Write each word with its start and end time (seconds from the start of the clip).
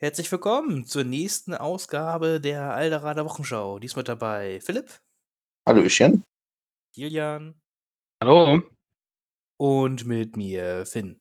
Herzlich 0.00 0.30
willkommen 0.30 0.84
zur 0.84 1.02
nächsten 1.02 1.54
Ausgabe 1.54 2.40
der 2.40 2.72
Alderader 2.72 3.24
Wochenschau. 3.24 3.80
Diesmal 3.80 4.04
dabei 4.04 4.60
Philipp, 4.60 5.00
Hallöchen. 5.68 6.22
Kilian 6.94 7.60
Hallo. 8.22 8.62
und 9.56 10.06
mit 10.06 10.36
mir 10.36 10.86
Finn. 10.86 11.20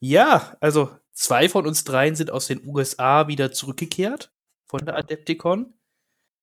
Ja, 0.00 0.56
also 0.60 0.96
zwei 1.10 1.48
von 1.48 1.66
uns 1.66 1.82
dreien 1.82 2.14
sind 2.14 2.30
aus 2.30 2.46
den 2.46 2.64
USA 2.64 3.26
wieder 3.26 3.50
zurückgekehrt 3.50 4.32
von 4.68 4.86
der 4.86 4.96
Adepticon. 4.96 5.76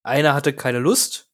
Einer 0.06 0.34
hatte 0.34 0.54
keine 0.54 0.80
Lust, 0.80 1.32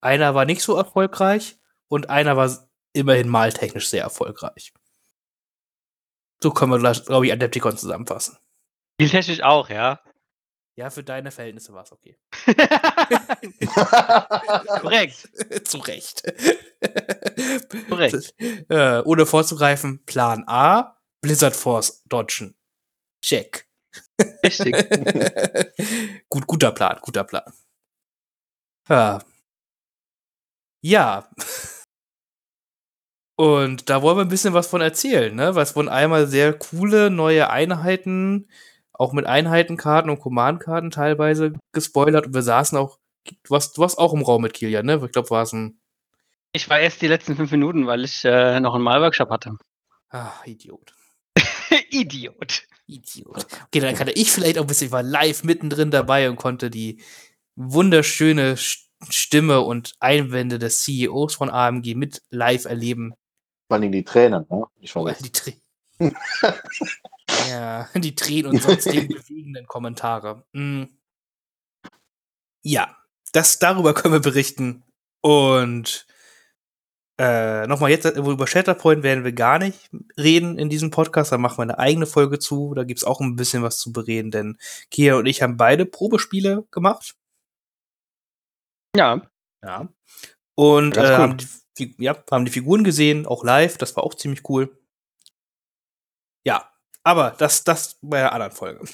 einer 0.00 0.34
war 0.34 0.46
nicht 0.46 0.62
so 0.62 0.74
erfolgreich 0.74 1.60
und 1.86 2.10
einer 2.10 2.36
war 2.36 2.68
immerhin 2.92 3.28
maltechnisch 3.28 3.88
sehr 3.88 4.02
erfolgreich. 4.02 4.74
So 6.42 6.50
können 6.50 6.72
wir, 6.72 6.92
glaube 6.92 7.26
ich, 7.26 7.32
Adepticon 7.32 7.76
zusammenfassen. 7.76 8.36
Spieltechnisch 9.00 9.42
auch, 9.42 9.70
ja. 9.70 10.00
Ja, 10.76 10.90
für 10.90 11.02
deine 11.02 11.30
Verhältnisse 11.30 11.72
war 11.72 11.84
es 11.84 11.92
okay. 11.92 12.18
Korrekt. 14.80 15.28
Zu 15.66 15.78
Recht. 15.78 16.22
Korrekt. 17.88 18.34
Äh, 18.38 19.00
ohne 19.04 19.26
vorzugreifen, 19.26 20.04
Plan 20.04 20.44
A, 20.46 20.98
Blizzard 21.22 21.56
Force 21.56 22.02
dodgen. 22.06 22.54
Check. 23.22 23.66
Richtig. 24.44 24.74
Gut, 26.28 26.46
guter 26.46 26.72
Plan, 26.72 26.98
guter 27.00 27.24
Plan. 27.24 27.50
Ja. 28.88 29.20
Ja. 30.82 31.28
Und 33.36 33.88
da 33.88 34.02
wollen 34.02 34.18
wir 34.18 34.22
ein 34.22 34.28
bisschen 34.28 34.52
was 34.52 34.66
von 34.66 34.82
erzählen, 34.82 35.34
ne? 35.34 35.54
Was 35.54 35.74
wurden 35.74 35.88
einmal 35.88 36.26
sehr 36.26 36.52
coole 36.52 37.10
neue 37.10 37.48
Einheiten, 37.48 38.50
auch 39.00 39.12
mit 39.12 39.24
Einheitenkarten 39.26 40.10
und 40.10 40.20
Command-Karten 40.20 40.90
teilweise 40.90 41.54
gespoilert. 41.72 42.26
Und 42.26 42.34
wir 42.34 42.42
saßen 42.42 42.76
auch, 42.76 42.98
du 43.24 43.50
warst, 43.50 43.76
du 43.76 43.80
warst 43.82 43.98
auch 43.98 44.12
im 44.12 44.22
Raum 44.22 44.42
mit 44.42 44.52
Kilian, 44.52 44.84
ne? 44.84 45.00
Ich 45.04 45.12
glaube, 45.12 45.30
war 45.30 45.42
es 45.42 45.52
ein 45.52 45.80
Ich 46.52 46.68
war 46.68 46.78
erst 46.78 47.00
die 47.00 47.08
letzten 47.08 47.34
fünf 47.34 47.50
Minuten, 47.50 47.86
weil 47.86 48.04
ich 48.04 48.24
äh, 48.24 48.60
noch 48.60 48.74
einen 48.74 48.84
Malworkshop 48.84 49.30
hatte. 49.30 49.56
Ah, 50.10 50.32
Idiot. 50.44 50.92
Idiot. 51.90 52.64
Idiot. 52.86 53.46
Okay, 53.66 53.80
dann 53.80 53.94
kann 53.94 54.08
ich 54.12 54.30
vielleicht 54.30 54.58
auch 54.58 54.62
ein 54.64 54.66
bisschen, 54.66 54.88
ich 54.88 54.92
war 54.92 55.02
live 55.02 55.44
mittendrin 55.44 55.90
dabei 55.90 56.28
und 56.28 56.36
konnte 56.36 56.68
die 56.70 57.00
wunderschöne 57.56 58.54
Sch- 58.56 58.86
Stimme 59.08 59.60
und 59.62 59.94
Einwände 60.00 60.58
des 60.58 60.82
CEOs 60.82 61.34
von 61.36 61.48
AMG 61.48 61.94
mit 61.94 62.20
live 62.30 62.64
erleben. 62.66 63.14
Vor 63.68 63.76
allem 63.78 63.92
die 63.92 64.04
Tränen, 64.04 64.44
ne? 64.50 64.64
Ich 64.80 64.94
Oh, 64.94 65.08
die 65.08 65.30
Tränen. 65.32 65.62
ja, 67.48 67.88
die 67.94 68.14
Tränen 68.14 68.52
und 68.52 68.62
sonstigen 68.62 69.08
bewegenden 69.14 69.66
Kommentare. 69.66 70.44
Mm. 70.52 70.84
Ja, 72.62 72.96
das, 73.32 73.58
darüber 73.58 73.94
können 73.94 74.14
wir 74.14 74.20
berichten. 74.20 74.82
Und 75.22 76.06
äh, 77.20 77.66
nochmal 77.66 77.90
jetzt, 77.90 78.06
über 78.06 78.46
Shatterpoint 78.46 79.02
werden 79.02 79.24
wir 79.24 79.32
gar 79.32 79.58
nicht 79.58 79.90
reden 80.16 80.58
in 80.58 80.70
diesem 80.70 80.90
Podcast. 80.90 81.32
Da 81.32 81.38
machen 81.38 81.58
wir 81.58 81.64
eine 81.64 81.78
eigene 81.78 82.06
Folge 82.06 82.38
zu. 82.38 82.72
Da 82.74 82.84
gibt's 82.84 83.04
auch 83.04 83.20
ein 83.20 83.36
bisschen 83.36 83.62
was 83.62 83.78
zu 83.78 83.92
bereden, 83.92 84.30
denn 84.30 84.58
Kia 84.90 85.16
und 85.16 85.26
ich 85.26 85.42
haben 85.42 85.58
beide 85.58 85.84
Probespiele 85.84 86.66
gemacht. 86.70 87.14
Ja. 88.96 89.20
Ja. 89.62 89.88
Und 90.54 90.96
äh, 90.96 91.16
haben, 91.16 91.36
die, 91.78 91.94
ja, 91.98 92.16
haben 92.30 92.44
die 92.44 92.50
Figuren 92.50 92.84
gesehen, 92.84 93.26
auch 93.26 93.44
live. 93.44 93.76
Das 93.76 93.96
war 93.96 94.04
auch 94.04 94.14
ziemlich 94.14 94.48
cool. 94.48 94.78
Ja, 96.44 96.69
aber 97.04 97.30
das, 97.32 97.64
das 97.64 97.96
bei 98.02 98.18
der 98.18 98.32
anderen 98.32 98.52
Folge. 98.52 98.84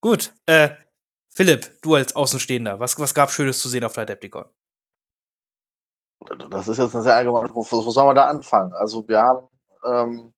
Gut, 0.00 0.32
äh, 0.46 0.70
Philipp, 1.34 1.80
du 1.82 1.94
als 1.94 2.14
Außenstehender, 2.14 2.78
was, 2.80 2.98
was 2.98 3.14
gab 3.14 3.30
Schönes 3.30 3.58
zu 3.60 3.68
sehen 3.68 3.84
auf 3.84 3.92
der 3.94 4.02
Adepticon? 4.02 4.44
Das 6.50 6.68
ist 6.68 6.78
jetzt 6.78 6.94
eine 6.94 7.02
sehr 7.02 7.16
allgemeine. 7.16 7.52
Wo, 7.54 7.64
wo 7.70 7.90
soll 7.90 8.06
man 8.06 8.14
da 8.16 8.26
anfangen? 8.26 8.72
Also, 8.74 9.06
wir 9.08 9.20
haben. 9.20 9.48
Ähm, 9.84 10.32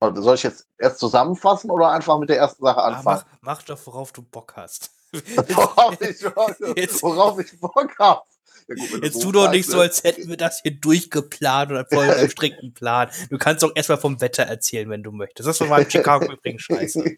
soll 0.00 0.34
ich 0.34 0.42
jetzt 0.42 0.68
erst 0.78 0.98
zusammenfassen 0.98 1.70
oder 1.70 1.90
einfach 1.90 2.18
mit 2.18 2.28
der 2.28 2.38
ersten 2.38 2.62
Sache 2.62 2.78
Ah, 2.82 2.86
anfangen? 2.88 3.22
mach, 3.40 3.56
mach 3.58 3.62
doch, 3.62 3.86
worauf 3.86 4.12
du 4.12 4.22
Bock 4.22 4.54
hast. 4.56 4.90
worauf, 5.12 6.00
ich, 6.02 6.22
worauf 6.24 7.38
ich 7.40 7.58
Bock 7.60 7.98
habe. 7.98 8.22
Ja, 8.68 8.74
gut, 8.74 9.04
Jetzt 9.04 9.14
so 9.14 9.20
tu 9.20 9.32
doch 9.32 9.50
nicht 9.50 9.68
so, 9.68 9.78
ne? 9.78 9.84
als 9.84 10.04
hätten 10.04 10.28
wir 10.28 10.36
das 10.36 10.60
hier 10.62 10.72
durchgeplant 10.72 11.70
oder 11.70 11.86
voll 11.86 12.10
einem 12.10 12.28
strikten 12.28 12.74
Plan. 12.74 13.08
Du 13.30 13.38
kannst 13.38 13.62
doch 13.62 13.72
erstmal 13.74 13.98
vom 13.98 14.20
Wetter 14.20 14.42
erzählen, 14.42 14.88
wenn 14.90 15.02
du 15.02 15.10
möchtest. 15.10 15.48
Das 15.48 15.60
war 15.68 15.80
in 15.80 15.90
Chicago 15.90 16.26
übrigens 16.32 16.62
scheiße. 16.62 17.16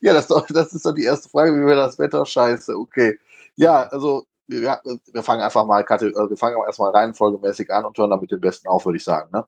ja, 0.00 0.12
das, 0.12 0.24
ist 0.24 0.30
doch, 0.30 0.46
das 0.48 0.72
ist 0.72 0.84
doch 0.84 0.92
die 0.92 1.04
erste 1.04 1.28
Frage, 1.28 1.52
wie 1.52 1.66
wir 1.66 1.76
das 1.76 1.98
Wetter 1.98 2.26
scheiße. 2.26 2.76
Okay. 2.76 3.18
Ja, 3.54 3.84
also 3.84 4.26
wir, 4.48 4.80
wir 5.12 5.22
fangen 5.22 5.40
einfach 5.40 5.64
mal 5.64 5.82
äh, 5.82 6.00
wir 6.00 6.36
fangen 6.36 6.56
erstmal 6.66 6.90
reihenfolgemäßig 6.90 7.72
an 7.72 7.84
und 7.84 7.96
hören 7.96 8.10
dann 8.10 8.20
mit 8.20 8.30
den 8.30 8.40
besten 8.40 8.68
auf, 8.68 8.84
würde 8.84 8.98
ich 8.98 9.04
sagen. 9.04 9.30
Ne? 9.32 9.46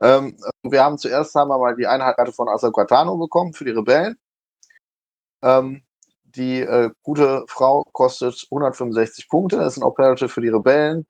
Ähm, 0.00 0.36
wir 0.62 0.82
haben 0.82 0.98
zuerst 0.98 1.34
haben 1.34 1.48
wir 1.48 1.58
mal 1.58 1.76
die 1.76 1.86
Einheitskarte 1.86 2.32
von 2.32 2.48
Asaquatano 2.48 3.16
bekommen 3.16 3.52
für 3.52 3.64
die 3.64 3.70
Rebellen. 3.70 4.18
Ähm, 5.42 5.85
die 6.34 6.60
äh, 6.60 6.90
gute 7.02 7.44
Frau 7.48 7.84
kostet 7.92 8.46
165 8.50 9.28
Punkte, 9.28 9.56
ist 9.62 9.76
ein 9.76 9.82
Operative 9.82 10.28
für 10.28 10.40
die 10.40 10.48
Rebellen, 10.48 11.06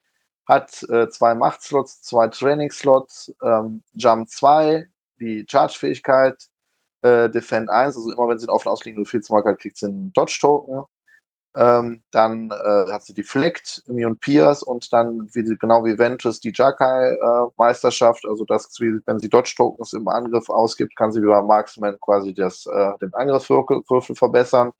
hat 0.46 0.82
äh, 0.90 1.08
zwei 1.08 1.34
Machtslots, 1.34 2.02
zwei 2.02 2.28
Training-Slots, 2.28 3.34
ähm, 3.42 3.82
Jump 3.94 4.28
2, 4.28 4.86
die 5.20 5.44
Charge-Fähigkeit, 5.48 6.36
äh, 7.02 7.28
Defend 7.30 7.70
1, 7.70 7.96
also 7.96 8.12
immer 8.12 8.28
wenn 8.28 8.38
sie 8.38 8.44
einen 8.46 8.54
offenen 8.54 8.72
ausliegenden 8.72 9.04
Befehlsmarker 9.04 9.50
hat, 9.50 9.60
kriegt 9.60 9.76
sie 9.76 9.86
einen 9.86 10.12
Dodge-Token. 10.12 10.84
Ähm, 11.56 12.02
dann 12.10 12.50
äh, 12.50 12.92
hat 12.92 13.04
sie 13.04 13.14
die 13.14 13.22
Flect, 13.22 13.82
Immune 13.86 14.16
Pierce 14.16 14.62
und 14.62 14.92
dann, 14.92 15.26
wie 15.32 15.42
genau 15.56 15.86
wie 15.86 15.98
Ventus, 15.98 16.38
die 16.38 16.52
Jakai-Meisterschaft. 16.54 18.26
also, 18.26 18.44
dass 18.44 18.70
sie, 18.74 19.00
wenn 19.06 19.18
sie 19.18 19.30
Dodge-Tokens 19.30 19.94
im 19.94 20.06
Angriff 20.06 20.50
ausgibt, 20.50 20.94
kann 20.96 21.12
sie 21.12 21.22
beim 21.22 21.46
Marksman 21.46 21.98
quasi 21.98 22.34
das, 22.34 22.66
äh, 22.66 22.92
den 23.00 23.14
Angriffswürfel 23.14 23.82
Würfel 23.88 24.14
verbessern. 24.14 24.72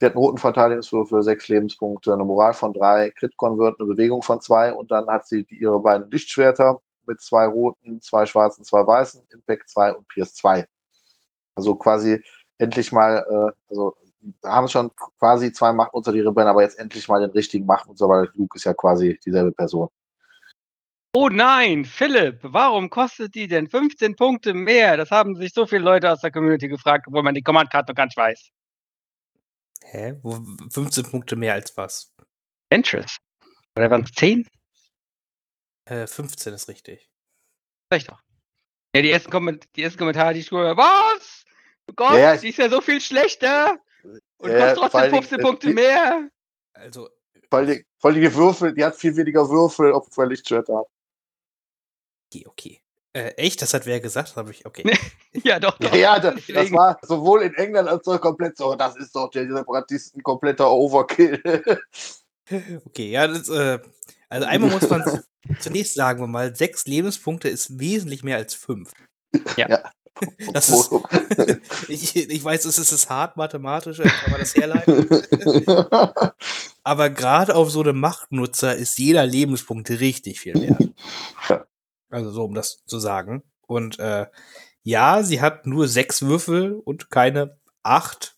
Sie 0.00 0.06
hat 0.06 0.14
einen 0.14 0.24
roten 0.24 0.38
Verteidigungswürfel, 0.38 1.22
sechs 1.22 1.48
Lebenspunkte, 1.48 2.14
eine 2.14 2.24
Moral 2.24 2.54
von 2.54 2.72
drei, 2.72 3.10
Crit-Convert, 3.10 3.78
eine 3.78 3.86
Bewegung 3.86 4.22
von 4.22 4.40
zwei 4.40 4.72
und 4.72 4.90
dann 4.90 5.06
hat 5.08 5.26
sie 5.26 5.46
ihre 5.50 5.78
beiden 5.78 6.10
Lichtschwerter 6.10 6.80
mit 7.06 7.20
zwei 7.20 7.46
roten, 7.46 8.00
zwei 8.00 8.24
schwarzen, 8.24 8.64
zwei 8.64 8.86
weißen, 8.86 9.22
Impact 9.30 9.68
2 9.68 9.92
und 9.92 10.08
Pierce 10.08 10.34
2. 10.36 10.66
Also 11.54 11.74
quasi 11.74 12.22
endlich 12.56 12.92
mal, 12.92 13.26
äh, 13.28 13.52
also 13.68 13.94
haben 14.42 14.68
schon 14.68 14.90
quasi 15.18 15.52
zwei 15.52 15.72
Machtnutzer, 15.74 16.12
die 16.12 16.20
Rebellen, 16.20 16.48
aber 16.48 16.62
jetzt 16.62 16.78
endlich 16.78 17.06
mal 17.06 17.20
den 17.20 17.30
richtigen 17.30 17.66
Machtnutzer, 17.66 18.08
weil 18.08 18.30
Luke 18.34 18.56
ist 18.56 18.64
ja 18.64 18.72
quasi 18.72 19.20
dieselbe 19.24 19.52
Person. 19.52 19.88
Oh 21.14 21.28
nein, 21.28 21.84
Philipp, 21.84 22.38
warum 22.42 22.88
kostet 22.88 23.34
die 23.34 23.48
denn 23.48 23.68
15 23.68 24.16
Punkte 24.16 24.54
mehr? 24.54 24.96
Das 24.96 25.10
haben 25.10 25.36
sich 25.36 25.52
so 25.52 25.66
viele 25.66 25.82
Leute 25.82 26.10
aus 26.10 26.20
der 26.20 26.30
Community 26.30 26.68
gefragt, 26.68 27.06
obwohl 27.06 27.22
man 27.22 27.34
die 27.34 27.42
Command-Karte 27.42 27.92
noch 27.92 27.96
gar 27.96 28.06
nicht 28.06 28.16
weiß. 28.16 28.50
Hä? 29.82 30.18
Wo, 30.22 30.38
15 30.70 31.04
Punkte 31.10 31.36
mehr 31.36 31.54
als 31.54 31.76
was? 31.76 32.12
Ventress. 32.70 33.16
Oder 33.76 33.90
waren 33.90 34.04
es 34.04 34.12
10? 34.12 34.46
Äh, 35.86 36.06
15 36.06 36.54
ist 36.54 36.68
richtig. 36.68 37.10
Ich 37.92 38.04
doch. 38.04 38.22
Ja, 38.94 39.02
die 39.02 39.10
ersten, 39.10 39.30
Komment 39.30 39.66
die 39.76 39.82
ersten 39.82 39.98
Kommentare, 39.98 40.34
die 40.34 40.40
ich 40.40 40.50
höre, 40.50 40.76
was? 40.76 41.44
Oh 41.88 41.92
Gott, 41.94 42.12
Ja, 42.12 42.18
ja, 42.18 42.34
ich- 42.34 42.40
die 42.42 42.48
ist 42.48 42.58
ja 42.58 42.68
so 42.68 42.80
viel 42.80 43.00
schlechter. 43.00 43.80
Und 44.38 44.50
Ja, 44.50 44.74
kostet 44.74 44.78
trotzdem 44.78 45.02
Dingen, 45.10 45.22
15 45.22 45.40
Punkte 45.40 45.70
äh, 45.70 45.72
mehr. 45.72 46.30
Also, 46.72 47.08
Vor 47.50 47.58
allem, 47.58 47.84
vor 47.98 48.10
allem 48.10 48.20
die 48.20 48.34
Würfel, 48.34 48.74
die 48.74 48.84
hat 48.84 48.96
viel 48.96 49.16
weniger 49.16 49.48
Würfel, 49.48 49.92
obwohl 49.92 50.24
er 50.24 50.28
Lichtschwerter 50.28 50.78
hat. 50.78 50.86
okay, 52.32 52.46
okay. 52.46 52.82
Äh, 53.12 53.30
echt? 53.36 53.60
Das 53.60 53.74
hat 53.74 53.86
wer 53.86 54.00
gesagt? 54.00 54.36
Habe 54.36 54.52
ich, 54.52 54.64
okay. 54.66 54.96
Ja, 55.44 55.60
doch, 55.60 55.78
doch. 55.78 55.92
Ja, 55.92 55.96
ja 55.96 56.18
das, 56.18 56.34
das 56.46 56.72
war 56.72 56.98
sowohl 57.02 57.42
in 57.42 57.54
England 57.54 57.88
als 57.88 58.06
auch 58.06 58.20
komplett 58.20 58.56
so, 58.56 58.74
das 58.74 58.96
ist 58.96 59.14
doch 59.14 59.30
der 59.30 59.46
Separatisten 59.48 60.22
kompletter 60.22 60.70
Overkill. 60.70 61.40
Okay, 62.84 63.12
ja, 63.12 63.28
das, 63.28 63.48
äh, 63.48 63.78
also 64.28 64.44
einmal 64.44 64.70
muss 64.70 64.90
man 64.90 65.04
zunächst 65.60 65.94
sagen 65.94 66.20
wir 66.20 66.26
mal, 66.26 66.56
sechs 66.56 66.84
Lebenspunkte 66.84 67.48
ist 67.48 67.78
wesentlich 67.78 68.24
mehr 68.24 68.38
als 68.38 68.54
fünf. 68.54 68.90
Das 70.52 70.68
ist, 70.68 70.90
ich, 71.88 72.16
ich 72.16 72.42
weiß, 72.42 72.64
es 72.64 72.76
ist 72.78 72.90
es 72.90 73.08
hart 73.08 73.36
mathematisch, 73.36 73.98
kann 73.98 74.32
man 74.32 74.40
das 74.40 74.56
herleiten. 74.56 75.08
Aber 76.82 77.08
gerade 77.08 77.54
auf 77.54 77.70
so 77.70 77.82
einem 77.82 78.00
Machtnutzer 78.00 78.74
ist 78.74 78.98
jeder 78.98 79.24
Lebenspunkt 79.24 79.88
richtig 79.88 80.40
viel 80.40 80.54
wert. 80.60 80.90
Ja. 81.48 81.64
Also 82.10 82.30
so, 82.30 82.44
um 82.44 82.54
das 82.54 82.84
zu 82.84 82.98
sagen. 82.98 83.42
Und 83.66 83.98
äh, 83.98 84.26
ja, 84.82 85.22
sie 85.22 85.40
hat 85.40 85.66
nur 85.66 85.88
sechs 85.88 86.22
Würfel 86.22 86.74
und 86.74 87.10
keine 87.10 87.58
acht, 87.82 88.36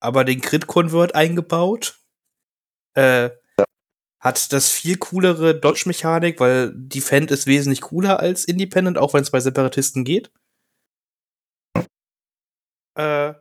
aber 0.00 0.24
den 0.24 0.40
Crit-Convert 0.40 1.14
eingebaut. 1.14 2.00
Äh, 2.94 3.30
Hat 4.20 4.52
das 4.52 4.70
viel 4.70 4.98
coolere 4.98 5.58
Dodge-Mechanik, 5.58 6.40
weil 6.40 6.72
Defend 6.74 7.30
ist 7.30 7.46
wesentlich 7.46 7.80
cooler 7.80 8.20
als 8.20 8.44
Independent, 8.44 8.98
auch 8.98 9.14
wenn 9.14 9.22
es 9.22 9.30
bei 9.30 9.40
Separatisten 9.40 10.04
geht. 10.04 10.30
Äh, 12.94 13.34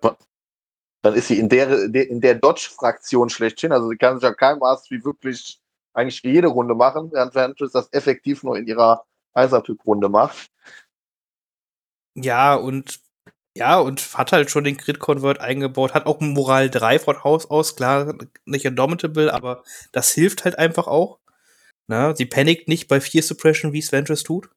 Dann 1.03 1.15
ist 1.15 1.27
sie 1.27 1.39
in 1.39 1.49
der, 1.49 1.93
in 1.93 2.21
der 2.21 2.35
Dodge-Fraktion 2.35 3.29
schlechthin. 3.29 3.71
Also 3.71 3.89
sie 3.89 3.97
kann 3.97 4.17
sich 4.17 4.23
ja 4.23 4.33
kein 4.33 4.59
Maß 4.59 4.91
wie 4.91 5.03
wirklich 5.03 5.59
eigentlich 5.93 6.21
jede 6.23 6.47
Runde 6.47 6.75
machen, 6.75 7.11
während 7.11 7.35
Ventress 7.35 7.71
das 7.73 7.91
effektiv 7.91 8.43
nur 8.43 8.57
in 8.57 8.67
ihrer 8.67 9.05
Einser-Typ-Runde 9.33 10.09
macht. 10.09 10.49
ja, 12.15 12.55
und 12.55 12.99
ja, 13.55 13.79
und 13.79 14.17
hat 14.17 14.31
halt 14.31 14.49
schon 14.49 14.63
den 14.63 14.77
Crit-Convert 14.77 15.39
eingebaut, 15.41 15.93
hat 15.93 16.05
auch 16.05 16.21
ein 16.21 16.29
Moral 16.33 16.69
3 16.69 16.99
von 16.99 17.23
Haus 17.23 17.45
aus, 17.49 17.75
klar, 17.75 18.15
nicht 18.45 18.63
indomitable, 18.65 19.33
aber 19.33 19.63
das 19.91 20.11
hilft 20.11 20.45
halt 20.45 20.57
einfach 20.57 20.87
auch. 20.87 21.19
Na, 21.87 22.15
sie 22.15 22.25
panikt 22.25 22.69
nicht 22.69 22.87
bei 22.87 23.01
4 23.01 23.23
Suppression, 23.23 23.73
wie 23.73 23.79
es 23.79 23.91
Ventress 23.91 24.23
tut. 24.23 24.49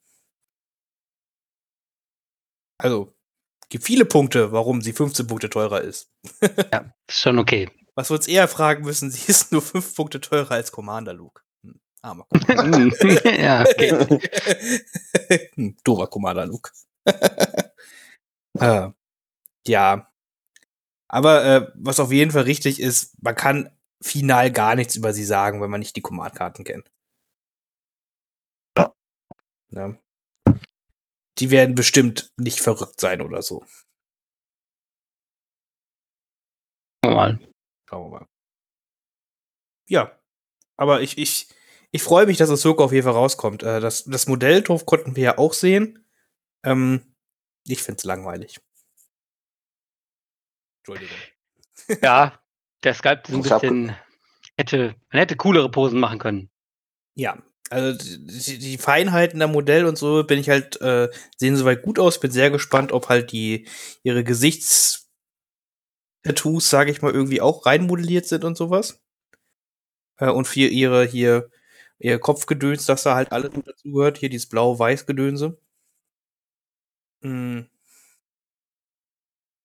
Also, 2.78 3.12
gibt 3.68 3.84
viele 3.84 4.04
Punkte, 4.04 4.52
warum 4.52 4.80
sie 4.82 4.92
15 4.92 5.26
Punkte 5.26 5.50
teurer 5.50 5.80
ist. 5.80 6.10
Ja, 6.72 6.92
ist 7.08 7.18
schon 7.20 7.38
okay. 7.38 7.70
Was 7.96 8.10
wir 8.10 8.16
uns 8.16 8.28
eher 8.28 8.46
fragen 8.48 8.84
müssen, 8.84 9.10
sie 9.12 9.30
ist 9.30 9.50
nur 9.52 9.62
5 9.62 9.94
Punkte 9.96 10.20
teurer 10.20 10.52
als 10.52 10.70
Commander 10.70 11.14
Luke. 11.14 11.42
Hm, 12.04 12.10
armer 12.10 12.26
ja, 13.24 13.62
okay. 13.62 14.20
Hm, 15.54 15.76
Doofer 15.84 16.06
Commander 16.06 16.46
Luke. 16.46 16.70
äh, 18.60 18.90
ja. 19.66 20.10
Aber 21.08 21.44
äh, 21.44 21.72
was 21.76 22.00
auf 22.00 22.12
jeden 22.12 22.30
Fall 22.30 22.42
richtig 22.42 22.80
ist, 22.80 23.16
man 23.22 23.34
kann 23.34 23.70
final 24.02 24.50
gar 24.50 24.74
nichts 24.74 24.96
über 24.96 25.12
sie 25.12 25.24
sagen, 25.24 25.62
wenn 25.62 25.70
man 25.70 25.80
nicht 25.80 25.96
die 25.96 26.02
Command-Karten 26.02 26.64
kennt. 26.64 26.90
Ja. 28.76 28.94
Ja. 29.70 29.98
Die 31.38 31.50
werden 31.50 31.74
bestimmt 31.74 32.32
nicht 32.36 32.60
verrückt 32.60 33.00
sein 33.00 33.20
oder 33.22 33.42
so. 33.42 33.64
Normal. 37.04 37.38
Schauen 37.88 38.10
wir 38.12 38.20
mal. 38.20 38.26
Ja. 39.88 40.18
Aber 40.76 41.02
ich, 41.02 41.18
ich, 41.18 41.48
ich 41.94 42.02
freue 42.02 42.26
mich, 42.26 42.38
dass 42.38 42.50
Ahsoka 42.50 42.82
auf 42.82 42.92
jeden 42.92 43.04
Fall 43.04 43.12
rauskommt. 43.12 43.62
Äh, 43.62 43.78
das, 43.78 44.02
das 44.02 44.26
Modelltorf 44.26 44.84
konnten 44.84 45.14
wir 45.14 45.22
ja 45.22 45.38
auch 45.38 45.52
sehen. 45.52 46.04
Ähm, 46.64 47.14
ich 47.68 47.84
find's 47.84 48.02
langweilig. 48.02 48.58
Entschuldigung. 50.80 51.16
Ja, 52.02 52.40
der 52.82 52.94
Skype 52.94 53.22
ist 53.28 53.34
ein 53.34 53.42
bisschen. 53.42 53.96
Hätte, 54.56 54.96
man 55.12 55.20
hätte 55.20 55.36
coolere 55.36 55.70
Posen 55.70 56.00
machen 56.00 56.18
können. 56.18 56.50
Ja, 57.14 57.40
also 57.70 57.96
die, 57.96 58.58
die 58.58 58.76
Feinheiten 58.76 59.38
der 59.38 59.46
Modell 59.46 59.86
und 59.86 59.96
so 59.96 60.24
bin 60.24 60.40
ich 60.40 60.48
halt, 60.48 60.80
äh, 60.80 61.08
sehen 61.36 61.56
soweit 61.56 61.82
gut 61.82 62.00
aus. 62.00 62.18
Bin 62.18 62.32
sehr 62.32 62.50
gespannt, 62.50 62.90
ob 62.90 63.08
halt 63.08 63.30
die 63.30 63.68
ihre 64.02 64.24
Gesichtstattoos, 64.24 65.08
sage 66.68 66.90
ich 66.90 67.02
mal, 67.02 67.12
irgendwie 67.12 67.40
auch 67.40 67.66
reinmodelliert 67.66 68.26
sind 68.26 68.42
und 68.42 68.56
sowas. 68.56 69.00
Äh, 70.18 70.30
und 70.30 70.48
für 70.48 70.66
ihre 70.66 71.04
hier, 71.04 71.50
ihr 71.98 72.18
Kopfgedöns, 72.18 72.86
dass 72.86 73.02
da 73.02 73.14
halt 73.14 73.32
alles 73.32 73.54
mit 73.54 73.66
dazugehört. 73.66 74.18
Hier 74.18 74.28
dieses 74.28 74.48
blau-weiß-Gedönse. 74.48 75.58
Mm. 77.22 77.62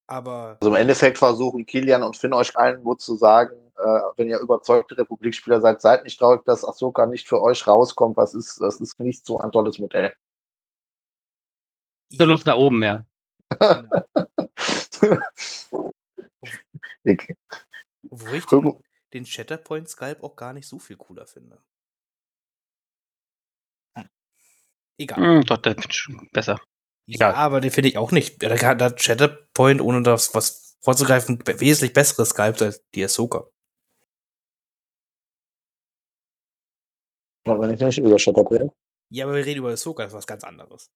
Aber 0.08 0.58
Also 0.60 0.70
im 0.70 0.76
Endeffekt 0.76 1.18
versuchen 1.20 1.66
Kilian 1.66 2.04
und 2.04 2.18
Finn 2.18 2.34
euch 2.34 2.58
allen 2.58 2.82
nur 2.82 2.98
zu 2.98 3.16
sagen, 3.16 3.56
äh, 3.78 4.02
wenn 4.18 4.28
ihr 4.28 4.40
überzeugte 4.40 4.98
Republikspieler 4.98 5.62
seid, 5.62 5.82
seid 5.82 6.04
nicht 6.04 6.20
traurig, 6.20 6.44
dass 6.46 6.66
Ahsoka 6.66 7.06
nicht 7.06 7.28
für 7.28 7.42
euch 7.42 7.68
rauskommt. 7.68 8.18
Was 8.18 8.34
ist, 8.34 8.60
das 8.60 8.82
ist 8.82 9.00
nicht 9.00 9.26
so 9.26 9.40
ein 9.40 9.52
tolles 9.52 9.78
Modell. 9.78 10.14
So 12.10 12.26
Luft 12.26 12.48
nach 12.48 12.56
oben, 12.56 12.82
ja. 12.82 13.06
Obwohl 18.10 18.36
ich 18.36 18.46
den, 18.46 18.84
den 19.14 19.26
Shatterpoint 19.26 19.90
Sculpt 19.90 20.24
auch 20.24 20.36
gar 20.36 20.54
nicht 20.54 20.68
so 20.68 20.80
viel 20.80 20.98
cooler 20.98 21.28
finde. 21.28 21.62
Egal. 25.00 25.18
Hm, 25.18 25.46
doch, 25.46 25.58
der 25.58 25.78
ist 25.78 25.94
schon 25.94 26.30
besser. 26.34 26.60
Ja, 27.08 27.30
egal. 27.30 27.34
aber 27.34 27.62
den 27.62 27.72
finde 27.72 27.90
ich 27.90 27.98
auch 27.98 28.12
nicht. 28.12 28.44
Da 28.44 28.50
hat 28.50 28.82
da 28.82 28.96
Shatterpoint, 28.96 29.82
ohne 29.82 30.04
das 30.04 30.36
was 30.36 30.78
vorzugreifen, 30.82 31.40
wesentlich 31.46 31.94
besseres 31.94 32.30
Sculpt 32.30 32.62
als 32.62 32.84
die 32.94 33.04
Ahsoka. 33.04 33.48
Aber 37.48 37.62
wenn 37.62 37.74
ich 37.74 37.80
nicht 37.80 37.98
über 37.98 38.20
Shatterbell. 38.20 38.72
Ja, 39.10 39.26
aber 39.26 39.36
wir 39.36 39.46
reden 39.46 39.60
über 39.60 39.70
Ahsoka, 39.70 40.04
das 40.04 40.12
ist 40.12 40.18
was 40.18 40.28
ganz 40.28 40.44
anderes. 40.44 40.92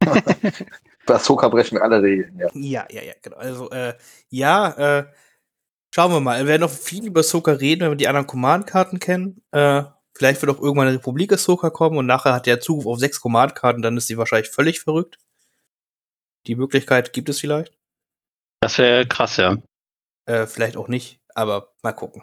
Bei 1.06 1.14
Ahsoka 1.14 1.48
brechen 1.48 1.76
wir 1.76 1.82
alle 1.82 2.02
Regeln. 2.02 2.38
Ja. 2.38 2.48
Ja, 2.54 2.86
ja, 2.90 3.02
ja, 3.02 3.14
genau. 3.22 3.36
Also, 3.36 3.70
äh, 3.70 3.94
ja, 4.30 4.98
äh, 5.00 5.12
schauen 5.94 6.10
wir 6.12 6.20
mal. 6.20 6.38
Wir 6.40 6.46
werden 6.46 6.62
noch 6.62 6.70
viel 6.70 7.06
über 7.06 7.20
Ahsoka 7.20 7.52
reden, 7.52 7.82
wenn 7.82 7.90
wir 7.90 7.96
die 7.96 8.08
anderen 8.08 8.26
Command-Karten 8.26 8.98
kennen. 8.98 9.44
Äh, 9.52 9.84
vielleicht 10.16 10.42
wird 10.42 10.56
auch 10.56 10.62
irgendwann 10.62 10.88
eine 10.88 10.96
Republik 10.96 11.32
Ahsoka 11.32 11.70
kommen 11.70 11.98
und 11.98 12.06
nachher 12.06 12.34
hat 12.34 12.46
der 12.46 12.60
Zugriff 12.60 12.86
auf 12.86 12.98
sechs 12.98 13.20
Command-Karten, 13.20 13.82
dann 13.82 13.96
ist 13.96 14.06
sie 14.06 14.18
wahrscheinlich 14.18 14.50
völlig 14.50 14.80
verrückt. 14.80 15.18
Die 16.46 16.54
Möglichkeit 16.54 17.12
gibt 17.12 17.28
es 17.28 17.40
vielleicht. 17.40 17.76
Das 18.60 18.78
wäre 18.78 19.06
krass, 19.06 19.36
ja. 19.36 19.56
Äh, 20.26 20.46
vielleicht 20.46 20.76
auch 20.76 20.88
nicht, 20.88 21.20
aber 21.34 21.74
mal 21.82 21.92
gucken. 21.92 22.22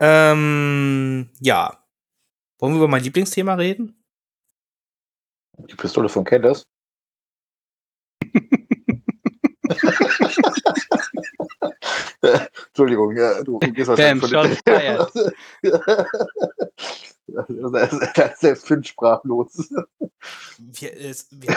Ähm, 0.00 1.30
ja. 1.40 1.84
Wollen 2.58 2.74
wir 2.74 2.78
über 2.78 2.88
mein 2.88 3.02
Lieblingsthema 3.02 3.54
reden? 3.54 4.04
Die 5.58 5.74
Pistole 5.74 6.08
von 6.08 6.24
Candace. 6.24 6.62
Entschuldigung, 12.78 13.16
ja, 13.16 13.42
du 13.42 13.58
gehst 13.74 13.88
Damn, 13.88 14.22
wahrscheinlich 14.22 14.60
shots 14.64 15.12
von 15.12 15.32
ist- 17.82 18.16
da 18.16 18.22
ist 18.26 18.40
selbst 18.40 18.66
Finn 18.68 18.84
sprachlos. 18.84 19.68
Wir, 20.58 20.96
es, 20.96 21.26
wir, 21.32 21.48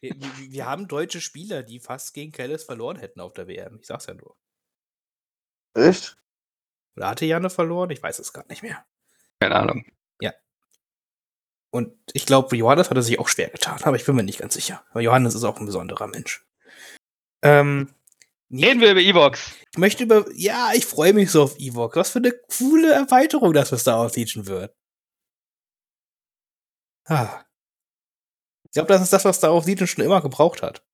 wir, 0.00 0.14
wir- 0.50 0.66
haben 0.66 0.88
deutsche 0.88 1.22
Spieler, 1.22 1.62
die 1.62 1.80
fast 1.80 2.12
gegen 2.12 2.32
Kellis 2.32 2.64
verloren 2.64 2.98
hätten 2.98 3.20
auf 3.20 3.32
der 3.32 3.48
WM. 3.48 3.78
Ich 3.80 3.86
sag's 3.86 4.04
ja 4.06 4.12
nur. 4.14 4.36
Echt? 5.74 6.18
Oder 6.96 7.08
hatte 7.08 7.24
Janne 7.24 7.48
verloren? 7.50 7.90
Ich 7.90 8.02
weiß 8.02 8.18
es 8.18 8.32
gar 8.32 8.44
nicht 8.48 8.62
mehr. 8.62 8.84
Keine 9.40 9.56
Ahnung. 9.56 9.84
Und 11.70 11.92
ich 12.12 12.24
glaube, 12.24 12.56
Johannes 12.56 12.88
hatte 12.90 13.02
sich 13.02 13.18
auch 13.18 13.26
schwer 13.26 13.48
getan, 13.50 13.80
aber 13.82 13.96
ich 13.96 14.04
bin 14.04 14.14
mir 14.14 14.22
nicht 14.22 14.38
ganz 14.38 14.54
sicher. 14.54 14.84
Aber 14.90 15.00
Johannes 15.00 15.34
ist 15.34 15.42
auch 15.42 15.58
ein 15.58 15.66
besonderer 15.66 16.06
Mensch. 16.06 16.46
Ähm, 17.42 17.92
Reden 18.50 18.80
wir 18.80 18.92
über 18.92 19.00
Evox. 19.00 19.54
ich 19.72 19.78
möchte 19.78 20.04
über. 20.04 20.26
Ja, 20.34 20.72
ich 20.74 20.86
freue 20.86 21.12
mich 21.12 21.30
so 21.30 21.42
auf 21.44 21.58
Evox. 21.58 21.96
Was 21.96 22.10
für 22.10 22.18
eine 22.18 22.32
coole 22.58 22.92
Erweiterung 22.92 23.52
das 23.52 23.70
für 23.70 23.78
Star 23.78 24.00
Wars 24.00 24.16
Legion 24.16 24.46
wird. 24.46 24.74
Ah. 27.06 27.44
Ich 28.64 28.72
glaube, 28.72 28.88
das 28.88 29.02
ist 29.02 29.12
das, 29.12 29.24
was 29.24 29.36
Star 29.36 29.52
Wars 29.52 29.66
Legion 29.66 29.86
schon 29.86 30.04
immer 30.04 30.20
gebraucht 30.20 30.62
hat. 30.62 30.84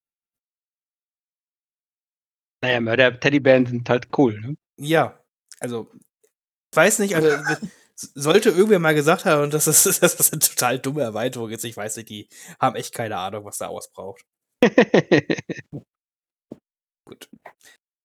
Naja, 2.63 2.79
Mörder 2.79 3.19
Teddybären 3.19 3.65
sind 3.65 3.89
halt 3.89 4.09
cool, 4.17 4.39
ne? 4.39 4.55
Ja, 4.77 5.19
also, 5.59 5.89
ich 5.93 6.77
weiß 6.77 6.99
nicht, 6.99 7.15
also, 7.15 7.29
sollte 7.95 8.49
irgendwer 8.49 8.79
mal 8.79 8.93
gesagt 8.93 9.25
haben, 9.25 9.43
und 9.43 9.53
das 9.53 9.67
ist, 9.67 9.85
das 10.01 10.13
ist 10.15 10.33
eine 10.33 10.39
total 10.39 10.79
dumme 10.79 11.01
Erweiterung 11.01 11.49
jetzt, 11.49 11.65
ich 11.65 11.75
weiß 11.75 11.97
nicht, 11.97 12.09
die 12.09 12.29
haben 12.59 12.75
echt 12.75 12.93
keine 12.93 13.17
Ahnung, 13.17 13.45
was 13.45 13.57
da 13.57 13.67
ausbraucht. 13.67 14.23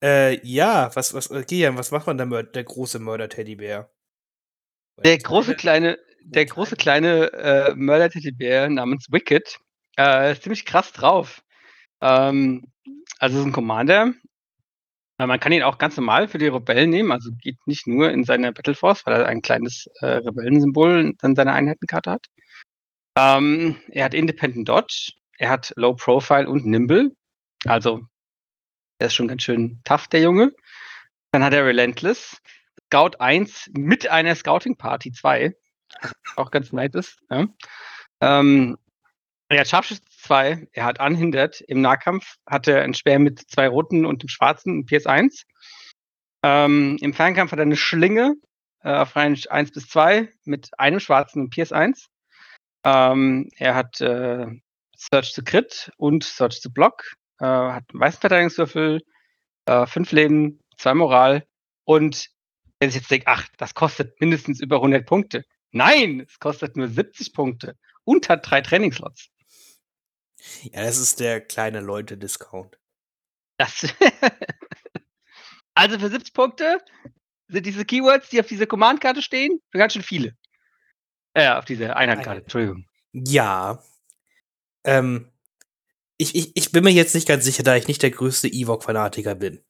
Äh, 0.02 0.38
ja, 0.46 0.90
was, 0.94 1.14
was, 1.14 1.30
äh, 1.30 1.44
Gian, 1.44 1.78
was 1.78 1.90
macht 1.90 2.06
man 2.06 2.18
da, 2.18 2.24
Mör- 2.24 2.42
der 2.42 2.64
große 2.64 2.98
Mörder-Teddybär? 2.98 3.90
Der 5.04 5.18
große 5.18 5.54
kleine, 5.54 5.98
der 6.22 6.46
große 6.46 6.76
kleine 6.76 7.32
äh, 7.32 7.74
Mörder-Teddybär 7.74 8.68
namens 8.68 9.06
Wicked 9.10 9.58
äh, 9.98 10.32
ist 10.32 10.42
ziemlich 10.42 10.64
krass 10.66 10.92
drauf. 10.92 11.42
Ähm, 12.00 12.72
also 13.18 13.36
es 13.36 13.40
ist 13.40 13.46
ein 13.46 13.52
Commander. 13.52 14.12
Äh, 15.18 15.26
Man 15.26 15.40
kann 15.40 15.52
ihn 15.52 15.62
auch 15.62 15.78
ganz 15.78 15.96
normal 15.96 16.28
für 16.28 16.38
die 16.38 16.48
Rebellen 16.48 16.90
nehmen, 16.90 17.12
also 17.12 17.30
geht 17.40 17.56
nicht 17.66 17.86
nur 17.86 18.10
in 18.10 18.24
seine 18.24 18.52
Battleforce, 18.52 19.06
weil 19.06 19.22
er 19.22 19.26
ein 19.26 19.40
kleines 19.42 19.86
äh, 20.00 20.06
Rebellensymbol 20.06 21.14
an 21.20 21.34
seiner 21.34 21.54
Einheitenkarte 21.54 22.10
hat. 22.10 22.26
Ähm, 23.18 23.76
er 23.88 24.04
hat 24.04 24.14
Independent 24.14 24.68
Dodge, 24.68 25.12
er 25.38 25.48
hat 25.48 25.72
Low 25.76 25.94
Profile 25.94 26.48
und 26.48 26.66
Nimble. 26.66 27.12
Also 27.64 28.02
er 28.98 29.08
ist 29.08 29.14
schon 29.14 29.28
ganz 29.28 29.42
schön 29.42 29.80
tough, 29.84 30.08
der 30.08 30.20
Junge. 30.20 30.54
Dann 31.32 31.44
hat 31.44 31.52
er 31.52 31.66
Relentless, 31.66 32.40
Scout 32.86 33.18
1 33.18 33.70
mit 33.72 34.08
einer 34.08 34.34
Scouting 34.34 34.76
Party 34.76 35.12
2. 35.12 35.54
was 36.00 36.12
Auch 36.36 36.50
ganz 36.50 36.72
nett 36.72 36.94
ist. 36.94 37.18
Ja. 37.30 37.46
Ähm, 38.20 38.78
er 39.48 39.60
hat 39.60 39.68
Scharfschütze 39.68 40.02
2, 40.22 40.68
er 40.72 40.84
hat 40.84 41.00
Unhindert. 41.00 41.60
Im 41.60 41.80
Nahkampf 41.80 42.36
hat 42.46 42.66
er 42.66 42.82
ein 42.82 42.94
Speer 42.94 43.18
mit 43.18 43.40
zwei 43.48 43.68
roten 43.68 44.04
und 44.04 44.22
dem 44.22 44.28
schwarzen 44.28 44.78
und 44.78 44.90
PS1. 44.90 45.44
Ähm, 46.42 46.96
Im 47.00 47.12
Fernkampf 47.12 47.52
hat 47.52 47.58
er 47.58 47.62
eine 47.62 47.76
Schlinge 47.76 48.34
äh, 48.82 48.94
auf 48.94 49.14
Range 49.14 49.38
1 49.48 49.72
bis 49.72 49.88
2 49.88 50.28
mit 50.44 50.70
einem 50.78 51.00
schwarzen 51.00 51.42
und 51.42 51.54
PS1. 51.54 52.06
Ähm, 52.84 53.48
er 53.56 53.74
hat 53.74 54.00
äh, 54.00 54.46
Search 54.96 55.34
to 55.34 55.42
Crit 55.44 55.92
und 55.96 56.24
Search 56.24 56.60
to 56.60 56.70
Block. 56.70 57.12
Äh, 57.40 57.44
hat 57.44 57.84
einen 57.90 58.00
weißen 58.00 58.20
Verteidigungswürfel, 58.20 59.02
äh, 59.66 59.86
fünf 59.86 60.12
Leben, 60.12 60.60
zwei 60.76 60.94
Moral 60.94 61.46
und 61.84 62.30
wenn 62.78 62.90
ich 62.90 62.94
jetzt 62.94 63.10
denke, 63.10 63.26
ach, 63.26 63.48
das 63.56 63.74
kostet 63.74 64.20
mindestens 64.20 64.60
über 64.60 64.76
100 64.76 65.06
Punkte. 65.06 65.44
Nein, 65.70 66.20
es 66.20 66.38
kostet 66.38 66.76
nur 66.76 66.88
70 66.88 67.32
Punkte 67.32 67.76
und 68.04 68.28
hat 68.28 68.50
drei 68.50 68.60
Trainingslots. 68.60 69.30
Ja, 70.62 70.82
das 70.82 70.98
ist 70.98 71.20
der 71.20 71.40
kleine 71.40 71.80
Leute-Discount. 71.80 72.78
Das 73.56 73.86
also 75.74 75.98
für 75.98 76.10
70 76.10 76.34
Punkte 76.34 76.78
sind 77.48 77.64
diese 77.64 77.84
Keywords, 77.84 78.28
die 78.28 78.40
auf 78.40 78.46
dieser 78.46 78.66
Command-Karte 78.66 79.22
stehen, 79.22 79.60
ganz 79.70 79.94
schön 79.94 80.02
viele. 80.02 80.36
Äh, 81.32 81.50
auf 81.50 81.64
dieser 81.64 81.96
Einheit. 81.96 82.26
Entschuldigung. 82.26 82.86
Ja. 83.12 83.82
Ähm, 84.84 85.32
ich, 86.18 86.34
ich, 86.34 86.56
ich 86.56 86.72
bin 86.72 86.84
mir 86.84 86.90
jetzt 86.92 87.14
nicht 87.14 87.28
ganz 87.28 87.44
sicher, 87.44 87.62
da 87.62 87.76
ich 87.76 87.88
nicht 87.88 88.02
der 88.02 88.10
größte 88.10 88.48
Ewok-Fanatiker 88.48 89.34
bin. 89.34 89.60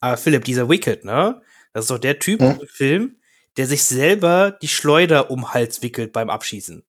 Aber 0.00 0.16
Philipp, 0.16 0.44
dieser 0.44 0.68
Wicked, 0.68 1.04
ne? 1.04 1.42
Das 1.72 1.84
ist 1.84 1.90
doch 1.90 1.98
der 1.98 2.18
Typ 2.18 2.40
Hm? 2.40 2.60
im 2.60 2.66
Film, 2.68 3.16
der 3.56 3.66
sich 3.66 3.84
selber 3.84 4.52
die 4.62 4.68
Schleuder 4.68 5.30
um 5.30 5.40
den 5.40 5.52
Hals 5.54 5.82
wickelt 5.82 6.12
beim 6.12 6.30
Abschießen. 6.30 6.84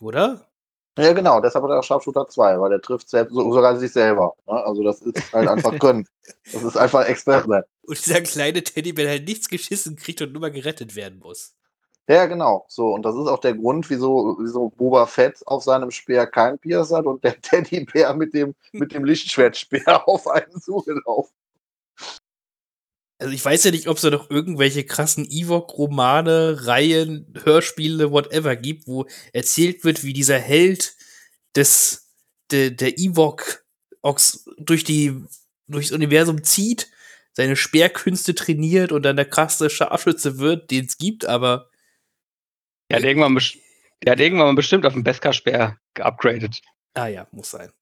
Oder? 0.00 0.48
Ja, 0.96 1.12
genau, 1.12 1.40
deshalb 1.40 1.64
hat 1.64 1.70
er 1.72 1.80
auch 1.80 1.84
Sharpshooter 1.84 2.28
2, 2.28 2.60
weil 2.60 2.70
der 2.70 2.80
trifft 2.80 3.08
selbst, 3.08 3.34
so, 3.34 3.52
sogar 3.52 3.76
sich 3.78 3.92
selber. 3.92 4.34
Ne? 4.46 4.52
Also 4.52 4.84
das 4.84 5.02
ist 5.02 5.32
halt 5.32 5.48
einfach 5.48 5.76
Können. 5.80 6.06
Das 6.52 6.62
ist 6.62 6.76
einfach 6.76 7.04
Experte. 7.06 7.66
Und 7.82 8.04
dieser 8.06 8.20
kleine 8.20 8.62
Teddybär 8.62 9.08
halt 9.08 9.26
nichts 9.26 9.48
geschissen 9.48 9.96
kriegt 9.96 10.22
und 10.22 10.32
nur 10.32 10.40
mal 10.40 10.52
gerettet 10.52 10.94
werden 10.94 11.18
muss. 11.18 11.54
Ja, 12.06 12.26
genau. 12.26 12.66
So, 12.68 12.92
und 12.92 13.02
das 13.02 13.14
ist 13.16 13.28
auch 13.28 13.40
der 13.40 13.54
Grund, 13.54 13.88
wieso, 13.88 14.36
wieso 14.38 14.68
Boba 14.68 15.06
Fett 15.06 15.40
auf 15.46 15.64
seinem 15.64 15.90
Speer 15.90 16.26
kein 16.26 16.58
Pierce 16.58 16.92
hat 16.92 17.06
und 17.06 17.24
der 17.24 17.40
Teddybär 17.40 18.14
mit 18.14 18.34
dem, 18.34 18.54
mit 18.72 18.92
dem 18.92 19.04
Lichtschwertspeer 19.04 20.06
auf 20.08 20.26
einen 20.28 20.60
zugelaufen. 20.60 21.34
Also 23.18 23.32
ich 23.32 23.44
weiß 23.44 23.64
ja 23.64 23.70
nicht, 23.70 23.88
ob 23.88 23.96
es 23.96 24.02
da 24.02 24.10
noch 24.10 24.28
irgendwelche 24.28 24.84
krassen 24.84 25.26
Ewok-Romane, 25.30 26.66
Reihen, 26.66 27.32
Hörspiele, 27.42 28.10
whatever 28.10 28.56
gibt, 28.56 28.86
wo 28.86 29.06
erzählt 29.32 29.84
wird, 29.84 30.02
wie 30.02 30.12
dieser 30.12 30.38
Held 30.38 30.94
des 31.56 32.10
der, 32.50 32.70
der 32.70 32.98
Ewok 32.98 33.64
Ox 34.02 34.44
durch 34.58 34.84
die 34.84 35.24
durchs 35.68 35.92
Universum 35.92 36.42
zieht, 36.44 36.90
seine 37.32 37.56
Speerkünste 37.56 38.34
trainiert 38.34 38.92
und 38.92 39.02
dann 39.04 39.16
der 39.16 39.24
krasse 39.24 39.70
Scharfschütze 39.70 40.38
wird, 40.38 40.70
den 40.70 40.84
es 40.84 40.98
gibt, 40.98 41.24
aber 41.24 41.70
Der 42.90 42.98
hat 42.98 43.04
irgendwann, 43.04 43.38
der 44.02 44.12
hat 44.12 44.20
irgendwann 44.20 44.46
mal 44.46 44.54
bestimmt 44.54 44.86
auf 44.86 44.92
den 44.92 45.04
Beskar-Speer 45.04 45.78
geupgradet. 45.94 46.60
ah 46.94 47.06
ja, 47.06 47.26
muss 47.32 47.50
sein. 47.50 47.72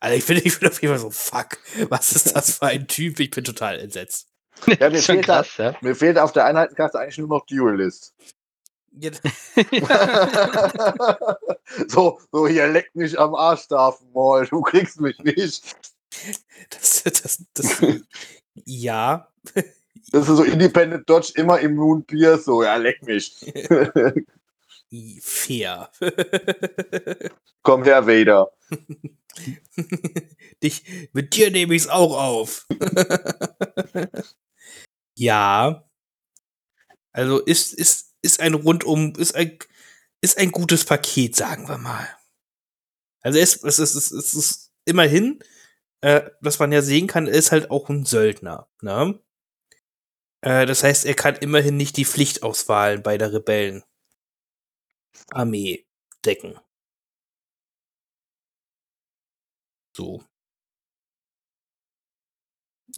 Also 0.00 0.16
ich 0.16 0.24
finde 0.24 0.42
ich 0.42 0.58
bin 0.58 0.68
auf 0.68 0.80
jeden 0.80 0.94
Fall 0.94 1.00
so, 1.00 1.10
fuck, 1.10 1.58
was 1.88 2.12
ist 2.12 2.36
das 2.36 2.58
für 2.58 2.66
ein 2.66 2.86
Typ? 2.86 3.18
Ich 3.20 3.30
bin 3.30 3.44
total 3.44 3.78
entsetzt. 3.78 4.28
Ja, 4.66 4.90
mir 4.90 5.00
fehlt, 5.00 5.28
da, 5.28 5.42
krass, 5.42 5.56
ja. 5.56 5.76
mir 5.82 5.94
fehlt 5.94 6.18
auf 6.18 6.32
der 6.32 6.44
Einheitenkarte 6.44 6.98
eigentlich 6.98 7.18
nur 7.18 7.28
noch 7.28 7.46
Duelist. 7.46 8.12
Ja, 8.90 9.12
so, 11.88 12.20
so, 12.32 12.48
hier 12.48 12.66
leck 12.66 12.90
mich 12.94 13.16
am 13.18 13.36
Arsch, 13.36 13.68
Darth 13.68 14.00
Maul, 14.12 14.46
du 14.46 14.60
kriegst 14.62 15.00
mich 15.00 15.16
nicht. 15.20 15.76
das, 16.70 17.04
das, 17.04 17.44
das, 17.54 17.80
ja, 18.64 19.28
Das 20.10 20.28
ist 20.28 20.36
so 20.36 20.42
Independent 20.42 21.08
Dodge, 21.08 21.32
immer 21.36 21.60
immun 21.60 22.04
Pierce, 22.04 22.44
so, 22.44 22.62
ja, 22.62 22.76
leck 22.76 23.02
mich. 23.02 23.34
fair. 25.20 25.90
Komm 27.62 27.84
her, 27.84 28.06
Vader. 28.06 28.50
Dich, 30.62 31.08
mit 31.12 31.34
dir 31.34 31.50
nehme 31.50 31.74
ich 31.74 31.82
es 31.82 31.88
auch 31.88 32.18
auf. 32.18 32.66
ja. 35.14 35.84
Also 37.12 37.40
ist, 37.40 37.74
ist, 37.74 38.14
ist 38.22 38.40
ein 38.40 38.54
rundum, 38.54 39.12
ist 39.18 39.34
ein, 39.34 39.58
ist 40.20 40.38
ein 40.38 40.52
gutes 40.52 40.84
Paket, 40.84 41.36
sagen 41.36 41.68
wir 41.68 41.78
mal. 41.78 42.08
Also 43.20 43.38
es, 43.38 43.62
es, 43.62 43.78
ist, 43.78 43.94
es, 43.94 44.10
ist, 44.10 44.12
es 44.12 44.34
ist 44.34 44.72
immerhin, 44.84 45.40
äh, 46.00 46.30
was 46.40 46.58
man 46.58 46.72
ja 46.72 46.82
sehen 46.82 47.06
kann, 47.06 47.26
ist 47.26 47.52
halt 47.52 47.70
auch 47.70 47.88
ein 47.88 48.04
Söldner. 48.04 48.68
Ne? 48.80 49.20
Äh, 50.40 50.66
das 50.66 50.82
heißt, 50.82 51.04
er 51.04 51.14
kann 51.14 51.36
immerhin 51.36 51.76
nicht 51.76 51.96
die 51.96 52.04
Pflichtauswahlen 52.04 53.02
bei 53.02 53.18
der 53.18 53.32
Rebellen 53.32 53.84
Armee 55.32 55.86
decken. 56.24 56.58
So. 59.96 60.22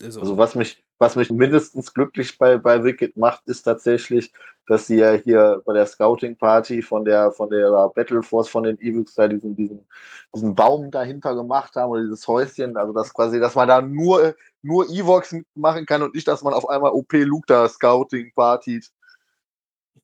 Also, 0.01 0.21
Also 0.21 0.37
was 0.37 0.55
mich, 0.55 0.85
was 1.01 1.17
mich 1.17 1.31
mindestens 1.31 1.95
glücklich 1.95 2.37
bei, 2.37 2.59
bei 2.59 2.85
Wicked 2.85 3.17
macht, 3.17 3.49
ist 3.49 3.63
tatsächlich, 3.63 4.31
dass 4.67 4.87
sie 4.87 4.99
ja 4.99 5.13
hier 5.13 5.63
bei 5.65 5.73
der 5.73 5.87
Scouting 5.87 6.37
Party 6.37 6.83
von 6.83 7.07
der 7.07 7.33
von 7.33 7.49
der 7.49 7.71
Battle 7.95 8.23
Force 8.23 8.51
von 8.51 8.65
den 8.65 8.79
Ewoks 8.81 9.15
da 9.15 9.27
diesen, 9.27 9.57
diesen, 9.57 9.89
diesen 10.35 10.55
Baum 10.55 10.91
dahinter 10.91 11.35
gemacht 11.35 11.75
haben 11.75 11.91
oder 11.91 12.03
dieses 12.03 12.29
Häuschen, 12.29 12.77
also 12.77 12.93
das 12.93 13.15
quasi, 13.15 13.41
dass 13.41 13.55
man 13.55 13.69
da 13.69 13.81
nur, 13.81 14.37
nur 14.61 14.91
Evox 14.91 15.35
machen 15.55 15.87
kann 15.87 16.03
und 16.03 16.15
nicht, 16.15 16.29
dass 16.29 16.43
man 16.43 16.53
auf 16.53 16.69
einmal 16.69 16.93
OP 16.93 17.15
Luke 17.15 17.47
da 17.47 17.67
Scouting 17.67 18.33
partyt. 18.35 18.91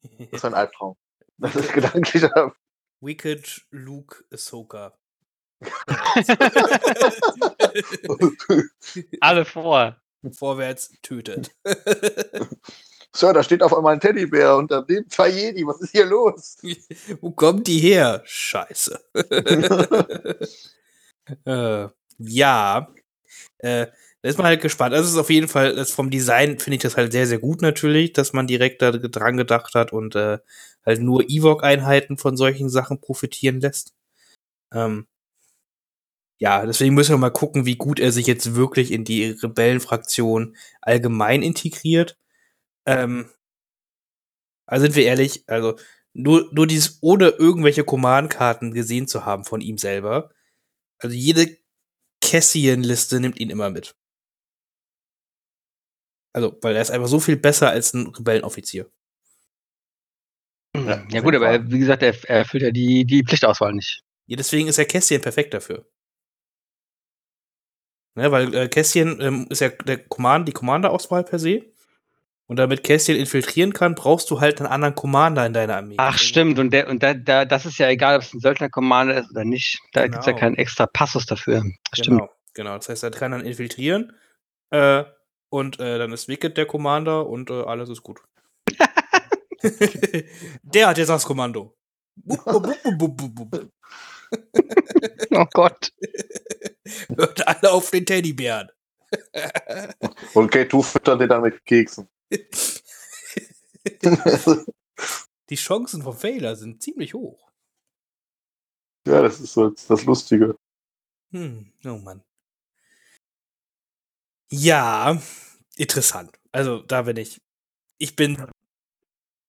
Das 0.02 0.28
ist 0.32 0.46
ein 0.46 0.54
Albtraum. 0.54 0.96
Das 1.36 1.54
ist 1.56 1.72
gedanklich. 1.74 2.26
Wicked 3.02 3.66
Luke 3.70 4.24
Ahsoka. 4.32 4.94
Alle 9.20 9.44
vor. 9.44 10.00
Vorwärts 10.32 10.92
tötet. 11.02 11.50
Sir, 13.16 13.32
da 13.32 13.42
steht 13.42 13.62
auf 13.62 13.74
einmal 13.74 13.94
ein 13.94 14.00
Teddybär 14.00 14.56
und 14.56 14.70
daneben 14.70 15.08
zwei 15.08 15.30
Jedi. 15.30 15.66
Was 15.66 15.80
ist 15.80 15.92
hier 15.92 16.04
los? 16.04 16.58
Wo 17.20 17.30
kommt 17.30 17.66
die 17.66 17.78
her? 17.78 18.22
Scheiße. 18.26 19.00
äh, 21.46 21.88
ja. 22.18 22.94
Äh, 23.58 23.86
da 24.22 24.28
ist 24.28 24.36
man 24.36 24.46
halt 24.46 24.60
gespannt. 24.60 24.92
Also 24.92 25.06
es 25.06 25.12
ist 25.12 25.18
auf 25.18 25.30
jeden 25.30 25.48
Fall, 25.48 25.74
das 25.74 25.92
vom 25.92 26.10
Design 26.10 26.58
finde 26.58 26.76
ich 26.76 26.82
das 26.82 26.96
halt 26.98 27.12
sehr, 27.12 27.26
sehr 27.26 27.38
gut 27.38 27.62
natürlich, 27.62 28.12
dass 28.12 28.34
man 28.34 28.46
direkt 28.46 28.82
da 28.82 28.92
dran 28.92 29.38
gedacht 29.38 29.74
hat 29.74 29.92
und 29.94 30.14
äh, 30.14 30.38
halt 30.84 31.00
nur 31.00 31.24
Ewok-Einheiten 31.26 32.18
von 32.18 32.36
solchen 32.36 32.68
Sachen 32.68 33.00
profitieren 33.00 33.60
lässt. 33.60 33.94
Ähm, 34.74 35.06
ja, 36.38 36.66
deswegen 36.66 36.94
müssen 36.94 37.12
wir 37.12 37.18
mal 37.18 37.30
gucken, 37.30 37.64
wie 37.64 37.76
gut 37.76 37.98
er 37.98 38.12
sich 38.12 38.26
jetzt 38.26 38.54
wirklich 38.54 38.92
in 38.92 39.04
die 39.04 39.30
Rebellenfraktion 39.30 40.56
allgemein 40.82 41.42
integriert. 41.42 42.18
Ähm, 42.86 43.30
also 44.66 44.84
sind 44.84 44.96
wir 44.96 45.04
ehrlich, 45.04 45.44
also 45.46 45.76
nur, 46.12 46.48
nur 46.52 46.66
dieses, 46.66 46.98
ohne 47.02 47.28
irgendwelche 47.28 47.84
Command-Karten 47.84 48.72
gesehen 48.72 49.08
zu 49.08 49.24
haben 49.24 49.44
von 49.44 49.60
ihm 49.60 49.78
selber. 49.78 50.30
Also 50.98 51.14
jede 51.14 51.56
Cassian-Liste 52.22 53.20
nimmt 53.20 53.38
ihn 53.38 53.50
immer 53.50 53.70
mit. 53.70 53.96
Also, 56.34 56.58
weil 56.60 56.76
er 56.76 56.82
ist 56.82 56.90
einfach 56.90 57.08
so 57.08 57.20
viel 57.20 57.36
besser 57.36 57.70
als 57.70 57.94
ein 57.94 58.08
Rebellenoffizier. 58.08 58.90
Ja, 60.74 61.06
ja 61.08 61.20
gut, 61.22 61.34
aber 61.34 61.48
er, 61.48 61.70
wie 61.70 61.78
gesagt, 61.78 62.02
er, 62.02 62.14
er 62.24 62.38
erfüllt 62.38 62.62
ja 62.62 62.70
die, 62.70 63.06
die 63.06 63.24
Pflichtauswahl 63.24 63.72
nicht. 63.72 64.02
Ja, 64.26 64.36
deswegen 64.36 64.68
ist 64.68 64.76
ja 64.76 64.84
Cassian 64.84 65.22
perfekt 65.22 65.54
dafür. 65.54 65.86
Ne, 68.16 68.32
weil 68.32 68.54
äh, 68.54 68.68
Cassian 68.68 69.20
ähm, 69.20 69.46
ist 69.50 69.60
ja 69.60 69.68
der 69.68 69.98
Command, 69.98 70.48
die 70.48 70.52
Commander-Auswahl 70.52 71.22
per 71.24 71.38
se. 71.38 71.62
Und 72.48 72.56
damit 72.58 72.82
Cassian 72.84 73.18
infiltrieren 73.18 73.72
kann, 73.72 73.94
brauchst 73.94 74.30
du 74.30 74.40
halt 74.40 74.60
einen 74.60 74.68
anderen 74.70 74.94
Commander 74.94 75.44
in 75.44 75.52
deiner 75.52 75.76
Armee. 75.76 75.96
Ach, 75.98 76.16
stimmt. 76.16 76.58
Und, 76.58 76.70
der, 76.72 76.88
und 76.88 77.02
da, 77.02 77.12
da, 77.12 77.44
das 77.44 77.66
ist 77.66 77.76
ja 77.78 77.88
egal, 77.88 78.16
ob 78.16 78.22
es 78.22 78.32
ein 78.32 78.40
Söldner-Commander 78.40 79.18
ist 79.20 79.30
oder 79.32 79.44
nicht. 79.44 79.80
Da 79.92 80.02
Genau. 80.02 80.12
gibt's 80.12 80.26
ja 80.26 80.32
keinen 80.32 80.54
extra 80.56 80.86
Passus 80.86 81.26
dafür. 81.26 81.62
Stimmt. 81.92 82.20
Genau, 82.20 82.30
genau. 82.54 82.76
Das 82.76 82.88
heißt, 82.88 83.02
er 83.02 83.10
kann 83.10 83.32
dann 83.32 83.44
infiltrieren. 83.44 84.12
Äh, 84.70 85.04
und 85.50 85.78
äh, 85.80 85.98
dann 85.98 86.12
ist 86.12 86.28
Wicked 86.28 86.56
der 86.56 86.66
Commander 86.66 87.26
und 87.26 87.50
äh, 87.50 87.62
alles 87.64 87.88
ist 87.88 88.02
gut. 88.02 88.20
der 90.62 90.86
hat 90.88 90.98
jetzt 90.98 91.08
das 91.08 91.24
Kommando. 91.24 91.76
Oh 95.32 95.44
Gott. 95.52 95.90
Hört 97.16 97.46
alle 97.46 97.72
auf 97.72 97.90
den 97.90 98.06
Teddybären. 98.06 98.70
Und 100.34 100.52
K2 100.52 100.82
füttert 100.82 101.20
den 101.20 101.28
dann 101.28 101.42
mit 101.42 101.64
Keksen. 101.64 102.08
Die 105.48 105.54
Chancen 105.54 106.02
vom 106.02 106.16
Failer 106.16 106.56
sind 106.56 106.82
ziemlich 106.82 107.14
hoch. 107.14 107.52
ja, 109.06 109.22
das 109.22 109.40
ist 109.40 109.52
so 109.52 109.70
das 109.70 110.04
Lustige. 110.04 110.58
Hm, 111.30 111.72
oh 111.84 111.98
Mann. 111.98 112.22
Ja, 114.50 115.20
interessant. 115.76 116.38
Also, 116.52 116.82
da 116.82 117.02
bin 117.02 117.16
ich. 117.16 117.40
Ich 117.98 118.16
bin. 118.16 118.50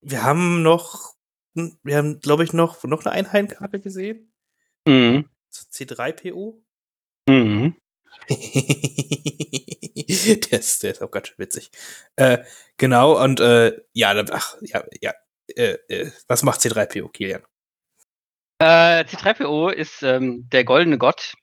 Wir 0.00 0.22
haben 0.22 0.62
noch. 0.62 1.14
Wir 1.54 1.96
haben, 1.96 2.20
glaube 2.20 2.44
ich, 2.44 2.52
noch, 2.52 2.84
noch 2.84 3.04
eine 3.04 3.12
Einheitenkarte 3.12 3.80
gesehen. 3.80 4.32
Mhm. 4.86 5.28
C3PO. 5.52 6.60
Mhm. 7.28 7.76
der, 8.28 8.36
ist, 10.58 10.82
der 10.82 10.90
ist 10.90 11.02
auch 11.02 11.10
ganz 11.10 11.28
schön 11.28 11.38
witzig. 11.38 11.70
Äh, 12.16 12.38
genau, 12.76 13.22
und 13.22 13.40
äh, 13.40 13.78
ja, 13.92 14.14
dann- 14.14 14.30
ach, 14.32 14.56
ja, 14.60 14.84
ja. 15.00 15.12
Äh, 15.54 15.78
äh, 15.88 16.10
was 16.26 16.42
macht 16.42 16.60
C3PO, 16.60 17.10
Kilian? 17.10 17.42
Äh, 18.60 19.04
C3PO 19.04 19.70
ist 19.70 20.02
ähm, 20.02 20.48
der 20.50 20.64
goldene 20.64 20.98
Gott, 20.98 21.34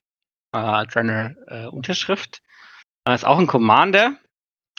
äh, 0.52 0.84
seine 0.92 1.36
äh, 1.48 1.66
Unterschrift. 1.66 2.40
Er 3.04 3.14
ist 3.14 3.24
auch 3.24 3.38
ein 3.38 3.46
Commander. 3.48 4.16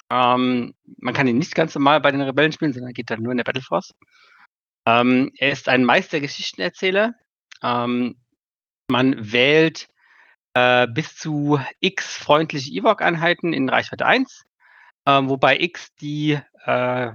Ähm, 0.09 0.73
man 0.97 1.13
kann 1.13 1.27
ihn 1.27 1.37
nicht 1.37 1.55
ganz 1.55 1.75
normal 1.75 1.99
bei 1.99 2.11
den 2.11 2.21
Rebellen 2.21 2.51
spielen, 2.51 2.73
sondern 2.73 2.93
geht 2.93 3.09
dann 3.09 3.21
nur 3.21 3.31
in 3.31 3.37
der 3.37 3.43
Battle 3.43 3.61
Force. 3.61 3.93
Ähm, 4.85 5.31
er 5.37 5.51
ist 5.51 5.67
ein 5.67 5.83
Meistergeschichtenerzähler. 5.83 7.13
Ähm, 7.63 8.15
man 8.89 9.31
wählt 9.31 9.89
äh, 10.57 10.87
bis 10.87 11.15
zu 11.15 11.59
x 11.79 12.15
freundliche 12.15 12.71
Ewok-Einheiten 12.71 13.53
in 13.53 13.69
Reichweite 13.69 14.05
1, 14.05 14.45
ähm, 15.05 15.29
wobei 15.29 15.59
x 15.59 15.93
die 15.95 16.39
äh, 16.65 17.11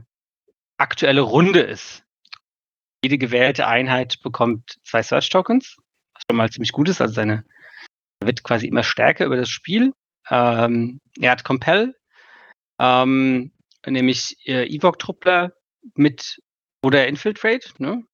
aktuelle 0.77 1.23
Runde 1.23 1.61
ist. 1.61 2.05
Jede 3.05 3.19
gewählte 3.19 3.67
Einheit 3.67 4.23
bekommt 4.23 4.79
zwei 4.85 5.03
Search-Tokens, 5.03 5.77
was 6.15 6.23
schon 6.29 6.37
mal 6.37 6.51
ziemlich 6.51 6.71
gut 6.71 6.89
ist. 6.89 7.01
Also 7.01 7.15
seine 7.15 7.45
wird 8.21 8.45
quasi 8.45 8.69
immer 8.69 8.85
stärker 8.85 9.27
über 9.27 9.37
das 9.37 9.49
Spiel. 9.49 9.93
Ähm, 10.31 11.01
er 11.21 11.33
hat 11.33 11.43
Compel, 11.43 11.97
ähm, 12.79 13.51
nämlich 13.85 14.37
äh, 14.47 14.67
Evoc-Truppler 14.73 15.53
mit 15.97 16.41
oder 16.85 17.09
Infiltrate, 17.09 17.71
ne? 17.79 18.05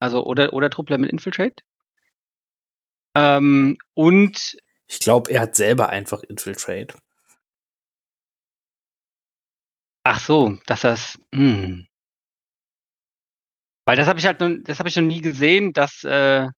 Also 0.00 0.22
oder 0.26 0.52
oder 0.52 0.68
Truppler 0.68 0.98
mit 0.98 1.10
Infiltrate. 1.10 1.64
Ähm, 3.14 3.78
und 3.94 4.58
Ich 4.88 5.00
glaube, 5.00 5.30
er 5.30 5.40
hat 5.42 5.56
selber 5.56 5.88
einfach 5.88 6.22
Infiltrate. 6.22 6.96
ach 10.04 10.20
so, 10.20 10.56
dass 10.66 10.80
das. 10.82 11.18
Hm. 11.34 11.86
Weil 13.84 13.96
das 13.96 14.08
habe 14.08 14.18
ich 14.18 14.26
halt, 14.26 14.40
noch, 14.40 14.50
das 14.64 14.78
habe 14.78 14.88
ich 14.88 14.96
noch 14.96 15.02
nie 15.04 15.20
gesehen, 15.20 15.72
dass 15.72 16.02
äh, 16.04 16.48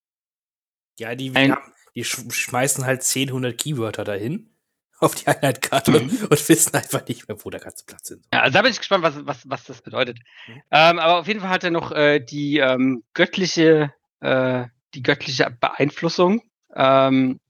Ja, 0.99 1.15
die, 1.15 1.35
Ein- 1.35 1.57
die 1.95 2.05
sch 2.05 2.19
schmeißen 2.31 2.85
halt 2.87 3.03
10, 3.03 3.29
100 3.29 3.59
Keywörter 3.59 4.05
dahin 4.05 4.55
auf 5.01 5.15
die 5.15 5.27
Einheitskarte 5.27 5.91
Mhm. 5.93 6.27
und 6.31 6.49
wissen 6.49 6.75
einfach 6.75 7.07
nicht 7.07 7.29
mehr, 7.29 7.37
wo 7.45 7.51
der 7.51 7.61
ganze 7.61 7.85
Platz 7.85 8.11
ist. 8.11 8.25
Ja, 8.33 8.41
also 8.41 8.53
da 8.55 8.63
bin 8.63 8.71
ich 8.73 8.79
gespannt, 8.79 9.05
was, 9.05 9.25
was, 9.27 9.49
was 9.49 9.65
das 9.65 9.83
bedeutet. 9.83 10.19
Mhm. 10.47 10.63
Ähm, 10.71 10.99
aber 10.99 11.19
auf 11.19 11.29
jeden 11.29 11.41
Fall 11.41 11.51
hat 11.51 11.65
er 11.65 11.71
noch 11.71 11.93
äh, 11.93 12.19
die 12.21 12.59
ähm, 12.59 13.05
göttliche, 13.15 13.93
äh, 14.21 14.67
die 14.95 15.03
göttliche 15.03 15.51
Beeinflussung. 15.51 16.43
Ähm, 16.75 17.41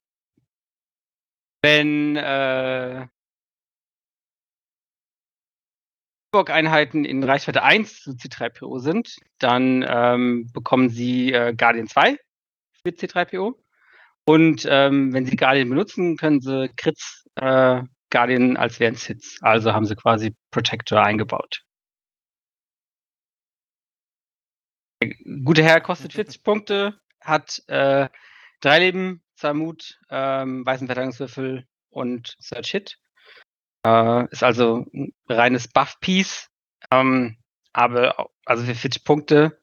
wenn 1.62 2.16
äh, 2.16 3.06
Einheiten 6.32 7.04
in 7.04 7.24
Reichweite 7.24 7.62
1 7.62 8.02
zu 8.02 8.10
C3PO 8.12 8.78
sind, 8.78 9.16
dann 9.38 9.84
ähm, 9.88 10.48
bekommen 10.52 10.88
sie 10.88 11.32
äh, 11.32 11.54
Guardian 11.54 11.88
2 11.88 12.16
für 12.82 12.90
C3PO. 12.90 13.54
Und 14.24 14.66
ähm, 14.68 15.12
wenn 15.12 15.26
sie 15.26 15.36
Guardian 15.36 15.70
benutzen, 15.70 16.16
können 16.16 16.40
sie 16.40 16.68
Crits 16.76 17.26
äh, 17.36 17.82
Guardian 18.10 18.56
als 18.56 18.78
wären 18.78 18.94
Hits. 18.94 19.38
Also 19.42 19.72
haben 19.72 19.86
sie 19.86 19.96
quasi 19.96 20.36
Protector 20.50 21.02
eingebaut. 21.02 21.64
Der 25.02 25.14
gute 25.44 25.62
Herr 25.62 25.80
kostet 25.80 26.12
40 26.12 26.42
Punkte, 26.42 27.00
hat 27.20 27.62
äh, 27.68 28.08
drei 28.60 28.78
Leben, 28.78 29.22
zwei 29.38 29.52
Mut, 29.54 29.98
ähm, 30.10 30.66
weißen 30.66 30.86
Verteidigungswürfel 30.86 31.64
und 31.90 32.36
Search 32.40 32.70
Hit. 32.70 32.98
Äh, 33.86 34.26
ist 34.30 34.42
also 34.42 34.84
ein 34.92 35.14
reines 35.28 35.68
Buff-Piece. 35.68 36.48
Ähm, 36.90 37.38
aber 37.72 38.28
also 38.44 38.64
für 38.64 38.74
40 38.74 39.04
Punkte, 39.04 39.60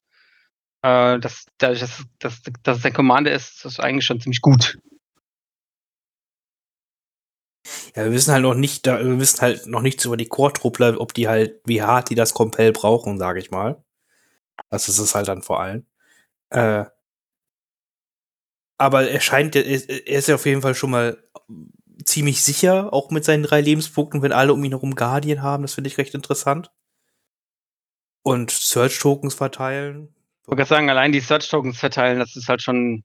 äh, 0.81 1.19
das, 1.19 1.45
dadurch, 1.57 1.81
dass, 1.81 2.03
dass, 2.19 2.77
es 2.77 2.85
ein 2.85 2.93
Commander 2.93 3.31
ist, 3.31 3.55
ist 3.55 3.65
das 3.65 3.79
eigentlich 3.79 4.05
schon 4.05 4.21
ziemlich 4.21 4.41
gut. 4.41 4.77
Ja, 7.95 8.03
wir 8.03 8.11
wissen 8.11 8.31
halt 8.31 8.43
noch 8.43 8.53
nicht, 8.53 8.85
wir 8.85 9.19
wissen 9.19 9.41
halt 9.41 9.67
noch 9.67 9.81
nichts 9.81 10.05
über 10.05 10.17
die 10.17 10.27
Core-Truppler, 10.27 10.99
ob 10.99 11.13
die 11.13 11.27
halt, 11.27 11.61
wie 11.65 11.81
hart 11.81 12.09
die 12.09 12.15
das 12.15 12.33
Compel 12.33 12.71
brauchen, 12.71 13.17
sage 13.17 13.39
ich 13.39 13.51
mal. 13.51 13.83
Das 14.69 14.87
ist 14.89 14.99
es 14.99 15.15
halt 15.15 15.27
dann 15.27 15.41
vor 15.41 15.61
allem. 15.61 15.85
Äh, 16.49 16.85
aber 18.77 19.09
er 19.09 19.21
scheint, 19.21 19.55
er 19.55 19.65
ist, 19.65 20.27
ja 20.27 20.35
auf 20.35 20.45
jeden 20.45 20.61
Fall 20.61 20.75
schon 20.75 20.91
mal 20.91 21.17
ziemlich 22.03 22.43
sicher, 22.43 22.93
auch 22.93 23.09
mit 23.09 23.23
seinen 23.23 23.43
drei 23.43 23.61
Lebenspunkten, 23.61 24.21
wenn 24.21 24.31
alle 24.31 24.53
um 24.53 24.63
ihn 24.63 24.71
herum 24.71 24.95
Guardian 24.95 25.41
haben. 25.41 25.63
Das 25.63 25.73
finde 25.73 25.89
ich 25.89 25.97
recht 25.97 26.13
interessant. 26.13 26.71
Und 28.21 28.51
Search-Tokens 28.51 29.35
verteilen. 29.35 30.13
Ich 30.41 30.47
wollte 30.47 30.65
sagen, 30.65 30.89
allein 30.89 31.11
die 31.11 31.19
Search-Tokens 31.19 31.79
verteilen, 31.79 32.19
das 32.19 32.35
ist 32.35 32.49
halt 32.49 32.61
schon 32.61 33.03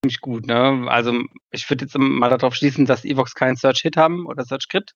ziemlich 0.00 0.20
gut. 0.20 0.46
Ne? 0.46 0.86
Also 0.88 1.20
ich 1.50 1.68
würde 1.68 1.84
jetzt 1.84 1.96
mal 1.98 2.30
darauf 2.30 2.54
schließen, 2.54 2.86
dass 2.86 3.04
Evox 3.04 3.34
keinen 3.34 3.56
Search-Hit 3.56 3.96
haben 3.96 4.26
oder 4.26 4.44
Search-Crit. 4.44 4.94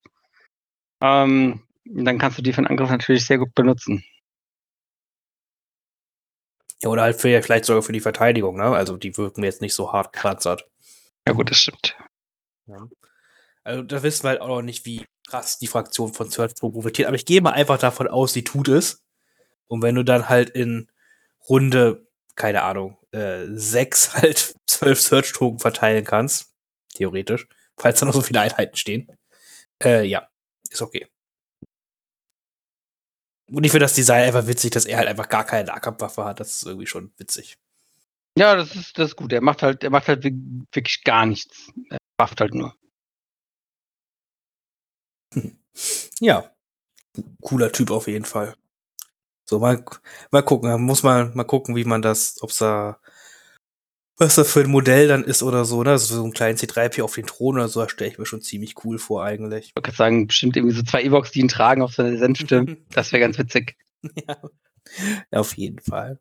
Ähm, 1.02 1.62
dann 1.84 2.18
kannst 2.18 2.38
du 2.38 2.42
die 2.42 2.52
für 2.52 2.62
den 2.62 2.68
Angriff 2.68 2.90
natürlich 2.90 3.26
sehr 3.26 3.38
gut 3.38 3.54
benutzen. 3.54 4.04
Ja, 6.82 6.88
oder 6.88 7.02
halt 7.02 7.20
für, 7.20 7.42
vielleicht 7.42 7.66
sogar 7.66 7.82
für 7.82 7.92
die 7.92 8.00
Verteidigung, 8.00 8.56
ne? 8.56 8.64
Also 8.64 8.96
die 8.96 9.16
wirken 9.16 9.42
mir 9.42 9.48
jetzt 9.48 9.60
nicht 9.60 9.74
so 9.74 9.92
hart 9.92 10.12
gepanzert. 10.12 10.66
Ja 11.26 11.34
gut, 11.34 11.50
das 11.50 11.58
stimmt. 11.58 11.96
Ja. 12.66 12.88
Also 13.62 13.82
da 13.82 14.02
wissen 14.02 14.24
wir 14.24 14.30
halt 14.30 14.40
auch 14.40 14.48
noch 14.48 14.62
nicht, 14.62 14.86
wie 14.86 15.04
krass 15.28 15.58
die 15.58 15.66
Fraktion 15.66 16.12
von 16.14 16.30
Search 16.30 16.54
Pro 16.54 16.70
profitiert. 16.70 17.08
Aber 17.08 17.16
ich 17.16 17.26
gehe 17.26 17.40
mal 17.42 17.52
einfach 17.52 17.78
davon 17.78 18.08
aus, 18.08 18.32
sie 18.32 18.44
tut 18.44 18.68
es. 18.68 19.04
Und 19.66 19.82
wenn 19.82 19.94
du 19.94 20.04
dann 20.04 20.28
halt 20.28 20.50
in 20.50 20.90
Runde, 21.48 22.06
keine 22.34 22.62
Ahnung, 22.62 22.98
äh, 23.12 23.44
sechs 23.50 24.14
halt 24.14 24.54
zwölf 24.66 25.00
Search-Token 25.00 25.58
verteilen 25.58 26.04
kannst, 26.04 26.52
theoretisch, 26.94 27.46
falls 27.76 28.00
da 28.00 28.06
noch 28.06 28.14
so 28.14 28.22
viele 28.22 28.40
Einheiten 28.40 28.76
stehen, 28.76 29.08
äh, 29.82 30.04
ja, 30.04 30.28
ist 30.70 30.82
okay. 30.82 31.06
Und 33.52 33.64
ich 33.64 33.70
finde 33.72 33.84
das 33.84 33.94
Design 33.94 34.22
einfach 34.24 34.46
witzig, 34.46 34.70
dass 34.72 34.84
er 34.86 34.98
halt 34.98 35.08
einfach 35.08 35.28
gar 35.28 35.44
keine 35.44 35.66
Nahkampfwaffe 35.68 36.24
hat. 36.24 36.40
Das 36.40 36.56
ist 36.56 36.66
irgendwie 36.66 36.86
schon 36.86 37.12
witzig. 37.16 37.58
Ja, 38.38 38.54
das 38.54 38.74
ist, 38.76 38.98
das 38.98 39.10
ist 39.10 39.16
gut. 39.16 39.32
Er 39.32 39.40
macht 39.40 39.62
halt, 39.62 39.82
er 39.84 39.90
macht 39.90 40.08
halt 40.08 40.22
wi- 40.24 40.64
wirklich 40.72 41.02
gar 41.04 41.26
nichts. 41.26 41.70
Er 41.90 41.98
bufft 42.18 42.40
halt 42.40 42.54
nur. 42.54 42.74
Ja, 46.20 46.50
cooler 47.42 47.72
Typ 47.72 47.90
auf 47.90 48.06
jeden 48.08 48.24
Fall. 48.24 48.56
So, 49.44 49.58
mal, 49.58 49.84
mal 50.30 50.42
gucken, 50.42 50.82
muss 50.82 51.02
man 51.02 51.34
mal 51.34 51.44
gucken, 51.44 51.76
wie 51.76 51.84
man 51.84 52.02
das, 52.02 52.40
ob's 52.42 52.58
da, 52.58 53.00
was 54.20 54.35
da 54.35 54.44
für 54.44 54.61
ein 54.61 54.70
Modell 54.70 55.09
dann 55.09 55.24
ist 55.24 55.42
oder 55.42 55.64
so, 55.64 55.83
ne? 55.83 55.90
Also 55.92 56.14
so 56.14 56.24
ein 56.24 56.33
kleinen 56.33 56.59
C3P 56.59 57.02
auf 57.02 57.14
den 57.14 57.26
Thron 57.26 57.56
oder 57.56 57.68
so, 57.68 57.80
das 57.80 57.90
stelle 57.90 58.11
ich 58.11 58.18
mir 58.18 58.26
schon 58.26 58.42
ziemlich 58.42 58.85
cool 58.85 58.98
vor 58.98 59.24
eigentlich. 59.24 59.68
Ich 59.68 59.76
wollte 59.76 59.88
gerade 59.88 59.96
sagen, 59.96 60.26
bestimmt 60.26 60.56
irgendwie 60.56 60.76
so 60.76 60.83
zwei 60.83 61.02
Evox, 61.02 61.30
die 61.30 61.40
ihn 61.40 61.48
tragen 61.48 61.83
auf 61.83 61.94
seiner 61.94 62.16
Senfte. 62.18 62.76
Das 62.90 63.12
wäre 63.12 63.20
ganz 63.20 63.38
witzig. 63.38 63.76
ja. 64.02 64.37
ja, 65.33 65.40
auf 65.40 65.56
jeden 65.56 65.80
Fall. 65.80 66.20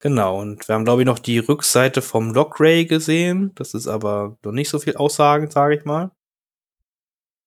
Genau, 0.00 0.40
und 0.40 0.66
wir 0.68 0.74
haben, 0.74 0.84
glaube 0.84 1.02
ich, 1.02 1.06
noch 1.06 1.18
die 1.18 1.38
Rückseite 1.38 2.00
vom 2.00 2.32
Lockray 2.32 2.86
gesehen. 2.86 3.52
Das 3.54 3.74
ist 3.74 3.86
aber 3.86 4.38
noch 4.42 4.52
nicht 4.52 4.68
so 4.68 4.78
viel 4.78 4.96
aussagend, 4.96 5.52
sage 5.52 5.76
ich 5.76 5.84
mal. 5.84 6.10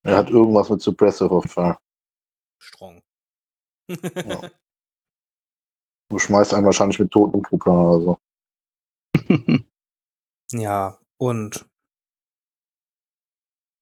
Er 0.04 0.17
hat 0.17 0.30
irgendwas 0.30 0.69
mit 0.69 0.82
Suppressive 0.82 1.32
of 1.32 1.45
Fire. 1.45 1.78
Strong. 2.60 3.02
Ja. 3.89 4.41
Du 6.12 6.17
schmeißt 6.17 6.56
einen 6.56 6.65
wahrscheinlich 6.65 6.98
mit 6.98 7.12
toten 7.12 7.43
Truppler 7.43 7.72
oder 7.72 8.04
so. 8.04 8.17
Ja, 10.52 10.98
und 11.18 11.70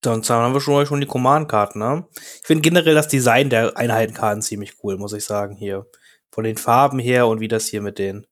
sonst 0.04 0.30
haben 0.30 0.54
wir 0.54 0.62
schon, 0.62 0.86
schon 0.86 1.02
die 1.02 1.08
Command-Karten, 1.08 1.80
ne? 1.80 2.08
Ich 2.16 2.46
finde 2.46 2.62
generell 2.62 2.96
das 2.96 3.08
Design 3.08 3.50
der 3.50 3.78
Einheitenkarten 3.78 4.42
ziemlich 4.42 4.84
cool, 4.84 4.98
muss 4.98 5.14
ich 5.14 5.26
sagen, 5.26 5.56
hier. 5.56 5.86
Von 6.32 6.44
den 6.44 6.58
Farben 6.58 7.00
her 7.00 7.28
und 7.28 7.40
wie 7.40 7.48
das 7.48 7.68
hier 7.68 7.82
mit 7.82 8.00
den 8.00 8.28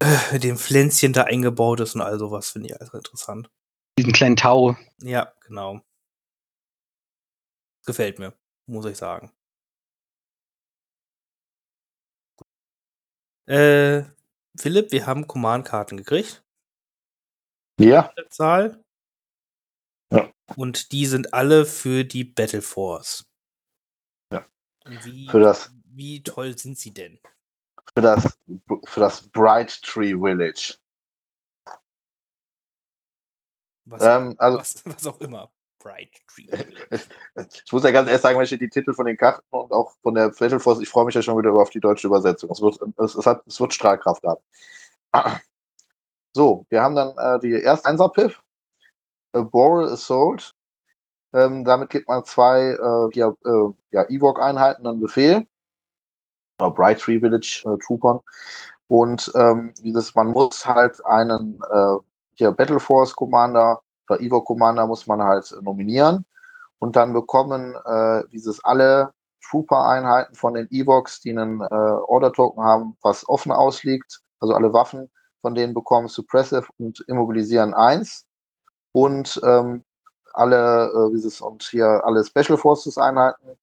äh, 0.00 0.32
mit 0.32 0.44
dem 0.44 0.56
Pflänzchen 0.58 1.12
da 1.12 1.24
eingebaut 1.24 1.80
ist 1.80 1.94
und 1.94 2.00
all 2.02 2.18
sowas, 2.18 2.50
finde 2.50 2.68
ich 2.68 2.80
alles 2.80 2.92
interessant. 2.94 3.50
Diesen 3.98 4.12
kleinen 4.12 4.36
Tau. 4.36 4.76
Ja, 5.02 5.32
genau. 5.46 5.80
Gefällt 7.86 8.18
mir, 8.18 8.34
muss 8.66 8.84
ich 8.86 8.96
sagen. 8.98 9.30
Äh, 13.46 14.13
Philipp, 14.56 14.92
wir 14.92 15.06
haben 15.06 15.26
Command-Karten 15.26 15.96
gekriegt. 15.96 16.44
Ja, 17.80 18.12
Zahl. 18.30 18.84
Ja. 20.12 20.32
Und 20.56 20.92
die 20.92 21.06
sind 21.06 21.34
alle 21.34 21.66
für 21.66 22.04
die 22.04 22.22
Battle 22.24 22.62
Force. 22.62 23.28
Ja. 24.32 24.46
Wie, 24.84 25.28
Für 25.28 25.40
das- 25.40 25.72
wie 25.86 26.22
toll 26.22 26.56
sind 26.58 26.78
sie 26.78 26.92
denn? 26.92 27.18
für 27.96 28.02
das, 28.02 28.38
für 28.86 29.00
das 29.00 29.28
Bright 29.28 29.80
Tree 29.82 30.14
Village. 30.18 30.76
Was, 33.86 34.02
Ähm, 34.02 34.34
also, 34.38 34.58
was, 34.58 34.84
was 34.86 35.06
auch 35.06 35.20
immer. 35.20 35.52
Bright 35.84 36.10
Tree. 36.34 36.48
ich 37.36 37.72
muss 37.72 37.84
ja 37.84 37.90
ganz 37.90 38.08
ehrlich 38.08 38.22
sagen, 38.22 38.38
wenn 38.38 38.44
ich 38.44 38.58
die 38.58 38.68
Titel 38.68 38.94
von 38.94 39.04
den 39.04 39.18
Karten 39.18 39.44
und 39.50 39.70
auch 39.70 39.92
von 40.02 40.14
der 40.14 40.30
Battle 40.30 40.58
Force, 40.58 40.80
ich 40.80 40.88
freue 40.88 41.04
mich 41.04 41.14
ja 41.14 41.22
schon 41.22 41.38
wieder 41.38 41.52
auf 41.52 41.70
die 41.70 41.80
deutsche 41.80 42.06
Übersetzung. 42.08 42.50
Es 42.50 42.62
wird, 42.62 42.78
es, 42.96 43.14
es, 43.14 43.26
hat, 43.26 43.42
es 43.46 43.60
wird 43.60 43.74
Strahlkraft 43.74 44.24
haben. 44.24 44.42
So, 46.36 46.66
wir 46.68 46.82
haben 46.82 46.96
dann 46.96 47.16
äh, 47.16 47.38
die 47.38 47.52
erste 47.52 47.88
Einser-Piff, 47.88 48.42
äh, 49.34 49.42
Boral 49.42 49.92
Assault. 49.92 50.52
Ähm, 51.32 51.64
damit 51.64 51.90
gibt 51.90 52.08
man 52.08 52.24
zwei 52.24 52.70
äh, 52.72 53.16
ja, 53.16 53.28
äh, 53.44 53.72
ja, 53.92 54.04
Ewok-Einheiten 54.08 54.84
einen 54.84 55.00
Befehl. 55.00 55.46
Oder 56.58 56.72
Bright 56.72 56.98
Tree 56.98 57.20
Village 57.20 57.62
äh, 57.66 57.78
Troopern. 57.86 58.18
Und 58.88 59.30
ähm, 59.36 59.74
dieses, 59.78 60.16
man 60.16 60.32
muss 60.32 60.66
halt 60.66 61.06
einen 61.06 61.60
äh, 61.70 61.98
hier 62.34 62.50
Battle 62.50 62.80
Force 62.80 63.14
Commander 63.14 63.80
oder 64.08 64.20
Ewok 64.20 64.46
Commander 64.46 64.86
muss 64.86 65.06
man 65.06 65.22
halt 65.22 65.54
nominieren. 65.62 66.24
Und 66.78 66.96
dann 66.96 67.12
bekommen 67.12 67.74
äh, 67.84 68.22
dieses 68.32 68.62
alle 68.64 69.12
Trooper-Einheiten 69.48 70.34
von 70.34 70.54
den 70.54 70.68
Evox, 70.70 71.20
die 71.20 71.30
einen 71.30 71.60
äh, 71.60 71.64
Order-Token 71.64 72.62
haben, 72.62 72.96
was 73.02 73.28
offen 73.28 73.52
ausliegt, 73.52 74.20
also 74.40 74.54
alle 74.54 74.72
Waffen 74.72 75.10
von 75.44 75.54
denen 75.54 75.74
bekommen 75.74 76.08
Suppressive 76.08 76.66
und 76.78 77.04
Immobilisieren 77.06 77.74
1. 77.74 78.24
Und 78.92 79.38
ähm, 79.44 79.84
alle, 80.32 80.86
äh, 80.86 81.12
dieses, 81.12 81.42
und 81.42 81.62
hier 81.64 82.02
alle 82.04 82.24
Special 82.24 82.56
Forces 82.56 82.96
Einheiten 82.96 83.58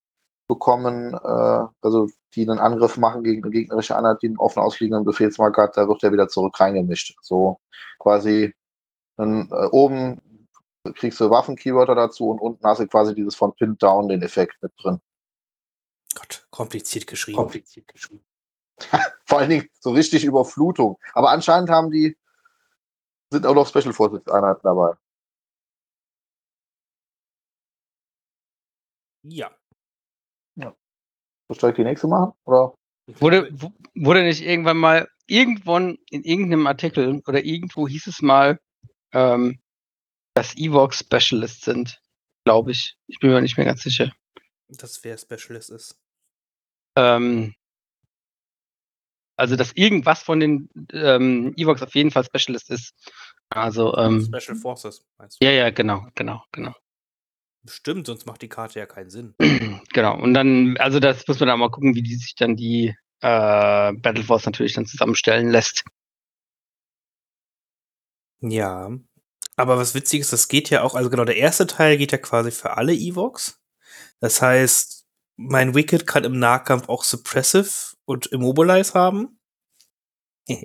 bekommen, 0.47 1.15
äh, 1.15 1.65
also 1.81 2.07
die 2.35 2.47
einen 2.47 2.59
Angriff 2.59 2.97
machen 2.97 3.23
gegen 3.23 3.43
eine 3.43 3.51
gegnerische 3.51 3.97
Einheit, 3.97 4.21
die 4.21 4.27
einen 4.27 4.37
offen 4.37 4.61
ausliegenden 4.61 5.05
Befehlsmarker 5.05 5.63
hat, 5.63 5.77
da 5.77 5.87
wird 5.87 6.03
er 6.03 6.11
wieder 6.11 6.27
zurück 6.27 6.59
reingemischt. 6.59 7.15
So 7.21 7.57
quasi 7.97 8.53
dann 9.17 9.49
äh, 9.51 9.65
oben 9.71 10.21
kriegst 10.95 11.19
du 11.19 11.29
Waffen-Keywörter 11.29 11.95
dazu 11.95 12.29
und 12.29 12.39
unten 12.39 12.65
hast 12.65 12.79
du 12.79 12.87
quasi 12.87 13.13
dieses 13.13 13.35
von 13.35 13.53
Pin 13.55 13.77
Down 13.77 14.09
den 14.09 14.21
Effekt 14.21 14.61
mit 14.61 14.71
drin. 14.77 14.99
Gott, 16.15 16.45
kompliziert 16.49 17.07
geschrieben. 17.07 17.37
Kompliziert 17.37 17.87
geschrieben. 17.87 18.25
Vor 19.25 19.39
allen 19.39 19.49
Dingen 19.49 19.69
so 19.79 19.91
richtig 19.91 20.25
Überflutung. 20.25 20.97
Aber 21.13 21.29
anscheinend 21.29 21.69
haben 21.69 21.91
die, 21.91 22.17
sind 23.31 23.45
auch 23.45 23.55
noch 23.55 23.67
Special 23.67 23.93
Forces 23.93 24.27
Einheiten 24.27 24.61
dabei. 24.63 24.93
Ja. 29.23 29.51
Soll 31.59 31.71
ich 31.71 31.75
die 31.75 31.83
nächste 31.83 32.07
machen? 32.07 32.33
Oder? 32.45 32.73
Wurde, 33.19 33.51
wurde 33.95 34.23
nicht 34.23 34.41
irgendwann 34.41 34.77
mal 34.77 35.07
irgendwann 35.27 35.97
in 36.09 36.23
irgendeinem 36.23 36.67
Artikel 36.67 37.21
oder 37.27 37.43
irgendwo 37.43 37.87
hieß 37.87 38.07
es 38.07 38.21
mal, 38.21 38.59
ähm, 39.13 39.59
dass 40.33 40.55
Evox 40.55 40.99
Specialists 40.99 41.65
sind, 41.65 42.01
glaube 42.45 42.71
ich. 42.71 42.97
Ich 43.07 43.19
bin 43.19 43.31
mir 43.31 43.41
nicht 43.41 43.57
mehr 43.57 43.65
ganz 43.65 43.83
sicher. 43.83 44.11
dass 44.67 45.03
wer 45.03 45.17
Specialist 45.17 45.69
ist. 45.69 45.99
Ähm, 46.95 47.53
also, 49.37 49.55
dass 49.55 49.71
irgendwas 49.73 50.23
von 50.23 50.39
den 50.39 50.69
ähm, 50.93 51.53
Evox 51.57 51.81
auf 51.81 51.95
jeden 51.95 52.11
Fall 52.11 52.23
Specialist 52.23 52.69
ist. 52.69 52.93
Also, 53.49 53.95
ähm, 53.97 54.21
Special 54.21 54.55
Forces, 54.55 55.05
meinst 55.17 55.41
du? 55.41 55.45
ja, 55.45 55.51
ja, 55.51 55.69
genau, 55.71 56.07
genau, 56.15 56.43
genau. 56.51 56.73
Bestimmt, 57.63 58.07
sonst 58.07 58.25
macht 58.25 58.41
die 58.41 58.49
Karte 58.49 58.79
ja 58.79 58.85
keinen 58.85 59.09
Sinn. 59.09 59.35
genau. 59.93 60.19
Und 60.19 60.33
dann, 60.33 60.77
also 60.77 60.99
das 60.99 61.27
muss 61.27 61.39
man 61.39 61.47
dann 61.47 61.59
mal 61.59 61.69
gucken, 61.69 61.95
wie 61.95 62.01
die 62.01 62.15
sich 62.15 62.35
dann 62.35 62.55
die 62.55 62.95
äh, 63.19 63.93
Battle 63.93 64.23
Force 64.23 64.45
natürlich 64.45 64.73
dann 64.73 64.87
zusammenstellen 64.87 65.49
lässt. 65.51 65.83
Ja. 68.41 68.89
Aber 69.57 69.77
was 69.77 69.93
witzig 69.95 70.21
ist, 70.21 70.33
das 70.33 70.47
geht 70.47 70.69
ja 70.69 70.81
auch, 70.83 70.95
also 70.95 71.09
genau, 71.09 71.25
der 71.25 71.37
erste 71.37 71.67
Teil 71.67 71.97
geht 71.97 72.11
ja 72.11 72.17
quasi 72.17 72.51
für 72.51 72.77
alle 72.77 72.93
Evox. 72.93 73.59
Das 74.19 74.41
heißt, 74.41 75.05
mein 75.35 75.75
Wicked 75.75 76.07
kann 76.07 76.23
im 76.23 76.39
Nahkampf 76.39 76.87
auch 76.89 77.03
Suppressive 77.03 77.95
und 78.05 78.27
Immobilize 78.27 78.93
haben. 78.93 79.39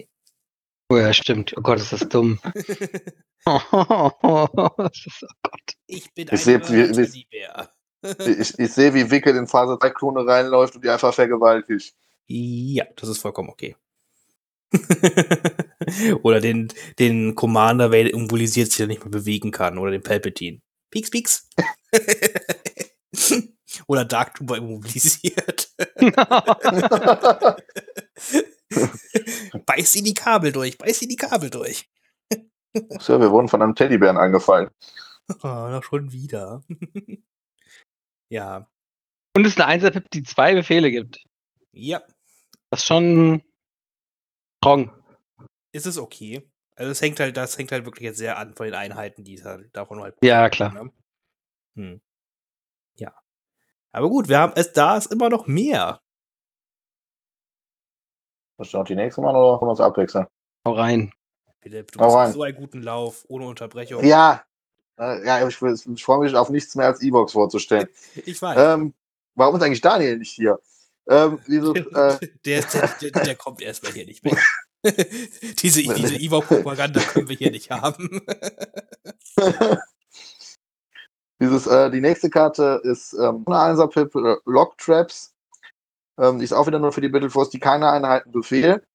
Oh 0.88 0.96
ja, 0.98 1.12
stimmt. 1.12 1.52
Oh 1.56 1.62
Gott, 1.62 1.80
ist 1.80 1.92
das 1.92 2.08
dumm. 2.08 2.38
das 2.44 2.54
ist, 2.68 3.10
oh 3.46 4.10
Gott. 4.52 4.96
ich 5.88 6.14
bin 6.14 6.28
Ich 6.30 6.46
wie- 6.46 6.58
Teddybär. 6.60 7.72
Ich, 8.20 8.56
ich 8.56 8.72
sehe, 8.72 8.94
wie 8.94 9.10
Wicked 9.10 9.34
in 9.34 9.48
Phase 9.48 9.76
3 9.80 9.90
Klone 9.90 10.24
reinläuft 10.24 10.76
und 10.76 10.84
die 10.84 10.88
einfach 10.90 11.12
vergewaltigt. 11.12 11.92
Ja, 12.28 12.84
das 12.94 13.08
ist 13.08 13.18
vollkommen 13.18 13.48
okay. 13.48 13.74
oder 16.22 16.40
den, 16.40 16.68
den 16.98 17.34
Commander, 17.34 17.90
weil 17.90 18.06
er 18.06 18.14
immobilisiert 18.14 18.70
sich 18.70 18.78
ja 18.78 18.86
nicht 18.86 19.02
mehr 19.02 19.10
bewegen 19.10 19.50
kann. 19.50 19.78
Oder 19.78 19.90
den 19.90 20.02
Palpatine. 20.02 20.60
Pieks, 20.90 21.10
pieks. 21.10 21.48
oder 23.86 24.04
Dark 24.04 24.34
Trooper 24.34 24.56
immobilisiert. 24.56 25.70
beiß 29.66 29.94
in 29.96 30.04
die 30.04 30.14
Kabel 30.14 30.52
durch, 30.52 30.78
beiß 30.78 31.02
in 31.02 31.08
die 31.08 31.16
Kabel 31.16 31.50
durch. 31.50 31.88
so, 32.98 33.20
wir 33.20 33.30
wurden 33.30 33.48
von 33.48 33.62
einem 33.62 33.74
Teddybären 33.74 34.16
angefallen. 34.16 34.70
Oh, 35.42 35.68
noch 35.68 35.82
schon 35.82 36.12
wieder. 36.12 36.62
ja, 38.28 38.68
Und 39.34 39.44
es 39.44 39.52
ist 39.52 39.60
eine 39.60 39.66
Einser-Pip, 39.66 40.10
die 40.10 40.22
zwei 40.22 40.54
Befehle 40.54 40.90
gibt. 40.90 41.24
ja, 41.72 42.02
Das 42.70 42.80
ist 42.80 42.86
schon 42.86 43.42
strong. 44.58 44.90
Ist 45.76 45.86
es 45.86 45.98
okay. 45.98 46.50
Also 46.74 46.90
es 46.90 47.00
hängt 47.00 47.20
halt, 47.20 47.36
das 47.36 47.56
hängt 47.56 47.72
halt 47.72 47.84
wirklich 47.84 48.04
jetzt 48.04 48.18
sehr 48.18 48.38
an 48.38 48.54
von 48.54 48.66
den 48.66 48.74
Einheiten, 48.74 49.24
die 49.24 49.34
es 49.34 49.44
halt 49.44 49.74
davon 49.74 50.00
halt. 50.00 50.16
Ja, 50.22 50.48
klar. 50.50 50.72
Ne? 50.72 50.92
Hm. 51.76 52.00
Ja. 52.96 53.14
Aber 53.92 54.08
gut, 54.08 54.28
wir 54.28 54.38
haben 54.38 54.52
es, 54.56 54.72
da 54.72 54.96
ist 54.96 55.12
immer 55.12 55.30
noch 55.30 55.46
mehr. 55.46 56.00
Du 58.58 58.64
noch 58.76 58.84
die 58.84 58.94
nächste 58.94 59.20
machen 59.20 59.36
oder 59.36 59.60
wollen 59.60 59.68
wir 59.68 59.70
uns 59.70 59.80
abwechseln? 59.80 60.26
Hau 60.66 60.72
rein. 60.72 61.12
Philipp, 61.60 61.92
du 61.92 62.00
Hau 62.00 62.06
hast 62.06 62.14
rein. 62.14 62.32
so 62.32 62.42
einen 62.42 62.56
guten 62.56 62.82
Lauf, 62.82 63.24
ohne 63.28 63.46
Unterbrechung. 63.46 64.04
Ja. 64.04 64.44
Äh, 64.98 65.26
ja, 65.26 65.46
ich, 65.46 65.60
ich 65.60 66.04
freue 66.04 66.20
mich 66.20 66.34
auf 66.34 66.48
nichts 66.48 66.74
mehr 66.74 66.86
als 66.86 67.02
E-Box 67.02 67.32
vorzustellen. 67.32 67.88
Ich 68.24 68.40
weiß. 68.40 68.56
ähm, 68.58 68.94
warum 69.34 69.56
ist 69.56 69.62
eigentlich 69.62 69.82
Daniel 69.82 70.18
nicht 70.18 70.32
hier? 70.32 70.58
Ähm, 71.08 71.38
wieso, 71.46 71.74
äh, 71.74 72.18
der, 72.44 72.62
der, 72.62 72.88
der, 73.00 73.10
der 73.10 73.36
kommt 73.36 73.60
erstmal 73.60 73.92
hier 73.92 74.06
nicht 74.06 74.24
mehr. 74.24 74.36
diese 75.58 75.82
diese 75.94 76.16
Evo-Propaganda 76.16 77.00
können 77.00 77.28
wir 77.28 77.36
hier 77.36 77.50
nicht 77.50 77.70
haben. 77.70 78.20
Dieses, 81.38 81.66
äh, 81.66 81.90
die 81.90 82.00
nächste 82.00 82.30
Karte 82.30 82.80
ist 82.82 83.12
ähm, 83.12 83.44
eine 83.46 83.76
1er 83.76 83.88
Pip, 83.88 84.14
äh, 84.14 84.36
Lock 84.46 84.78
Traps. 84.78 85.34
Ähm, 86.18 86.38
die 86.38 86.44
ist 86.44 86.54
auch 86.54 86.66
wieder 86.66 86.78
nur 86.78 86.92
für 86.92 87.02
die 87.02 87.10
Battle 87.10 87.28
Force, 87.28 87.50
die 87.50 87.60
keine 87.60 87.90
Einheiten 87.90 88.32
befehlt. 88.32 88.86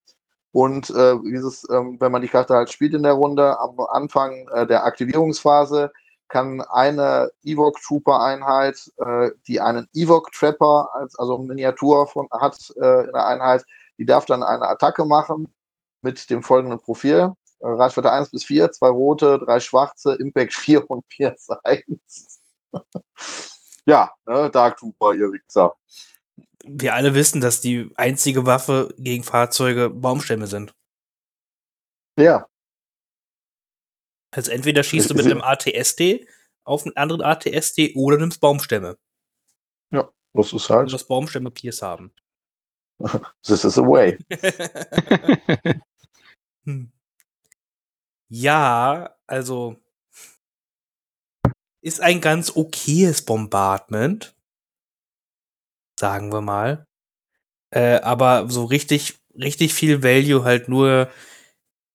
Und 0.51 0.89
äh, 0.89 1.15
dieses, 1.23 1.69
ähm, 1.69 1.97
wenn 1.99 2.11
man 2.11 2.23
die 2.23 2.27
Karte 2.27 2.55
halt 2.55 2.71
spielt 2.71 2.95
in 2.95 3.03
der 3.03 3.13
Runde, 3.13 3.59
am 3.59 3.79
Anfang 3.79 4.47
äh, 4.49 4.65
der 4.65 4.83
Aktivierungsphase 4.85 5.91
kann 6.29 6.61
eine 6.61 7.29
Evoc 7.43 7.79
Trooper 7.81 8.21
Einheit, 8.21 8.91
äh, 8.97 9.31
die 9.47 9.61
einen 9.61 9.87
Evoc 9.93 10.31
Trapper, 10.31 10.89
als, 10.93 11.17
also 11.19 11.37
Miniatur 11.37 12.07
von, 12.07 12.27
hat 12.31 12.57
äh, 12.81 13.05
in 13.05 13.11
der 13.13 13.27
Einheit, 13.27 13.65
die 13.97 14.05
darf 14.05 14.25
dann 14.25 14.41
eine 14.41 14.67
Attacke 14.67 15.05
machen 15.05 15.53
mit 16.01 16.29
dem 16.29 16.43
folgenden 16.43 16.79
Profil. 16.79 17.33
Äh, 17.59 17.67
Reichweite 17.67 18.11
1 18.11 18.31
bis 18.31 18.43
4, 18.45 18.71
zwei 18.71 18.89
rote, 18.89 19.39
drei 19.39 19.59
schwarze, 19.59 20.15
Impact 20.15 20.53
4 20.53 20.89
und 20.89 21.05
4 21.09 21.35
1. 21.63 22.41
ja, 23.85 24.11
ne, 24.25 24.49
Dark 24.49 24.77
Trooper, 24.77 25.13
ihr 25.13 25.31
Wichser. 25.31 25.75
Wir 26.63 26.93
alle 26.93 27.15
wissen, 27.15 27.41
dass 27.41 27.61
die 27.61 27.91
einzige 27.95 28.45
Waffe 28.45 28.93
gegen 28.97 29.23
Fahrzeuge 29.23 29.89
Baumstämme 29.89 30.47
sind. 30.47 30.75
Ja, 32.17 32.45
Also 34.31 34.51
entweder 34.51 34.83
schießt 34.83 35.09
du 35.09 35.15
mit 35.15 35.25
einem 35.25 35.41
ATSD 35.41 36.27
auf 36.63 36.85
einen 36.85 36.95
anderen 36.95 37.21
ATSD 37.21 37.95
oder 37.95 38.17
nimmst 38.17 38.39
Baumstämme. 38.39 38.97
das 40.33 40.53
ist 40.53 40.69
Du 40.69 40.73
halt, 40.73 40.91
musst 40.91 41.07
Baumstämme 41.07 41.51
Pierce 41.51 41.81
haben. 41.81 42.13
this 43.43 43.63
is 43.65 43.77
a 43.77 43.81
way. 43.81 44.17
Hm. 46.65 46.91
Ja, 48.29 49.15
also 49.27 49.77
ist 51.81 51.99
ein 52.01 52.21
ganz 52.21 52.55
okayes 52.55 53.23
Bombardment, 53.25 54.35
sagen 55.99 56.31
wir 56.31 56.41
mal. 56.41 56.85
Äh, 57.73 58.01
aber 58.01 58.49
so 58.49 58.65
richtig, 58.65 59.19
richtig 59.35 59.73
viel 59.73 60.03
Value 60.03 60.43
halt 60.43 60.69
nur 60.69 61.09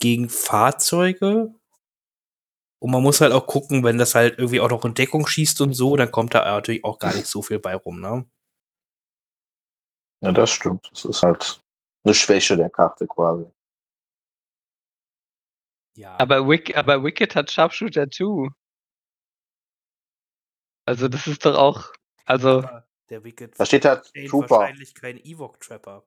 gegen 0.01 0.29
Fahrzeuge. 0.29 1.55
Und 2.79 2.91
man 2.91 3.03
muss 3.03 3.21
halt 3.21 3.33
auch 3.33 3.47
gucken, 3.47 3.85
wenn 3.85 3.99
das 3.99 4.15
halt 4.15 4.39
irgendwie 4.39 4.61
auch 4.61 4.71
noch 4.71 4.85
in 4.85 4.95
Deckung 4.95 5.27
schießt 5.27 5.61
und 5.63 5.73
so, 5.75 5.97
dann 5.97 6.11
kommt 6.11 6.35
da 6.35 6.45
natürlich 6.45 6.85
auch 6.85 6.99
gar 6.99 7.15
nicht 7.15 7.27
so 7.27 7.43
viel 7.43 7.59
bei 7.59 7.75
rum, 7.75 8.01
ne? 8.01 8.27
Ja, 10.23 10.33
das 10.33 10.51
stimmt. 10.51 10.89
Das 10.93 11.05
ist 11.05 11.23
halt 11.23 11.63
eine 12.05 12.15
Schwäche 12.15 12.57
der 12.57 12.71
Karte 12.71 13.07
quasi. 13.07 13.47
Ja. 15.97 16.17
Aber, 16.19 16.49
Wick, 16.49 16.77
aber 16.77 17.03
Wicked 17.03 17.35
hat 17.35 17.51
Sharpshooter 17.51 18.11
2. 18.11 18.51
Also 20.87 21.09
das 21.09 21.27
ist 21.27 21.45
doch 21.45 21.57
auch. 21.57 21.93
Also. 22.25 22.59
aber 22.59 22.87
der 23.11 23.25
Wicked 23.25 23.59
Da 23.59 23.67
steht 23.67 23.85
halt 23.85 24.05
contained 24.05 24.31
Trooper. 24.31 24.51
wahrscheinlich 24.51 24.95
kein 24.95 25.19
Evok 25.25 25.61
Trapper. 25.61 26.05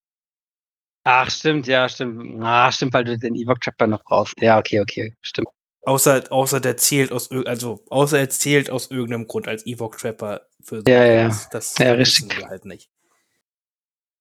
Ach, 1.04 1.30
stimmt, 1.32 1.66
ja, 1.68 1.88
stimmt. 1.90 2.44
Ah, 2.44 2.72
stimmt, 2.72 2.94
weil 2.94 3.04
du 3.06 3.18
den 3.18 3.34
Ewok 3.36 3.62
Trapper 3.62 3.88
noch 3.88 4.04
brauchst. 4.04 4.40
Ja, 4.42 4.60
okay, 4.60 4.82
okay, 4.82 5.16
stimmt. 5.22 5.48
Außer, 5.82 6.30
außer 6.32 6.60
der 6.60 6.76
zählt 6.78 7.12
aus 7.12 7.32
also 7.32 7.84
außer 7.90 8.20
er 8.20 8.30
zählt 8.30 8.70
aus 8.70 8.92
irgendeinem 8.92 9.28
Grund 9.28 9.48
als 9.48 9.66
Evok 9.66 9.98
Trapper 9.98 10.46
für 10.62 10.84
Ja, 10.86 11.06
ja, 11.06 11.14
ja. 11.14 11.28
Das, 11.30 11.50
das 11.50 11.78
Ja, 11.78 11.98
wissen 11.98 12.28
richtig. 12.28 12.38
wir 12.38 12.50
halt 12.50 12.66
nicht. 12.66 12.92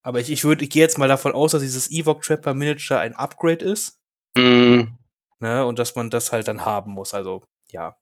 Aber 0.02 0.20
ich, 0.20 0.31
ich 0.31 0.44
würde, 0.44 0.62
ich 0.64 0.70
gehe 0.70 0.83
jetzt 0.83 0.98
mal 0.98 1.09
davon 1.09 1.33
aus, 1.33 1.50
dass 1.52 1.62
dieses 1.62 1.90
Evok 1.90 2.22
Trapper 2.22 2.54
Miniature 2.54 3.00
ein 3.00 3.14
Upgrade 3.14 3.64
ist, 3.64 3.98
Mm, 4.37 4.97
ne, 5.40 5.64
und 5.66 5.79
dass 5.79 5.94
man 5.94 6.11
das 6.11 6.33
halt 6.33 6.48
dann 6.48 6.64
haben 6.64 6.92
muss. 6.92 7.14
Also, 7.14 7.42
ja. 7.70 7.96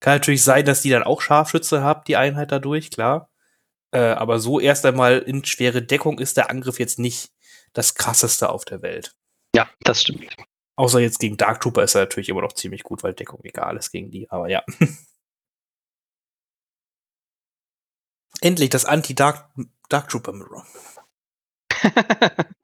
Kann 0.00 0.14
natürlich 0.14 0.44
sein, 0.44 0.64
dass 0.64 0.82
die 0.82 0.90
dann 0.90 1.02
auch 1.02 1.20
Scharfschütze 1.20 1.82
haben, 1.82 2.02
die 2.06 2.16
Einheit 2.16 2.52
dadurch, 2.52 2.90
klar. 2.90 3.30
Äh, 3.92 4.00
aber 4.00 4.38
so 4.38 4.60
erst 4.60 4.86
einmal 4.86 5.18
in 5.18 5.44
schwere 5.44 5.82
Deckung 5.82 6.18
ist 6.18 6.36
der 6.36 6.50
Angriff 6.50 6.78
jetzt 6.78 6.98
nicht 6.98 7.32
das 7.72 7.94
krasseste 7.94 8.50
auf 8.50 8.64
der 8.64 8.82
Welt. 8.82 9.14
ja, 9.54 9.68
das 9.80 10.02
stimmt. 10.02 10.26
Außer 10.76 11.00
jetzt 11.00 11.18
gegen 11.18 11.36
Dark 11.36 11.60
Trooper 11.60 11.82
ist 11.82 11.94
er 11.94 12.02
natürlich 12.02 12.28
immer 12.30 12.40
noch 12.40 12.54
ziemlich 12.54 12.84
gut, 12.84 13.02
weil 13.02 13.12
Deckung 13.14 13.40
egal 13.44 13.76
ist 13.76 13.90
gegen 13.90 14.10
die. 14.10 14.30
Aber 14.30 14.48
ja. 14.48 14.62
Endlich 18.40 18.70
das 18.70 18.86
Anti-Dark 18.86 19.50
Dark 19.90 20.08
Trooper 20.08 20.32
Mirror. 20.32 20.66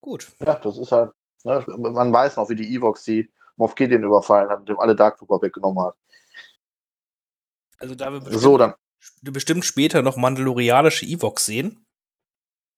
Gut. 0.00 0.32
Ja, 0.38 0.54
das 0.56 0.78
ist 0.78 0.92
halt, 0.92 1.12
ne, 1.44 1.64
man 1.68 2.12
weiß 2.12 2.36
noch, 2.36 2.48
wie 2.48 2.56
die 2.56 2.74
Evox 2.74 3.04
die 3.04 3.30
Moff 3.56 3.74
Gideon 3.74 4.02
überfallen 4.02 4.50
hat 4.50 4.60
und 4.60 4.68
dem 4.68 4.80
alle 4.80 4.96
Dark 4.96 5.18
Trooper 5.18 5.40
weggenommen 5.40 5.84
hat. 5.84 5.94
Also 7.78 7.94
da 7.94 8.12
wir 8.12 8.20
bestimmt, 8.20 8.42
So, 8.42 8.58
dann, 8.58 8.74
bestimmt 9.22 9.64
später 9.64 10.02
noch 10.02 10.16
mandalorianische 10.16 11.06
Evox 11.06 11.46
sehen. 11.46 11.84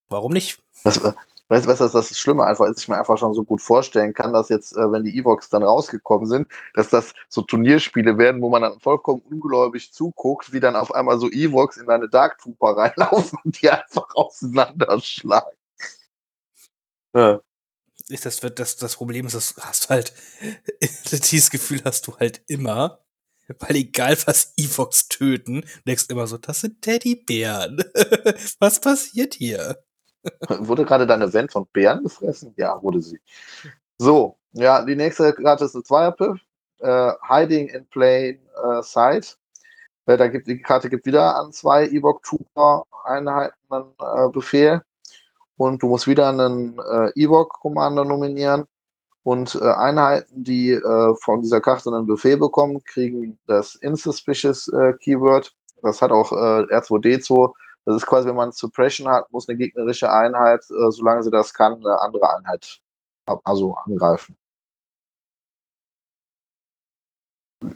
Warum 0.09 0.33
nicht? 0.33 0.63
das, 0.85 0.99
äh, 0.99 1.13
weißt 1.49 1.67
du, 1.67 1.71
was 1.71 1.79
das, 1.79 1.93
das 1.93 2.19
Schlimme 2.19 2.45
einfach 2.45 2.67
ist? 2.67 2.81
Ich 2.81 2.89
mir 2.89 2.99
einfach 2.99 3.19
schon 3.19 3.35
so 3.35 3.45
gut 3.45 3.61
vorstellen 3.61 4.15
kann, 4.15 4.33
dass 4.33 4.49
jetzt, 4.49 4.77
äh, 4.77 4.93
wenn 4.93 5.05
die 5.05 5.19
Evox 5.19 5.49
dann 5.49 5.63
rausgekommen 5.63 6.27
sind, 6.27 6.49
dass 6.75 6.89
das 6.89 7.15
so 7.29 7.43
Turnierspiele 7.43 8.19
werden, 8.19 8.43
wo 8.43 8.51
man 8.51 8.63
dann 8.63 8.81
vollkommen 8.81 9.23
ungläubig 9.31 9.93
zuguckt, 9.93 10.53
wie 10.53 10.61
dann 10.61 10.77
auf 10.77 10.95
einmal 10.95 11.19
so 11.19 11.31
Evox 11.31 11.77
in 11.77 11.89
eine 11.89 12.09
Dark 12.09 12.39
Trooper 12.39 12.77
reinlaufen 12.77 13.39
und 13.45 13.61
die 13.61 13.71
einfach 13.71 14.15
auseinanderschlagen. 14.15 15.57
Ja. 17.15 17.41
Ist 18.09 18.25
das, 18.25 18.41
das, 18.41 18.77
das 18.77 18.97
Problem 18.97 19.27
ist, 19.27 19.35
das 19.35 19.55
hast 19.61 19.91
halt, 19.91 20.13
dieses 21.31 21.51
Gefühl 21.51 21.81
hast 21.85 22.07
du 22.07 22.17
halt 22.17 22.41
immer, 22.47 23.01
weil 23.59 23.77
egal 23.77 24.17
was 24.27 24.53
Evox 24.57 25.09
töten, 25.09 25.65
denkst 25.87 26.07
immer 26.09 26.27
so, 26.27 26.39
das 26.39 26.61
sind 26.61 26.83
Teddybären. 26.83 27.79
was 28.61 28.81
passiert 28.81 29.35
hier? 29.35 29.83
Wurde 30.49 30.85
gerade 30.85 31.07
deine 31.07 31.33
Wand 31.33 31.53
von 31.53 31.67
Bären 31.73 32.03
gefressen? 32.03 32.53
Ja, 32.57 32.83
wurde 32.83 33.01
sie. 33.01 33.21
So, 33.99 34.39
ja, 34.53 34.85
die 34.85 34.97
nächste 34.97 35.33
Karte 35.33 35.65
ist 35.67 35.75
eine 35.75 35.85
Zweierpiff. 35.85 36.41
Äh, 36.79 37.13
Hiding 37.29 37.69
in 37.69 37.87
Plain 37.87 38.41
äh, 38.63 38.83
Sight. 38.83 39.39
Äh, 40.07 40.17
da 40.17 40.29
gibt 40.29 40.47
die 40.47 40.61
Karte 40.61 40.91
gibt 40.91 41.07
wieder 41.07 41.37
an 41.37 41.53
zwei 41.53 41.87
Ewok 41.87 42.23
Trooper 42.23 42.85
Einheiten 43.05 43.55
einen 43.71 43.93
äh, 44.01 44.29
Befehl. 44.31 44.83
Und 45.57 45.83
du 45.83 45.89
musst 45.89 46.07
wieder 46.07 46.29
einen 46.29 46.79
äh, 46.79 47.11
Ewok 47.15 47.61
Commander 47.61 48.05
nominieren. 48.05 48.67
Und 49.23 49.57
äh, 49.57 49.73
Einheiten, 49.73 50.45
die 50.45 50.71
äh, 50.71 51.15
von 51.21 51.43
dieser 51.43 51.61
Karte 51.61 51.91
einen 51.91 52.07
Befehl 52.07 52.37
bekommen, 52.37 52.83
kriegen 52.85 53.39
das 53.47 53.75
Insuspicious 53.75 54.69
äh, 54.69 54.93
Keyword. 55.01 55.53
Das 55.83 56.01
hat 56.01 56.13
auch 56.13 56.33
äh, 56.33 56.75
R2D2 56.75 57.53
das 57.87 57.99
ist 57.99 58.07
quasi, 58.07 58.29
wenn 58.29 58.35
man 58.35 58.51
Suppression 58.51 59.09
hat, 59.09 59.31
muss 59.33 59.49
eine 59.49 59.57
gegnerische 59.57 60.11
Einheit, 60.11 60.61
äh, 60.71 60.91
solange 60.91 61.23
sie 61.23 61.31
das 61.31 61.55
kann, 61.55 61.75
eine 61.75 62.01
andere 62.01 62.37
Einheit 62.37 62.81
also 63.45 63.75
angreifen. 63.77 64.37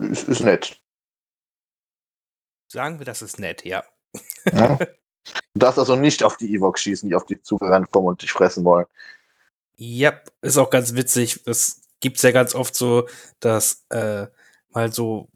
Ist, 0.01 0.29
ist 0.29 0.41
nett. 0.41 0.81
Sagen 2.67 2.99
wir, 2.99 3.07
das 3.07 3.23
ist 3.23 3.39
nett, 3.39 3.65
ja. 3.65 3.85
Ja? 4.53 4.79
Du 5.55 5.59
darfst 5.61 5.79
also 5.79 5.97
nicht 5.97 6.23
auf 6.23 6.37
die 6.37 6.55
Evox 6.55 6.81
schießen, 6.83 7.09
die 7.09 7.15
auf 7.15 7.27
dich 7.27 7.43
zugerannt 7.43 7.91
kommen 7.91 8.07
und 8.09 8.23
dich 8.23 8.33
fressen 8.33 8.65
wollen. 8.65 8.87
Ja, 9.77 10.13
ist 10.43 10.59
auch 10.59 10.71
ganz 10.71 10.95
witzig. 10.95 11.41
Es 11.47 11.83
gibt's 12.01 12.23
ja 12.23 12.31
ganz 12.31 12.55
oft 12.55 12.75
so, 12.75 13.09
dass 13.41 13.85
äh, 13.91 14.27
mal 14.71 14.93
so 14.93 15.29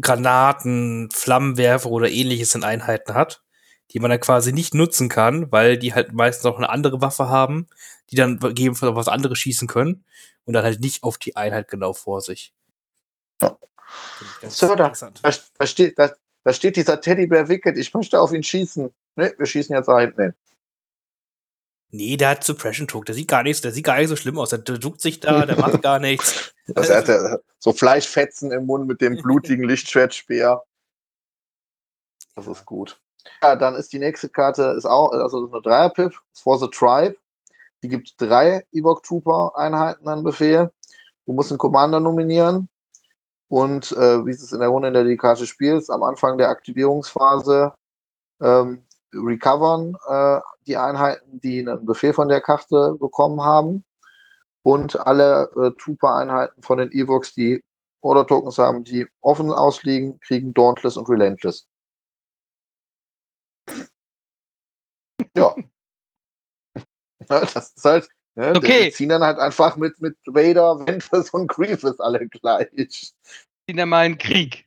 Granaten, 0.00 1.10
Flammenwerfer 1.12 1.90
oder 1.90 2.10
ähnliches 2.10 2.54
in 2.54 2.64
Einheiten 2.64 3.14
hat, 3.14 3.42
die 3.90 4.00
man 4.00 4.10
dann 4.10 4.20
quasi 4.20 4.52
nicht 4.52 4.74
nutzen 4.74 5.08
kann, 5.08 5.50
weil 5.52 5.78
die 5.78 5.94
halt 5.94 6.12
meistens 6.12 6.46
auch 6.46 6.56
eine 6.56 6.70
andere 6.70 7.00
Waffe 7.00 7.28
haben, 7.28 7.66
die 8.10 8.16
dann 8.16 8.38
gegebenenfalls 8.38 8.90
auf 8.90 8.96
was 8.96 9.08
anderes 9.08 9.38
schießen 9.38 9.68
können 9.68 10.04
und 10.44 10.54
dann 10.54 10.64
halt 10.64 10.80
nicht 10.80 11.02
auf 11.02 11.18
die 11.18 11.36
Einheit 11.36 11.68
genau 11.68 11.92
vor 11.92 12.20
sich. 12.20 12.52
Ja. 13.40 13.56
Finde 14.18 14.32
ich 14.34 14.40
ganz 14.42 14.58
So, 14.58 14.74
da- 14.74 14.84
interessant. 14.84 15.20
Da, 15.22 15.30
da, 15.58 15.66
steht, 15.66 15.98
da, 15.98 16.12
da 16.44 16.52
steht 16.52 16.76
dieser 16.76 17.00
Teddybär 17.00 17.48
Wicked, 17.48 17.76
ich 17.76 17.92
möchte 17.94 18.20
auf 18.20 18.32
ihn 18.32 18.42
schießen. 18.42 18.90
Ne, 19.16 19.34
wir 19.36 19.46
schießen 19.46 19.74
jetzt 19.74 19.86
da 19.86 20.00
hinten 20.00 20.22
hin. 20.22 20.34
Nee, 21.94 22.16
der 22.16 22.30
hat 22.30 22.44
Suppression 22.44 22.88
Took, 22.88 23.04
der 23.04 23.14
sieht 23.14 23.28
gar 23.28 23.42
nichts, 23.42 23.60
der 23.60 23.70
sieht 23.70 23.84
gar 23.84 23.98
nicht 23.98 24.08
so 24.08 24.16
schlimm 24.16 24.38
aus. 24.38 24.48
Der, 24.48 24.58
duckt 24.58 25.02
sich 25.02 25.20
da, 25.20 25.44
der 25.44 25.58
macht 25.58 25.82
gar 25.82 25.98
nichts. 25.98 26.54
Das 26.66 26.88
hat 26.88 27.08
er 27.08 27.42
so 27.58 27.72
Fleischfetzen 27.72 28.50
im 28.50 28.64
Mund 28.64 28.86
mit 28.86 29.02
dem 29.02 29.16
blutigen 29.16 29.68
Lichtschwertspeer. 29.68 30.62
Das 32.34 32.46
ist 32.46 32.64
gut. 32.64 32.98
Ja, 33.42 33.56
dann 33.56 33.74
ist 33.74 33.92
die 33.92 33.98
nächste 33.98 34.30
Karte 34.30 34.74
ist 34.76 34.86
auch, 34.86 35.12
also 35.12 35.50
eine 35.52 35.60
Dreierpiff, 35.60 36.22
for 36.32 36.58
the 36.58 36.68
Tribe. 36.68 37.16
Die 37.82 37.88
gibt 37.88 38.14
drei 38.18 38.64
Ewok 38.72 39.02
Trooper 39.02 39.52
Einheiten 39.54 40.08
an 40.08 40.24
Befehl. 40.24 40.70
Du 41.26 41.34
musst 41.34 41.50
einen 41.50 41.58
Commander 41.58 42.00
nominieren. 42.00 42.70
Und 43.48 43.92
äh, 43.92 44.24
wie 44.24 44.30
es 44.30 44.50
in 44.50 44.60
der 44.60 44.68
Runde, 44.68 44.88
in 44.88 44.94
der 44.94 45.02
du 45.02 45.10
die 45.10 45.18
Karte 45.18 45.46
spielst, 45.46 45.90
am 45.90 46.02
Anfang 46.02 46.38
der 46.38 46.48
Aktivierungsphase 46.48 47.74
ähm, 48.40 48.82
recovern 49.14 49.96
äh, 50.08 50.40
die 50.66 50.76
Einheiten, 50.76 51.40
die 51.40 51.60
einen 51.60 51.84
Befehl 51.86 52.12
von 52.12 52.28
der 52.28 52.40
Karte 52.40 52.96
bekommen 52.98 53.42
haben. 53.42 53.84
Und 54.64 54.98
alle 54.98 55.50
äh, 55.56 55.72
Trooper-Einheiten 55.76 56.62
von 56.62 56.78
den 56.78 56.92
Evox, 56.92 57.34
die 57.34 57.64
Order-Tokens 58.00 58.58
haben, 58.58 58.84
die 58.84 59.06
offen 59.20 59.50
ausliegen, 59.50 60.20
kriegen 60.20 60.54
Dauntless 60.54 60.96
und 60.96 61.08
Relentless. 61.08 61.66
Ja. 65.36 65.54
Das 67.28 67.54
ist 67.54 67.84
halt, 67.84 68.08
ne, 68.34 68.52
Okay. 68.56 68.86
die 68.86 68.92
ziehen 68.92 69.08
dann 69.08 69.22
halt 69.22 69.38
einfach 69.38 69.76
mit, 69.76 70.00
mit 70.00 70.16
Vader, 70.26 70.86
Ventress 70.86 71.30
und 71.30 71.46
Grievous 71.46 71.98
alle 72.00 72.26
gleich. 72.28 72.68
In 73.66 73.76
der 73.76 73.86
mal 73.86 74.00
einen 74.00 74.18
Krieg. 74.18 74.66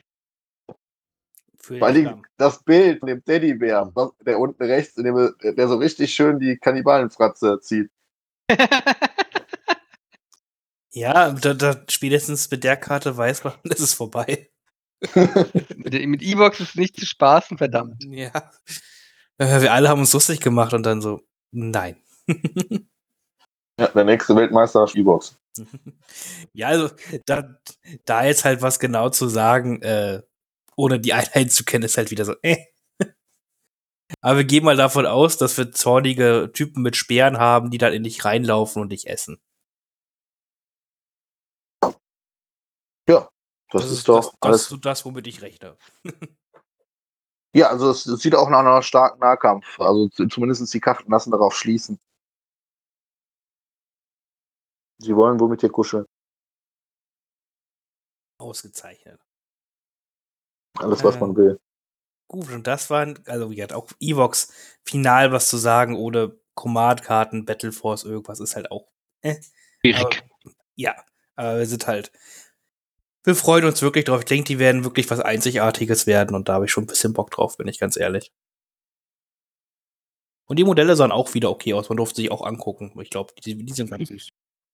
Für 1.66 1.80
die, 1.92 2.02
Stamm. 2.02 2.24
das 2.38 2.64
Bild 2.64 3.00
von 3.00 3.08
dem 3.08 3.24
Teddybär, 3.24 3.92
der 4.24 4.40
unten 4.40 4.64
rechts, 4.64 4.98
in 4.98 5.04
dem, 5.06 5.34
der 5.42 5.68
so 5.68 5.78
richtig 5.78 6.14
schön 6.14 6.40
die 6.40 6.58
Kannibalenfratze 6.58 7.60
zieht. 7.60 7.90
Ja, 10.96 11.32
da, 11.32 11.54
da 11.54 11.84
spätestens 11.90 12.50
mit 12.50 12.64
der 12.64 12.78
Karte 12.78 13.18
weiß 13.18 13.44
man, 13.44 13.54
es 13.70 13.82
ist 13.82 13.96
vorbei. 13.96 14.50
mit 15.14 16.22
E-Box 16.22 16.62
ist 16.62 16.78
nicht 16.78 16.98
zu 16.98 17.06
spaßen, 17.06 17.58
verdammt. 17.58 18.02
Ja. 18.06 18.50
Äh, 19.38 19.62
Wir 19.62 19.74
alle 19.74 19.90
haben 19.90 20.00
uns 20.00 20.14
lustig 20.14 20.40
gemacht 20.40 20.74
und 20.74 20.84
dann 20.84 21.02
so, 21.02 21.20
nein. 21.52 22.02
Ja, 23.78 23.88
der 23.90 24.06
nächste 24.06 24.38
Weltmeister 24.38 24.86
ist 24.86 24.96
E-Box. 24.96 25.38
ja, 26.54 26.70
also 26.70 26.90
da, 27.26 27.60
da 28.06 28.24
jetzt 28.24 28.46
halt 28.46 28.62
was 28.62 28.80
genau 28.80 29.10
zu 29.10 29.28
sagen, 29.28 29.82
äh, 29.82 30.22
ohne 30.76 31.00
die 31.00 31.14
Einheit 31.14 31.52
zu 31.52 31.64
kennen, 31.64 31.86
ist 31.86 31.98
halt 31.98 32.12
wieder 32.12 32.26
so, 32.26 32.36
äh. 32.42 32.58
Aber 34.22 34.38
wir 34.38 34.46
gehen 34.46 34.64
mal 34.64 34.78
davon 34.78 35.06
aus, 35.06 35.38
dass 35.38 35.58
wir 35.58 35.72
zornige 35.72 36.52
Typen 36.54 36.82
mit 36.84 36.96
Speeren 36.96 37.38
haben, 37.38 37.72
die 37.72 37.78
dann 37.78 37.94
in 37.94 38.04
dich 38.04 38.26
reinlaufen 38.26 38.82
und 38.82 38.90
dich 38.90 39.08
essen. 39.08 39.40
Das, 43.72 43.92
ist 43.92 44.08
doch 44.08 44.18
das, 44.18 44.32
das, 44.32 44.42
alles. 44.42 44.62
ist 44.62 44.70
so 44.70 44.78
das, 44.78 45.06
womit 45.06 45.28
ich 45.28 45.42
rechne. 45.42 45.78
Ja, 47.54 47.70
also 47.70 47.90
es, 47.90 48.06
es 48.06 48.20
sieht 48.20 48.36
auch 48.36 48.50
nach 48.50 48.60
einer 48.60 48.82
starken 48.82 49.20
Nahkampf. 49.20 49.80
Also 49.80 50.10
zumindest 50.10 50.74
die 50.74 50.82
Karten 50.82 51.10
lassen 51.10 51.32
darauf 51.32 51.56
schließen. 51.56 51.98
Sie 54.98 55.16
wollen 55.16 55.40
wohl 55.40 55.48
mit 55.48 55.62
dir 55.62 55.70
kuscheln. 55.70 56.04
Ausgezeichnet. 58.40 59.25
Alles, 60.78 61.04
was 61.04 61.16
Äh. 61.16 61.20
man 61.20 61.36
will. 61.36 61.60
Gut, 62.28 62.52
und 62.52 62.66
das 62.66 62.90
waren, 62.90 63.20
also 63.28 63.52
wie 63.52 63.56
gesagt, 63.56 63.74
auch 63.74 63.88
Evox 64.00 64.52
final 64.84 65.32
was 65.32 65.48
zu 65.50 65.58
sagen, 65.58 65.96
ohne 65.96 66.36
Chromatkarten, 66.56 67.46
Battleforce, 67.46 68.04
irgendwas 68.04 68.40
ist 68.40 68.56
halt 68.56 68.72
auch. 68.72 68.88
Äh. 69.22 69.36
Schwierig. 69.82 70.24
Ja, 70.76 70.96
aber 71.36 71.60
wir 71.60 71.66
sind 71.66 71.86
halt. 71.88 72.12
Wir 73.24 73.36
freuen 73.36 73.66
uns 73.66 73.82
wirklich 73.82 74.06
drauf. 74.06 74.20
Ich 74.20 74.26
denke, 74.26 74.46
die 74.46 74.60
werden 74.60 74.84
wirklich 74.84 75.10
was 75.10 75.20
Einzigartiges 75.20 76.06
werden 76.08 76.36
und 76.36 76.48
da 76.50 76.54
habe 76.54 76.66
ich 76.66 76.72
schon 76.72 76.84
ein 76.84 76.88
bisschen 76.88 77.14
Bock 77.14 77.32
drauf, 77.32 77.58
bin 77.58 77.68
ich 77.68 77.80
ganz 77.80 77.98
ehrlich. 77.98 78.32
Und 80.48 80.58
die 80.58 80.64
Modelle 80.64 80.96
sahen 80.96 81.12
auch 81.12 81.34
wieder 81.34 81.50
okay 81.50 81.74
aus. 81.74 81.90
Man 81.90 81.98
durfte 81.98 82.18
sich 82.18 82.32
auch 82.32 82.46
angucken. 82.46 82.92
Ich 83.02 83.10
glaube, 83.10 83.34
die, 83.44 83.56
die 83.66 83.74
sind 83.74 83.90
ganz 83.90 84.10
süß. 84.10 84.30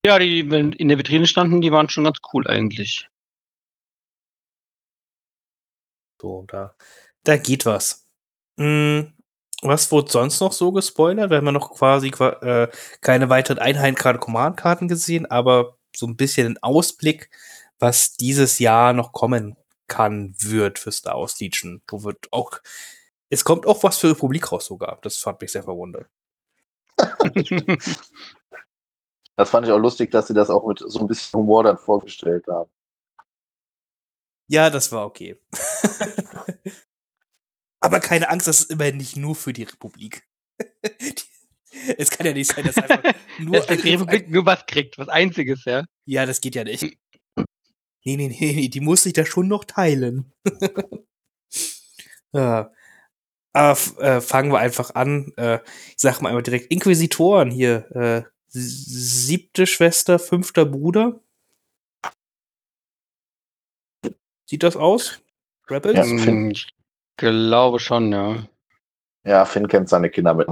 Ja, 0.05 0.19
die 0.19 0.39
in 0.39 0.87
der 0.89 0.97
Vitrine 0.97 1.27
standen, 1.27 1.61
die 1.61 1.71
waren 1.71 1.87
schon 1.87 2.03
ganz 2.03 2.19
cool 2.33 2.45
eigentlich. 2.47 3.07
So, 6.21 6.45
da, 6.47 6.75
da 7.23 7.37
geht 7.37 7.65
was. 7.65 8.05
Hm, 8.57 9.13
was 9.63 9.91
wurde 9.91 10.11
sonst 10.11 10.39
noch 10.39 10.51
so 10.51 10.71
gespoilert? 10.71 11.31
Wir 11.31 11.37
haben 11.37 11.47
ja 11.47 11.51
noch 11.51 11.71
quasi 11.71 12.09
äh, 12.09 12.67
keine 13.01 13.29
weiteren 13.29 13.57
Einheiten, 13.57 13.95
gerade 13.95 14.19
Command-Karten 14.19 14.87
gesehen, 14.87 15.25
aber 15.25 15.77
so 15.95 16.05
ein 16.05 16.17
bisschen 16.17 16.47
ein 16.47 16.57
Ausblick, 16.61 17.31
was 17.79 18.13
dieses 18.13 18.59
Jahr 18.59 18.93
noch 18.93 19.13
kommen 19.13 19.57
kann, 19.87 20.35
wird 20.39 20.77
für 20.77 20.91
Star 20.91 21.19
Wars 21.19 21.39
Legion. 21.39 21.81
Wo 21.87 22.03
wird 22.03 22.27
auch, 22.31 22.51
es 23.29 23.43
kommt 23.43 23.65
auch 23.65 23.83
was 23.83 23.97
für 23.97 24.11
Republik 24.11 24.51
raus 24.51 24.67
sogar. 24.67 24.99
Das 25.01 25.17
fand 25.17 25.41
mich 25.41 25.51
sehr 25.51 25.63
verwundert. 25.63 26.07
das 29.35 29.49
fand 29.49 29.65
ich 29.65 29.73
auch 29.73 29.79
lustig, 29.79 30.11
dass 30.11 30.27
sie 30.27 30.35
das 30.35 30.51
auch 30.51 30.67
mit 30.67 30.79
so 30.79 30.99
ein 30.99 31.07
bisschen 31.07 31.39
Humor 31.39 31.63
dann 31.63 31.79
vorgestellt 31.79 32.45
haben. 32.47 32.69
Ja, 34.51 34.69
das 34.69 34.91
war 34.91 35.05
okay. 35.05 35.37
Aber 37.79 38.01
keine 38.01 38.29
Angst, 38.29 38.47
das 38.47 38.59
ist 38.59 38.71
immerhin 38.71 38.97
nicht 38.97 39.15
nur 39.15 39.33
für 39.33 39.53
die 39.53 39.63
Republik. 39.63 40.27
es 41.97 42.09
kann 42.09 42.27
ja 42.27 42.33
nicht 42.33 42.51
sein, 42.51 42.65
dass 42.65 42.75
einfach 42.75 43.01
nur 43.39 43.61
dass 43.61 43.81
die 43.81 43.91
Republik 43.91 44.29
nur 44.29 44.45
was 44.45 44.65
kriegt, 44.65 44.97
was 44.97 45.07
einziges, 45.07 45.63
ja. 45.63 45.85
Ja, 46.05 46.25
das 46.25 46.41
geht 46.41 46.55
ja 46.55 46.65
nicht. 46.65 46.83
Nee, 46.83 48.17
nee, 48.17 48.27
nee, 48.27 48.53
nee, 48.53 48.67
die 48.67 48.81
muss 48.81 49.03
sich 49.03 49.13
da 49.13 49.25
schon 49.25 49.47
noch 49.47 49.63
teilen. 49.63 50.33
ja. 52.33 52.73
Aber 53.53 53.79
äh, 53.99 54.19
fangen 54.19 54.51
wir 54.51 54.59
einfach 54.59 54.95
an. 54.95 55.31
Äh, 55.37 55.59
ich 55.87 55.99
sag 55.99 56.19
mal 56.19 56.27
einmal 56.27 56.43
direkt 56.43 56.73
Inquisitoren 56.73 57.51
hier. 57.51 57.89
Äh, 57.95 58.23
siebte 58.49 59.65
Schwester, 59.65 60.19
fünfter 60.19 60.65
Bruder. 60.65 61.21
Sieht 64.51 64.63
das 64.63 64.75
aus? 64.75 65.21
Rebels? 65.69 65.95
Ja, 65.95 66.03
Finn, 66.03 66.51
ich 66.51 66.67
glaube 67.15 67.79
schon, 67.79 68.11
ja. 68.11 68.49
Ja, 69.25 69.45
Finn 69.45 69.69
kennt 69.69 69.87
seine 69.87 70.09
Kinder 70.09 70.33
mit. 70.33 70.49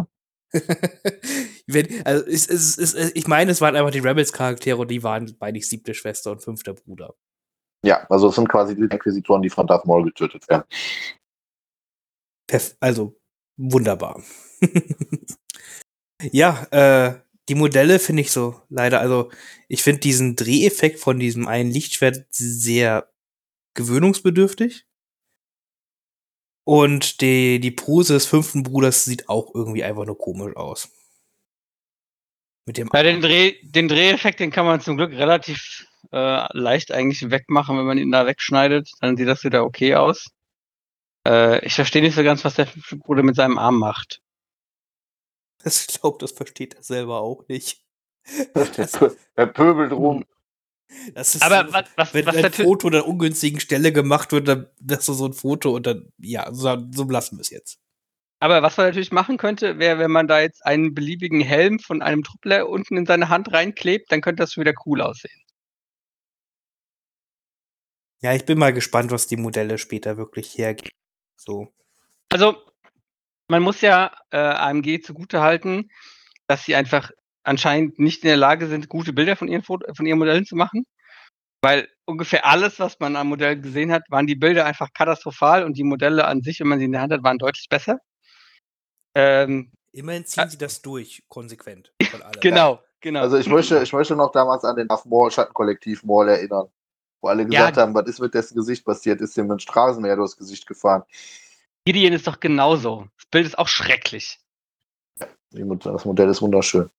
Wenn, 1.68 2.06
also 2.06 2.26
es, 2.26 2.48
es, 2.48 2.78
es, 2.78 3.14
ich 3.14 3.28
meine, 3.28 3.52
es 3.52 3.60
waren 3.60 3.76
einfach 3.76 3.92
die 3.92 4.00
Rebels-Charaktere 4.00 4.78
und 4.78 4.90
die 4.90 5.04
waren 5.04 5.36
beide 5.38 5.60
siebte 5.60 5.94
Schwester 5.94 6.32
und 6.32 6.42
fünfter 6.42 6.76
Bruder. 6.76 7.14
Ja, 7.84 8.08
also 8.10 8.30
es 8.30 8.36
sind 8.36 8.48
quasi 8.48 8.74
die 8.74 8.84
Inquisitoren, 8.84 9.42
die 9.42 9.50
von 9.50 9.68
Darth 9.68 9.86
Maul 9.86 10.06
getötet 10.06 10.48
werden. 10.48 10.64
Also, 12.80 13.20
wunderbar. 13.58 14.24
ja, 16.32 16.68
äh, 16.72 17.20
die 17.50 17.56
Modelle 17.56 18.00
finde 18.00 18.22
ich 18.22 18.32
so 18.32 18.62
leider, 18.70 19.02
also 19.02 19.30
ich 19.68 19.84
finde 19.84 20.00
diesen 20.00 20.38
Dreheffekt 20.38 21.02
von 21.02 21.20
diesem 21.20 21.50
einen 21.50 21.70
Lichtschwert 21.70 22.28
sehr 22.30 23.10
gewöhnungsbedürftig. 23.80 24.86
Und 26.66 27.22
die, 27.22 27.60
die 27.60 27.72
Pose 27.72 28.14
des 28.14 28.26
fünften 28.26 28.64
Bruders 28.64 29.06
sieht 29.06 29.30
auch 29.30 29.56
irgendwie 29.56 29.84
einfach 29.84 30.06
nur 30.06 30.18
komisch 30.18 30.56
aus. 30.56 30.90
Mit 32.66 32.78
dem 32.78 32.90
ja, 32.94 33.02
den, 33.02 33.22
Dreh, 33.22 33.56
den 33.64 33.88
Dreheffekt, 33.88 34.40
den 34.40 34.52
kann 34.52 34.66
man 34.66 34.82
zum 34.82 34.98
Glück 34.98 35.14
relativ 35.14 35.88
äh, 36.12 36.58
leicht 36.58 36.92
eigentlich 36.92 37.32
wegmachen, 37.32 37.78
wenn 37.78 37.86
man 37.86 37.98
ihn 37.98 38.12
da 38.12 38.28
wegschneidet. 38.28 38.92
Dann 39.00 39.18
sieht 39.18 39.28
das 39.28 39.44
wieder 39.44 39.64
okay 39.64 39.96
aus. 39.96 40.28
Äh, 41.26 41.66
ich 41.66 41.74
verstehe 41.74 42.02
nicht 42.02 42.16
so 42.16 42.24
ganz, 42.24 42.44
was 42.46 42.56
der 42.56 42.68
fünfte 42.68 42.98
Bruder 42.98 43.24
mit 43.24 43.36
seinem 43.36 43.58
Arm 43.58 43.80
macht. 43.80 44.22
Ich 45.66 46.00
glaube, 46.00 46.18
das 46.20 46.32
versteht 46.32 46.76
er 46.76 46.84
selber 46.84 47.20
auch 47.20 47.46
nicht. 47.50 47.82
er 49.36 49.48
pöbelt 49.48 49.92
rum. 49.92 50.24
Ist 51.16 51.44
aber 51.44 51.68
so, 51.68 51.74
was, 51.74 51.86
was, 51.96 52.14
wenn 52.14 52.26
was 52.26 52.36
ein 52.36 52.52
Foto 52.52 52.88
an 52.88 52.96
einer 52.96 53.08
ungünstigen 53.08 53.60
Stelle 53.60 53.94
gemacht 53.94 54.32
wird, 54.32 54.48
dann 54.48 54.68
das 54.80 55.06
so 55.06 55.26
ein 55.26 55.34
Foto 55.34 55.76
und 55.76 55.86
dann, 55.86 56.12
ja, 56.18 56.52
so, 56.52 56.78
so 56.92 57.04
lassen 57.04 57.38
wir 57.38 57.42
es 57.42 57.52
jetzt. 57.52 57.80
Aber 58.40 58.62
was 58.64 58.78
man 58.78 58.88
natürlich 58.88 59.12
machen 59.12 59.38
könnte, 59.38 59.80
wäre, 59.80 60.00
wenn 60.00 60.12
man 60.12 60.28
da 60.28 60.40
jetzt 60.40 60.66
einen 60.66 60.94
beliebigen 60.94 61.42
Helm 61.42 61.80
von 61.80 62.02
einem 62.02 62.24
Truppler 62.24 62.70
unten 62.70 62.98
in 62.98 63.06
seine 63.06 63.30
Hand 63.30 63.52
reinklebt, 63.52 64.12
dann 64.12 64.22
könnte 64.22 64.42
das 64.44 64.58
wieder 64.58 64.74
cool 64.86 65.02
aussehen. 65.02 65.44
Ja, 68.22 68.34
ich 68.34 68.46
bin 68.46 68.58
mal 68.58 68.74
gespannt, 68.74 69.12
was 69.12 69.28
die 69.28 69.38
Modelle 69.38 69.78
später 69.78 70.18
wirklich 70.18 70.58
hergeben. 70.58 70.96
So. 71.36 71.74
Also, 72.30 72.58
man 73.48 73.62
muss 73.62 73.82
ja 73.82 74.12
äh, 74.32 74.38
AMG 74.38 75.02
zugutehalten, 75.02 75.92
dass 76.48 76.66
sie 76.66 76.76
einfach 76.76 77.12
anscheinend 77.50 77.98
nicht 77.98 78.24
in 78.24 78.28
der 78.28 78.38
Lage 78.38 78.68
sind, 78.68 78.90
gute 78.90 79.12
Bilder 79.12 79.36
von 79.36 79.48
ihren, 79.48 79.64
Foto 79.64 79.92
von 79.96 80.06
ihren 80.06 80.20
Modellen 80.20 80.46
zu 80.46 80.56
machen. 80.56 80.86
Weil 81.62 81.90
ungefähr 82.06 82.46
alles, 82.46 82.80
was 82.80 83.00
man 83.00 83.16
am 83.16 83.28
Modell 83.28 83.60
gesehen 83.60 83.92
hat, 83.92 84.04
waren 84.10 84.28
die 84.28 84.36
Bilder 84.36 84.66
einfach 84.66 84.94
katastrophal 84.94 85.64
und 85.64 85.76
die 85.76 85.84
Modelle 85.84 86.26
an 86.26 86.42
sich, 86.42 86.60
wenn 86.60 86.68
man 86.68 86.80
sie 86.80 86.86
in 86.86 86.92
der 86.94 87.02
Hand 87.02 87.12
hat, 87.12 87.24
waren 87.24 87.40
deutlich 87.40 87.68
besser. 87.68 88.00
Ähm, 89.16 89.72
Immerhin 89.92 90.26
ziehen 90.26 90.44
äh, 90.44 90.50
sie 90.50 90.58
das 90.58 90.82
durch, 90.82 91.24
konsequent. 91.28 91.92
genau, 92.42 92.80
genau. 93.02 93.22
Also 93.22 93.38
ich 93.38 93.50
möchte, 93.50 93.82
ich 93.82 93.92
möchte 93.92 94.16
noch 94.16 94.32
damals 94.32 94.64
an 94.64 94.76
den 94.76 94.88
Maul 95.06 95.32
Schattenkollektiv 95.32 96.04
Maul 96.04 96.30
erinnern. 96.30 96.68
Wo 97.22 97.28
alle 97.28 97.46
gesagt 97.46 97.76
ja, 97.76 97.84
haben, 97.84 97.94
was 97.96 98.08
ist 98.08 98.20
mit 98.20 98.34
dessen 98.34 98.56
Gesicht 98.56 98.86
passiert? 98.86 99.20
Ist 99.20 99.36
dem 99.36 99.52
ein 99.52 99.60
Straßenmeer 99.60 100.16
durchs 100.16 100.38
Gesicht 100.38 100.66
gefahren? 100.68 101.04
Gideon 101.84 102.14
ist 102.14 102.28
doch 102.28 102.40
genauso. 102.40 103.08
Das 103.18 103.26
Bild 103.26 103.46
ist 103.48 103.58
auch 103.58 103.68
schrecklich. 103.68 104.40
Das 105.52 106.06
Modell 106.06 106.30
ist 106.30 106.42
wunderschön. 106.42 106.90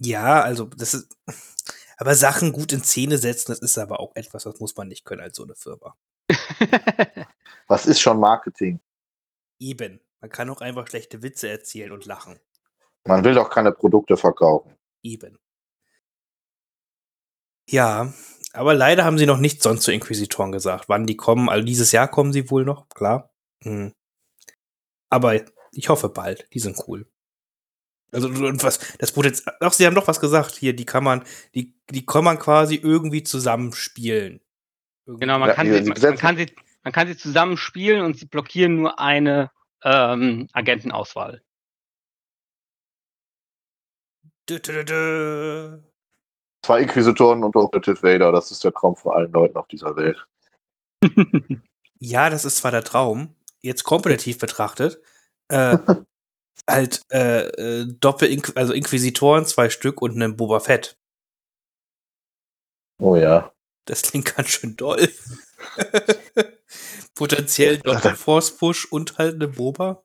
Ja, 0.00 0.42
also 0.42 0.64
das 0.64 0.94
ist. 0.94 1.16
Aber 1.98 2.14
Sachen 2.14 2.52
gut 2.52 2.72
in 2.72 2.82
Szene 2.82 3.18
setzen, 3.18 3.52
das 3.52 3.58
ist 3.58 3.76
aber 3.76 4.00
auch 4.00 4.16
etwas, 4.16 4.44
das 4.44 4.58
muss 4.58 4.74
man 4.74 4.88
nicht 4.88 5.04
können 5.04 5.20
als 5.20 5.36
so 5.36 5.44
eine 5.44 5.54
Firma. 5.54 5.98
Was 7.68 7.84
ist 7.84 8.00
schon 8.00 8.18
Marketing? 8.18 8.80
Eben. 9.58 10.00
Man 10.22 10.30
kann 10.30 10.48
auch 10.48 10.62
einfach 10.62 10.86
schlechte 10.86 11.22
Witze 11.22 11.50
erzählen 11.50 11.92
und 11.92 12.06
lachen. 12.06 12.40
Man 13.06 13.22
will 13.22 13.34
doch 13.34 13.50
keine 13.50 13.70
Produkte 13.70 14.16
verkaufen. 14.16 14.74
Eben. 15.02 15.38
Ja, 17.68 18.14
aber 18.54 18.72
leider 18.72 19.04
haben 19.04 19.18
sie 19.18 19.26
noch 19.26 19.38
nichts 19.38 19.62
sonst 19.62 19.82
zu 19.82 19.92
Inquisitoren 19.92 20.52
gesagt. 20.52 20.88
Wann 20.88 21.06
die 21.06 21.18
kommen, 21.18 21.50
also 21.50 21.66
dieses 21.66 21.92
Jahr 21.92 22.08
kommen 22.08 22.32
sie 22.32 22.50
wohl 22.50 22.64
noch, 22.64 22.88
klar. 22.88 23.30
Hm. 23.62 23.92
Aber 25.10 25.38
ich 25.72 25.88
hoffe 25.90 26.08
bald. 26.08 26.48
Die 26.54 26.60
sind 26.60 26.78
cool. 26.88 27.06
Also 28.12 28.28
und 28.28 28.62
was, 28.62 28.96
das 28.98 29.16
wurde 29.16 29.28
jetzt, 29.28 29.46
ach, 29.60 29.72
sie 29.72 29.86
haben 29.86 29.94
doch 29.94 30.08
was 30.08 30.20
gesagt. 30.20 30.56
Hier, 30.56 30.74
die 30.74 30.84
kann 30.84 31.04
man, 31.04 31.22
die, 31.54 31.74
die 31.90 32.04
kann 32.04 32.24
man 32.24 32.38
quasi 32.38 32.76
irgendwie 32.76 33.22
zusammenspielen. 33.22 34.40
Irgendwie. 35.06 35.20
Genau, 35.26 35.38
man 35.38 35.50
kann, 35.50 35.66
ja, 35.66 35.82
sie, 35.82 35.88
man, 35.88 36.16
kann 36.16 36.36
sie, 36.36 36.46
man 36.82 36.92
kann 36.92 37.06
sie 37.08 37.16
zusammenspielen 37.16 38.04
und 38.04 38.18
sie 38.18 38.26
blockieren 38.26 38.76
nur 38.76 38.98
eine 38.98 39.50
ähm, 39.84 40.48
Agentenauswahl. 40.52 41.42
Dö, 44.48 44.58
dö, 44.58 44.84
dö, 44.84 45.78
Zwei 46.62 46.82
Inquisitoren 46.82 47.42
und 47.44 47.56
Operative 47.56 48.02
Vader, 48.02 48.32
das 48.32 48.50
ist 48.50 48.64
der 48.64 48.72
Traum 48.72 48.96
von 48.96 49.12
allen 49.12 49.32
Leuten 49.32 49.56
auf 49.56 49.68
dieser 49.68 49.96
Welt. 49.96 50.26
ja, 51.98 52.28
das 52.28 52.44
ist 52.44 52.58
zwar 52.58 52.70
der 52.70 52.84
Traum, 52.84 53.34
jetzt 53.60 53.84
kompetitiv 53.84 54.38
betrachtet, 54.38 55.00
äh, 55.48 55.78
halt 56.70 57.02
äh, 57.10 57.46
äh, 57.48 57.86
Doppel, 58.00 58.42
also 58.54 58.72
Inquisitoren, 58.72 59.46
zwei 59.46 59.70
Stück 59.70 60.00
und 60.02 60.14
einen 60.14 60.36
Boba 60.36 60.60
Fett. 60.60 60.96
Oh 62.98 63.16
ja. 63.16 63.52
Das 63.86 64.02
klingt 64.02 64.36
ganz 64.36 64.48
schön 64.48 64.76
doll. 64.76 65.08
Potenziell 67.14 67.78
Doppel-Force 67.78 68.56
Push 68.56 68.84
und 68.86 69.18
halt 69.18 69.34
eine 69.34 69.48
Boba. 69.48 70.02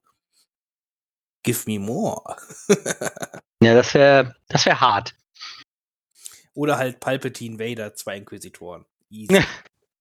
Give 1.43 1.59
me 1.68 1.80
more. 1.80 2.36
ja, 3.61 3.76
das 3.76 3.93
wäre 3.93 4.36
das 4.47 4.66
wär 4.66 4.82
hart. 4.82 5.16
Oder 6.55 6.78
halt 6.78 6.99
Palpatine 6.99 7.59
Vader, 7.59 7.93
zwei 7.93 8.18
Inquisitoren. 8.18 8.86
Easy. 9.09 9.43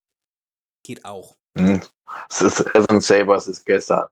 Geht 0.83 1.05
auch. 1.05 1.37
Mhm. 1.55 1.83
Seven 2.31 3.01
Sabers 3.01 3.49
ist 3.49 3.67
gestern. 3.67 4.07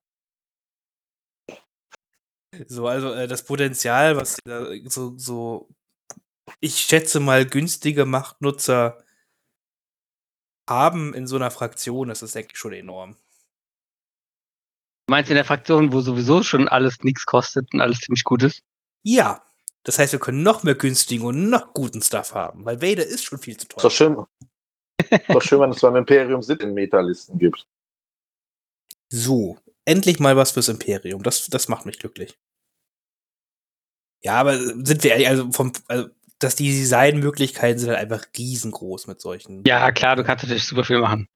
So, 2.68 2.86
also 2.86 3.12
äh, 3.12 3.26
das 3.26 3.44
Potenzial, 3.44 4.16
was 4.16 4.38
so, 4.86 5.16
so, 5.16 5.68
ich 6.60 6.76
schätze 6.76 7.20
mal, 7.20 7.46
günstige 7.46 8.04
Machtnutzer 8.04 9.02
haben 10.68 11.14
in 11.14 11.26
so 11.26 11.36
einer 11.36 11.50
Fraktion, 11.50 12.08
das 12.08 12.22
ist, 12.22 12.34
denke 12.34 12.50
ich, 12.52 12.58
schon 12.58 12.72
enorm. 12.72 13.16
Du 15.06 15.12
meinst 15.14 15.30
in 15.30 15.36
der 15.36 15.44
Fraktion, 15.44 15.92
wo 15.92 16.00
sowieso 16.00 16.42
schon 16.42 16.68
alles 16.68 17.00
nichts 17.02 17.26
kostet 17.26 17.72
und 17.74 17.80
alles 17.80 18.00
ziemlich 18.00 18.24
gut 18.24 18.42
ist? 18.42 18.62
Ja, 19.04 19.42
Das 19.84 19.98
heißt, 19.98 20.12
wir 20.12 20.20
können 20.20 20.42
noch 20.44 20.62
mehr 20.62 20.76
günstigen 20.76 21.24
und 21.26 21.50
noch 21.50 21.74
guten 21.74 22.02
Stuff 22.02 22.34
haben, 22.34 22.64
weil 22.64 22.80
Vader 22.82 23.04
ist 23.04 23.24
schon 23.24 23.38
viel 23.38 23.56
zu 23.56 23.66
Ist 23.76 23.84
doch 23.84 23.90
teuer. 23.90 23.90
schön. 23.90 24.26
ist 25.10 25.28
doch 25.28 25.42
schön, 25.42 25.60
wenn 25.60 25.70
es 25.70 25.80
beim 25.80 25.96
Imperium 25.96 26.42
Sith 26.42 26.60
in 26.60 26.74
Metalisten 26.74 27.38
gibt. 27.38 27.66
So, 29.10 29.58
endlich 29.84 30.20
mal 30.20 30.36
was 30.36 30.52
fürs 30.52 30.68
Imperium. 30.68 31.22
Das, 31.22 31.46
das 31.46 31.68
macht 31.68 31.86
mich 31.86 31.98
glücklich. 31.98 32.38
Ja, 34.22 34.34
aber 34.40 34.56
sind 34.58 35.02
wir 35.02 35.12
ehrlich, 35.12 35.28
also 35.28 35.50
vom, 35.50 35.72
also, 35.88 36.08
dass 36.38 36.54
die 36.56 36.68
Designmöglichkeiten 36.68 37.78
sind 37.78 37.90
halt 37.90 37.98
einfach 37.98 38.24
riesengroß 38.36 39.06
mit 39.06 39.20
solchen. 39.20 39.64
Ja, 39.66 39.90
klar, 39.92 40.16
du 40.16 40.24
kannst 40.24 40.44
natürlich 40.44 40.66
super 40.66 40.84
viel 40.84 41.00
machen. 41.00 41.28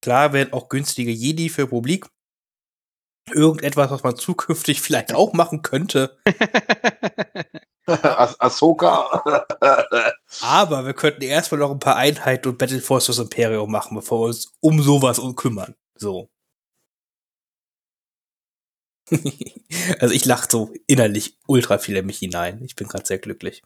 Klar 0.00 0.32
werden 0.32 0.52
auch 0.52 0.68
günstige 0.68 1.10
Jedi 1.10 1.48
für 1.48 1.62
Republik. 1.62 2.06
Irgendetwas, 3.32 3.90
was 3.90 4.02
man 4.02 4.16
zukünftig 4.16 4.80
vielleicht 4.82 5.12
auch 5.14 5.32
machen 5.32 5.62
könnte. 5.62 6.18
As 7.86 8.38
Ahsoka. 8.38 9.22
Aber 10.42 10.84
wir 10.84 10.92
könnten 10.92 11.22
erstmal 11.22 11.60
noch 11.60 11.70
ein 11.70 11.78
paar 11.78 11.96
Einheiten 11.96 12.48
und 12.48 12.58
Battle 12.58 12.80
Force 12.80 13.06
fürs 13.06 13.18
Imperium 13.18 13.70
machen, 13.70 13.96
bevor 13.96 14.20
wir 14.20 14.26
uns 14.26 14.52
um 14.60 14.82
sowas 14.82 15.20
kümmern. 15.36 15.74
So. 15.98 16.30
also 20.00 20.14
ich 20.14 20.24
lache 20.24 20.48
so 20.50 20.72
innerlich 20.86 21.38
ultra 21.46 21.78
viel 21.78 21.96
in 21.96 22.06
mich 22.06 22.18
hinein. 22.18 22.62
Ich 22.62 22.76
bin 22.76 22.88
gerade 22.88 23.06
sehr 23.06 23.18
glücklich. 23.18 23.62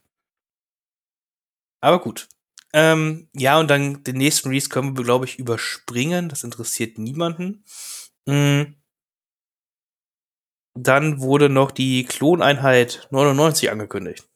Aber 1.80 2.01
gut. 2.01 2.28
Ähm, 2.74 3.28
ja, 3.35 3.59
und 3.61 3.68
dann 3.68 4.03
den 4.05 4.16
nächsten 4.16 4.49
Release 4.49 4.68
können 4.68 4.97
wir, 4.97 5.05
glaube 5.05 5.26
ich, 5.26 5.39
überspringen. 5.39 6.28
Das 6.28 6.45
interessiert 6.45 6.99
niemanden. 6.99 7.64
Mm. 8.26 8.74
Dann 10.74 11.20
wurde 11.20 11.51
noch 11.51 11.70
die 11.70 12.05
Kloneinheit 12.05 13.09
99 13.11 13.70
angekündigt. 13.70 14.26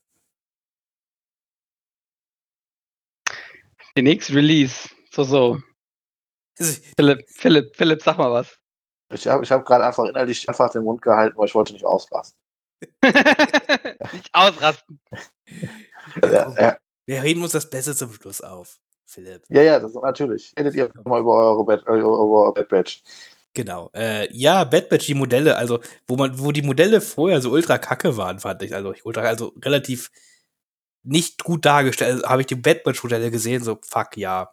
Die 3.97 4.03
nächste 4.03 4.35
Release. 4.35 4.91
So, 5.11 5.25
so. 5.25 5.63
Philipp, 6.59 7.29
Philipp, 7.29 7.77
Philipp, 7.77 8.03
sag 8.03 8.19
mal 8.19 8.33
was. 8.33 8.59
Ich 9.13 9.27
habe 9.27 9.45
ich 9.45 9.53
hab 9.53 9.65
gerade 9.65 9.85
einfach 9.85 10.05
innerlich 10.05 10.49
einfach 10.49 10.71
den 10.71 10.83
Mund 10.83 11.03
gehalten, 11.03 11.37
weil 11.37 11.47
ich 11.47 11.55
wollte 11.55 11.73
nicht 11.73 11.85
ausrasten. 11.85 12.39
nicht 14.13 14.31
ausrasten. 14.33 15.01
Ja, 16.23 16.55
ja, 16.59 16.77
Wir 17.07 17.23
reden 17.23 17.43
uns 17.43 17.53
das 17.53 17.71
Beste 17.71 17.95
zum 17.95 18.13
Schluss 18.13 18.41
auf, 18.41 18.79
Philipp. 19.05 19.45
ja, 19.49 19.63
ja, 19.63 19.79
das 19.81 19.93
ist 19.93 20.03
natürlich. 20.03 20.53
Redet 20.59 20.75
ihr 20.75 20.91
mal 21.05 21.21
über 21.21 21.35
eure 21.35 21.65
Bad, 21.65 21.83
über 21.83 22.19
eure 22.19 22.53
Bad 22.53 22.69
Batch. 22.69 23.03
Genau. 23.55 23.91
Äh, 23.95 24.31
ja, 24.37 24.65
Bad 24.65 24.89
Batch, 24.89 25.07
die 25.07 25.15
Modelle, 25.15 25.57
also 25.57 25.81
wo 26.07 26.17
man, 26.17 26.39
wo 26.39 26.53
die 26.53 26.63
Modelle 26.63 27.01
vorher 27.01 27.41
so 27.41 27.51
ultra 27.51 27.79
kacke 27.79 28.17
waren, 28.17 28.39
fand 28.39 28.63
ich. 28.63 28.75
Also 28.75 28.95
ultra, 29.05 29.23
also 29.23 29.55
relativ 29.63 30.11
nicht 31.05 31.45
gut 31.45 31.65
dargestellt. 31.65 32.17
Also, 32.17 32.29
habe 32.29 32.43
ich 32.43 32.47
die 32.49 32.57
Bad 32.57 32.83
Batch 32.83 33.03
Modelle 33.03 33.31
gesehen, 33.31 33.63
so 33.63 33.79
fuck 33.83 34.17
ja. 34.17 34.53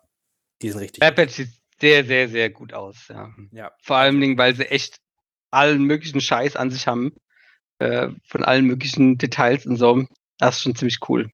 Die 0.61 0.69
sind 0.69 0.79
richtig. 0.79 0.99
Bad 0.99 1.15
Batch 1.15 1.33
sieht 1.33 1.49
sehr, 1.83 2.05
sehr, 2.05 2.29
sehr 2.29 2.49
gut 2.49 2.71
aus, 2.71 3.09
ja. 3.09 3.29
Ja. 3.51 3.73
Vor 3.81 3.97
allen 3.97 4.21
Dingen, 4.21 4.37
weil 4.37 4.55
sie 4.55 4.71
echt 4.71 5.01
allen 5.51 5.83
möglichen 5.83 6.21
Scheiß 6.21 6.55
an 6.55 6.71
sich 6.71 6.87
haben. 6.87 7.13
Äh, 7.79 8.11
von 8.25 8.45
allen 8.45 8.65
möglichen 8.65 9.17
Details 9.17 9.65
und 9.65 9.75
so. 9.75 10.05
Das 10.37 10.55
ist 10.55 10.61
schon 10.61 10.75
ziemlich 10.75 10.99
cool. 11.09 11.29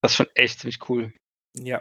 Das 0.00 0.12
ist 0.12 0.16
schon 0.16 0.28
echt 0.36 0.60
ziemlich 0.60 0.78
cool. 0.88 1.12
Ja. 1.54 1.80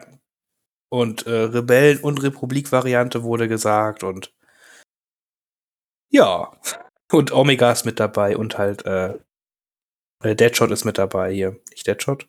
Und 0.90 1.28
äh, 1.28 1.44
Rebellen- 1.44 2.02
und 2.02 2.24
Republik-Variante 2.24 3.22
wurde 3.22 3.48
gesagt 3.48 4.02
und 4.02 4.34
ja. 6.10 6.52
Und 7.12 7.32
Omega 7.32 7.72
ist 7.72 7.86
mit 7.86 8.00
dabei 8.00 8.38
und 8.38 8.58
halt 8.58 8.88
äh, 8.88 9.20
äh, 10.24 10.36
Deadshot 10.36 10.72
ist 10.72 10.84
mit 10.84 10.98
dabei 10.98 11.32
hier. 11.32 11.60
Nicht 11.70 11.86
Deadshot? 11.86 12.28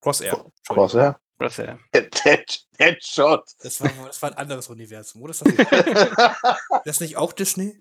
Crosshair. 0.00 0.50
Crosshair? 0.66 1.20
Dead, 1.40 2.66
Deadshot. 2.78 3.44
Das 3.62 3.80
war, 3.80 3.90
das 4.06 4.20
war 4.22 4.30
ein 4.30 4.36
anderes 4.36 4.68
Universum, 4.68 5.22
oder? 5.22 5.30
Ist 5.32 5.42
das, 5.46 5.52
nicht, 5.56 5.70
das 6.84 6.96
ist 6.96 7.00
nicht 7.00 7.16
auch 7.16 7.32
Disney? 7.32 7.78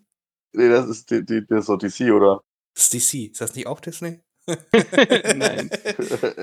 nee, 0.54 0.70
das 0.70 0.88
ist, 0.88 1.12
die, 1.12 1.24
die, 1.26 1.46
das 1.48 1.62
ist 1.62 1.70
doch 1.70 1.78
DC, 1.78 2.12
oder? 2.14 2.42
Das 2.76 2.86
ist 2.86 2.94
DC. 3.14 3.32
Ist 3.32 3.42
das 3.42 3.56
nicht 3.56 3.68
auch 3.68 3.80
Disney? 3.82 4.22
Nein. 4.48 5.70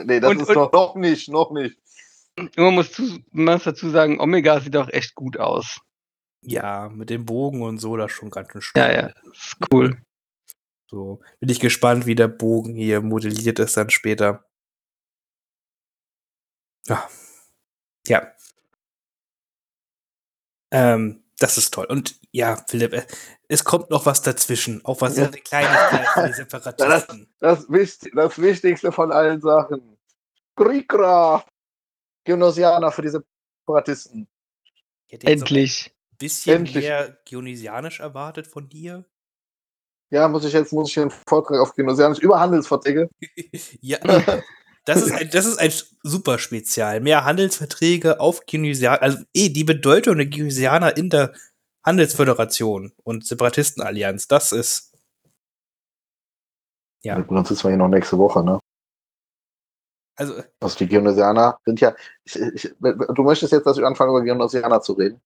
nee, 0.04 0.20
das 0.20 0.30
Und- 0.30 0.40
ist 0.42 0.48
und- 0.48 0.54
noch, 0.54 0.72
noch 0.72 0.94
nicht, 0.96 1.28
noch 1.28 1.50
nicht. 1.52 1.78
Man 2.56 2.74
muss, 2.74 2.92
zu, 2.92 3.02
man 3.32 3.54
muss 3.54 3.64
dazu 3.64 3.88
sagen, 3.90 4.20
Omega 4.20 4.60
sieht 4.60 4.76
auch 4.76 4.90
echt 4.90 5.14
gut 5.14 5.38
aus. 5.38 5.80
Ja, 6.42 6.90
mit 6.90 7.08
dem 7.10 7.24
Bogen 7.24 7.62
und 7.62 7.78
so, 7.78 7.96
das 7.96 8.10
ist 8.12 8.18
schon 8.18 8.30
ganz 8.30 8.52
schön 8.62 8.72
Ja, 8.76 8.92
ja, 8.92 9.06
ist 9.32 9.56
cool. 9.72 9.96
So, 10.88 11.20
bin 11.40 11.48
ich 11.48 11.58
gespannt, 11.60 12.06
wie 12.06 12.14
der 12.14 12.28
Bogen 12.28 12.74
hier 12.74 13.00
modelliert 13.00 13.58
ist 13.58 13.76
dann 13.76 13.90
später. 13.90 14.45
Ja. 16.88 17.08
Ja. 18.06 18.32
Ähm, 20.70 21.22
das 21.38 21.58
ist 21.58 21.72
toll. 21.74 21.86
Und 21.86 22.18
ja, 22.32 22.56
Philipp, 22.68 22.92
äh, 22.92 23.06
es 23.48 23.64
kommt 23.64 23.90
noch 23.90 24.06
was 24.06 24.22
dazwischen. 24.22 24.84
Auch 24.84 25.00
was 25.00 25.16
Ja. 25.16 25.26
eine 25.26 25.36
Kleinigkeit 25.38 26.06
für 26.08 26.26
die 26.28 26.32
Separatisten. 26.34 27.28
Das, 27.40 27.68
Wichtig, 27.70 28.12
das 28.14 28.38
Wichtigste 28.40 28.92
von 28.92 29.12
allen 29.12 29.40
Sachen. 29.40 29.96
Grikra. 30.56 31.44
Genosianer 32.24 32.90
für 32.90 33.02
die 33.02 33.10
Separatisten. 33.10 34.26
Endlich. 35.10 35.94
ein 36.12 36.16
bisschen 36.18 36.56
Endlich. 36.56 36.84
mehr 36.84 37.16
Geonisianisch 37.24 38.00
erwartet 38.00 38.48
von 38.48 38.68
dir. 38.68 39.04
Ja, 40.10 40.26
muss 40.28 40.44
ich 40.44 40.52
jetzt 40.52 40.72
muss 40.72 40.88
ich 40.88 40.94
den 40.94 41.10
Vortrag 41.10 41.60
auf 41.60 41.74
Genosianisch 41.74 42.18
über 42.18 42.40
Handelsverträge. 42.40 43.08
ja, 43.80 43.98
das 44.86 45.02
ist 45.02 45.12
ein, 45.20 45.30
das 45.30 45.44
ist 45.46 45.58
ein 45.58 45.72
super 46.02 46.38
Spezial. 46.38 47.00
Mehr 47.00 47.24
Handelsverträge 47.24 48.20
auf 48.20 48.46
Geonisianer, 48.46 49.02
also 49.02 49.18
eh 49.34 49.50
die 49.50 49.64
Bedeutung 49.64 50.16
der 50.16 50.26
Geonisianer 50.26 50.96
in 50.96 51.10
der 51.10 51.34
Handelsföderation 51.84 52.92
und 53.04 53.26
Separatistenallianz, 53.26 54.28
das 54.28 54.52
ist 54.52 54.92
Ja. 57.04 57.16
Gut, 57.20 57.28
Sonst 57.28 57.48
sitzen 57.48 57.64
wir 57.64 57.70
hier 57.70 57.78
noch 57.78 57.88
nächste 57.88 58.18
Woche, 58.18 58.42
ne? 58.44 58.58
also 60.18 60.42
Also 60.60 60.78
die 60.78 60.88
Genosianer 60.88 61.58
sind 61.64 61.80
ja. 61.80 61.94
Ich, 62.24 62.36
ich, 62.36 62.74
du 62.80 63.22
möchtest 63.22 63.52
jetzt, 63.52 63.66
dass 63.66 63.78
ich 63.78 63.84
anfange, 63.84 64.10
über 64.10 64.22
Genosianer 64.22 64.80
zu 64.80 64.94
reden? 64.94 65.20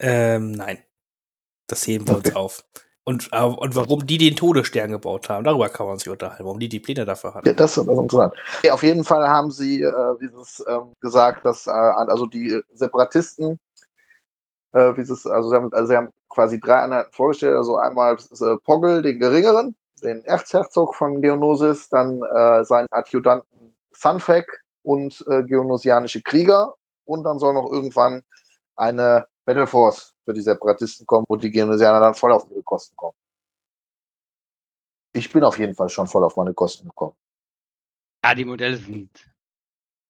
ähm, 0.00 0.52
nein. 0.52 0.78
Das 1.66 1.86
heben 1.86 2.06
wir 2.08 2.16
uns 2.16 2.28
Okay. 2.28 2.36
auf. 2.36 2.64
Und, 3.08 3.30
äh, 3.32 3.42
und 3.42 3.74
warum 3.74 4.06
die 4.06 4.18
den 4.18 4.36
Todesstern 4.36 4.90
gebaut 4.90 5.30
haben, 5.30 5.42
darüber 5.42 5.70
kann 5.70 5.86
man 5.86 5.96
sich 5.96 6.10
unterhalten, 6.10 6.44
warum 6.44 6.58
die 6.60 6.68
die 6.68 6.78
Pläne 6.78 7.06
dafür 7.06 7.32
hatten. 7.32 7.48
Ja, 7.48 7.54
das, 7.54 7.78
ist 7.78 7.88
interessant. 7.88 8.34
Ja, 8.62 8.74
auf 8.74 8.82
jeden 8.82 9.02
Fall 9.02 9.26
haben 9.26 9.50
sie 9.50 9.80
äh, 9.80 10.14
dieses 10.20 10.62
ähm, 10.68 10.92
gesagt, 11.00 11.42
dass 11.46 11.66
äh, 11.66 11.70
also 11.70 12.26
die 12.26 12.60
Separatisten, 12.74 13.58
äh, 14.74 14.94
wie 14.94 15.04
sie 15.04 15.14
es- 15.14 15.26
also, 15.26 15.48
sie 15.48 15.56
haben, 15.56 15.72
also 15.72 15.86
sie 15.86 15.96
haben 15.96 16.10
quasi 16.28 16.60
drei 16.60 16.82
Einheiten 16.82 17.10
vorgestellt, 17.10 17.56
also 17.56 17.78
einmal 17.78 18.14
äh, 18.16 18.56
Poggle, 18.62 19.00
den 19.00 19.18
Geringeren, 19.18 19.74
den 20.02 20.22
Erzherzog 20.26 20.94
von 20.94 21.22
Geonosis, 21.22 21.88
dann 21.88 22.20
äh, 22.22 22.62
seinen 22.66 22.88
Adjutanten 22.90 23.74
Sunfek 23.92 24.62
und 24.82 25.24
äh, 25.30 25.44
geonosianische 25.44 26.20
Krieger 26.20 26.74
und 27.06 27.24
dann 27.24 27.38
soll 27.38 27.54
noch 27.54 27.72
irgendwann 27.72 28.20
eine 28.76 29.24
Battle 29.48 29.66
Force 29.66 30.14
für 30.26 30.34
die 30.34 30.42
Separatisten 30.42 31.06
kommen, 31.06 31.24
wo 31.26 31.34
die 31.34 31.50
Geonosianer 31.50 32.00
dann 32.00 32.14
voll 32.14 32.32
auf 32.32 32.46
ihre 32.50 32.62
Kosten 32.62 32.94
kommen. 32.94 33.16
Ich 35.14 35.32
bin 35.32 35.42
auf 35.42 35.58
jeden 35.58 35.74
Fall 35.74 35.88
schon 35.88 36.06
voll 36.06 36.22
auf 36.22 36.36
meine 36.36 36.52
Kosten 36.52 36.86
gekommen. 36.86 37.16
Ja, 38.22 38.34
die 38.34 38.44
Modelle 38.44 38.76
sind 38.76 39.08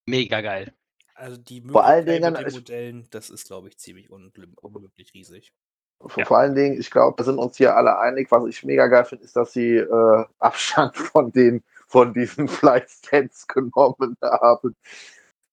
mega 0.05 0.41
geil. 0.41 0.73
Also 1.15 1.37
die 1.37 1.61
Vor 1.61 1.85
allen 1.85 2.05
Dingen, 2.05 2.33
mit 2.33 2.47
den 2.47 2.53
Modellen, 2.53 3.07
das 3.11 3.29
ist, 3.29 3.47
glaube 3.47 3.69
ich, 3.69 3.77
ziemlich 3.77 4.09
unmöglich 4.09 5.13
riesig. 5.13 5.53
Vor 6.01 6.25
vor 6.25 6.37
allen 6.37 6.55
Dingen, 6.55 6.77
ich 6.77 6.91
glaube, 6.91 7.17
wir 7.17 7.23
sind 7.23 7.37
uns 7.37 7.55
hier 7.55 7.77
alle 7.77 7.97
einig. 7.97 8.29
Was 8.31 8.45
ich 8.45 8.65
mega 8.65 8.87
geil 8.87 9.05
finde, 9.05 9.23
ist, 9.23 9.37
dass 9.37 9.53
sie 9.53 9.77
äh, 9.77 10.25
Abstand 10.39 10.97
von 10.97 11.31
den 11.31 11.63
von 11.87 12.13
diesen 12.13 12.47
Flight 12.49 12.89
Stands 12.89 13.47
genommen 13.47 14.17
haben. 14.21 14.75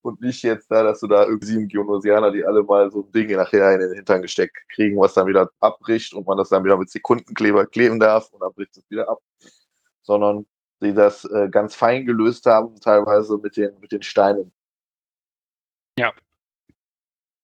Und 0.07 0.21
nicht 0.21 0.43
jetzt 0.43 0.71
da, 0.71 0.83
dass 0.83 1.01
du 1.01 1.09
da 1.09 1.25
irgendwie 1.25 1.47
sieben 1.47 1.69
Geonosianer, 1.69 2.31
die 2.31 2.45
alle 2.45 2.63
mal 2.63 2.91
so 2.91 3.03
ein 3.03 3.13
Ding 3.13 3.31
nachher 3.33 3.75
in 3.75 3.81
den 3.81 3.93
Hintern 3.95 4.23
gesteckt 4.23 4.57
kriegen, 4.69 4.99
was 4.99 5.15
dann 5.15 5.27
wieder 5.27 5.51
abbricht 5.61 6.15
und 6.15 6.27
man 6.27 6.39
das 6.39 6.49
dann 6.49 6.65
wieder 6.65 6.77
mit 6.77 6.91
Sekundenkleber 6.91 7.67
kleben 7.67 7.99
darf 7.99 8.33
und 8.33 8.41
dann 8.41 8.53
bricht 8.55 8.77
es 8.77 8.89
wieder 8.89 9.09
ab. 9.09 9.19
Sondern 10.03 10.47
sie 10.81 10.95
das 10.95 11.25
äh, 11.25 11.49
ganz 11.51 11.75
fein 11.75 12.07
gelöst 12.07 12.47
haben, 12.47 12.79
teilweise 12.81 13.37
mit 13.39 13.57
den, 13.57 13.79
mit 13.81 13.91
den 13.93 14.03
Steinen. 14.03 14.53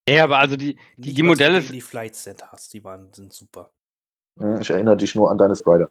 Ja, 0.09 0.25
aber 0.25 0.39
also 0.39 0.57
die, 0.57 0.79
die, 0.97 1.15
die 1.15 1.23
was 1.23 1.29
Modelle 1.29 1.61
die 1.61 1.81
Flight 1.81 2.17
Stand 2.17 2.51
hast, 2.51 2.75
die 2.75 2.83
waren, 2.83 3.13
sind 3.13 3.33
super. 3.33 3.73
Hm, 4.39 4.61
Ich 4.61 4.71
erinnere 4.71 4.97
dich 4.97 5.15
nur 5.15 5.31
an 5.31 5.39
deine 5.39 5.55
Spider. 5.55 5.91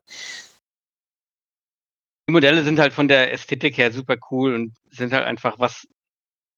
die 2.28 2.34
Modelle 2.34 2.64
sind 2.64 2.80
halt 2.80 2.94
von 2.94 3.08
der 3.08 3.32
Ästhetik 3.32 3.78
her 3.78 3.92
super 3.92 4.18
cool 4.30 4.54
und 4.54 4.76
sind 4.90 5.14
halt 5.14 5.26
einfach 5.26 5.60
was, 5.60 5.88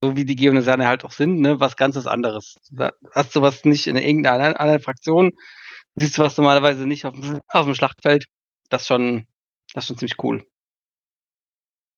so 0.03 0.17
wie 0.17 0.25
die 0.25 0.35
Geonosianer 0.35 0.85
halt 0.85 1.05
auch 1.05 1.13
sind, 1.13 1.39
ne, 1.39 1.61
was 1.61 1.77
ganzes 1.77 2.07
anderes. 2.07 2.55
Da 2.71 2.91
hast 3.11 3.33
du 3.37 3.41
was 3.41 3.63
nicht 3.63 3.87
in 3.87 3.95
irgendeiner 3.95 4.59
anderen, 4.59 4.81
Fraktion, 4.81 5.31
siehst 5.95 6.17
du 6.17 6.23
was 6.23 6.35
normalerweise 6.35 6.85
nicht 6.85 7.05
auf, 7.05 7.13
dem- 7.13 7.39
auf 7.47 7.65
dem 7.65 7.73
Schlachtfeld. 7.75 8.25
Das 8.69 8.81
ist 8.81 8.87
schon 8.89 9.25
Das 9.73 9.85
ist 9.85 9.87
schon 9.87 9.97
ziemlich 9.97 10.21
cool. 10.21 10.45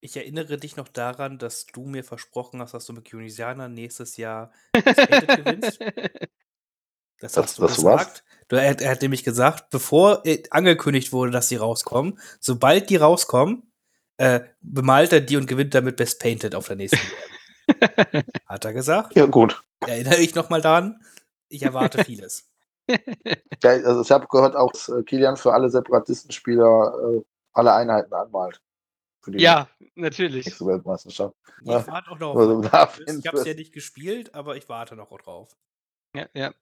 Ich 0.01 0.15
erinnere 0.15 0.57
dich 0.57 0.75
noch 0.75 0.87
daran, 0.87 1.39
dass 1.39 1.65
du 1.65 1.83
mir 1.87 2.03
versprochen 2.03 2.61
hast, 2.61 2.75
dass 2.75 2.85
du 2.85 2.93
mit 2.93 3.05
Tunisianer 3.07 3.69
nächstes 3.69 4.17
Jahr 4.17 4.51
das 4.71 4.95
Painted 4.97 5.27
gewinnst. 5.45 5.79
Das 7.19 7.31
Das- 7.33 7.37
hast 7.43 7.57
du 7.57 7.61
das 7.63 7.75
gesagt. 7.77 8.23
Du, 8.49 8.55
er, 8.57 8.79
er 8.79 8.91
hat 8.91 9.01
nämlich 9.01 9.23
gesagt, 9.23 9.71
bevor 9.71 10.23
äh, 10.27 10.43
angekündigt 10.51 11.11
wurde, 11.11 11.31
dass 11.31 11.47
die 11.49 11.55
rauskommen, 11.55 12.19
sobald 12.39 12.91
die 12.91 12.97
rauskommen, 12.97 13.71
äh, 14.17 14.41
bemalt 14.61 15.11
er 15.11 15.21
die 15.21 15.37
und 15.37 15.47
gewinnt 15.47 15.73
damit 15.73 15.95
Best 15.97 16.19
Painted 16.19 16.53
auf 16.53 16.67
der 16.67 16.75
nächsten. 16.75 16.99
Hat 18.45 18.65
er 18.65 18.73
gesagt. 18.73 19.15
Ja, 19.15 19.25
gut. 19.25 19.61
Erinnere 19.81 20.17
ich 20.17 20.35
nochmal 20.35 20.61
daran. 20.61 20.99
Ich 21.49 21.63
erwarte 21.63 22.03
vieles. 22.05 22.49
Ja, 22.87 23.71
also 23.71 24.01
ich 24.01 24.11
habe 24.11 24.27
gehört, 24.27 24.55
auch 24.55 24.71
dass 24.71 24.89
äh, 24.89 25.03
Kilian 25.03 25.37
für 25.37 25.53
alle 25.53 25.69
Separatistenspieler 25.69 27.15
äh, 27.17 27.21
alle 27.53 27.73
Einheiten 27.73 28.13
anmalt. 28.13 28.61
Für 29.21 29.31
die 29.31 29.39
ja, 29.39 29.67
natürlich. 29.95 30.45
nächste 30.45 30.65
Weltmeisterschaft. 30.67 31.35
Ich 31.61 31.67
Ja. 31.67 31.87
warte 31.87 32.11
auch 32.11 32.19
noch 32.19 32.35
auf 32.35 32.37
Also, 32.37 32.61
Quiz. 32.61 33.17
Ich 33.19 33.27
habe 33.27 33.37
es 33.39 33.45
ja 33.45 33.53
nicht 33.55 33.73
gespielt, 33.73 34.35
aber 34.35 34.55
ich 34.55 34.69
warte 34.69 34.95
noch 34.95 35.09
drauf. 35.17 35.55
Ja, 36.15 36.27
ja. 36.33 36.53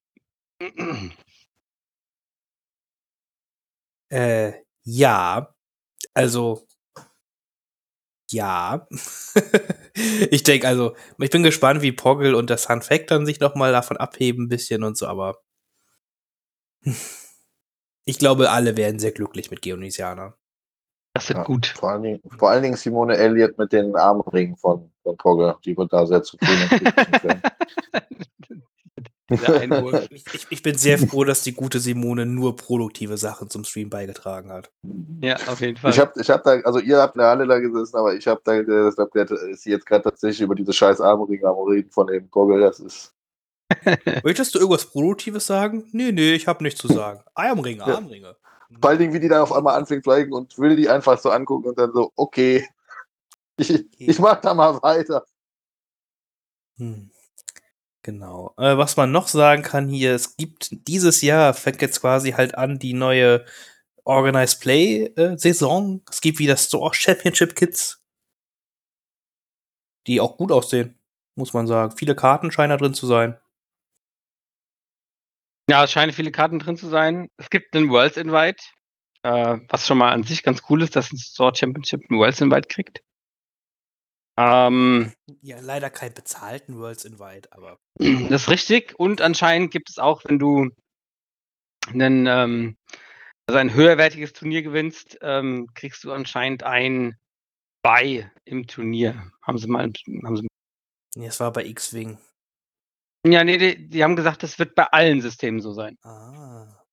Äh, 4.09 4.53
ja. 4.83 5.53
Also, 6.13 6.65
ja. 8.33 8.87
ich 10.31 10.43
denke, 10.43 10.67
also, 10.67 10.95
ich 11.19 11.29
bin 11.29 11.43
gespannt, 11.43 11.81
wie 11.81 11.91
Poggle 11.91 12.35
und 12.35 12.49
das 12.49 12.67
Handfact 12.69 13.11
dann 13.11 13.25
sich 13.25 13.39
nochmal 13.39 13.71
davon 13.71 13.97
abheben, 13.97 14.45
ein 14.45 14.49
bisschen 14.49 14.83
und 14.83 14.97
so, 14.97 15.07
aber 15.07 15.37
ich 18.05 18.19
glaube, 18.19 18.49
alle 18.51 18.75
werden 18.77 18.99
sehr 18.99 19.11
glücklich 19.11 19.51
mit 19.51 19.61
Geonisianer. 19.61 20.35
Das 21.15 21.29
wird 21.29 21.37
Ja. 21.39 21.43
gut. 21.43 21.67
Vor 21.67 21.91
allen, 21.91 22.03
Dingen, 22.03 22.21
vor 22.39 22.49
allen 22.49 22.63
Dingen 22.63 22.75
Simone 22.75 23.15
Elliott 23.15 23.57
mit 23.59 23.71
den 23.71 23.95
Armringen 23.95 24.57
von, 24.57 24.91
von 25.03 25.15
Pogge. 25.15 25.55
Die 25.63 25.77
wird 25.77 25.93
da 25.93 26.07
sehr 26.07 26.23
zufrieden. 26.23 26.69
Ich, 30.33 30.47
ich, 30.49 30.63
bin 30.63 30.77
sehr 30.77 30.97
froh, 30.97 31.23
dass 31.23 31.43
die 31.43 31.53
gute 31.53 31.79
Simone 31.79 32.25
nur 32.25 32.55
produktive 32.55 33.17
Sachen 33.17 33.49
zum 33.49 33.63
Stream 33.63 33.89
beigetragen 33.89 34.51
hat. 34.51 34.71
Ja, 35.21 35.35
auf 35.47 35.61
jeden 35.61 35.77
Fall. 35.77 35.91
Ich 35.91 35.99
habe 35.99 36.11
ich 36.19 36.29
hab 36.29 36.43
da, 36.43 36.51
also 36.61 36.79
ihr 36.79 36.97
habt 36.97 37.15
ja 37.17 37.31
alle 37.31 37.47
da 37.47 37.59
gesessen, 37.59 37.97
aber 37.97 38.15
ich 38.15 38.27
habe 38.27 38.41
da, 38.43 38.61
das 38.61 38.97
hab, 38.97 39.11
der 39.11 39.29
ist 39.29 39.65
jetzt 39.65 39.85
gerade 39.85 40.03
tatsächlich 40.03 40.41
über 40.41 40.55
diese 40.55 40.73
scheiß 40.73 41.01
Armringe 41.01 41.47
am 41.47 41.57
Reden 41.67 41.91
von 41.91 42.07
dem 42.07 42.29
Goggle. 42.29 42.59
Das 42.59 42.79
ist, 42.79 43.13
Möchtest 44.23 44.53
du 44.55 44.59
irgendwas 44.59 44.85
Produktives 44.85 45.45
sagen? 45.45 45.87
Nee, 45.91 46.11
nee, 46.11 46.33
ich 46.33 46.47
habe 46.47 46.63
nichts 46.63 46.79
zu 46.79 46.87
sagen. 46.87 47.21
Armringe, 47.33 47.79
Ja. 47.79 47.95
Armringe. 47.95 48.35
vor 48.81 48.89
allen 48.89 48.99
Dingen, 48.99 49.13
wie 49.13 49.19
die 49.19 49.29
da 49.29 49.41
auf 49.41 49.51
einmal 49.51 49.75
anfängt 49.75 50.03
zu 50.03 50.11
fliegen 50.11 50.33
und 50.33 50.57
will 50.57 50.75
die 50.75 50.89
einfach 50.89 51.17
so 51.19 51.29
angucken 51.29 51.69
und 51.69 51.77
dann 51.77 51.93
so, 51.93 52.11
okay, 52.15 52.67
ich, 53.57 53.85
ich 53.99 54.19
mach 54.19 54.41
da 54.41 54.53
mal 54.53 54.81
weiter. 54.81 55.25
Hm. 56.77 57.11
Genau. 58.03 58.53
Äh, 58.57 58.77
was 58.77 58.97
man 58.97 59.11
noch 59.11 59.29
sagen 59.29 59.63
kann 59.63 59.87
hier, 59.87 60.13
es 60.13 60.35
gibt 60.35 60.87
dieses 60.89 61.21
Jahr, 61.21 61.53
fängt 61.53 61.81
jetzt 61.81 62.01
quasi 62.01 62.31
halt 62.31 62.55
an, 62.55 62.77
die 62.77 62.93
neue 62.93 63.45
Organized 64.03 64.59
Play 64.59 65.05
äh, 65.15 65.37
Saison. 65.37 66.01
Es 66.09 66.19
gibt 66.19 66.39
wieder 66.39 66.57
Store 66.57 66.93
Championship 66.93 67.55
Kits, 67.55 68.03
die 70.07 70.19
auch 70.19 70.37
gut 70.37 70.51
aussehen, 70.51 70.99
muss 71.35 71.53
man 71.53 71.65
sagen. 71.65 71.95
Viele 71.95 72.15
Karten 72.15 72.51
scheinen 72.51 72.71
da 72.71 72.77
drin 72.77 72.93
zu 72.93 73.07
sein. 73.07 73.39
Ja, 75.69 75.85
es 75.85 75.91
scheinen 75.93 76.11
viele 76.11 76.31
Karten 76.31 76.59
drin 76.59 76.75
zu 76.75 76.89
sein. 76.89 77.29
Es 77.37 77.49
gibt 77.49 77.73
einen 77.73 77.89
Worlds 77.89 78.17
Invite, 78.17 78.61
äh, 79.23 79.59
was 79.69 79.87
schon 79.87 79.97
mal 79.97 80.11
an 80.11 80.23
sich 80.23 80.43
ganz 80.43 80.61
cool 80.69 80.81
ist, 80.81 80.97
dass 80.97 81.11
ein 81.13 81.17
Store 81.17 81.55
Championship 81.55 82.01
einen 82.09 82.19
Worlds 82.19 82.41
Invite 82.41 82.67
kriegt. 82.67 83.02
Ähm, 84.37 85.13
Ja, 85.41 85.59
leider 85.59 85.89
keinen 85.89 86.13
bezahlten 86.13 86.77
Worlds 86.79 87.05
Invite, 87.05 87.51
aber 87.51 87.77
das 87.99 88.43
ist 88.43 88.49
richtig. 88.49 88.97
Und 88.97 89.21
anscheinend 89.21 89.71
gibt 89.71 89.89
es 89.89 89.97
auch, 89.99 90.23
wenn 90.25 90.39
du 90.39 90.69
einen, 91.87 92.25
ähm, 92.27 92.77
also 93.47 93.59
ein 93.59 93.73
höherwertiges 93.73 94.33
Turnier 94.33 94.63
gewinnst, 94.63 95.17
ähm, 95.21 95.67
kriegst 95.75 96.03
du 96.03 96.11
anscheinend 96.11 96.63
ein 96.63 97.17
Buy 97.83 98.25
im 98.45 98.65
Turnier. 98.67 99.31
Haben 99.41 99.57
sie 99.57 99.67
mal, 99.67 99.91
haben 100.23 100.37
sie 100.37 100.47
nee, 101.15 101.27
es 101.27 101.39
war 101.39 101.51
bei 101.51 101.65
X-Wing. 101.65 102.17
Ja, 103.25 103.43
nee, 103.43 103.57
die, 103.57 103.89
die 103.89 104.03
haben 104.03 104.15
gesagt, 104.15 104.43
das 104.43 104.57
wird 104.59 104.75
bei 104.75 104.85
allen 104.85 105.21
Systemen 105.21 105.61
so 105.61 105.73
sein. 105.73 105.97
Ah. 106.01 106.83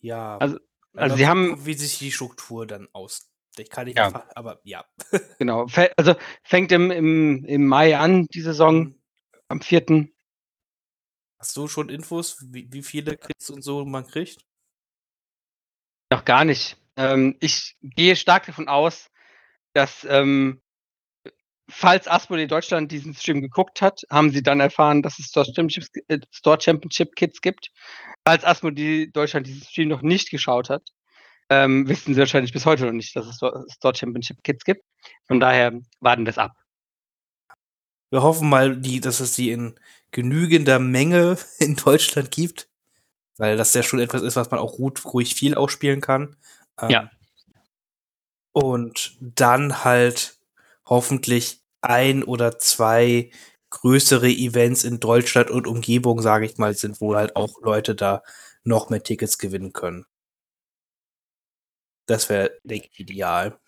Ja. 0.00 0.38
Also- 0.38 0.58
also 0.96 1.16
sie 1.16 1.28
haben- 1.28 1.64
wie 1.66 1.74
sich 1.74 1.98
die 1.98 2.10
Struktur 2.10 2.66
dann 2.66 2.88
aus. 2.92 3.30
Ich 3.58 3.70
kann 3.70 3.86
nicht, 3.86 3.96
Ja. 3.96 4.06
einfach- 4.06 4.26
aber 4.34 4.60
ja. 4.64 4.84
Genau. 5.38 5.66
Also 5.96 6.14
fängt 6.42 6.72
im, 6.72 6.90
im, 6.90 7.44
im 7.44 7.66
Mai 7.66 7.96
an, 7.96 8.26
die 8.26 8.40
Saison, 8.40 8.86
Hm. 8.86 8.94
am 9.48 9.60
4. 9.60 10.08
Hast 11.40 11.56
du 11.56 11.68
schon 11.68 11.88
Infos, 11.88 12.36
wie, 12.52 12.72
wie 12.72 12.82
viele 12.82 13.16
Kits 13.16 13.50
und 13.50 13.62
so 13.62 13.84
man 13.84 14.06
kriegt? 14.06 14.40
Noch 16.12 16.24
gar 16.24 16.44
nicht. 16.44 16.76
Ähm, 16.96 17.36
ich 17.40 17.76
gehe 17.80 18.16
stark 18.16 18.46
davon 18.46 18.68
aus, 18.68 19.08
dass 19.74 20.04
ähm, 20.08 20.60
falls 21.70 22.08
Asmodee 22.08 22.46
Deutschland 22.46 22.90
diesen 22.90 23.14
Stream 23.14 23.40
geguckt 23.40 23.82
hat, 23.82 24.02
haben 24.10 24.30
sie 24.30 24.42
dann 24.42 24.58
erfahren, 24.58 25.02
dass 25.02 25.18
es 25.18 25.26
Store 25.26 25.44
Championship, 25.46 25.84
äh, 26.08 26.18
Store 26.32 26.60
Championship 26.60 27.14
Kits 27.14 27.40
gibt. 27.40 27.70
Falls 28.26 28.42
Asmodee 28.44 29.06
Deutschland 29.12 29.46
diesen 29.46 29.62
Stream 29.62 29.88
noch 29.88 30.02
nicht 30.02 30.30
geschaut 30.30 30.70
hat, 30.70 30.88
ähm, 31.50 31.88
wissen 31.88 32.14
sie 32.14 32.20
wahrscheinlich 32.20 32.52
bis 32.52 32.66
heute 32.66 32.84
noch 32.84 32.92
nicht, 32.92 33.14
dass 33.16 33.26
es 33.26 33.36
Store 33.36 33.94
Championship 33.94 34.42
Kits 34.42 34.64
gibt. 34.64 34.84
Von 35.26 35.40
daher 35.40 35.72
warten 36.00 36.24
wir 36.24 36.30
es 36.30 36.38
ab. 36.38 36.52
Wir 38.10 38.22
hoffen 38.22 38.48
mal, 38.48 38.76
die, 38.76 39.00
dass 39.00 39.20
es 39.20 39.32
die 39.32 39.50
in 39.50 39.78
genügender 40.10 40.78
Menge 40.78 41.38
in 41.58 41.76
Deutschland 41.76 42.30
gibt. 42.30 42.68
Weil 43.36 43.56
das 43.56 43.72
ja 43.74 43.82
schon 43.82 44.00
etwas 44.00 44.22
ist, 44.22 44.36
was 44.36 44.50
man 44.50 44.58
auch 44.58 44.76
gut, 44.76 45.04
ruhig 45.04 45.34
viel 45.34 45.54
ausspielen 45.54 46.00
kann. 46.00 46.36
Ähm, 46.80 46.90
Ja. 46.90 47.10
Und 48.52 49.16
dann 49.20 49.84
halt 49.84 50.38
hoffentlich 50.84 51.62
ein 51.80 52.24
oder 52.24 52.58
zwei 52.58 53.30
größere 53.70 54.28
Events 54.28 54.82
in 54.82 54.98
Deutschland 54.98 55.50
und 55.50 55.66
Umgebung, 55.66 56.20
sage 56.20 56.46
ich 56.46 56.58
mal, 56.58 56.74
sind, 56.74 57.00
wo 57.00 57.14
halt 57.14 57.36
auch 57.36 57.60
Leute 57.62 57.94
da 57.94 58.22
noch 58.64 58.90
mehr 58.90 59.02
Tickets 59.02 59.38
gewinnen 59.38 59.72
können. 59.72 60.06
Das 62.08 62.30
wäre, 62.30 62.58
denke 62.64 62.88
ich, 62.90 63.00
ideal. 63.00 63.58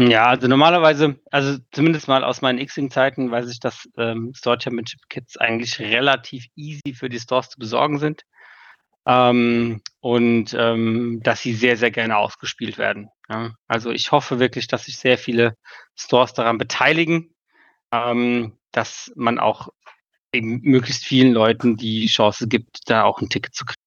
Ja, 0.00 0.26
also 0.26 0.46
normalerweise, 0.46 1.18
also 1.32 1.58
zumindest 1.72 2.06
mal 2.06 2.22
aus 2.22 2.40
meinen 2.40 2.60
X-Wing-Zeiten, 2.60 3.32
weiß 3.32 3.50
ich, 3.50 3.58
dass 3.58 3.88
ähm, 3.96 4.32
Store 4.34 4.58
Championship 4.60 5.00
Kits 5.08 5.36
eigentlich 5.36 5.80
relativ 5.80 6.46
easy 6.54 6.94
für 6.94 7.08
die 7.08 7.18
Stores 7.18 7.50
zu 7.50 7.58
besorgen 7.58 7.98
sind. 7.98 8.22
Ähm, 9.04 9.82
und 9.98 10.54
ähm, 10.54 11.20
dass 11.24 11.40
sie 11.40 11.52
sehr, 11.54 11.76
sehr 11.76 11.90
gerne 11.90 12.16
ausgespielt 12.16 12.78
werden. 12.78 13.08
Ja. 13.28 13.54
Also 13.66 13.90
ich 13.90 14.12
hoffe 14.12 14.38
wirklich, 14.38 14.68
dass 14.68 14.84
sich 14.84 14.98
sehr 14.98 15.18
viele 15.18 15.56
Stores 15.96 16.32
daran 16.32 16.58
beteiligen, 16.58 17.34
ähm, 17.90 18.56
dass 18.70 19.10
man 19.16 19.40
auch 19.40 19.70
eben 20.32 20.60
möglichst 20.62 21.04
vielen 21.04 21.32
Leuten 21.32 21.76
die 21.76 22.06
Chance 22.06 22.46
gibt, 22.46 22.88
da 22.88 23.02
auch 23.02 23.20
ein 23.20 23.30
Ticket 23.30 23.54
zu 23.54 23.64
kriegen. 23.64 23.82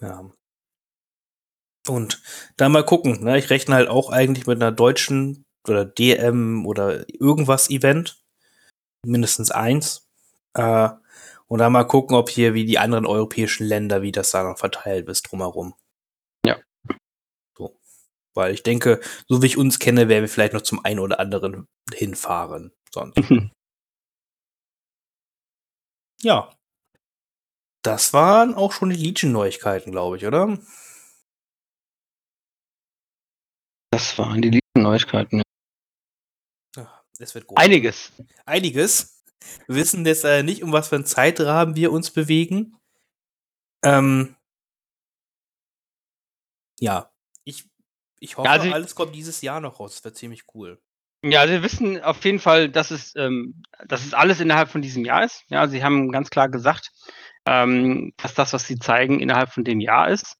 Ja. 0.00 0.28
Und 1.88 2.22
da 2.56 2.68
mal 2.68 2.84
gucken, 2.84 3.22
ne? 3.24 3.38
Ich 3.38 3.50
rechne 3.50 3.74
halt 3.74 3.88
auch 3.88 4.10
eigentlich 4.10 4.46
mit 4.46 4.60
einer 4.60 4.72
deutschen 4.72 5.44
oder 5.68 5.84
DM 5.84 6.66
oder 6.66 7.04
irgendwas 7.08 7.70
Event. 7.70 8.22
Mindestens 9.04 9.50
eins. 9.50 10.08
Äh, 10.54 10.88
und 11.48 11.58
dann 11.60 11.72
mal 11.72 11.84
gucken, 11.84 12.16
ob 12.16 12.28
hier 12.28 12.54
wie 12.54 12.64
die 12.64 12.78
anderen 12.78 13.06
europäischen 13.06 13.66
Länder, 13.66 14.02
wie 14.02 14.12
das 14.12 14.30
da 14.30 14.42
noch 14.42 14.58
verteilt 14.58 15.08
ist 15.08 15.22
drumherum. 15.22 15.74
Ja. 16.44 16.58
So. 17.56 17.78
Weil 18.34 18.52
ich 18.52 18.62
denke, 18.62 19.00
so 19.28 19.42
wie 19.42 19.46
ich 19.46 19.58
uns 19.58 19.78
kenne, 19.78 20.08
werden 20.08 20.22
wir 20.22 20.28
vielleicht 20.28 20.54
noch 20.54 20.62
zum 20.62 20.84
einen 20.84 21.00
oder 21.00 21.20
anderen 21.20 21.66
hinfahren. 21.94 22.72
Sonst. 22.92 23.16
Ja. 26.22 26.50
Das 27.82 28.12
waren 28.12 28.54
auch 28.54 28.72
schon 28.72 28.90
die 28.90 28.96
Legion-Neuigkeiten, 28.96 29.92
glaube 29.92 30.16
ich, 30.16 30.26
oder? 30.26 30.58
Das 33.90 34.18
waren 34.18 34.42
die 34.42 34.50
lieben 34.50 34.60
Neuigkeiten. 34.76 35.42
Es 37.18 37.34
wird 37.34 37.46
groß. 37.46 37.56
Einiges. 37.56 38.12
Einiges. 38.44 39.22
Wir 39.66 39.76
wissen 39.76 40.04
jetzt 40.04 40.24
äh, 40.24 40.42
nicht, 40.42 40.62
um 40.62 40.72
was 40.72 40.88
für 40.88 40.96
einen 40.96 41.06
Zeitrahmen 41.06 41.76
wir 41.76 41.92
uns 41.92 42.10
bewegen. 42.10 42.76
Ähm, 43.82 44.36
ja, 46.78 47.10
ich, 47.44 47.64
ich 48.20 48.36
hoffe, 48.36 48.46
Ja, 48.46 48.52
also- 48.52 48.70
alles 48.72 48.94
kommt 48.94 49.14
dieses 49.14 49.40
Jahr 49.40 49.60
noch 49.60 49.80
raus. 49.80 49.94
Das 49.94 50.04
wird 50.04 50.16
ziemlich 50.16 50.44
cool. 50.54 50.80
Ja, 51.24 51.40
also 51.40 51.54
wir 51.54 51.62
wissen 51.62 52.02
auf 52.02 52.22
jeden 52.24 52.38
Fall, 52.38 52.68
dass 52.68 52.90
es, 52.90 53.16
ähm, 53.16 53.62
dass 53.86 54.04
es 54.04 54.12
alles 54.12 54.40
innerhalb 54.40 54.68
von 54.68 54.82
diesem 54.82 55.04
Jahr 55.04 55.24
ist. 55.24 55.44
Ja, 55.48 55.66
sie 55.66 55.82
haben 55.82 56.12
ganz 56.12 56.28
klar 56.28 56.48
gesagt, 56.50 56.92
ähm, 57.46 58.12
dass 58.18 58.34
das, 58.34 58.52
was 58.52 58.66
sie 58.66 58.78
zeigen, 58.78 59.20
innerhalb 59.20 59.50
von 59.50 59.64
dem 59.64 59.80
Jahr 59.80 60.08
ist. 60.10 60.36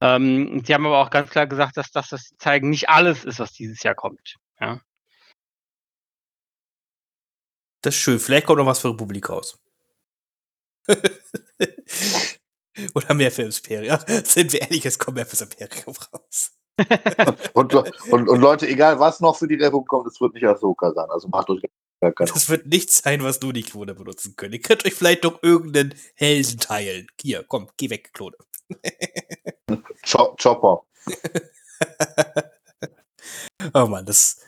Ähm, 0.00 0.62
sie 0.64 0.74
haben 0.74 0.86
aber 0.86 0.98
auch 0.98 1.10
ganz 1.10 1.30
klar 1.30 1.46
gesagt, 1.46 1.76
dass 1.76 1.90
das, 1.90 2.12
was 2.12 2.22
sie 2.22 2.36
zeigen, 2.38 2.70
nicht 2.70 2.88
alles 2.88 3.24
ist, 3.24 3.40
was 3.40 3.52
dieses 3.52 3.82
Jahr 3.82 3.94
kommt. 3.94 4.36
Ja. 4.60 4.80
Das 7.82 7.94
ist 7.94 8.00
schön. 8.00 8.18
Vielleicht 8.18 8.46
kommt 8.46 8.58
noch 8.58 8.66
was 8.66 8.80
für 8.80 8.90
Republik 8.90 9.30
raus. 9.30 9.58
Oder 12.94 13.14
mehr 13.14 13.32
für 13.32 13.42
Imperium. 13.42 13.98
Sind 14.24 14.52
wir 14.52 14.62
ehrlich, 14.62 14.84
es 14.86 14.98
kommt 14.98 15.16
mehr 15.16 15.26
fürs 15.26 15.42
Imperium 15.42 15.96
raus. 16.12 16.52
und, 17.54 17.74
und, 17.74 18.28
und, 18.28 18.40
Leute, 18.40 18.68
egal 18.68 19.00
was 19.00 19.18
noch 19.20 19.36
für 19.36 19.48
die 19.48 19.56
Republik 19.56 19.88
kommt, 19.88 20.06
es 20.06 20.20
wird 20.20 20.34
nicht 20.34 20.44
Ahsoka 20.44 20.92
sein. 20.92 21.10
Also 21.10 21.26
macht 21.28 21.50
euch 21.50 21.62
gar 22.00 22.12
keine 22.12 22.30
Das 22.30 22.48
wird 22.48 22.66
nichts 22.66 23.02
sein, 23.02 23.22
was 23.24 23.40
nur 23.40 23.52
die 23.52 23.64
Klone 23.64 23.94
benutzen 23.94 24.36
können. 24.36 24.52
Ihr 24.52 24.62
könnt 24.62 24.84
euch 24.84 24.94
vielleicht 24.94 25.24
doch 25.24 25.42
irgendeinen 25.42 25.94
Helden 26.14 26.58
teilen. 26.58 27.08
Hier, 27.20 27.44
komm, 27.46 27.68
geh 27.76 27.90
weg, 27.90 28.12
Klone. 28.12 28.36
Chopper. 30.08 30.82
oh 33.74 33.86
Mann, 33.86 34.06
das. 34.06 34.40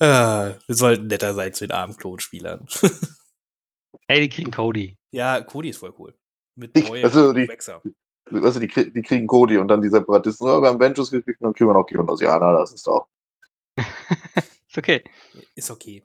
Äh, 0.00 0.54
wir 0.66 0.74
sollten 0.74 1.06
netter 1.06 1.34
sein 1.34 1.54
zu 1.54 1.66
den 1.66 1.76
armen 1.76 1.96
Klonspielern. 1.96 2.66
Ey, 4.08 4.20
die 4.20 4.28
kriegen 4.28 4.50
Cody. 4.50 4.96
Ja, 5.12 5.40
Cody 5.40 5.70
ist 5.70 5.78
voll 5.78 5.94
cool. 5.98 6.14
Mit 6.56 6.76
ich, 6.76 6.90
also 7.04 7.32
die, 7.32 7.46
du, 7.46 8.60
die, 8.60 8.92
die, 8.92 9.02
kriegen 9.02 9.26
Cody 9.26 9.58
und 9.58 9.68
dann 9.68 9.82
die 9.82 9.88
Separatisten. 9.88 10.46
Oh, 10.46 10.60
wir 10.60 10.68
haben 10.68 10.80
Ventus 10.80 11.10
gekriegt 11.10 11.40
und 11.40 11.46
dann 11.46 11.54
kriegen 11.54 11.70
wir 11.70 11.74
noch 11.74 11.86
Geonosianer. 11.86 12.52
Das 12.52 12.72
ist 12.72 12.86
doch. 12.86 13.08
ist 13.76 14.78
okay. 14.78 15.02
Ist 15.54 15.70
okay. 15.70 16.04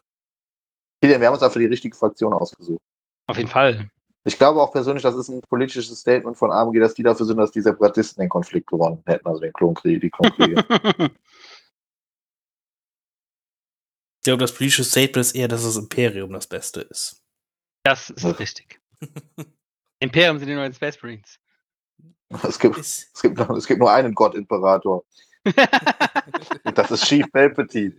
Wir 1.01 1.15
haben 1.15 1.33
uns 1.33 1.41
dafür 1.41 1.61
die 1.61 1.67
richtige 1.67 1.95
Fraktion 1.95 2.33
ausgesucht. 2.33 2.81
Auf 3.27 3.37
jeden 3.37 3.49
Fall. 3.49 3.89
Ich 4.29 4.37
glaube 4.37 4.61
auch 4.61 4.71
persönlich, 4.71 5.01
das 5.01 5.15
ist 5.15 5.27
ein 5.29 5.41
politisches 5.41 5.99
Statement 5.99 6.37
von 6.37 6.51
AMG, 6.51 6.79
dass 6.79 6.93
die 6.93 7.01
dafür 7.01 7.25
sind, 7.25 7.37
dass 7.37 7.49
die 7.49 7.61
Separatisten 7.61 8.21
den 8.21 8.29
Konflikt 8.29 8.67
gewonnen 8.67 9.01
hätten, 9.07 9.25
also 9.25 9.41
den 9.41 9.51
Klonkrieg, 9.53 9.99
die 10.01 10.11
Klonkriege. 10.11 10.63
ich 14.17 14.23
glaube, 14.23 14.41
das 14.41 14.53
politische 14.53 14.83
Statement 14.83 15.25
ist 15.25 15.35
eher, 15.35 15.47
dass 15.47 15.63
das 15.63 15.77
Imperium 15.77 16.31
das 16.31 16.45
Beste 16.45 16.81
ist. 16.81 17.23
Das 17.81 18.11
ist 18.11 18.39
richtig. 18.39 18.79
Imperium 19.99 20.37
sind 20.37 20.47
die 20.47 20.53
neuen 20.53 20.75
Space 20.75 21.01
Marines. 21.01 21.39
Es 22.47 22.59
gibt, 22.59 22.77
es 22.77 23.09
gibt, 23.19 23.39
es 23.39 23.65
gibt 23.65 23.79
nur 23.79 23.91
einen 23.91 24.13
Gott-Imperator. 24.13 25.03
das 26.75 26.91
ist 26.91 27.05
Chief 27.05 27.25
Palpatine. 27.31 27.95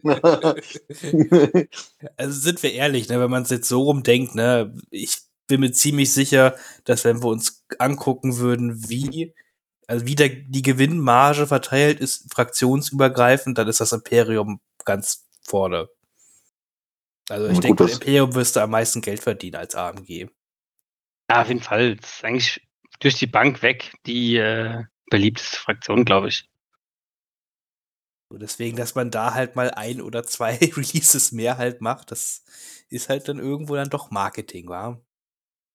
also 2.17 2.41
sind 2.41 2.63
wir 2.63 2.73
ehrlich, 2.73 3.09
ne, 3.09 3.19
wenn 3.19 3.31
man 3.31 3.43
es 3.43 3.51
jetzt 3.51 3.69
so 3.69 3.83
rumdenkt, 3.83 4.37
ne, 4.37 4.73
ich 4.91 5.29
bin 5.51 5.61
mir 5.61 5.73
ziemlich 5.73 6.13
sicher, 6.13 6.57
dass 6.85 7.05
wenn 7.05 7.23
wir 7.23 7.29
uns 7.29 7.67
angucken 7.79 8.39
würden, 8.39 8.89
wie, 8.89 9.35
also 9.87 10.07
wie 10.07 10.15
der, 10.15 10.29
die 10.29 10.63
Gewinnmarge 10.63 11.47
verteilt 11.47 12.01
ist, 12.01 12.33
fraktionsübergreifend, 12.33 13.59
dann 13.59 13.69
ist 13.69 13.81
das 13.81 13.93
Imperium 13.93 14.61
ganz 14.85 15.29
vorne. 15.43 15.89
Also 17.29 17.49
ich 17.49 17.61
denke, 17.61 17.85
Imperium 17.85 18.35
wirst 18.35 18.57
du 18.57 18.61
am 18.61 18.71
meisten 18.71 19.03
Geld 19.03 19.21
verdienen 19.21 19.57
als 19.57 19.75
AMG. 19.75 20.29
Ja, 21.31 21.43
auf 21.43 21.49
jeden 21.49 21.61
Fall. 21.61 21.97
Das 21.97 22.11
ist 22.11 22.25
eigentlich 22.25 22.69
durch 23.01 23.17
die 23.17 23.27
Bank 23.27 23.63
weg 23.63 23.95
die 24.07 24.37
äh, 24.37 24.85
beliebteste 25.11 25.57
Fraktion, 25.57 26.05
glaube 26.05 26.29
ich. 26.29 26.49
Deswegen, 28.33 28.77
dass 28.77 28.95
man 28.95 29.11
da 29.11 29.35
halt 29.35 29.57
mal 29.57 29.71
ein 29.73 30.01
oder 30.01 30.25
zwei 30.25 30.57
Releases 30.61 31.33
mehr 31.33 31.59
halt 31.59 31.81
macht, 31.81 32.13
das 32.13 32.45
ist 32.89 33.09
halt 33.09 33.29
dann 33.29 33.39
irgendwo 33.39 33.75
dann 33.75 33.91
doch 33.91 34.11
Marketing, 34.11 34.69
wa? 34.69 35.01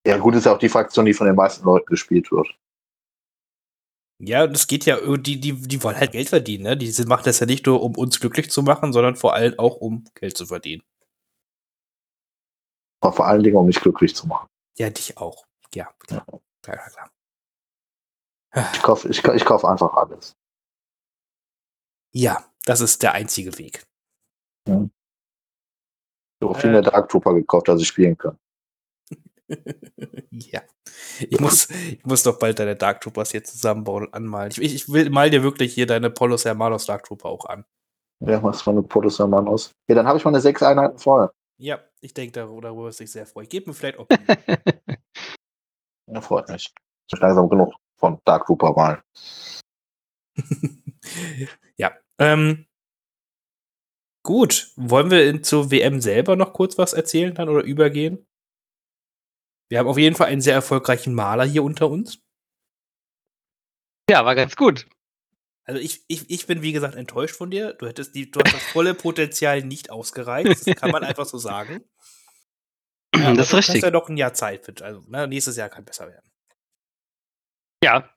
Ja, 0.06 0.18
gut, 0.18 0.36
ist 0.36 0.46
ja 0.46 0.54
auch 0.54 0.60
die 0.60 0.70
Fraktion, 0.70 1.06
die 1.06 1.14
von 1.14 1.28
den 1.28 1.36
meisten 1.36 1.66
Leuten 1.66 1.88
gespielt 1.88 2.32
wird. 2.32 2.48
Ja, 4.20 4.48
das 4.48 4.68
geht 4.68 4.86
ja, 4.86 4.98
die, 5.18 5.40
die, 5.40 5.54
die 5.54 5.84
wollen 5.84 5.98
halt 5.98 6.14
Geld 6.14 6.30
verdienen, 6.30 6.64
ne? 6.64 6.78
Die 6.78 7.04
machen 7.06 7.24
das 7.26 7.40
ja 7.40 7.46
nicht 7.46 7.66
nur, 7.66 7.82
um 7.82 7.96
uns 7.98 8.20
glücklich 8.20 8.50
zu 8.50 8.64
machen, 8.64 8.94
sondern 8.94 9.16
vor 9.16 9.34
allem 9.34 9.60
auch, 9.60 9.76
um 9.78 10.06
Geld 10.14 10.38
zu 10.38 10.46
verdienen. 10.46 10.84
Aber 13.02 13.14
vor 13.14 13.28
allen 13.28 13.44
Dingen, 13.44 13.58
um 13.58 13.66
mich 13.66 13.82
glücklich 13.82 14.16
zu 14.16 14.28
machen. 14.28 14.48
Ja, 14.78 14.90
dich 14.90 15.18
auch. 15.18 15.46
Ja, 15.74 15.92
klar. 16.00 16.26
Ja, 16.66 16.76
klar. 16.76 17.12
Ich 18.74 18.82
kaufe 18.82 19.10
ich, 19.10 19.24
ich 19.24 19.46
kauf 19.46 19.66
einfach 19.66 19.94
alles. 19.94 20.38
Ja, 22.14 22.50
das 22.64 22.80
ist 22.80 23.04
der 23.04 23.14
einzige 23.14 23.58
Weg. 23.58 23.86
Ja. 24.68 24.88
Ich 26.40 26.48
habe 26.48 26.60
viel 26.60 26.72
mehr 26.72 26.82
Dark 26.82 27.10
Trooper 27.10 27.34
gekauft, 27.34 27.68
als 27.70 27.82
ich 27.82 27.88
spielen 27.88 28.18
kann. 28.18 28.38
Ja. 30.30 30.62
Ich 31.30 31.40
muss, 31.40 31.70
ich 31.70 32.06
muss 32.06 32.24
doch 32.24 32.40
bald 32.40 32.60
deine 32.60 32.76
Dark 32.76 33.02
Troopers 33.02 33.32
hier 33.32 33.44
zusammenbauen 33.44 34.08
und 34.08 34.14
anmalen. 34.14 34.52
Ich, 34.52 34.60
ich 34.60 34.90
will 34.90 35.10
mal 35.10 35.30
dir 35.30 35.44
wirklich 35.44 35.74
hier 35.74 35.88
deine 35.88 36.10
Polos 36.10 36.46
Hermanos 36.46 36.86
Dark 36.86 37.04
Trooper 37.04 37.30
auch 37.30 37.46
an. 37.46 37.66
Ja, 38.22 38.40
machst 38.40 38.66
du 38.66 38.72
mal 38.72 38.78
eine 38.78 38.88
Polos 38.88 39.20
Hermanos. 39.20 39.72
Ja, 39.88 39.96
dann 39.96 40.08
habe 40.08 40.18
ich 40.18 40.26
meine 40.26 40.42
sechs 40.42 40.64
Einheiten 40.64 40.98
voll. 40.98 41.30
Ja, 41.58 41.80
ich 42.02 42.14
denke, 42.14 42.34
darüber, 42.34 42.62
darüber 42.62 42.86
wirst 42.86 43.00
du 43.00 43.04
dich 43.04 43.12
sehr 43.12 43.26
freuen. 43.26 43.48
Gib 43.50 43.68
mir 43.68 43.74
vielleicht 43.74 44.00
auch. 44.00 44.08
ja, 46.08 46.22
freut 46.22 46.50
mich. 46.50 46.74
Ich 47.12 47.20
langsam 47.20 47.50
genug 47.50 47.74
von 47.98 48.20
Dark 48.26 48.46
Trooper 48.46 48.74
malen. 48.74 49.02
ja. 51.78 51.94
Ähm, 52.20 52.66
gut. 54.24 54.72
Wollen 54.76 55.12
wir 55.12 55.30
in, 55.30 55.44
zur 55.44 55.72
WM 55.72 56.02
selber 56.02 56.36
noch 56.36 56.54
kurz 56.54 56.78
was 56.78 56.94
erzählen 56.94 57.34
dann 57.34 57.50
oder 57.50 57.64
übergehen? 57.64 58.26
Wir 59.70 59.80
haben 59.80 59.88
auf 59.88 59.98
jeden 59.98 60.16
Fall 60.16 60.28
einen 60.28 60.42
sehr 60.42 60.54
erfolgreichen 60.54 61.14
Maler 61.14 61.46
hier 61.46 61.64
unter 61.64 61.90
uns. 61.90 62.20
Ja, 64.10 64.24
war 64.26 64.36
ganz 64.36 64.56
gut. 64.56 64.88
Also 65.64 65.82
ich, 65.82 66.04
ich, 66.08 66.30
ich 66.30 66.46
bin 66.46 66.62
wie 66.62 66.74
gesagt 66.74 66.96
enttäuscht 66.96 67.36
von 67.36 67.50
dir. 67.50 67.74
Du 67.74 67.88
hättest 67.88 68.14
die, 68.14 68.30
du 68.30 68.40
hast 68.40 68.54
das 68.54 68.64
volle 68.64 68.94
Potenzial 68.94 69.64
nicht 69.64 69.90
ausgereizt. 69.90 70.68
Das 70.68 70.76
kann 70.76 70.92
man 70.92 71.04
einfach 71.04 71.26
so 71.26 71.40
sagen. 71.40 71.84
Ja, 73.16 73.34
das 73.34 73.48
ist 73.48 73.54
du 73.54 73.58
richtig. 73.58 73.74
Du 73.74 73.78
hast 73.80 73.84
ja 73.86 73.92
noch 73.92 74.10
ein 74.10 74.18
Jahr 74.18 74.34
Zeit. 74.36 74.64
Für, 74.64 74.74
also 74.84 75.02
ne, 75.08 75.28
nächstes 75.28 75.58
Jahr 75.58 75.70
kann 75.70 75.86
besser 75.86 76.08
werden. 76.08 76.30
Ja. 77.84 78.08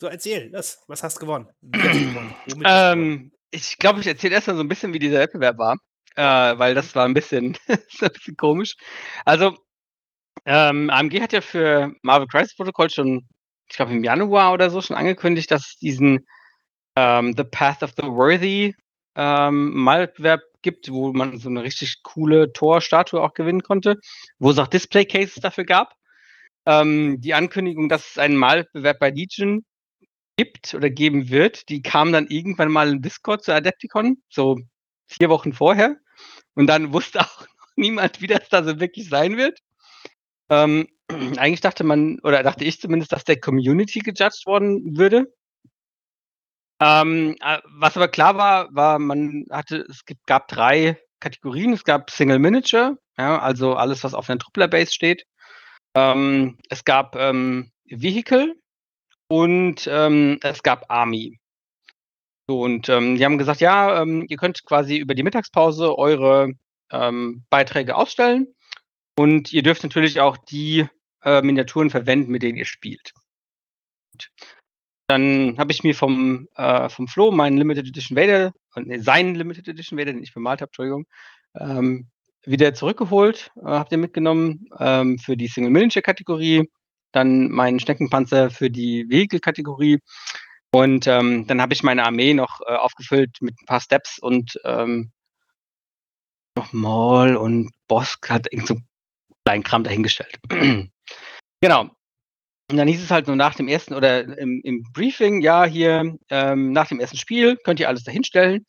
So, 0.00 0.06
erzähl, 0.06 0.50
das, 0.52 0.84
was 0.86 1.02
hast 1.02 1.16
du 1.16 1.20
gewonnen? 1.20 1.48
gewonnen? 1.62 2.34
Ähm, 2.64 3.32
ich 3.50 3.78
glaube, 3.78 3.98
ich 3.98 4.06
erzähle 4.06 4.36
erstmal 4.36 4.54
so 4.54 4.62
ein 4.62 4.68
bisschen, 4.68 4.92
wie 4.92 5.00
dieser 5.00 5.18
Wettbewerb 5.18 5.58
war 5.58 5.76
äh, 6.18 6.58
weil 6.58 6.74
das 6.74 6.96
war 6.96 7.04
ein 7.04 7.14
bisschen, 7.14 7.56
ein 7.68 7.78
bisschen 8.12 8.36
komisch. 8.36 8.74
Also, 9.24 9.56
ähm, 10.44 10.90
AMG 10.90 11.20
hat 11.20 11.32
ja 11.32 11.40
für 11.40 11.92
Marvel 12.02 12.26
Crisis 12.26 12.56
Protocol 12.56 12.90
schon, 12.90 13.28
ich 13.70 13.76
glaube 13.76 13.92
im 13.92 14.02
Januar 14.02 14.52
oder 14.52 14.68
so, 14.68 14.80
schon 14.80 14.96
angekündigt, 14.96 15.50
dass 15.50 15.68
es 15.68 15.78
diesen 15.78 16.26
ähm, 16.96 17.34
The 17.36 17.44
Path 17.44 17.84
of 17.84 17.92
the 17.96 18.02
Worthy 18.02 18.74
ähm, 19.14 19.70
Malwettbewerb 19.74 20.40
gibt, 20.62 20.90
wo 20.90 21.12
man 21.12 21.38
so 21.38 21.48
eine 21.50 21.62
richtig 21.62 22.02
coole 22.02 22.52
Tor-Statue 22.52 23.22
auch 23.22 23.34
gewinnen 23.34 23.62
konnte, 23.62 24.00
wo 24.40 24.50
es 24.50 24.58
auch 24.58 24.66
Display-Cases 24.66 25.36
dafür 25.36 25.64
gab. 25.64 25.94
Ähm, 26.66 27.20
die 27.20 27.34
Ankündigung, 27.34 27.88
dass 27.88 28.10
es 28.10 28.18
einen 28.18 28.36
Malwettbewerb 28.36 28.98
bei 28.98 29.10
Legion 29.10 29.64
gibt 30.36 30.74
oder 30.74 30.90
geben 30.90 31.28
wird, 31.30 31.68
die 31.68 31.82
kam 31.82 32.12
dann 32.12 32.26
irgendwann 32.26 32.72
mal 32.72 32.88
im 32.88 33.02
Discord 33.02 33.44
zu 33.44 33.54
Adepticon, 33.54 34.20
so 34.28 34.58
vier 35.06 35.28
Wochen 35.28 35.52
vorher. 35.52 35.96
Und 36.58 36.66
dann 36.66 36.92
wusste 36.92 37.20
auch 37.20 37.46
niemand, 37.76 38.20
wie 38.20 38.26
das 38.26 38.48
da 38.50 38.64
so 38.64 38.80
wirklich 38.80 39.08
sein 39.08 39.36
wird. 39.36 39.60
Ähm, 40.50 40.88
eigentlich 41.38 41.60
dachte 41.60 41.84
man, 41.84 42.18
oder 42.20 42.42
dachte 42.42 42.64
ich 42.64 42.80
zumindest, 42.80 43.12
dass 43.12 43.24
der 43.24 43.40
Community 43.40 44.00
gejudged 44.00 44.44
worden 44.46 44.98
würde. 44.98 45.32
Ähm, 46.80 47.36
äh, 47.40 47.58
was 47.64 47.96
aber 47.96 48.08
klar 48.08 48.36
war, 48.36 48.68
war, 48.74 48.98
man 48.98 49.46
hatte, 49.50 49.86
es 49.88 50.02
gab 50.26 50.48
drei 50.48 50.98
Kategorien. 51.20 51.72
Es 51.72 51.84
gab 51.84 52.10
Single 52.10 52.38
Miniature, 52.38 52.96
ja, 53.16 53.38
also 53.38 53.74
alles, 53.74 54.04
was 54.04 54.14
auf 54.14 54.28
einer 54.28 54.38
Truppler 54.38 54.68
Base 54.68 54.92
steht. 54.92 55.24
Ähm, 55.94 56.58
es 56.68 56.84
gab 56.84 57.16
ähm, 57.16 57.72
Vehicle 57.86 58.54
und 59.28 59.88
ähm, 59.90 60.38
es 60.42 60.62
gab 60.62 60.90
Army. 60.90 61.38
So, 62.48 62.62
und 62.62 62.88
ähm, 62.88 63.16
die 63.16 63.24
haben 63.24 63.36
gesagt, 63.36 63.60
ja, 63.60 64.00
ähm, 64.00 64.24
ihr 64.28 64.38
könnt 64.38 64.64
quasi 64.64 64.96
über 64.96 65.14
die 65.14 65.22
Mittagspause 65.22 65.98
eure 65.98 66.52
ähm, 66.90 67.44
Beiträge 67.50 67.94
ausstellen 67.94 68.54
und 69.18 69.52
ihr 69.52 69.62
dürft 69.62 69.82
natürlich 69.82 70.20
auch 70.20 70.38
die 70.38 70.86
äh, 71.22 71.42
Miniaturen 71.42 71.90
verwenden, 71.90 72.32
mit 72.32 72.42
denen 72.42 72.56
ihr 72.56 72.64
spielt. 72.64 73.12
Gut. 74.12 74.30
Dann 75.08 75.56
habe 75.58 75.72
ich 75.72 75.84
mir 75.84 75.94
vom, 75.94 76.48
äh, 76.56 76.88
vom 76.88 77.06
Flo 77.06 77.30
meinen 77.32 77.58
Limited 77.58 77.86
Edition 77.86 78.16
Vader, 78.16 78.52
äh, 78.76 78.80
nee, 78.80 78.98
seinen 78.98 79.34
Limited 79.34 79.68
Edition 79.68 79.98
Vader, 79.98 80.12
den 80.12 80.22
ich 80.22 80.32
bemalt 80.32 80.62
habe, 80.62 80.70
Entschuldigung, 80.70 81.06
ähm, 81.54 82.08
wieder 82.46 82.72
zurückgeholt, 82.72 83.50
äh, 83.56 83.64
habt 83.64 83.92
ihr 83.92 83.98
mitgenommen 83.98 84.66
ähm, 84.78 85.18
für 85.18 85.36
die 85.36 85.48
Single 85.48 85.70
Miniature 85.70 86.02
Kategorie, 86.02 86.70
dann 87.12 87.50
meinen 87.50 87.80
Schneckenpanzer 87.80 88.50
für 88.50 88.70
die 88.70 89.06
Vehicle 89.08 89.40
Kategorie 89.40 89.98
und 90.72 91.06
ähm, 91.06 91.46
dann 91.46 91.62
habe 91.62 91.72
ich 91.72 91.82
meine 91.82 92.04
Armee 92.04 92.34
noch 92.34 92.60
äh, 92.66 92.74
aufgefüllt 92.74 93.38
mit 93.40 93.54
ein 93.60 93.66
paar 93.66 93.80
Steps 93.80 94.18
und 94.18 94.60
ähm, 94.64 95.12
noch 96.56 96.72
Maul 96.72 97.36
und 97.36 97.70
Bosk 97.86 98.28
hat 98.28 98.52
irgend 98.52 98.68
so 98.68 98.76
kleinen 99.44 99.62
Kram 99.62 99.84
dahingestellt. 99.84 100.38
genau. 101.60 101.90
Und 102.70 102.76
dann 102.76 102.88
hieß 102.88 103.02
es 103.02 103.10
halt 103.10 103.28
nur 103.28 103.36
nach 103.36 103.54
dem 103.54 103.66
ersten 103.66 103.94
oder 103.94 104.24
im, 104.38 104.60
im 104.62 104.82
Briefing, 104.92 105.40
ja, 105.40 105.64
hier 105.64 106.18
ähm, 106.28 106.72
nach 106.72 106.88
dem 106.88 107.00
ersten 107.00 107.16
Spiel 107.16 107.56
könnt 107.56 107.80
ihr 107.80 107.88
alles 107.88 108.04
dahinstellen. 108.04 108.66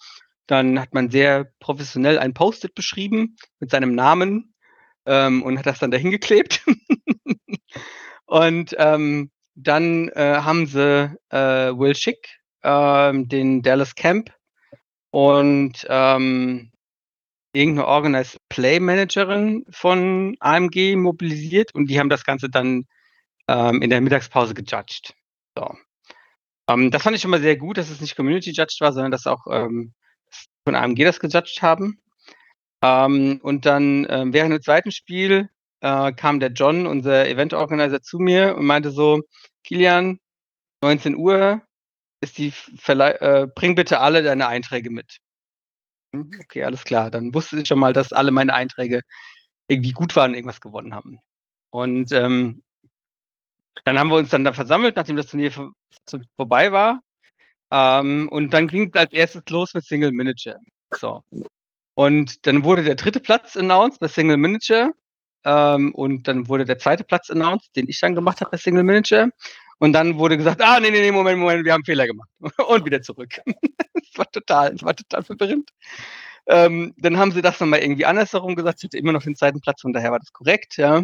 Dann 0.47 0.79
hat 0.79 0.93
man 0.93 1.09
sehr 1.09 1.51
professionell 1.59 2.17
ein 2.17 2.33
Post-it 2.33 2.73
beschrieben 2.75 3.35
mit 3.59 3.71
seinem 3.71 3.93
Namen 3.93 4.53
ähm, 5.05 5.43
und 5.43 5.59
hat 5.59 5.65
das 5.65 5.79
dann 5.79 5.91
dahin 5.91 6.11
geklebt. 6.11 6.63
und 8.25 8.73
ähm, 8.77 9.31
dann 9.63 10.09
äh, 10.09 10.39
haben 10.41 10.65
sie 10.67 11.15
äh, 11.29 11.71
Will 11.77 11.95
Schick, 11.95 12.39
äh, 12.61 13.11
den 13.13 13.61
Dallas 13.61 13.95
Camp 13.95 14.31
und 15.11 15.85
ähm, 15.89 16.71
irgendeine 17.53 17.87
Organized 17.87 18.37
Play 18.49 18.79
Managerin 18.79 19.65
von 19.69 20.35
AMG 20.39 20.95
mobilisiert 20.95 21.73
und 21.73 21.87
die 21.89 21.99
haben 21.99 22.09
das 22.09 22.23
Ganze 22.23 22.49
dann 22.49 22.85
ähm, 23.47 23.81
in 23.81 23.89
der 23.89 24.01
Mittagspause 24.01 24.53
gejudged. 24.53 25.13
So. 25.57 25.75
Ähm, 26.69 26.91
das 26.91 27.01
fand 27.01 27.15
ich 27.15 27.21
schon 27.21 27.31
mal 27.31 27.41
sehr 27.41 27.57
gut, 27.57 27.77
dass 27.77 27.89
es 27.89 28.01
nicht 28.01 28.15
Community 28.15 28.51
Judged 28.51 28.79
war, 28.81 28.93
sondern 28.93 29.11
dass 29.11 29.25
auch 29.25 29.45
ähm, 29.49 29.93
von 30.63 30.75
AMG 30.75 31.03
das 31.03 31.19
gejudged 31.19 31.61
haben. 31.61 31.99
Ähm, 32.83 33.39
und 33.41 33.65
dann 33.65 34.05
ähm, 34.09 34.33
während 34.33 34.53
dem 34.53 34.61
zweiten 34.61 34.91
Spiel 34.91 35.49
äh, 35.81 36.11
kam 36.13 36.39
der 36.39 36.51
John, 36.51 36.85
unser 36.85 37.27
Event 37.27 37.53
Organizer, 37.53 38.01
zu 38.01 38.19
mir 38.19 38.55
und 38.55 38.65
meinte 38.65 38.91
so, 38.91 39.21
Kilian, 39.63 40.19
19 40.81 41.15
Uhr 41.15 41.61
ist 42.21 42.37
die 42.37 42.51
Verle 42.51 43.19
äh, 43.21 43.47
bring 43.47 43.75
bitte 43.75 43.99
alle 43.99 44.23
deine 44.23 44.47
Einträge 44.47 44.89
mit. 44.89 45.19
Hm, 46.13 46.31
okay, 46.41 46.63
alles 46.63 46.83
klar. 46.83 47.11
Dann 47.11 47.33
wusste 47.33 47.59
ich 47.59 47.67
schon 47.67 47.79
mal, 47.79 47.93
dass 47.93 48.13
alle 48.13 48.31
meine 48.31 48.53
Einträge 48.53 49.01
irgendwie 49.67 49.91
gut 49.91 50.15
waren 50.15 50.31
und 50.31 50.35
irgendwas 50.35 50.61
gewonnen 50.61 50.93
haben. 50.93 51.19
Und 51.71 52.11
ähm, 52.11 52.63
dann 53.85 53.99
haben 53.99 54.09
wir 54.09 54.17
uns 54.17 54.29
dann 54.29 54.43
da 54.43 54.53
versammelt, 54.53 54.95
nachdem 54.95 55.15
das 55.15 55.27
Turnier 55.27 55.51
vor, 55.51 55.71
vorbei 56.35 56.71
war. 56.71 57.01
Ähm, 57.71 58.27
und 58.29 58.51
dann 58.53 58.67
ging 58.67 58.89
es 58.89 58.99
als 58.99 59.13
erstes 59.13 59.43
los 59.49 59.73
mit 59.73 59.85
Single 59.85 60.11
Manager. 60.11 60.57
So. 60.95 61.23
Und 61.95 62.45
dann 62.47 62.63
wurde 62.63 62.83
der 62.83 62.95
dritte 62.95 63.19
Platz 63.19 63.55
announced 63.55 63.99
bei 63.99 64.07
Single 64.07 64.37
Manager. 64.37 64.91
Ähm, 65.45 65.93
und 65.95 66.27
dann 66.27 66.47
wurde 66.47 66.65
der 66.65 66.79
zweite 66.79 67.03
Platz 67.03 67.29
announced, 67.29 67.75
den 67.75 67.87
ich 67.87 67.99
dann 67.99 68.15
gemacht 68.15 68.41
habe 68.41 68.51
bei 68.51 68.57
Single 68.57 68.83
Manager. 68.83 69.29
Und 69.79 69.93
dann 69.93 70.19
wurde 70.19 70.37
gesagt, 70.37 70.61
ah, 70.61 70.79
nee, 70.79 70.91
nee, 70.91 71.01
nee, 71.01 71.11
Moment, 71.11 71.39
Moment, 71.39 71.65
wir 71.65 71.73
haben 71.73 71.85
Fehler 71.85 72.05
gemacht. 72.07 72.29
und 72.67 72.85
wieder 72.85 73.01
zurück. 73.01 73.39
das 73.93 74.17
war 74.17 74.29
total, 74.31 74.71
das 74.71 74.83
war 74.83 74.95
total 74.95 75.23
verwirrend. 75.23 75.69
Ähm, 76.47 76.93
dann 76.97 77.17
haben 77.17 77.31
sie 77.31 77.41
das 77.41 77.59
nochmal 77.59 77.79
irgendwie 77.79 78.05
andersherum 78.05 78.55
gesagt. 78.55 78.79
Ich 78.79 78.85
hatte 78.85 78.97
immer 78.97 79.13
noch 79.13 79.23
den 79.23 79.35
zweiten 79.35 79.61
Platz, 79.61 79.81
von 79.81 79.93
daher 79.93 80.11
war 80.11 80.19
das 80.19 80.33
korrekt, 80.33 80.77
ja. 80.77 81.03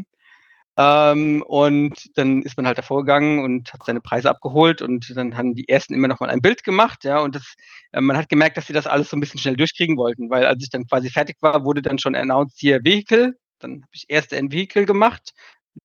Ähm, 0.78 1.42
und 1.48 2.18
dann 2.18 2.42
ist 2.42 2.58
man 2.58 2.68
halt 2.68 2.78
davor 2.78 3.02
gegangen 3.06 3.40
und 3.44 3.72
hat 3.72 3.86
seine 3.86 4.02
Preise 4.02 4.30
abgeholt 4.30 4.82
und 4.82 5.16
dann 5.16 5.38
haben 5.38 5.56
die 5.56 5.70
ersten 5.70 5.94
immer 5.94 6.10
noch 6.10 6.20
mal 6.20 6.30
ein 6.30 6.42
Bild 6.42 6.64
gemacht, 6.66 7.06
ja, 7.06 7.20
und 7.20 7.36
das, 7.36 7.56
äh, 7.94 8.02
man 8.02 8.18
hat 8.18 8.28
gemerkt, 8.28 8.58
dass 8.58 8.68
sie 8.68 8.74
das 8.74 8.88
alles 8.88 9.10
so 9.10 9.16
ein 9.16 9.22
bisschen 9.22 9.40
schnell 9.40 9.56
durchkriegen 9.56 9.96
wollten, 9.98 10.30
weil 10.30 10.46
als 10.46 10.62
ich 10.64 10.70
dann 10.70 10.86
quasi 10.86 11.10
fertig 11.10 11.38
war, 11.42 11.64
wurde 11.64 11.82
dann 11.82 11.98
schon 11.98 12.16
announced 12.16 12.60
hier 12.60 12.84
Vehicle, 12.84 13.38
dann 13.60 13.82
habe 13.84 13.92
ich 13.94 14.06
erst 14.08 14.34
ein 14.34 14.52
Vehicle 14.52 14.86
gemacht, 14.86 15.34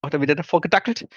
auch 0.03 0.11
dann 0.11 0.23
wieder 0.23 0.35
davor 0.35 0.61
gedackelt, 0.61 1.09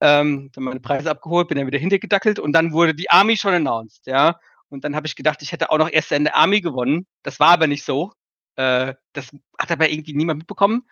ähm, 0.00 0.50
dann 0.52 0.64
meine 0.64 0.80
Preise 0.80 1.10
abgeholt, 1.10 1.48
bin 1.48 1.58
dann 1.58 1.66
wieder 1.66 1.78
hinter 1.78 1.98
gedackelt 1.98 2.38
und 2.38 2.52
dann 2.52 2.72
wurde 2.72 2.94
die 2.94 3.10
Army 3.10 3.36
schon 3.36 3.54
announced, 3.54 4.06
ja, 4.06 4.38
und 4.68 4.84
dann 4.84 4.96
habe 4.96 5.06
ich 5.06 5.16
gedacht, 5.16 5.42
ich 5.42 5.52
hätte 5.52 5.70
auch 5.70 5.78
noch 5.78 5.90
erst 5.90 6.12
in 6.12 6.24
der 6.24 6.36
Army 6.36 6.60
gewonnen, 6.60 7.06
das 7.22 7.40
war 7.40 7.50
aber 7.50 7.66
nicht 7.66 7.84
so, 7.84 8.12
äh, 8.56 8.94
das 9.12 9.30
hat 9.58 9.70
aber 9.70 9.90
irgendwie 9.90 10.14
niemand 10.14 10.38
mitbekommen 10.38 10.86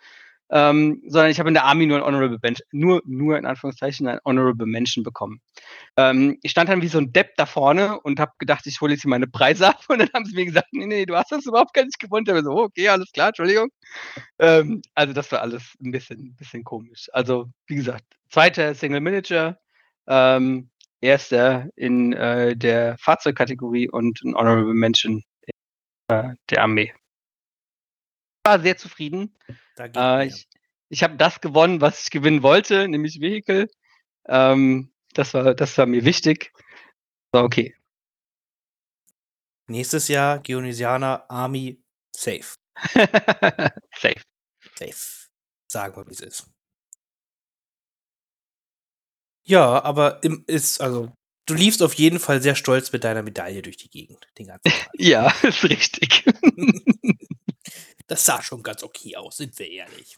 ähm, 0.51 1.01
sondern 1.07 1.31
ich 1.31 1.39
habe 1.39 1.49
in 1.49 1.53
der 1.53 1.63
Army 1.63 1.85
nur 1.85 1.97
ein 1.97 2.03
Honorable 2.03 2.37
Mention, 2.41 2.67
nur, 2.71 3.01
nur 3.05 3.37
in 3.37 3.45
Anführungszeichen 3.45 4.07
ein 4.07 4.19
Honorable 4.25 4.67
Mention 4.67 5.03
bekommen. 5.03 5.41
Ähm, 5.95 6.37
ich 6.43 6.51
stand 6.51 6.69
dann 6.69 6.81
wie 6.81 6.89
so 6.89 6.97
ein 6.97 7.13
Depp 7.13 7.35
da 7.37 7.45
vorne 7.45 7.99
und 8.01 8.19
habe 8.19 8.33
gedacht, 8.37 8.67
ich 8.67 8.81
hole 8.81 8.91
jetzt 8.91 9.03
hier 9.03 9.09
meine 9.09 9.27
Preise 9.27 9.67
ab 9.69 9.83
und 9.87 9.99
dann 9.99 10.09
haben 10.13 10.25
sie 10.25 10.35
mir 10.35 10.45
gesagt, 10.45 10.67
nee, 10.73 10.85
nee, 10.85 11.05
du 11.05 11.15
hast 11.15 11.31
das 11.31 11.45
überhaupt 11.45 11.73
gar 11.73 11.85
nicht 11.85 11.99
gewonnen. 11.99 12.25
Ich 12.27 12.43
so, 12.43 12.51
okay, 12.51 12.89
alles 12.89 13.11
klar, 13.13 13.29
Entschuldigung. 13.29 13.69
Ähm, 14.39 14.81
also 14.93 15.13
das 15.13 15.31
war 15.31 15.41
alles 15.41 15.75
ein 15.81 15.91
bisschen, 15.91 16.35
bisschen 16.35 16.63
komisch. 16.63 17.09
Also 17.13 17.47
wie 17.67 17.75
gesagt, 17.75 18.03
zweiter 18.29 18.75
Single 18.75 19.01
Manager, 19.01 19.57
ähm, 20.07 20.69
erster 20.99 21.69
in 21.77 22.11
äh, 22.13 22.57
der 22.57 22.97
Fahrzeugkategorie 22.99 23.89
und 23.89 24.21
ein 24.23 24.35
Honorable 24.35 24.73
Mention 24.73 25.23
in 26.09 26.13
äh, 26.15 26.35
der 26.49 26.63
Armee 26.63 26.93
war 28.43 28.59
sehr 28.59 28.77
zufrieden. 28.77 29.33
Äh, 29.95 30.27
ich 30.27 30.47
ich 30.91 31.03
habe 31.03 31.15
das 31.15 31.39
gewonnen, 31.39 31.79
was 31.79 32.03
ich 32.03 32.09
gewinnen 32.11 32.43
wollte, 32.43 32.87
nämlich 32.87 33.21
Vehicle. 33.21 33.69
Ähm, 34.27 34.91
das, 35.13 35.33
war, 35.33 35.55
das 35.55 35.77
war 35.77 35.85
mir 35.85 36.03
wichtig. 36.03 36.51
War 37.31 37.45
okay. 37.45 37.75
Nächstes 39.67 40.09
Jahr 40.09 40.39
Geonisianer 40.39 41.29
Army 41.29 41.81
safe. 42.13 42.55
safe. 43.95 44.21
Safe. 44.77 45.27
Sagen 45.67 45.95
wir, 45.95 46.07
wie 46.07 46.11
es 46.11 46.19
ist. 46.19 46.51
Ja, 49.43 49.81
aber 49.83 50.21
im, 50.23 50.43
ist, 50.45 50.81
also, 50.81 51.13
du 51.45 51.53
liefst 51.53 51.81
auf 51.81 51.93
jeden 51.93 52.19
Fall 52.19 52.41
sehr 52.41 52.55
stolz 52.55 52.91
mit 52.91 53.05
deiner 53.05 53.23
Medaille 53.23 53.61
durch 53.61 53.77
die 53.77 53.89
Gegend. 53.89 54.27
Den 54.37 54.47
ganzen 54.47 54.63
Tag. 54.69 54.89
ja, 54.97 55.33
ist 55.43 55.63
richtig. 55.63 56.25
Das 58.07 58.25
sah 58.25 58.41
schon 58.41 58.63
ganz 58.63 58.83
okay 58.83 59.15
aus, 59.15 59.37
sind 59.37 59.57
wir 59.59 59.69
ehrlich. 59.69 60.17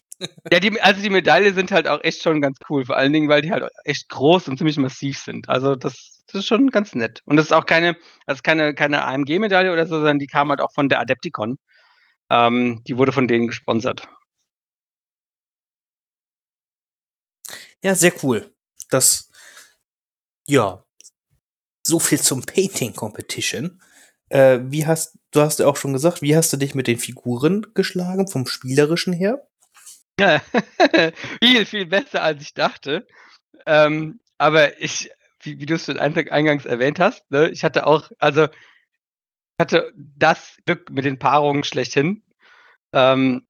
ja, 0.52 0.60
die, 0.60 0.82
also 0.82 1.02
die 1.02 1.10
Medaille 1.10 1.54
sind 1.54 1.72
halt 1.72 1.88
auch 1.88 2.04
echt 2.04 2.22
schon 2.22 2.41
ganz 2.41 2.58
cool, 2.70 2.86
vor 2.86 2.98
allen 2.98 3.14
Dingen, 3.14 3.30
weil 3.30 3.41
die 3.41 3.52
halt 3.52 3.70
echt 3.84 4.10
groß 4.10 4.48
und 4.48 4.58
ziemlich 4.58 4.78
massiv 4.78 5.20
sind. 5.20 5.50
Also 5.50 5.76
das, 5.76 6.24
das 6.28 6.39
ist 6.41 6.48
schon 6.48 6.70
ganz 6.70 6.96
nett. 6.96 7.22
Und 7.26 7.38
das 7.38 7.48
ist 7.48 7.52
auch 7.52 7.66
keine, 7.66 7.96
das 8.26 8.39
ist 8.39 8.44
keine, 8.44 8.74
keine 8.74 9.04
AMG-Medaille 9.04 9.72
oder 9.72 9.86
so, 9.86 9.96
sondern 9.96 10.20
die 10.20 10.28
kam 10.28 10.50
halt 10.50 10.62
auch 10.62 10.72
von 10.74 10.89
der 10.89 11.00
Adepticon. 11.00 11.58
Ähm, 12.30 12.84
die 12.88 12.98
wurde 12.98 13.12
von 13.12 13.28
denen 13.28 13.48
gesponsert. 13.48 14.08
Ja, 17.84 17.96
sehr 17.96 18.14
cool. 18.24 18.54
Das, 18.89 19.30
ja, 20.48 20.84
so 21.86 22.00
viel 22.00 22.22
zum 22.22 22.44
Painting 22.44 22.96
Competition. 22.96 23.82
Äh, 24.34 24.72
wie 24.72 24.88
hast, 24.88 25.20
du 25.30 25.42
hast 25.42 25.60
ja 25.60 25.68
auch 25.68 25.78
schon 25.78 25.94
gesagt, 25.94 26.24
wie 26.24 26.36
hast 26.36 26.52
du 26.52 26.58
dich 26.58 26.74
mit 26.74 26.88
den 26.88 26.98
Figuren 26.98 27.68
geschlagen, 27.76 28.28
vom 28.28 28.48
Spielerischen 28.48 29.14
her? 29.14 29.48
Ja, 30.20 30.42
viel, 31.44 31.68
viel 31.68 31.86
besser, 31.86 32.24
als 32.24 32.42
ich 32.42 32.56
dachte. 32.56 33.06
Ähm, 33.68 34.20
aber 34.40 34.82
ich, 34.82 35.12
wie, 35.42 35.60
wie 35.60 35.68
du 35.68 35.76
es 35.76 35.86
schon 35.86 36.00
eingangs 36.00 36.66
erwähnt 36.66 37.00
hast, 37.00 37.30
ne, 37.30 37.50
ich 37.52 37.64
hatte 37.64 37.86
auch, 37.86 38.10
also 38.18 38.48
hatte 39.60 39.94
das 39.96 40.58
Glück 40.66 40.90
mit 40.90 41.06
den 41.06 41.20
Paarungen 41.20 41.64
schlechthin, 41.64 42.24
ähm, 42.92 43.46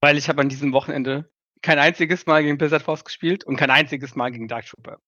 weil 0.00 0.18
ich 0.18 0.28
habe 0.28 0.40
an 0.40 0.48
diesem 0.48 0.72
Wochenende 0.72 1.30
kein 1.62 1.78
einziges 1.78 2.26
Mal 2.26 2.42
gegen 2.42 2.58
Blizzard 2.58 2.82
Force 2.82 3.04
gespielt 3.04 3.44
und 3.44 3.54
kein 3.54 3.70
einziges 3.70 4.16
Mal 4.16 4.30
gegen 4.32 4.48
Dark 4.48 4.66
Trooper. 4.66 4.98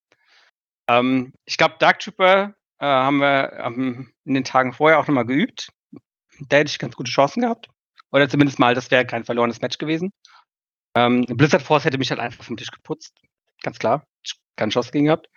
Ähm, 0.88 1.32
ich 1.44 1.56
glaube, 1.56 1.74
Dark 1.80 1.98
Trooper 1.98 2.54
äh, 2.82 2.86
haben 2.86 3.18
wir 3.18 3.52
ähm, 3.52 4.12
in 4.24 4.34
den 4.34 4.44
Tagen 4.44 4.72
vorher 4.72 4.98
auch 4.98 5.06
nochmal 5.06 5.24
geübt. 5.24 5.70
Da 6.48 6.56
hätte 6.56 6.70
ich 6.70 6.80
ganz 6.80 6.96
gute 6.96 7.12
Chancen 7.12 7.42
gehabt. 7.42 7.68
Oder 8.10 8.28
zumindest 8.28 8.58
mal, 8.58 8.74
das 8.74 8.90
wäre 8.90 9.06
kein 9.06 9.24
verlorenes 9.24 9.60
Match 9.60 9.78
gewesen. 9.78 10.12
Ähm, 10.96 11.24
Blizzard 11.26 11.62
Force 11.62 11.84
hätte 11.84 11.96
mich 11.96 12.10
halt 12.10 12.20
einfach 12.20 12.44
vom 12.44 12.56
Tisch 12.56 12.72
geputzt. 12.72 13.14
Ganz 13.62 13.78
klar. 13.78 14.04
Keine 14.56 14.72
Chance 14.72 14.90
gegen 14.90 15.06
gehabt. 15.06 15.28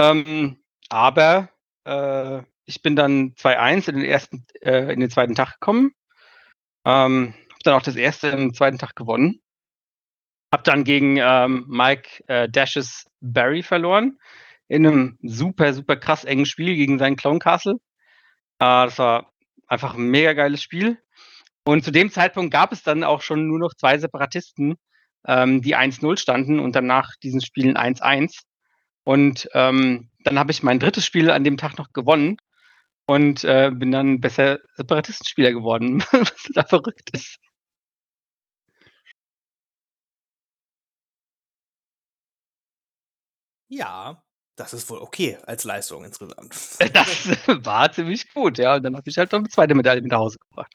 Ähm, 0.00 0.62
aber 0.88 1.50
äh, 1.84 2.42
ich 2.66 2.82
bin 2.82 2.94
dann 2.94 3.34
2-1 3.34 3.88
in 3.90 3.98
den 3.98 4.44
äh, 4.62 4.92
in 4.92 5.00
den 5.00 5.10
zweiten 5.10 5.34
Tag 5.34 5.54
gekommen. 5.54 5.92
Ähm, 6.86 7.34
hab 7.50 7.58
dann 7.64 7.74
auch 7.74 7.82
das 7.82 7.96
erste 7.96 8.28
im 8.28 8.54
zweiten 8.54 8.78
Tag 8.78 8.94
gewonnen. 8.94 9.42
Hab 10.52 10.62
dann 10.62 10.84
gegen 10.84 11.16
ähm, 11.16 11.64
Mike 11.68 12.22
äh, 12.28 12.48
Dashes 12.48 13.10
Barry 13.20 13.64
verloren 13.64 14.18
in 14.70 14.86
einem 14.86 15.18
super, 15.22 15.74
super 15.74 15.96
krass 15.96 16.24
engen 16.24 16.46
Spiel 16.46 16.76
gegen 16.76 16.98
seinen 16.98 17.16
Clone 17.16 17.40
Castle. 17.40 17.74
Äh, 18.60 18.86
das 18.86 18.98
war 18.98 19.32
einfach 19.66 19.94
ein 19.94 20.08
mega 20.08 20.32
geiles 20.32 20.62
Spiel. 20.62 20.98
Und 21.64 21.84
zu 21.84 21.90
dem 21.90 22.10
Zeitpunkt 22.10 22.52
gab 22.52 22.72
es 22.72 22.82
dann 22.84 23.04
auch 23.04 23.20
schon 23.22 23.48
nur 23.48 23.58
noch 23.58 23.74
zwei 23.74 23.98
Separatisten, 23.98 24.76
ähm, 25.26 25.60
die 25.62 25.76
1-0 25.76 26.16
standen 26.18 26.60
und 26.60 26.76
danach 26.76 27.16
diesen 27.22 27.40
Spielen 27.42 27.76
1-1. 27.76 28.42
Und 29.04 29.48
ähm, 29.54 30.10
dann 30.24 30.38
habe 30.38 30.52
ich 30.52 30.62
mein 30.62 30.78
drittes 30.78 31.04
Spiel 31.04 31.30
an 31.30 31.44
dem 31.44 31.56
Tag 31.56 31.76
noch 31.76 31.92
gewonnen 31.92 32.36
und 33.06 33.44
äh, 33.44 33.70
bin 33.74 33.90
dann 33.90 34.20
besser 34.20 34.60
Separatistenspieler 34.76 35.52
geworden, 35.52 36.00
was 36.12 36.48
da 36.54 36.64
verrückt 36.64 37.10
ist. 37.12 37.38
Ja, 43.68 44.22
das 44.60 44.74
ist 44.74 44.90
wohl 44.90 44.98
okay 44.98 45.38
als 45.46 45.64
Leistung 45.64 46.04
insgesamt. 46.04 46.54
Das 46.92 47.64
war 47.64 47.90
ziemlich 47.90 48.32
gut, 48.32 48.58
ja. 48.58 48.76
Und 48.76 48.82
dann 48.82 48.96
habe 48.96 49.08
ich 49.08 49.16
halt 49.16 49.32
noch 49.32 49.38
eine 49.38 49.48
zweite 49.48 49.74
Medaille 49.74 50.02
mit 50.02 50.12
nach 50.12 50.18
Hause 50.18 50.38
gebracht. 50.38 50.74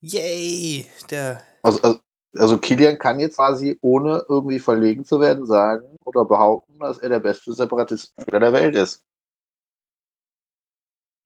Yay! 0.00 0.86
Der 1.10 1.42
also, 1.62 1.82
also, 1.82 2.00
also 2.36 2.58
Kilian 2.58 2.98
kann 2.98 3.18
jetzt 3.18 3.36
quasi, 3.36 3.78
ohne 3.80 4.24
irgendwie 4.28 4.60
verlegen 4.60 5.04
zu 5.04 5.20
werden, 5.20 5.44
sagen, 5.44 5.96
oder 6.04 6.24
behaupten, 6.24 6.78
dass 6.78 6.98
er 6.98 7.08
der 7.08 7.18
beste 7.20 7.52
Separatistenspieler 7.52 8.38
der 8.38 8.52
Welt 8.52 8.76
ist. 8.76 9.02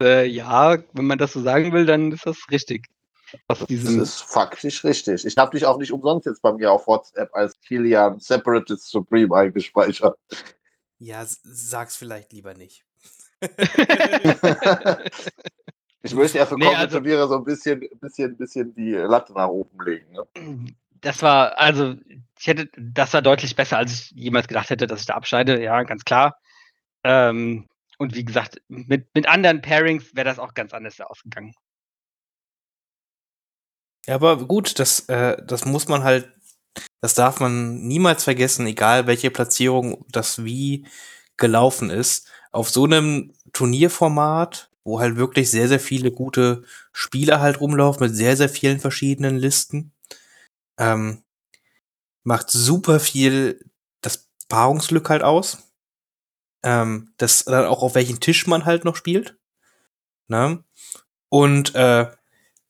Äh, 0.02 0.26
ja, 0.26 0.78
wenn 0.94 1.06
man 1.06 1.18
das 1.18 1.34
so 1.34 1.42
sagen 1.42 1.72
will, 1.72 1.84
dann 1.84 2.12
ist 2.12 2.26
das 2.26 2.38
richtig. 2.50 2.86
Was 3.46 3.60
das 3.60 3.70
ist 3.70 4.20
faktisch 4.20 4.84
richtig. 4.84 5.24
Ich 5.26 5.36
habe 5.36 5.56
dich 5.56 5.66
auch 5.66 5.78
nicht 5.78 5.92
umsonst 5.92 6.26
jetzt 6.26 6.40
bei 6.40 6.52
mir 6.52 6.72
auf 6.72 6.86
WhatsApp 6.86 7.34
als 7.34 7.60
Kilian 7.60 8.20
Separatist 8.20 8.88
Supreme 8.88 9.34
eingespeichert. 9.36 10.16
Ja, 11.04 11.26
sag's 11.26 11.96
vielleicht 11.96 12.32
lieber 12.32 12.54
nicht. 12.54 12.86
ich 16.02 16.14
möchte 16.14 16.38
ja 16.38 16.46
für 16.46 16.56
nee, 16.56 16.74
also, 16.74 16.96
Turniere 16.96 17.28
so 17.28 17.36
ein 17.36 17.44
bisschen, 17.44 17.86
bisschen, 18.00 18.38
bisschen 18.38 18.74
die 18.74 18.92
Latte 18.92 19.34
nach 19.34 19.48
oben 19.48 19.84
legen. 19.84 20.10
Ne? 20.12 20.74
Das 21.02 21.20
war, 21.20 21.58
also, 21.58 21.96
ich 22.38 22.46
hätte, 22.46 22.70
das 22.78 23.12
war 23.12 23.20
deutlich 23.20 23.54
besser, 23.54 23.76
als 23.76 23.92
ich 23.92 24.12
jemals 24.12 24.48
gedacht 24.48 24.70
hätte, 24.70 24.86
dass 24.86 25.00
ich 25.00 25.06
da 25.06 25.12
abscheide, 25.12 25.62
ja, 25.62 25.82
ganz 25.82 26.06
klar. 26.06 26.40
Ähm, 27.02 27.68
und 27.98 28.14
wie 28.14 28.24
gesagt, 28.24 28.62
mit, 28.68 29.14
mit 29.14 29.28
anderen 29.28 29.60
Pairings 29.60 30.14
wäre 30.14 30.24
das 30.24 30.38
auch 30.38 30.54
ganz 30.54 30.72
anders 30.72 30.98
ausgegangen. 31.02 31.52
Ja, 34.06 34.14
aber 34.14 34.38
gut, 34.46 34.78
das, 34.78 35.00
äh, 35.10 35.36
das 35.44 35.66
muss 35.66 35.86
man 35.86 36.02
halt, 36.02 36.32
das 37.04 37.12
darf 37.12 37.38
man 37.38 37.86
niemals 37.86 38.24
vergessen, 38.24 38.66
egal 38.66 39.06
welche 39.06 39.30
Platzierung 39.30 40.06
das 40.08 40.42
wie 40.42 40.86
gelaufen 41.36 41.90
ist. 41.90 42.28
Auf 42.50 42.70
so 42.70 42.84
einem 42.84 43.34
Turnierformat, 43.52 44.70
wo 44.84 45.00
halt 45.00 45.16
wirklich 45.16 45.50
sehr, 45.50 45.68
sehr 45.68 45.80
viele 45.80 46.12
gute 46.12 46.64
Spieler 46.94 47.40
halt 47.40 47.60
rumlaufen 47.60 48.06
mit 48.06 48.16
sehr, 48.16 48.38
sehr 48.38 48.48
vielen 48.48 48.80
verschiedenen 48.80 49.36
Listen, 49.36 49.92
ähm, 50.78 51.22
macht 52.22 52.50
super 52.50 52.98
viel 53.00 53.60
das 54.00 54.30
Paarungsglück 54.48 55.10
halt 55.10 55.22
aus. 55.22 55.58
Ähm, 56.62 57.12
das 57.18 57.44
dann 57.44 57.66
auch 57.66 57.82
auf 57.82 57.94
welchen 57.96 58.20
Tisch 58.20 58.46
man 58.46 58.64
halt 58.64 58.86
noch 58.86 58.96
spielt. 58.96 59.36
Ne? 60.28 60.64
Und 61.28 61.74
äh, 61.74 62.10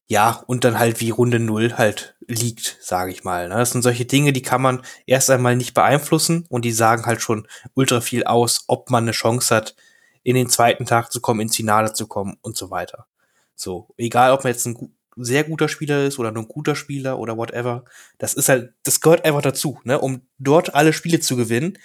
ja, 0.07 0.43
und 0.47 0.65
dann 0.65 0.79
halt 0.79 1.01
wie 1.01 1.11
Runde 1.11 1.39
Null 1.39 1.75
halt 1.79 2.15
liegt, 2.27 2.79
sage 2.81 3.11
ich 3.11 3.25
mal. 3.25 3.49
Ne? 3.49 3.57
Das 3.57 3.71
sind 3.71 3.83
solche 3.83 4.05
Dinge, 4.05 4.33
die 4.33 4.43
kann 4.43 4.61
man 4.61 4.83
erst 5.07 5.31
einmal 5.31 5.57
nicht 5.57 5.75
beeinflussen 5.75 6.47
und 6.49 6.65
die 6.65 6.73
sagen 6.73 7.07
halt 7.07 7.23
schon 7.23 7.49
ultra 7.75 8.01
viel 8.01 8.25
aus, 8.25 8.65
ob 8.67 8.91
man 8.91 9.05
eine 9.05 9.13
Chance 9.13 9.55
hat, 9.55 9.75
in 10.23 10.35
den 10.35 10.49
zweiten 10.49 10.87
Tag 10.87 11.11
zu 11.13 11.21
kommen, 11.21 11.41
ins 11.41 11.57
Finale 11.57 11.93
zu 11.93 12.07
kommen 12.07 12.37
und 12.43 12.57
so 12.57 12.71
weiter. 12.71 13.07
So, 13.55 13.89
egal 13.97 14.33
ob 14.33 14.45
man 14.45 14.53
jetzt 14.53 14.67
ein 14.67 14.95
sehr 15.17 15.45
guter 15.45 15.69
Spieler 15.69 16.05
ist 16.05 16.19
oder 16.19 16.33
nur 16.33 16.43
ein 16.43 16.49
guter 16.49 16.75
Spieler 16.75 17.19
oder 17.19 17.37
whatever, 17.37 17.85
das 18.19 18.35
ist 18.35 18.49
halt, 18.49 18.75
das 18.83 19.01
gehört 19.01 19.25
einfach 19.25 19.43
dazu, 19.43 19.81
ne? 19.85 20.01
Um 20.01 20.23
dort 20.39 20.75
alle 20.75 20.93
Spiele 20.93 21.21
zu 21.21 21.37
gewinnen, 21.37 21.79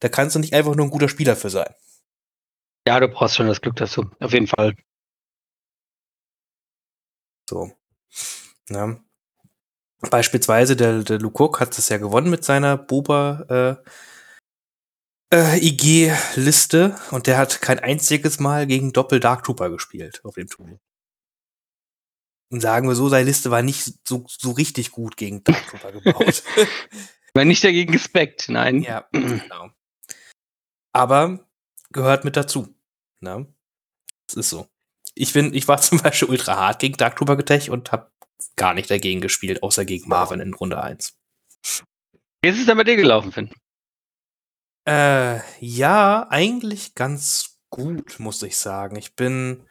da 0.00 0.08
kannst 0.08 0.34
du 0.34 0.40
nicht 0.40 0.54
einfach 0.54 0.74
nur 0.74 0.86
ein 0.86 0.90
guter 0.90 1.08
Spieler 1.08 1.36
für 1.36 1.50
sein. 1.50 1.72
Ja, 2.86 2.98
du 2.98 3.08
brauchst 3.08 3.36
schon 3.36 3.46
das 3.46 3.60
Glück 3.60 3.76
dazu, 3.76 4.10
auf 4.18 4.32
jeden 4.32 4.48
Fall. 4.48 4.74
So. 7.52 7.70
Ja. 8.70 8.96
Beispielsweise 10.00 10.74
der, 10.74 11.02
der 11.02 11.18
Lukok 11.18 11.60
hat 11.60 11.78
es 11.78 11.90
ja 11.90 11.98
gewonnen 11.98 12.30
mit 12.30 12.44
seiner 12.44 12.78
Boba 12.78 13.76
äh, 15.30 15.36
äh, 15.36 15.58
IG-Liste 15.58 16.98
und 17.10 17.26
der 17.26 17.36
hat 17.36 17.60
kein 17.60 17.78
einziges 17.78 18.40
Mal 18.40 18.66
gegen 18.66 18.94
Doppel 18.94 19.20
Dark 19.20 19.44
Trooper 19.44 19.68
gespielt 19.68 20.24
auf 20.24 20.34
dem 20.36 20.48
Turnier. 20.48 20.80
Und 22.50 22.60
sagen 22.60 22.88
wir 22.88 22.94
so, 22.94 23.10
seine 23.10 23.26
Liste 23.26 23.50
war 23.50 23.62
nicht 23.62 24.06
so, 24.08 24.24
so 24.26 24.52
richtig 24.52 24.90
gut 24.90 25.18
gegen 25.18 25.44
Dark 25.44 25.66
Trooper 25.68 25.92
gebaut. 25.92 26.42
war 27.34 27.44
nicht 27.44 27.62
dagegen 27.62 27.92
gespeckt, 27.92 28.48
nein. 28.48 28.82
Ja, 28.82 29.06
genau. 29.12 29.70
Aber 30.94 31.46
gehört 31.90 32.24
mit 32.24 32.36
dazu. 32.36 32.74
Ne? 33.20 33.46
Das 34.26 34.36
ist 34.36 34.48
so 34.48 34.71
ich 35.14 35.32
bin, 35.32 35.54
ich 35.54 35.68
war 35.68 35.78
zum 35.80 35.98
Beispiel 35.98 36.28
ultra 36.28 36.56
hart 36.56 36.80
gegen 36.80 36.96
Dark 36.96 37.16
Trooper 37.16 37.36
Getech 37.36 37.70
und 37.70 37.92
habe 37.92 38.10
gar 38.56 38.74
nicht 38.74 38.90
dagegen 38.90 39.20
gespielt, 39.20 39.62
außer 39.62 39.84
gegen 39.84 40.08
Marvin 40.08 40.40
in 40.40 40.54
Runde 40.54 40.82
1. 40.82 41.14
Wie 42.42 42.48
ist 42.48 42.58
es 42.58 42.66
denn 42.66 42.76
bei 42.76 42.84
dir 42.84 42.96
gelaufen, 42.96 43.32
Finn? 43.32 43.50
Äh, 44.84 45.40
ja, 45.60 46.26
eigentlich 46.28 46.94
ganz 46.94 47.58
gut, 47.70 48.18
muss 48.18 48.42
ich 48.42 48.56
sagen. 48.56 48.96
Ich 48.96 49.14
bin, 49.14 49.64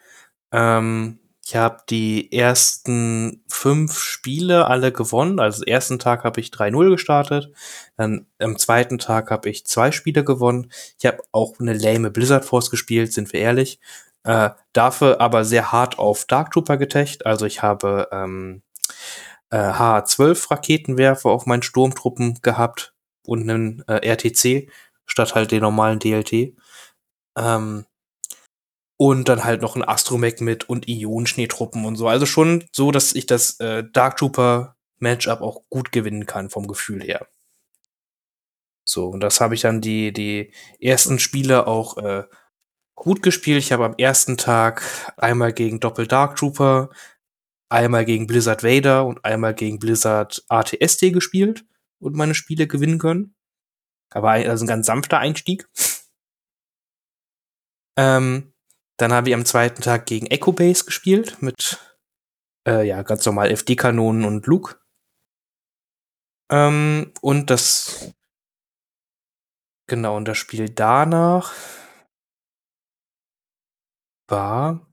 ähm, 0.53 1.19
ich 1.43 1.55
habe 1.57 1.83
die 1.89 2.31
ersten 2.31 3.43
fünf 3.49 3.99
Spiele 3.99 4.67
alle 4.67 4.93
gewonnen. 4.93 5.41
Also 5.41 5.65
ersten 5.65 5.99
Tag 5.99 6.23
habe 6.23 6.39
ich 6.39 6.49
3-0 6.49 6.91
gestartet. 6.91 7.51
Dann 7.97 8.25
am 8.39 8.57
zweiten 8.57 8.99
Tag 8.99 9.31
habe 9.31 9.49
ich 9.49 9.65
zwei 9.65 9.91
Spiele 9.91 10.23
gewonnen. 10.23 10.71
Ich 10.97 11.05
habe 11.05 11.21
auch 11.33 11.59
eine 11.59 11.73
lame 11.73 12.09
Blizzard 12.09 12.45
Force 12.45 12.71
gespielt, 12.71 13.11
sind 13.11 13.33
wir 13.33 13.41
ehrlich. 13.41 13.79
Äh, 14.23 14.51
dafür 14.73 15.19
aber 15.19 15.45
sehr 15.45 15.71
hart 15.71 15.97
auf 15.97 16.25
Dark 16.25 16.51
Trooper 16.51 16.77
getecht. 16.77 17.25
Also 17.25 17.45
ich 17.45 17.61
habe 17.61 18.07
ähm, 18.11 18.61
äh, 19.49 19.57
H12 19.57 20.51
Raketenwerfer 20.51 21.29
auf 21.29 21.45
meinen 21.45 21.63
Sturmtruppen 21.63 22.39
gehabt 22.41 22.93
und 23.25 23.49
einen 23.49 23.83
äh, 23.87 24.07
RTC 24.07 24.69
statt 25.05 25.35
halt 25.35 25.51
den 25.51 25.61
normalen 25.61 25.99
DLT. 25.99 26.55
Ähm, 27.37 27.85
und 28.97 29.29
dann 29.29 29.43
halt 29.43 29.63
noch 29.63 29.75
ein 29.75 29.87
Astromech 29.87 30.41
mit 30.41 30.69
und 30.69 30.87
Ionenschneetruppen 30.87 31.85
und 31.85 31.95
so. 31.95 32.07
Also 32.07 32.27
schon 32.27 32.65
so, 32.71 32.91
dass 32.91 33.13
ich 33.13 33.25
das 33.25 33.59
äh, 33.59 33.83
Dark 33.91 34.17
Trooper 34.17 34.75
Matchup 34.99 35.41
auch 35.41 35.63
gut 35.69 35.91
gewinnen 35.91 36.27
kann 36.27 36.51
vom 36.51 36.67
Gefühl 36.67 37.01
her. 37.01 37.27
So, 38.83 39.07
und 39.07 39.21
das 39.21 39.41
habe 39.41 39.55
ich 39.55 39.61
dann 39.61 39.81
die, 39.81 40.13
die 40.13 40.53
ersten 40.79 41.17
Spiele 41.17 41.65
auch 41.65 41.97
äh, 41.97 42.25
gut 42.95 43.23
gespielt. 43.23 43.59
Ich 43.59 43.71
habe 43.71 43.85
am 43.85 43.95
ersten 43.97 44.37
Tag 44.37 44.83
einmal 45.17 45.53
gegen 45.53 45.79
Doppel 45.79 46.07
Dark 46.07 46.35
Trooper, 46.35 46.89
einmal 47.69 48.05
gegen 48.05 48.27
Blizzard 48.27 48.63
Vader 48.63 49.05
und 49.05 49.23
einmal 49.25 49.53
gegen 49.53 49.79
Blizzard 49.79 50.43
ATST 50.49 51.13
gespielt 51.13 51.65
und 51.99 52.15
meine 52.15 52.35
Spiele 52.35 52.67
gewinnen 52.67 52.99
können. 52.99 53.35
Aber 54.13 54.31
also 54.31 54.65
ein 54.65 54.67
ganz 54.67 54.87
sanfter 54.87 55.19
Einstieg. 55.19 55.67
Ähm, 57.97 58.53
dann 58.97 59.13
habe 59.13 59.29
ich 59.29 59.35
am 59.35 59.45
zweiten 59.45 59.81
Tag 59.81 60.05
gegen 60.05 60.27
Echo 60.27 60.51
Base 60.51 60.85
gespielt 60.85 61.41
mit 61.41 61.79
äh, 62.67 62.87
ja 62.87 63.01
ganz 63.03 63.25
normal 63.25 63.49
FD-Kanonen 63.49 64.25
und 64.25 64.45
Luke. 64.47 64.77
Ähm, 66.51 67.13
und 67.21 67.49
das 67.49 68.13
genau 69.87 70.17
und 70.17 70.25
das 70.27 70.37
Spiel 70.37 70.69
danach 70.69 71.53
war 74.31 74.87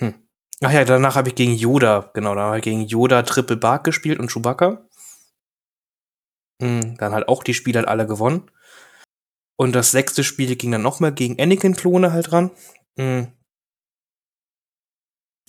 hm. 0.00 0.14
Ach 0.62 0.72
ja, 0.72 0.84
danach 0.84 1.14
habe 1.16 1.28
ich 1.28 1.34
gegen 1.34 1.54
Yoda, 1.54 2.10
genau, 2.14 2.34
da 2.34 2.42
habe 2.42 2.58
ich 2.58 2.64
gegen 2.64 2.82
Yoda 2.86 3.22
Triple 3.22 3.56
Bark 3.56 3.84
gespielt 3.84 4.18
und 4.18 4.30
Chewbacca. 4.32 4.88
Hm, 6.60 6.96
dann 6.98 7.12
halt 7.12 7.28
auch 7.28 7.44
die 7.44 7.54
Spiele 7.54 7.78
halt 7.78 7.88
alle 7.88 8.06
gewonnen. 8.06 8.50
Und 9.56 9.74
das 9.74 9.90
sechste 9.90 10.22
Spiel 10.24 10.54
ging 10.56 10.70
dann 10.72 10.82
nochmal 10.82 11.12
gegen 11.12 11.40
Anakin-Klone 11.40 12.12
halt 12.12 12.32
ran. 12.32 12.50
Hm. 12.98 13.32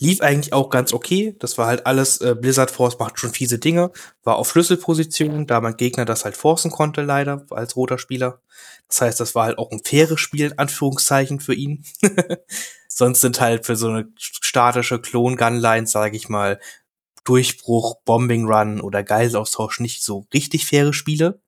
Lief 0.02 0.22
eigentlich 0.22 0.54
auch 0.54 0.70
ganz 0.70 0.94
okay. 0.94 1.36
Das 1.40 1.58
war 1.58 1.66
halt 1.66 1.84
alles, 1.84 2.22
äh, 2.22 2.34
Blizzard 2.34 2.70
Force 2.70 2.98
macht 2.98 3.20
schon 3.20 3.34
fiese 3.34 3.58
Dinge. 3.58 3.92
War 4.24 4.36
auf 4.36 4.50
Schlüsselposition, 4.50 5.46
da 5.46 5.60
mein 5.60 5.76
Gegner 5.76 6.06
das 6.06 6.24
halt 6.24 6.38
forcen 6.38 6.70
konnte, 6.70 7.02
leider, 7.02 7.44
als 7.50 7.76
roter 7.76 7.98
Spieler. 7.98 8.40
Das 8.88 9.02
heißt, 9.02 9.20
das 9.20 9.34
war 9.34 9.44
halt 9.44 9.58
auch 9.58 9.70
ein 9.70 9.84
faires 9.84 10.18
Spiel, 10.18 10.46
in 10.46 10.58
Anführungszeichen, 10.58 11.38
für 11.38 11.52
ihn. 11.52 11.84
Sonst 12.88 13.20
sind 13.20 13.42
halt 13.42 13.66
für 13.66 13.76
so 13.76 13.88
eine 13.88 14.08
statische 14.16 15.02
Klon-Gunline, 15.02 15.86
sage 15.86 16.16
ich 16.16 16.30
mal, 16.30 16.58
Durchbruch, 17.24 18.00
Bombing 18.06 18.46
Run 18.46 18.80
oder 18.80 19.02
Geiselaustausch 19.02 19.80
nicht 19.80 20.02
so 20.02 20.26
richtig 20.32 20.64
faire 20.64 20.94
Spiele. 20.94 21.42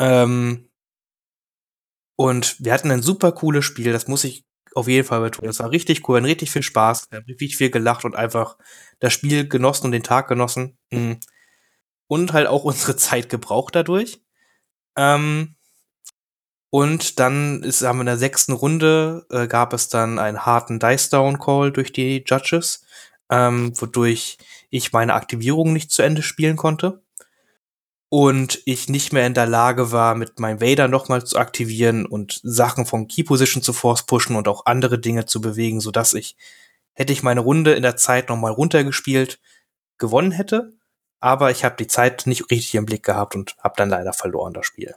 Ähm, 0.00 0.70
und 2.16 2.56
wir 2.58 2.72
hatten 2.72 2.90
ein 2.90 3.02
super 3.02 3.32
cooles 3.32 3.66
Spiel, 3.66 3.92
das 3.92 4.08
muss 4.08 4.24
ich 4.24 4.46
auf 4.74 4.88
jeden 4.88 5.06
Fall 5.06 5.20
betonen. 5.20 5.48
Das 5.48 5.60
war 5.60 5.70
richtig 5.70 6.08
cool, 6.08 6.20
richtig 6.20 6.50
viel 6.50 6.62
Spaß, 6.62 7.08
wir 7.10 7.20
richtig 7.26 7.56
viel 7.56 7.70
gelacht 7.70 8.04
und 8.04 8.16
einfach 8.16 8.56
das 9.00 9.12
Spiel 9.12 9.48
genossen 9.48 9.86
und 9.86 9.92
den 9.92 10.02
Tag 10.02 10.28
genossen. 10.28 10.78
Mhm. 10.90 11.18
Und 12.06 12.32
halt 12.32 12.46
auch 12.46 12.64
unsere 12.64 12.96
Zeit 12.96 13.28
gebraucht 13.28 13.74
dadurch. 13.74 14.20
Ähm, 14.96 15.56
und 16.70 17.18
dann 17.20 17.62
ist, 17.62 17.82
haben 17.82 17.98
wir 17.98 18.02
in 18.02 18.06
der 18.06 18.18
sechsten 18.18 18.52
Runde 18.52 19.26
äh, 19.30 19.46
gab 19.46 19.72
es 19.74 19.88
dann 19.88 20.18
einen 20.18 20.46
harten 20.46 20.78
Dice-Down-Call 20.78 21.70
durch 21.70 21.92
die 21.92 22.24
Judges, 22.26 22.84
ähm, 23.30 23.72
wodurch 23.78 24.38
ich 24.70 24.92
meine 24.92 25.14
Aktivierung 25.14 25.72
nicht 25.72 25.90
zu 25.90 26.02
Ende 26.02 26.22
spielen 26.22 26.56
konnte 26.56 27.02
und 28.12 28.60
ich 28.66 28.90
nicht 28.90 29.14
mehr 29.14 29.26
in 29.26 29.32
der 29.32 29.46
Lage 29.46 29.90
war, 29.90 30.14
mit 30.14 30.38
meinem 30.38 30.60
Vader 30.60 30.86
nochmal 30.86 31.24
zu 31.24 31.38
aktivieren 31.38 32.04
und 32.04 32.40
Sachen 32.42 32.84
von 32.84 33.08
Key 33.08 33.22
Position 33.22 33.62
zu 33.62 33.72
force 33.72 34.04
pushen 34.04 34.36
und 34.36 34.48
auch 34.48 34.66
andere 34.66 34.98
Dinge 34.98 35.24
zu 35.24 35.40
bewegen, 35.40 35.80
so 35.80 35.90
dass 35.90 36.12
ich, 36.12 36.36
hätte 36.92 37.14
ich 37.14 37.22
meine 37.22 37.40
Runde 37.40 37.72
in 37.72 37.80
der 37.80 37.96
Zeit 37.96 38.28
nochmal 38.28 38.52
runtergespielt, 38.52 39.40
gewonnen 39.96 40.30
hätte. 40.30 40.74
aber 41.20 41.50
ich 41.50 41.64
habe 41.64 41.76
die 41.76 41.86
Zeit 41.86 42.26
nicht 42.26 42.50
richtig 42.50 42.74
im 42.74 42.84
Blick 42.84 43.02
gehabt 43.02 43.34
und 43.34 43.56
habe 43.62 43.76
dann 43.78 43.88
leider 43.88 44.12
verloren 44.12 44.52
das 44.52 44.66
Spiel. 44.66 44.94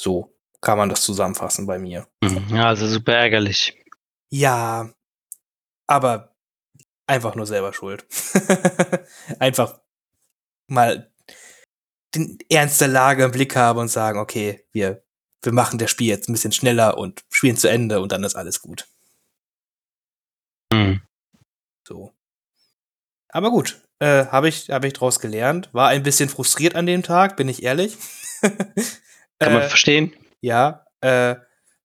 So 0.00 0.34
kann 0.60 0.78
man 0.78 0.88
das 0.88 1.02
zusammenfassen 1.02 1.66
bei 1.66 1.78
mir. 1.78 2.08
Mhm. 2.20 2.46
Ja, 2.48 2.66
also 2.68 2.88
super 2.88 3.12
ärgerlich. 3.12 3.76
Ja, 4.30 4.90
aber 5.86 6.27
einfach 7.08 7.34
nur 7.34 7.46
selber 7.46 7.72
schuld. 7.72 8.06
einfach 9.38 9.80
mal 10.68 11.10
den 12.14 12.38
Ernst 12.50 12.80
der 12.80 12.88
Lage 12.88 13.24
im 13.24 13.32
Blick 13.32 13.56
haben 13.56 13.78
und 13.78 13.88
sagen, 13.88 14.18
okay, 14.18 14.64
wir, 14.72 15.04
wir 15.42 15.52
machen 15.52 15.78
das 15.78 15.90
Spiel 15.90 16.08
jetzt 16.08 16.28
ein 16.28 16.32
bisschen 16.32 16.52
schneller 16.52 16.98
und 16.98 17.24
spielen 17.30 17.56
zu 17.56 17.68
Ende 17.68 18.00
und 18.00 18.12
dann 18.12 18.24
ist 18.24 18.34
alles 18.34 18.60
gut. 18.60 18.86
Mhm. 20.72 21.02
So. 21.86 22.12
Aber 23.30 23.50
gut, 23.50 23.82
äh, 23.98 24.26
habe 24.26 24.48
ich, 24.48 24.70
hab 24.70 24.84
ich 24.84 24.92
draus 24.92 25.20
gelernt. 25.20 25.68
War 25.72 25.88
ein 25.88 26.02
bisschen 26.02 26.28
frustriert 26.28 26.74
an 26.74 26.86
dem 26.86 27.02
Tag, 27.02 27.36
bin 27.36 27.48
ich 27.48 27.62
ehrlich. 27.62 27.96
Kann 28.40 29.52
man 29.52 29.62
Äh, 29.62 29.68
verstehen. 29.68 30.14
Ja, 30.40 30.86
äh, 31.00 31.36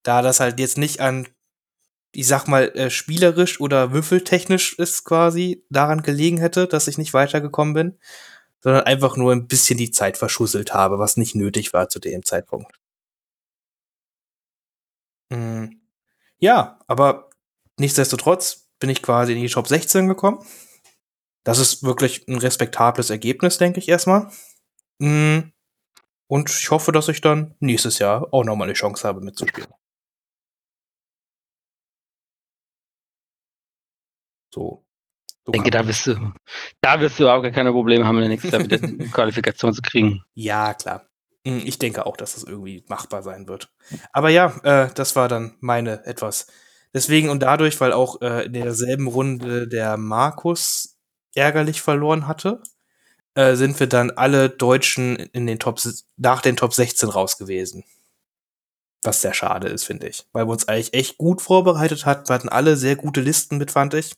da 0.03 0.21
das 0.21 0.39
halt 0.39 0.59
jetzt 0.59 0.77
nicht 0.77 0.99
an, 0.99 1.27
ich 2.13 2.27
sag 2.27 2.47
mal, 2.47 2.69
äh, 2.77 2.89
spielerisch 2.89 3.59
oder 3.61 3.91
würfeltechnisch 3.93 4.77
ist 4.79 5.03
quasi 5.05 5.65
daran 5.69 6.03
gelegen 6.03 6.37
hätte, 6.39 6.67
dass 6.67 6.87
ich 6.87 6.97
nicht 6.97 7.13
weitergekommen 7.13 7.73
bin, 7.73 7.99
sondern 8.61 8.83
einfach 8.85 9.17
nur 9.17 9.31
ein 9.33 9.47
bisschen 9.47 9.77
die 9.77 9.91
Zeit 9.91 10.17
verschusselt 10.17 10.73
habe, 10.73 10.99
was 10.99 11.17
nicht 11.17 11.35
nötig 11.35 11.73
war 11.73 11.89
zu 11.89 11.99
dem 11.99 12.23
Zeitpunkt. 12.25 12.71
Mm, 15.29 15.65
Ja, 16.39 16.79
aber 16.87 17.29
nichtsdestotrotz 17.79 18.69
bin 18.79 18.89
ich 18.89 19.01
quasi 19.03 19.33
in 19.33 19.41
die 19.41 19.49
Top 19.49 19.67
16 19.67 20.07
gekommen. 20.07 20.45
Das 21.45 21.59
ist 21.59 21.83
wirklich 21.83 22.27
ein 22.27 22.37
respektables 22.37 23.09
Ergebnis, 23.09 23.57
denke 23.57 23.79
ich 23.79 23.89
erstmal. 23.89 24.29
Mm, 24.99 25.51
Und 26.27 26.49
ich 26.51 26.71
hoffe, 26.71 26.91
dass 26.91 27.09
ich 27.09 27.21
dann 27.21 27.55
nächstes 27.59 27.99
Jahr 27.99 28.33
auch 28.33 28.43
nochmal 28.45 28.67
eine 28.67 28.73
Chance 28.75 29.07
habe 29.07 29.21
mitzuspielen. 29.21 29.69
So. 34.53 34.85
so 35.45 35.47
Ich 35.47 35.51
denke, 35.53 35.71
da 35.71 35.87
wirst 35.87 36.05
du, 36.05 36.31
da 36.81 36.99
wirst 36.99 37.19
du 37.19 37.27
auch 37.27 37.41
gar 37.41 37.51
keine 37.51 37.71
Probleme 37.71 38.05
haben, 38.05 38.19
nächstes 38.19 38.51
Jahr 38.51 38.63
wieder 38.63 38.81
eine 38.81 39.09
Qualifikation 39.09 39.73
zu 39.73 39.81
kriegen. 39.81 40.23
Ja, 40.35 40.73
klar. 40.75 41.07
Mm, 41.43 41.61
Ich 41.65 41.79
denke 41.79 42.05
auch, 42.05 42.17
dass 42.17 42.35
das 42.35 42.43
irgendwie 42.43 42.85
machbar 42.87 43.23
sein 43.23 43.47
wird. 43.47 43.69
Aber 44.11 44.29
ja, 44.29 44.55
äh, 44.63 44.93
das 44.93 45.15
war 45.15 45.27
dann 45.27 45.55
meine 45.59 46.05
etwas. 46.05 46.47
Deswegen 46.93 47.29
und 47.29 47.41
dadurch, 47.41 47.81
weil 47.81 47.91
auch 47.93 48.21
äh, 48.21 48.45
in 48.45 48.53
derselben 48.53 49.07
Runde 49.07 49.67
der 49.67 49.97
Markus 49.97 50.99
ärgerlich 51.33 51.81
verloren 51.81 52.27
hatte, 52.27 52.61
äh, 53.33 53.55
sind 53.55 53.79
wir 53.79 53.87
dann 53.87 54.11
alle 54.11 54.49
Deutschen 54.49 55.15
in 55.15 55.47
den 55.47 55.57
Top, 55.57 55.79
nach 56.17 56.41
den 56.43 56.55
Top 56.55 56.75
16 56.75 57.09
raus 57.09 57.39
gewesen. 57.39 57.83
Was 59.03 59.21
sehr 59.21 59.33
schade 59.33 59.67
ist, 59.67 59.85
finde 59.85 60.07
ich. 60.07 60.25
Weil 60.31 60.45
wir 60.47 60.51
uns 60.51 60.67
eigentlich 60.67 60.93
echt 60.93 61.17
gut 61.17 61.41
vorbereitet 61.41 62.05
hatten. 62.05 62.29
Wir 62.29 62.35
hatten 62.35 62.49
alle 62.49 62.77
sehr 62.77 62.95
gute 62.95 63.21
Listen 63.21 63.57
mit, 63.57 63.71
fand 63.71 63.95
ich. 63.95 64.13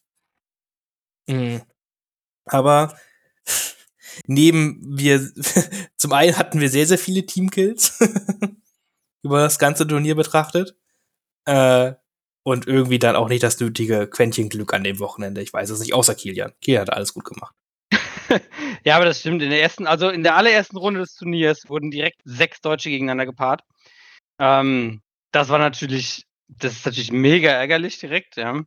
Mm. 1.27 1.57
Aber 2.45 2.97
neben 4.27 4.79
wir, 4.97 5.31
zum 5.97 6.13
einen 6.13 6.37
hatten 6.37 6.59
wir 6.59 6.69
sehr, 6.69 6.85
sehr 6.85 6.97
viele 6.97 7.25
Teamkills 7.25 7.99
über 9.23 9.39
das 9.39 9.59
ganze 9.59 9.87
Turnier 9.87 10.15
betrachtet. 10.15 10.75
Äh, 11.45 11.93
und 12.43 12.67
irgendwie 12.67 12.99
dann 12.99 13.15
auch 13.15 13.27
nicht 13.27 13.41
das 13.41 13.59
nötige 13.59 14.07
Quäntchen 14.07 14.49
Glück 14.49 14.73
an 14.73 14.83
dem 14.83 14.99
Wochenende. 14.99 15.41
Ich 15.41 15.51
weiß 15.51 15.71
es 15.71 15.79
nicht, 15.79 15.95
außer 15.95 16.13
Kilian. 16.13 16.53
Kilian 16.61 16.81
hat 16.81 16.93
alles 16.93 17.13
gut 17.13 17.25
gemacht. 17.25 17.55
Ja, 18.83 18.97
aber 18.97 19.05
das 19.05 19.19
stimmt. 19.19 19.41
In 19.41 19.49
der 19.49 19.61
ersten, 19.61 19.87
also 19.87 20.09
in 20.09 20.21
der 20.21 20.35
allerersten 20.35 20.77
Runde 20.77 20.99
des 20.99 21.15
Turniers 21.15 21.67
wurden 21.69 21.89
direkt 21.89 22.21
sechs 22.23 22.61
Deutsche 22.61 22.89
gegeneinander 22.89 23.25
gepaart. 23.25 23.63
Ähm, 24.39 25.01
das 25.31 25.49
war 25.49 25.57
natürlich, 25.57 26.25
das 26.47 26.73
ist 26.73 26.85
natürlich 26.85 27.11
mega 27.11 27.49
ärgerlich 27.49 27.97
direkt, 27.97 28.37
ja. 28.37 28.63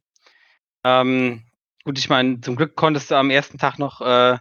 Ähm, 0.85 1.45
gut, 1.89 1.99
ich 1.99 2.11
meine, 2.11 2.39
zum 2.43 2.55
Glück 2.55 2.76
konntest 2.76 3.11
du 3.11 3.14
am 3.14 3.30
ersten 3.30 3.57
Tag 3.57 3.78
noch, 3.78 4.03
äh, 4.03 4.34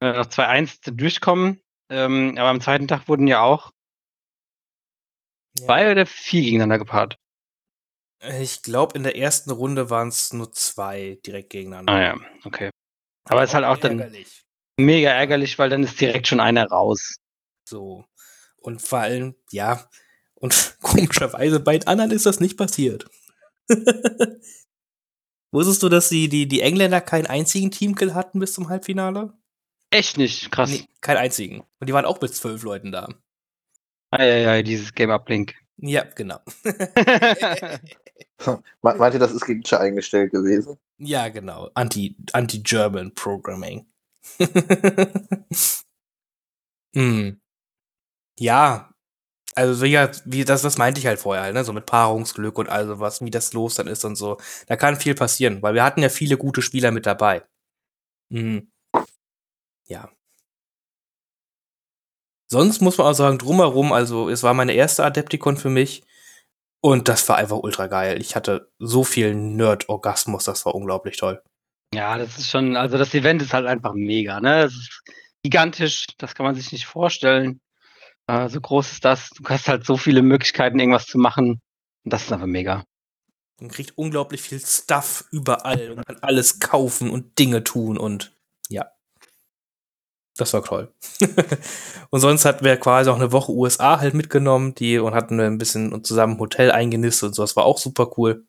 äh, 0.00 0.12
noch 0.12 0.26
2-1 0.26 0.92
durchkommen. 0.92 1.60
Ähm, 1.90 2.36
aber 2.38 2.50
am 2.50 2.60
zweiten 2.60 2.86
Tag 2.86 3.08
wurden 3.08 3.26
ja 3.26 3.40
auch 3.40 3.72
zwei 5.58 5.90
oder 5.90 6.06
vier 6.06 6.42
gegeneinander 6.42 6.78
gepaart. 6.78 7.18
Ich 8.38 8.62
glaube, 8.62 8.96
in 8.96 9.02
der 9.02 9.16
ersten 9.16 9.50
Runde 9.50 9.90
waren 9.90 10.06
es 10.06 10.32
nur 10.32 10.52
zwei 10.52 11.18
direkt 11.26 11.50
gegeneinander. 11.50 11.92
Ah 11.92 12.00
ja, 12.00 12.16
okay. 12.44 12.70
Aber 13.24 13.42
es 13.42 13.50
ist 13.50 13.54
halt 13.54 13.64
auch 13.64 13.78
dann 13.78 13.98
ärgerlich. 13.98 14.44
mega 14.78 15.10
ärgerlich, 15.10 15.58
weil 15.58 15.68
dann 15.68 15.82
ist 15.82 16.00
direkt 16.00 16.28
schon 16.28 16.38
einer 16.38 16.68
raus. 16.68 17.16
So. 17.68 18.04
Und 18.58 18.80
vor 18.82 19.00
allem, 19.00 19.34
ja, 19.50 19.90
und 20.36 20.76
komischerweise 20.80 21.58
bei 21.58 21.76
den 21.76 21.88
anderen 21.88 22.12
ist 22.12 22.26
das 22.26 22.38
nicht 22.38 22.56
passiert. 22.56 23.10
Wusstest 25.56 25.82
du, 25.82 25.88
dass 25.88 26.10
die, 26.10 26.28
die, 26.28 26.46
die 26.46 26.60
Engländer 26.60 27.00
keinen 27.00 27.24
einzigen 27.26 27.70
Teamkill 27.70 28.12
hatten 28.12 28.40
bis 28.40 28.52
zum 28.52 28.68
Halbfinale? 28.68 29.32
Echt 29.90 30.18
nicht, 30.18 30.52
krass. 30.52 30.68
Nee, 30.68 30.84
keinen 31.00 31.16
einzigen. 31.16 31.60
Und 31.80 31.88
die 31.88 31.94
waren 31.94 32.04
auch 32.04 32.20
mit 32.20 32.34
zwölf 32.34 32.62
Leuten 32.62 32.92
da. 32.92 33.08
Ah, 34.10 34.22
ja, 34.22 34.36
ja, 34.56 34.62
dieses 34.62 34.92
Game 34.92 35.08
Uplink. 35.10 35.54
Ja, 35.78 36.04
genau. 36.04 36.40
Me- 38.44 38.62
Meint 38.82 39.14
ihr, 39.14 39.20
das 39.20 39.32
ist 39.32 39.46
gegen 39.46 39.62
Cha 39.62 39.78
eingestellt 39.78 40.32
gewesen? 40.32 40.76
ja, 40.98 41.30
genau. 41.30 41.70
Anti- 41.72 42.16
Anti-German 42.34 43.14
Programming. 43.14 43.86
hm. 46.94 47.40
Ja. 48.38 48.90
Also, 49.56 49.86
ja, 49.86 50.10
wie 50.26 50.44
das, 50.44 50.62
das 50.62 50.76
meinte 50.76 51.00
ich 51.00 51.06
halt 51.06 51.18
vorher, 51.18 51.44
halt, 51.44 51.54
ne? 51.54 51.64
So 51.64 51.72
mit 51.72 51.86
Paarungsglück 51.86 52.58
und 52.58 52.68
all 52.68 52.86
sowas, 52.86 53.22
wie 53.22 53.30
das 53.30 53.54
los 53.54 53.74
dann 53.74 53.86
ist 53.86 54.04
und 54.04 54.16
so. 54.16 54.36
Da 54.66 54.76
kann 54.76 54.96
viel 54.96 55.14
passieren, 55.14 55.62
weil 55.62 55.74
wir 55.74 55.82
hatten 55.82 56.02
ja 56.02 56.10
viele 56.10 56.36
gute 56.36 56.60
Spieler 56.62 56.90
mit 56.92 57.06
dabei. 57.06 57.42
Mhm. 58.30 58.70
Ja. 59.88 60.10
Sonst 62.50 62.80
muss 62.80 62.98
man 62.98 63.08
auch 63.08 63.12
sagen, 63.14 63.38
drumherum, 63.38 63.92
also 63.92 64.28
es 64.28 64.42
war 64.42 64.54
meine 64.54 64.74
erste 64.74 65.04
Adepticon 65.04 65.56
für 65.56 65.70
mich 65.70 66.04
und 66.80 67.08
das 67.08 67.28
war 67.28 67.36
einfach 67.36 67.58
ultra 67.58 67.86
geil. 67.88 68.20
Ich 68.20 68.36
hatte 68.36 68.70
so 68.78 69.04
viel 69.04 69.34
Nerd-Orgasmus, 69.34 70.44
das 70.44 70.66
war 70.66 70.74
unglaublich 70.74 71.16
toll. 71.16 71.42
Ja, 71.94 72.18
das 72.18 72.38
ist 72.38 72.50
schon, 72.50 72.76
also 72.76 72.98
das 72.98 73.14
Event 73.14 73.42
ist 73.42 73.52
halt 73.54 73.66
einfach 73.66 73.94
mega, 73.94 74.40
ne? 74.40 74.64
Es 74.64 74.74
ist 74.74 75.02
gigantisch, 75.42 76.06
das 76.18 76.34
kann 76.34 76.46
man 76.46 76.54
sich 76.54 76.72
nicht 76.72 76.86
vorstellen. 76.86 77.60
Äh, 78.26 78.48
so 78.48 78.60
groß 78.60 78.92
ist 78.92 79.04
das. 79.04 79.30
Du 79.30 79.44
hast 79.48 79.68
halt 79.68 79.84
so 79.84 79.96
viele 79.96 80.22
Möglichkeiten, 80.22 80.78
irgendwas 80.78 81.06
zu 81.06 81.18
machen. 81.18 81.60
Und 82.04 82.12
das 82.12 82.24
ist 82.24 82.32
einfach 82.32 82.46
mega. 82.46 82.84
Man 83.60 83.70
kriegt 83.70 83.96
unglaublich 83.96 84.42
viel 84.42 84.60
Stuff 84.60 85.24
überall 85.30 85.90
und 85.92 86.06
kann 86.06 86.18
alles 86.20 86.60
kaufen 86.60 87.10
und 87.10 87.38
Dinge 87.38 87.64
tun 87.64 87.96
und 87.96 88.32
ja. 88.68 88.90
Das 90.36 90.52
war 90.52 90.62
toll. 90.62 90.92
und 92.10 92.20
sonst 92.20 92.44
hatten 92.44 92.64
wir 92.64 92.76
quasi 92.76 93.08
auch 93.08 93.16
eine 93.16 93.32
Woche 93.32 93.52
USA 93.52 93.98
halt 94.00 94.12
mitgenommen, 94.12 94.74
die 94.74 94.98
und 94.98 95.14
hatten 95.14 95.40
ein 95.40 95.56
bisschen 95.56 96.04
zusammen 96.04 96.34
im 96.34 96.40
Hotel 96.40 96.70
eingenistet 96.70 97.28
und 97.28 97.34
so. 97.34 97.42
Das 97.42 97.56
war 97.56 97.64
auch 97.64 97.78
super 97.78 98.12
cool. 98.18 98.46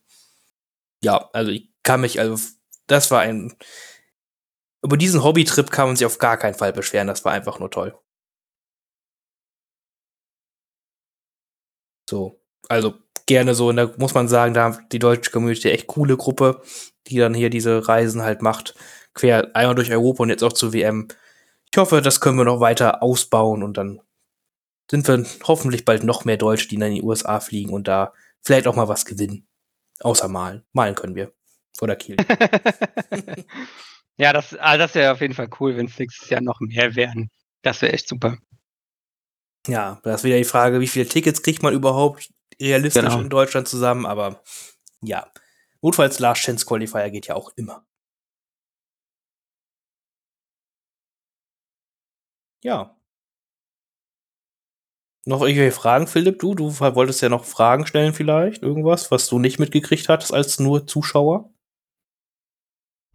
Ja, 1.01 1.29
also 1.31 1.51
ich 1.51 1.69
kann 1.83 2.01
mich, 2.01 2.19
also 2.19 2.37
das 2.87 3.11
war 3.11 3.21
ein. 3.21 3.55
Über 4.83 4.97
diesen 4.97 5.23
Hobbytrip 5.23 5.71
kann 5.71 5.87
man 5.87 5.95
sich 5.95 6.05
auf 6.05 6.17
gar 6.19 6.37
keinen 6.37 6.53
Fall 6.53 6.73
beschweren. 6.73 7.07
Das 7.07 7.23
war 7.25 7.31
einfach 7.33 7.59
nur 7.59 7.71
toll. 7.71 7.97
So, 12.09 12.39
also 12.69 12.95
gerne 13.25 13.53
so. 13.53 13.69
Und 13.69 13.75
da 13.77 13.91
muss 13.97 14.13
man 14.13 14.27
sagen, 14.27 14.53
da 14.53 14.63
haben 14.63 14.87
die 14.91 14.99
deutsche 14.99 15.31
Community 15.31 15.69
echt 15.69 15.87
coole 15.87 16.17
Gruppe, 16.17 16.61
die 17.07 17.17
dann 17.17 17.33
hier 17.33 17.49
diese 17.49 17.87
Reisen 17.87 18.23
halt 18.23 18.41
macht. 18.41 18.75
Quer 19.13 19.55
einmal 19.55 19.75
durch 19.75 19.91
Europa 19.91 20.23
und 20.23 20.29
jetzt 20.29 20.43
auch 20.43 20.53
zur 20.53 20.73
WM. 20.73 21.07
Ich 21.71 21.77
hoffe, 21.77 22.01
das 22.01 22.21
können 22.21 22.37
wir 22.37 22.45
noch 22.45 22.59
weiter 22.59 23.03
ausbauen 23.03 23.63
und 23.63 23.77
dann 23.77 24.01
sind 24.89 25.07
wir 25.07 25.25
hoffentlich 25.43 25.85
bald 25.85 26.03
noch 26.03 26.23
mehr 26.23 26.37
Deutsche, 26.37 26.69
die 26.69 26.77
dann 26.77 26.89
in 26.89 26.95
die 26.95 27.03
USA 27.03 27.39
fliegen 27.39 27.73
und 27.73 27.87
da 27.87 28.13
vielleicht 28.41 28.67
auch 28.67 28.75
mal 28.75 28.87
was 28.87 29.05
gewinnen. 29.05 29.47
Außer 29.99 30.27
malen. 30.27 30.63
Malen 30.71 30.95
können 30.95 31.15
wir. 31.15 31.33
Oder 31.81 31.95
Kiel. 31.95 32.15
ja, 34.17 34.31
das, 34.31 34.55
ah, 34.59 34.77
das 34.77 34.95
wäre 34.95 35.11
auf 35.11 35.21
jeden 35.21 35.33
Fall 35.33 35.49
cool, 35.59 35.75
wenn 35.75 35.87
es 35.87 35.99
nächstes 35.99 36.29
Jahr 36.29 36.41
noch 36.41 36.59
mehr 36.61 36.95
wären. 36.95 37.29
Das 37.63 37.81
wäre 37.81 37.93
echt 37.93 38.07
super. 38.07 38.37
Ja, 39.67 39.99
da 40.03 40.15
ist 40.15 40.23
wieder 40.23 40.37
die 40.37 40.43
Frage, 40.45 40.79
wie 40.79 40.87
viele 40.87 41.07
Tickets 41.07 41.41
kriegt 41.43 41.61
man 41.63 41.73
überhaupt 41.73 42.29
realistisch 42.61 43.03
Genau. 43.03 43.19
in 43.21 43.29
Deutschland 43.29 43.67
zusammen, 43.67 44.05
aber 44.05 44.41
ja. 45.01 45.31
Notfalls 45.81 46.19
Last 46.19 46.41
Chance 46.41 46.65
Qualifier 46.65 47.09
geht 47.11 47.27
ja 47.27 47.35
auch 47.35 47.51
immer. 47.55 47.85
Ja. 52.63 52.95
Noch 55.25 55.41
irgendwelche 55.41 55.71
Fragen, 55.75 56.07
Philipp? 56.07 56.39
Du, 56.39 56.55
du 56.55 56.79
wolltest 56.79 57.21
ja 57.21 57.29
noch 57.29 57.43
Fragen 57.45 57.85
stellen 57.85 58.13
vielleicht? 58.13 58.63
Irgendwas, 58.63 59.11
was 59.11 59.27
du 59.27 59.39
nicht 59.39 59.59
mitgekriegt 59.59 60.07
hattest 60.09 60.33
als 60.33 60.59
nur 60.59 60.87
Zuschauer? 60.87 61.51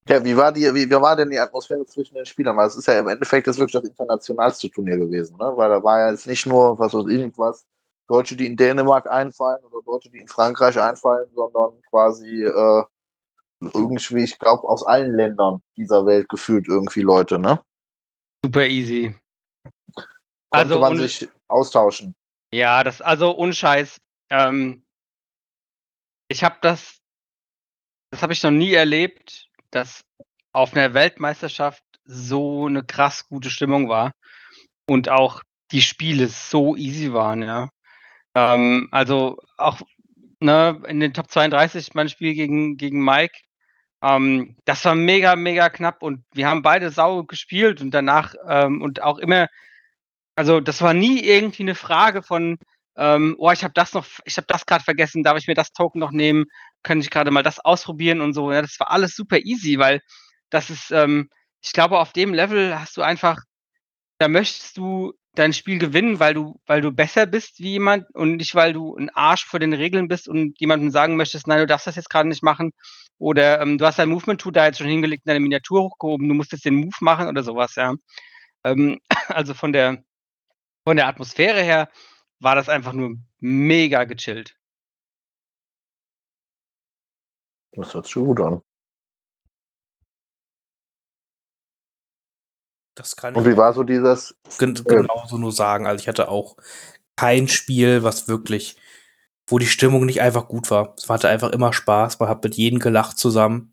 Ja, 0.09 0.25
wie 0.25 0.37
war, 0.37 0.51
die, 0.51 0.63
wie, 0.75 0.91
wie 0.91 1.01
war 1.01 1.15
denn 1.15 1.31
die 1.31 1.39
Atmosphäre 1.39 1.87
zwischen 1.87 2.17
den 2.17 2.27
Spielern? 2.27 2.57
Weil 2.57 2.67
es 2.67 2.77
ist 2.77 2.87
ja 2.87 2.99
im 2.99 3.09
Endeffekt 3.09 3.47
das 3.47 3.59
wirklich 3.59 3.81
das 3.81 3.89
internationalste 3.89 4.69
Turnier 4.69 4.97
gewesen, 4.97 5.37
ne? 5.37 5.53
Weil 5.55 5.69
da 5.69 5.83
war 5.83 6.01
ja 6.01 6.11
jetzt 6.11 6.27
nicht 6.27 6.45
nur, 6.47 6.77
was 6.79 6.93
weiß 6.93 7.07
ich, 7.09 7.39
was, 7.39 7.65
Deutsche, 8.09 8.37
die 8.37 8.47
in 8.47 8.57
Dänemark 8.57 9.09
einfallen 9.09 9.65
oder 9.65 9.83
Deutsche, 9.85 10.11
die 10.11 10.19
in 10.19 10.29
Frankreich 10.29 10.79
einfallen, 10.79 11.31
sondern 11.35 11.81
quasi 11.89 12.45
äh, 12.45 12.85
irgendwie, 13.61 14.25
ich 14.25 14.39
glaube, 14.39 14.69
aus 14.69 14.85
allen 14.85 15.15
Ländern 15.15 15.63
dieser 15.77 16.05
Welt 16.05 16.29
gefühlt 16.29 16.67
irgendwie 16.67 17.03
Leute, 17.03 17.39
ne? 17.39 17.61
Super 18.45 18.67
easy. 18.67 19.15
Konnte 20.51 20.75
Also 20.75 20.79
man 20.81 20.99
sich 20.99 21.29
austauschen. 21.49 22.15
Ja, 22.53 22.83
das, 22.85 23.01
also 23.01 23.31
unscheiß. 23.31 24.01
Ähm, 24.31 24.85
ich 26.29 26.43
habe 26.45 26.57
das, 26.61 27.01
das 28.11 28.23
habe 28.23 28.33
ich 28.33 28.43
noch 28.43 28.51
nie 28.51 28.73
erlebt, 28.73 29.49
dass 29.73 30.05
auf 30.53 30.75
einer 30.75 30.95
Weltmeisterschaft 30.95 31.83
so 32.05 32.67
eine 32.67 32.85
krass 32.85 33.27
gute 33.29 33.51
Stimmung 33.51 33.89
war 33.89 34.13
und 34.87 35.09
auch 35.09 35.43
die 35.73 35.83
Spiele 35.83 36.29
so 36.29 36.77
easy 36.77 37.13
waren, 37.13 37.43
ja. 37.43 37.69
Ähm, 38.35 38.89
also 38.93 39.39
auch 39.57 39.81
ne, 40.41 40.81
in 40.87 41.01
den 41.01 41.15
Top 41.15 41.31
32 41.31 41.95
mein 41.95 42.09
Spiel 42.09 42.35
gegen, 42.35 42.77
gegen 42.77 43.05
Mike, 43.05 43.39
ähm, 44.03 44.57
das 44.65 44.85
war 44.85 44.95
mega, 44.95 45.37
mega 45.37 45.71
knapp 45.71 46.03
und 46.03 46.25
wir 46.33 46.49
haben 46.49 46.63
beide 46.63 46.91
sau 46.91 47.25
gespielt 47.25 47.81
und 47.81 47.93
danach 47.93 48.35
ähm, 48.49 48.83
und 48.83 49.03
auch 49.03 49.19
immer, 49.19 49.49
also 50.37 50.61
das 50.61 50.83
war 50.83 50.95
nie 50.95 51.21
irgendwie 51.21 51.63
eine 51.63 51.75
Frage 51.75 52.23
von, 52.23 52.59
ähm, 52.97 53.37
oh, 53.39 53.51
ich 53.53 53.65
habe 53.65 53.75
das 53.75 53.95
noch, 53.95 54.07
ich 54.25 54.37
habe 54.37 54.47
das 54.49 54.67
gerade 54.67 54.85
vergessen, 54.85 55.23
darf 55.23 55.39
ich 55.39 55.47
mir 55.47 55.55
das 55.55 55.73
Token 55.73 56.01
noch 56.01 56.11
nehmen? 56.11 56.47
Kann 56.83 57.01
ich 57.01 57.11
gerade 57.11 57.31
mal 57.31 57.43
das 57.43 57.61
ausprobieren 57.61 58.21
und 58.21 58.33
so. 58.35 58.53
Ja, 58.53 58.63
das 58.63 58.79
war 58.81 58.91
alles 58.91 59.15
super 59.15 59.39
easy, 59.39 59.79
weil 59.79 60.01
das 60.51 60.71
ist, 60.71 60.91
ähm, 60.91 61.29
ich 61.63 61.73
glaube, 61.73 61.99
auf 61.99 62.13
dem 62.13 62.35
Level 62.35 62.79
hast 62.79 62.97
du 62.97 63.03
einfach, 63.03 63.39
da 64.19 64.29
möchtest 64.29 64.77
du 64.77 65.15
dein 65.35 65.53
Spiel 65.53 65.79
gewinnen, 65.79 66.21
weil 66.21 66.35
du, 66.35 66.61
weil 66.67 66.81
du 66.81 66.93
besser 66.93 67.27
bist 67.27 67.59
wie 67.61 67.73
jemand 67.73 68.07
und 68.15 68.37
nicht, 68.37 68.55
weil 68.55 68.73
du 68.73 68.97
ein 68.97 69.11
Arsch 69.11 69.47
vor 69.47 69.61
den 69.61 69.73
Regeln 69.73 70.09
bist 70.09 70.29
und 70.29 70.61
jemandem 70.61 70.91
sagen 70.91 71.17
möchtest, 71.17 71.47
nein, 71.47 71.61
du 71.61 71.67
darfst 71.67 71.87
das 71.87 71.97
jetzt 71.97 72.11
gerade 72.11 72.29
nicht 72.29 72.43
machen. 72.43 72.73
Oder 73.19 73.61
ähm, 73.61 73.79
du 73.79 73.87
hast 73.87 73.99
dein 73.99 74.09
Movement-Tool 74.11 74.53
da 74.53 74.67
jetzt 74.67 74.79
schon 74.79 74.89
hingelegt, 74.89 75.23
deine 75.27 75.41
Miniatur 75.41 75.83
hochgehoben, 75.83 76.29
du 76.29 76.35
musst 76.35 76.53
jetzt 76.53 76.65
den 76.65 76.75
Move 76.75 76.97
machen 77.01 77.29
oder 77.29 77.43
sowas, 77.43 77.75
ja. 77.77 77.95
Ähm, 78.65 79.01
also 79.29 79.55
von 79.55 79.73
der, 79.73 80.05
von 80.85 80.97
der 80.97 81.09
Atmosphäre 81.09 81.63
her 81.63 81.89
war 82.41 82.57
das 82.57 82.69
einfach 82.69 82.93
nur 82.93 83.17
mega 83.41 84.05
gechillt. 84.05 84.57
Das 87.73 87.95
hört 87.95 88.07
sich 88.07 88.15
gut 88.15 88.41
an. 88.41 88.63
Das 92.95 93.17
kann 93.17 93.35
Und 93.35 93.47
ich 93.47 93.53
wie 93.53 93.57
war 93.57 93.73
so 93.73 93.85
dieses, 93.85 94.37
gen 94.59 94.75
genauso 94.75 95.39
nur 95.39 95.53
sagen. 95.53 95.87
Also 95.87 96.03
ich 96.03 96.09
hatte 96.09 96.29
auch 96.29 96.57
kein 97.17 97.49
Spiel, 97.49 98.03
was 98.03 98.29
wirklich, 98.29 98.77
wo 99.47 99.59
die 99.59 99.67
Stimmung 99.67 100.05
nicht 100.05 100.21
einfach 100.21 100.47
gut 100.49 100.71
war. 100.71 100.95
Es 100.97 101.09
hatte 101.09 101.29
einfach 101.29 101.51
immer 101.53 101.73
Spaß. 101.73 102.19
Man 102.21 102.29
hat 102.29 102.45
mit 102.45 102.55
jedem 102.57 102.79
gelacht 102.79 103.19
zusammen. 103.19 103.73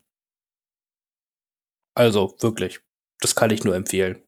Also 1.94 2.34
wirklich, 2.40 2.80
das 3.20 3.34
kann 3.34 3.50
ich 3.50 3.64
nur 3.64 3.74
empfehlen. 3.74 4.22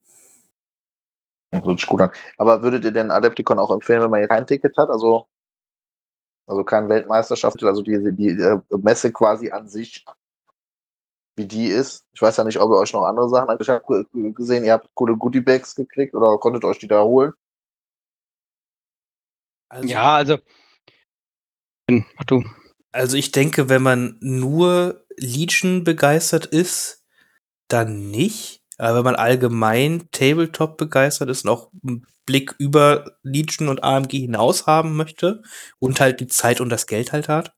das 1.51 1.65
hört 1.65 1.81
sich 1.81 1.89
gut 1.89 2.03
an. 2.03 2.11
Aber 2.37 2.63
würdet 2.63 2.85
ihr 2.85 2.93
denn 2.93 3.11
Adepticon 3.11 3.59
auch 3.59 3.71
empfehlen, 3.71 4.03
wenn 4.03 4.11
man 4.11 4.21
hier 4.21 4.29
kein 4.29 4.47
Ticket 4.47 4.77
hat? 4.77 4.91
Also, 4.91 5.27
also 6.47 6.65
keine 6.65 6.89
Weltmeisterschaft, 6.89 7.63
also 7.63 7.83
die, 7.83 8.13
die 8.15 8.29
äh, 8.29 8.61
Messe 8.71 9.13
quasi 9.13 9.51
an 9.51 9.69
sich, 9.69 10.05
wie 11.37 11.47
die 11.47 11.67
ist. 11.67 12.05
Ich 12.13 12.21
weiß 12.21 12.37
ja 12.37 12.45
nicht, 12.45 12.59
ob 12.59 12.71
ihr 12.71 12.79
euch 12.79 12.93
noch 12.93 13.05
andere 13.05 13.29
Sachen 13.29 13.49
habt. 13.49 13.63
Ich 13.63 13.69
habe 13.69 14.07
gesehen, 14.35 14.65
ihr 14.65 14.73
habt 14.73 14.89
coole 14.95 15.17
Goodie-Bags 15.17 15.75
gekriegt 15.75 16.15
oder 16.15 16.39
konntet 16.39 16.65
euch 16.65 16.79
die 16.79 16.89
da 16.89 17.03
holen. 17.03 17.33
Also, 19.69 19.89
Ja, 19.89 20.17
also. 20.17 20.39
Ach 21.89 22.25
du. 22.27 22.45
Also 22.93 23.17
ich 23.17 23.33
denke, 23.33 23.71
wenn 23.71 23.83
man 23.83 24.19
nur 24.21 25.07
Legion 25.17 25.83
begeistert 25.85 26.47
ist, 26.47 27.05
dann 27.69 28.11
nicht. 28.11 28.63
Aber 28.77 28.99
wenn 28.99 29.05
man 29.05 29.17
allgemein 29.17 30.09
Tabletop 30.11 30.77
begeistert 30.77 31.31
ist 31.31 31.45
und 31.45 31.51
auch 31.51 31.71
einen 31.83 32.07
Blick 32.27 32.55
über 32.59 33.17
Legion 33.23 33.69
und 33.69 33.83
AMG 33.83 34.13
hinaus 34.13 34.67
haben 34.67 34.97
möchte 34.97 35.43
und 35.79 36.01
halt 36.01 36.21
die 36.21 36.27
Zeit 36.27 36.61
und 36.61 36.69
das 36.69 36.87
Geld 36.87 37.13
halt 37.13 37.29
hat, 37.29 37.55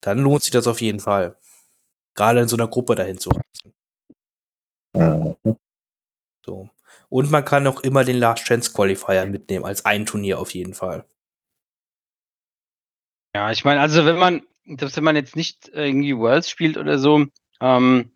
dann 0.00 0.18
lohnt 0.18 0.42
sich 0.42 0.52
das 0.52 0.66
auf 0.66 0.80
jeden 0.80 1.00
Fall. 1.00 1.36
Gerade 2.14 2.40
in 2.40 2.48
so 2.48 2.56
einer 2.56 2.68
Gruppe 2.68 2.94
dahin 2.94 3.18
zu 3.18 3.30
reisen. 3.30 3.74
So. 6.44 6.68
Und 7.08 7.30
man 7.30 7.44
kann 7.44 7.66
auch 7.66 7.80
immer 7.80 8.04
den 8.04 8.16
Last 8.16 8.44
Chance 8.44 8.72
Qualifier 8.72 9.26
mitnehmen, 9.26 9.64
als 9.64 9.84
ein 9.84 10.06
Turnier 10.06 10.38
auf 10.38 10.52
jeden 10.54 10.74
Fall. 10.74 11.04
Ja, 13.34 13.50
ich 13.50 13.64
meine, 13.64 13.80
also 13.80 14.06
wenn 14.06 14.16
man, 14.16 14.42
selbst 14.64 14.96
wenn 14.96 15.04
man 15.04 15.16
jetzt 15.16 15.36
nicht 15.36 15.68
irgendwie 15.68 16.16
Worlds 16.16 16.48
spielt 16.48 16.78
oder 16.78 16.98
so, 16.98 17.26
ähm, 17.60 18.12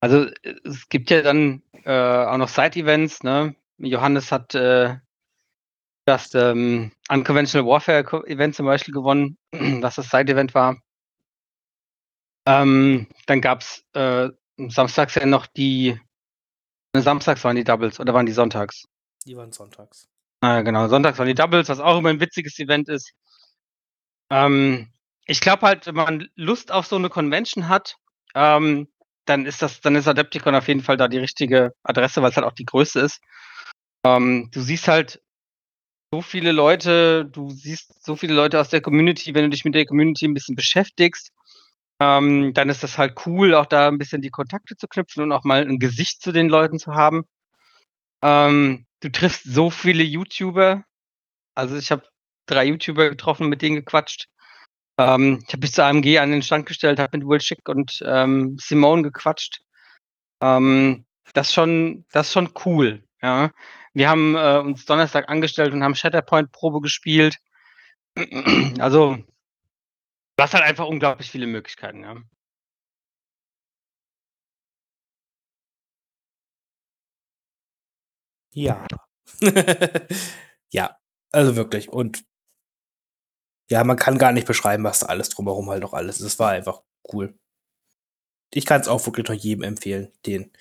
also 0.00 0.24
äh, 0.42 0.54
es 0.64 0.88
gibt 0.88 1.10
ja 1.10 1.22
dann 1.22 1.62
äh, 1.84 1.92
auch 1.92 2.38
noch 2.38 2.48
Side-Events, 2.48 3.22
ne? 3.22 3.54
Johannes 3.80 4.30
hat 4.30 4.54
äh, 4.54 4.96
das 6.06 6.34
ähm, 6.34 6.92
Unconventional 7.08 7.66
Warfare 7.66 8.26
Event 8.26 8.54
zum 8.54 8.66
Beispiel 8.66 8.94
gewonnen, 8.94 9.38
was 9.52 9.96
das 9.96 10.10
Side-Event 10.10 10.54
war. 10.54 10.76
Ähm, 12.46 13.06
dann 13.26 13.40
gab 13.40 13.60
es 13.60 13.84
äh, 13.92 14.28
samstags 14.68 15.14
ja 15.14 15.26
noch 15.26 15.46
die, 15.46 15.98
ne, 16.94 17.02
samstags 17.02 17.44
waren 17.44 17.56
die 17.56 17.64
Doubles 17.64 18.00
oder 18.00 18.14
waren 18.14 18.26
die 18.26 18.32
sonntags? 18.32 18.84
Die 19.26 19.36
waren 19.36 19.52
sonntags. 19.52 20.08
Ah, 20.40 20.62
genau, 20.62 20.88
sonntags 20.88 21.18
waren 21.18 21.28
die 21.28 21.34
Doubles, 21.34 21.68
was 21.68 21.80
auch 21.80 21.98
immer 21.98 22.08
ein 22.08 22.20
witziges 22.20 22.58
Event 22.58 22.88
ist. 22.88 23.12
Ähm, 24.30 24.88
ich 25.26 25.40
glaube 25.40 25.66
halt, 25.66 25.86
wenn 25.86 25.94
man 25.94 26.28
Lust 26.34 26.72
auf 26.72 26.86
so 26.86 26.96
eine 26.96 27.10
Convention 27.10 27.68
hat, 27.68 27.96
ähm, 28.34 28.88
dann 29.26 29.46
ist 29.46 29.62
das, 29.62 29.80
dann 29.80 29.96
ist 29.96 30.08
Adepticon 30.08 30.54
auf 30.54 30.66
jeden 30.66 30.82
Fall 30.82 30.96
da 30.96 31.08
die 31.08 31.18
richtige 31.18 31.72
Adresse, 31.82 32.22
weil 32.22 32.30
es 32.30 32.36
halt 32.36 32.46
auch 32.46 32.54
die 32.54 32.64
größte 32.64 33.00
ist. 33.00 33.20
Ähm, 34.04 34.48
du 34.52 34.60
siehst 34.60 34.88
halt 34.88 35.20
so 36.12 36.22
viele 36.22 36.52
Leute, 36.52 37.24
du 37.26 37.50
siehst 37.50 38.04
so 38.04 38.16
viele 38.16 38.34
Leute 38.34 38.60
aus 38.60 38.70
der 38.70 38.80
Community, 38.80 39.34
wenn 39.34 39.44
du 39.44 39.50
dich 39.50 39.64
mit 39.64 39.74
der 39.74 39.86
Community 39.86 40.26
ein 40.26 40.34
bisschen 40.34 40.56
beschäftigst, 40.56 41.32
ähm, 42.00 42.52
dann 42.54 42.68
ist 42.68 42.82
das 42.82 42.98
halt 42.98 43.26
cool, 43.26 43.54
auch 43.54 43.66
da 43.66 43.88
ein 43.88 43.98
bisschen 43.98 44.22
die 44.22 44.30
Kontakte 44.30 44.76
zu 44.76 44.88
knüpfen 44.88 45.22
und 45.22 45.32
auch 45.32 45.44
mal 45.44 45.62
ein 45.62 45.78
Gesicht 45.78 46.22
zu 46.22 46.32
den 46.32 46.48
Leuten 46.48 46.78
zu 46.78 46.94
haben. 46.94 47.24
Ähm, 48.22 48.86
du 49.00 49.10
triffst 49.10 49.44
so 49.44 49.70
viele 49.70 50.02
YouTuber. 50.02 50.84
Also 51.54 51.76
ich 51.76 51.90
habe 51.92 52.04
drei 52.46 52.66
YouTuber 52.66 53.10
getroffen, 53.10 53.48
mit 53.48 53.62
denen 53.62 53.76
gequatscht. 53.76 54.28
Ähm, 54.98 55.40
ich 55.46 55.52
habe 55.52 55.60
mich 55.60 55.72
zu 55.72 55.84
AMG 55.84 56.18
an 56.18 56.30
den 56.30 56.42
Stand 56.42 56.66
gestellt, 56.66 56.98
habe 56.98 57.18
mit 57.18 57.26
Will 57.26 57.40
Schick 57.40 57.68
und 57.68 58.02
ähm, 58.04 58.56
Simone 58.58 59.02
gequatscht. 59.02 59.62
Ähm, 60.42 61.04
das 61.34 61.52
schon, 61.52 62.06
das 62.12 62.28
ist 62.28 62.32
schon 62.32 62.50
cool. 62.64 63.04
Ja, 63.22 63.50
wir 63.94 64.08
haben 64.08 64.34
äh, 64.36 64.58
uns 64.58 64.84
Donnerstag 64.86 65.28
angestellt 65.28 65.72
und 65.72 65.82
haben 65.82 65.94
Shatterpoint 65.94 66.52
Probe 66.52 66.80
gespielt. 66.80 67.36
Also 68.80 69.16
du 69.16 70.42
hast 70.42 70.54
halt 70.54 70.64
einfach 70.64 70.86
unglaublich 70.86 71.30
viele 71.30 71.46
Möglichkeiten. 71.46 72.02
Ja. 72.02 72.16
Ja. 78.52 78.86
ja, 80.72 80.96
also 81.32 81.56
wirklich. 81.56 81.88
Und 81.88 82.24
ja, 83.70 83.84
man 83.84 83.96
kann 83.96 84.18
gar 84.18 84.32
nicht 84.32 84.46
beschreiben, 84.46 84.84
was 84.84 85.00
da 85.00 85.06
alles 85.06 85.28
drumherum 85.28 85.70
halt 85.70 85.82
noch 85.82 85.92
alles 85.94 86.18
ist. 86.20 86.26
Es 86.26 86.38
war 86.38 86.50
einfach 86.50 86.82
cool. 87.12 87.34
Ich 88.52 88.66
kann 88.66 88.80
es 88.80 88.88
auch 88.88 89.04
wirklich 89.06 89.28
noch 89.28 89.34
jedem 89.34 89.62
empfehlen, 89.62 90.12
den, 90.26 90.52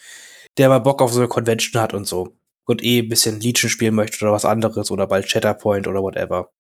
der 0.58 0.70
mal 0.70 0.80
Bock 0.80 1.02
auf 1.02 1.12
so 1.12 1.20
eine 1.20 1.28
Convention 1.30 1.82
hat 1.82 1.94
und 1.94 2.06
so. 2.06 2.39
Und 2.70 2.84
eh 2.84 3.00
ein 3.00 3.10
bisschen 3.10 3.40
Legion 3.40 3.68
spielen 3.68 3.96
möchte 3.96 4.24
oder 4.24 4.32
was 4.32 4.46
anderes 4.46 4.92
oder 4.92 5.08
bald 5.08 5.28
Shatterpoint 5.28 5.88
oder 5.88 6.04
whatever. 6.04 6.52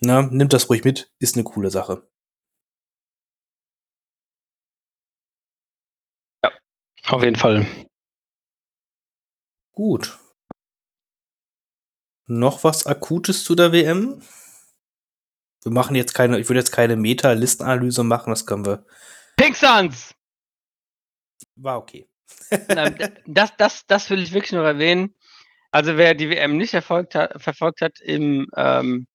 Na, 0.00 0.22
nimmt 0.22 0.54
das 0.54 0.70
ruhig 0.70 0.84
mit, 0.84 1.12
ist 1.18 1.36
eine 1.36 1.44
coole 1.44 1.70
Sache. 1.70 2.08
Auf 7.08 7.22
jeden 7.22 7.36
Fall. 7.36 7.66
Gut. 9.72 10.18
Noch 12.26 12.64
was 12.64 12.86
Akutes 12.86 13.44
zu 13.44 13.54
der 13.54 13.72
WM? 13.72 14.22
Wir 15.62 15.72
machen 15.72 15.94
jetzt 15.94 16.14
keine, 16.14 16.38
ich 16.38 16.48
würde 16.48 16.60
jetzt 16.60 16.72
keine 16.72 16.96
Meta-Listenanalyse 16.96 18.02
machen, 18.02 18.30
das 18.30 18.46
können 18.46 18.64
wir. 18.64 18.86
Pink 19.36 19.56
Suns! 19.56 20.14
War 21.56 21.76
okay. 21.76 22.08
Das, 23.26 23.56
das, 23.56 23.86
das 23.86 24.10
will 24.10 24.22
ich 24.22 24.32
wirklich 24.32 24.52
noch 24.52 24.64
erwähnen. 24.64 25.14
Also 25.70 25.96
wer 25.96 26.14
die 26.14 26.28
WM 26.28 26.56
nicht 26.56 26.74
erfolgt 26.74 27.14
hat, 27.14 27.40
verfolgt 27.40 27.80
hat, 27.80 27.98
im, 28.00 28.46
ähm, 28.56 29.06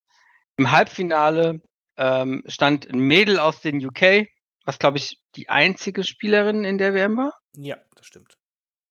im 0.57 0.71
Halbfinale 0.71 1.61
ähm, 1.97 2.43
stand 2.47 2.89
ein 2.89 2.99
Mädel 2.99 3.39
aus 3.39 3.61
den 3.61 3.83
UK, 3.85 4.27
was 4.65 4.79
glaube 4.79 4.97
ich 4.97 5.19
die 5.35 5.49
einzige 5.49 6.03
Spielerin 6.03 6.63
in 6.63 6.77
der 6.77 6.93
WM 6.93 7.15
war. 7.17 7.33
Ja, 7.55 7.77
das 7.95 8.07
stimmt. 8.07 8.37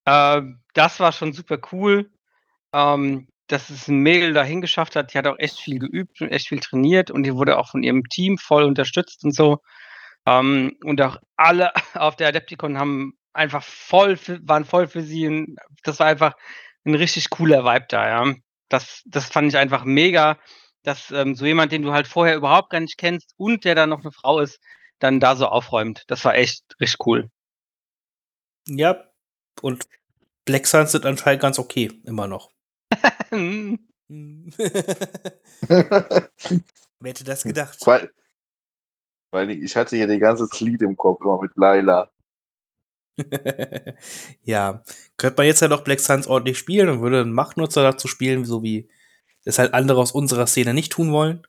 Ähm, 0.07 0.61
das 0.75 1.01
war 1.01 1.11
schon 1.11 1.33
super 1.33 1.59
cool. 1.73 2.11
Ähm, 2.73 3.27
dass 3.47 3.71
es 3.71 3.89
ein 3.89 3.99
Mädel 3.99 4.33
dahin 4.33 4.61
geschafft 4.61 4.97
hat. 4.97 5.13
Die 5.13 5.19
hat 5.19 5.27
auch 5.27 5.39
echt 5.39 5.61
viel 5.61 5.79
geübt 5.79 6.21
und 6.21 6.29
echt 6.31 6.49
viel 6.49 6.61
trainiert 6.61 7.11
und 7.11 7.23
die 7.23 7.35
wurde 7.35 7.59
auch 7.59 7.69
von 7.69 7.83
ihrem 7.83 8.05
Team 8.05 8.39
voll 8.39 8.65
unterstützt 8.65 9.25
und 9.25 9.33
so. 9.33 9.59
Ähm, 10.27 10.77
und 10.83 11.01
auch 11.01 11.19
alle 11.37 11.73
auf 11.95 12.17
der 12.17 12.29
Adepticon 12.29 12.79
haben 12.79 13.15
einfach 13.37 13.63
voll, 13.63 14.17
für, 14.17 14.41
waren 14.47 14.65
voll 14.65 14.89
für 14.89 15.03
sie. 15.03 15.27
Und 15.27 15.57
das 15.85 16.01
war 16.01 16.07
einfach 16.07 16.35
ein 16.85 16.95
richtig 16.95 17.31
cooler 17.31 17.65
Vibe 17.65 17.87
da, 17.89 18.09
ja. 18.09 18.35
Das, 18.69 19.03
das 19.07 19.27
fand 19.27 19.49
ich 19.49 19.57
einfach 19.57 19.85
mega, 19.85 20.39
dass 20.83 21.11
ähm, 21.11 21.35
so 21.37 21.47
jemand, 21.47 21.73
den 21.73 21.83
du 21.83 21.93
halt 21.93 22.07
vorher 22.07 22.37
überhaupt 22.37 22.71
gar 22.71 22.81
nicht 22.81 22.99
kennst 22.99 23.35
und 23.37 23.65
der 23.65 23.75
dann 23.75 23.91
noch 23.91 24.01
eine 24.01 24.13
Frau 24.13 24.41
ist, 24.41 24.61
dann 24.99 25.21
da 25.21 25.37
so 25.37 25.47
aufräumt. 25.47 26.05
Das 26.09 26.25
war 26.25 26.35
echt 26.35 26.65
richtig 26.81 27.07
cool. 27.07 27.31
Ja, 28.69 29.05
und 29.63 29.87
Black 30.45 30.67
Suns 30.67 30.93
sind 30.93 31.07
anscheinend 31.07 31.43
ganz 31.43 31.59
okay, 31.59 31.93
immer 32.05 32.27
noch. 32.27 32.51
Wer 33.31 33.79
hätte 37.03 37.25
das 37.25 37.43
gedacht? 37.43 37.79
Weil, 37.85 38.11
weil 39.33 39.51
ich 39.51 39.77
hatte 39.77 39.97
hier 39.97 40.07
die 40.07 40.19
ganze 40.19 40.49
Lied 40.65 40.83
im 40.83 40.97
Kopf 40.97 41.21
immer 41.21 41.41
mit 41.41 41.53
Laila. 41.57 42.11
ja, 44.43 44.83
könnte 45.17 45.37
man 45.39 45.47
jetzt 45.47 45.61
ja 45.61 45.69
halt 45.69 45.79
noch 45.79 45.85
Black 45.85 46.01
Suns 46.01 46.27
ordentlich 46.27 46.59
spielen 46.59 46.89
und 46.89 47.01
würde 47.01 47.21
einen 47.21 47.33
Machtnutzer 47.33 47.83
dazu 47.83 48.09
spielen, 48.09 48.45
so 48.45 48.63
wie 48.63 48.89
es 49.45 49.59
halt 49.59 49.75
andere 49.75 50.01
aus 50.01 50.13
unserer 50.13 50.47
Szene 50.47 50.75
nicht 50.75 50.93
tun 50.93 51.13
wollen, 51.13 51.47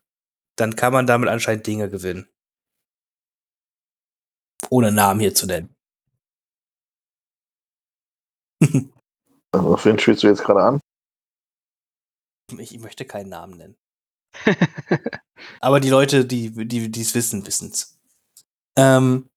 dann 0.56 0.76
kann 0.76 0.94
man 0.94 1.07
damit 1.07 1.30
anscheinend 1.30 1.68
Dinge 1.68 1.89
gewinnen. 1.89 2.30
Ohne 4.69 4.91
Namen 4.91 5.19
hier 5.19 5.34
zu 5.34 5.45
nennen. 5.45 5.76
also, 9.52 9.73
auf 9.73 9.85
wen 9.85 9.99
spielst 9.99 10.23
du 10.23 10.27
jetzt 10.27 10.44
gerade 10.44 10.61
an? 10.61 10.80
Ich 12.57 12.80
möchte 12.80 13.06
keinen 13.06 13.30
Namen 13.30 13.57
nennen. 13.57 13.77
Aber 15.60 15.80
die 15.80 15.89
Leute, 15.89 16.26
die 16.26 16.52
die 16.68 17.02
es 17.02 17.14
wissen, 17.14 17.45
wissen 17.45 17.69
es. 17.69 17.99
Ähm, 18.77 19.30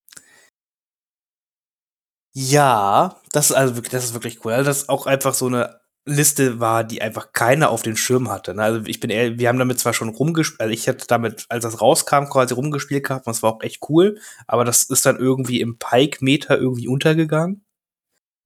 ja, 2.32 3.16
das 3.32 3.50
ist 3.50 3.56
also 3.56 3.76
wirklich, 3.76 3.92
das 3.92 4.04
ist 4.04 4.14
wirklich 4.14 4.44
cool. 4.44 4.52
Also 4.52 4.68
das 4.70 4.88
auch 4.88 5.06
einfach 5.06 5.34
so 5.34 5.46
eine 5.46 5.80
Liste 6.06 6.60
war, 6.60 6.84
die 6.84 7.02
einfach 7.02 7.32
keiner 7.32 7.70
auf 7.70 7.82
den 7.82 7.96
Schirm 7.96 8.30
hatte. 8.30 8.54
Ne? 8.54 8.62
Also 8.62 8.86
ich 8.86 9.00
bin 9.00 9.10
eher, 9.10 9.38
wir 9.38 9.48
haben 9.48 9.58
damit 9.58 9.78
zwar 9.78 9.92
schon 9.92 10.08
rumgespielt, 10.08 10.60
also 10.60 10.72
ich 10.72 10.88
hatte 10.88 11.06
damit, 11.06 11.46
als 11.48 11.62
das 11.64 11.80
rauskam, 11.80 12.24
quasi 12.30 12.54
rumgespielt 12.54 13.04
gehabt 13.04 13.26
und 13.26 13.32
es 13.32 13.42
war 13.42 13.54
auch 13.54 13.62
echt 13.62 13.80
cool, 13.88 14.18
aber 14.46 14.64
das 14.64 14.84
ist 14.84 15.06
dann 15.06 15.18
irgendwie 15.18 15.60
im 15.60 15.78
Pike-Meter 15.78 16.58
irgendwie 16.58 16.88
untergegangen. 16.88 17.64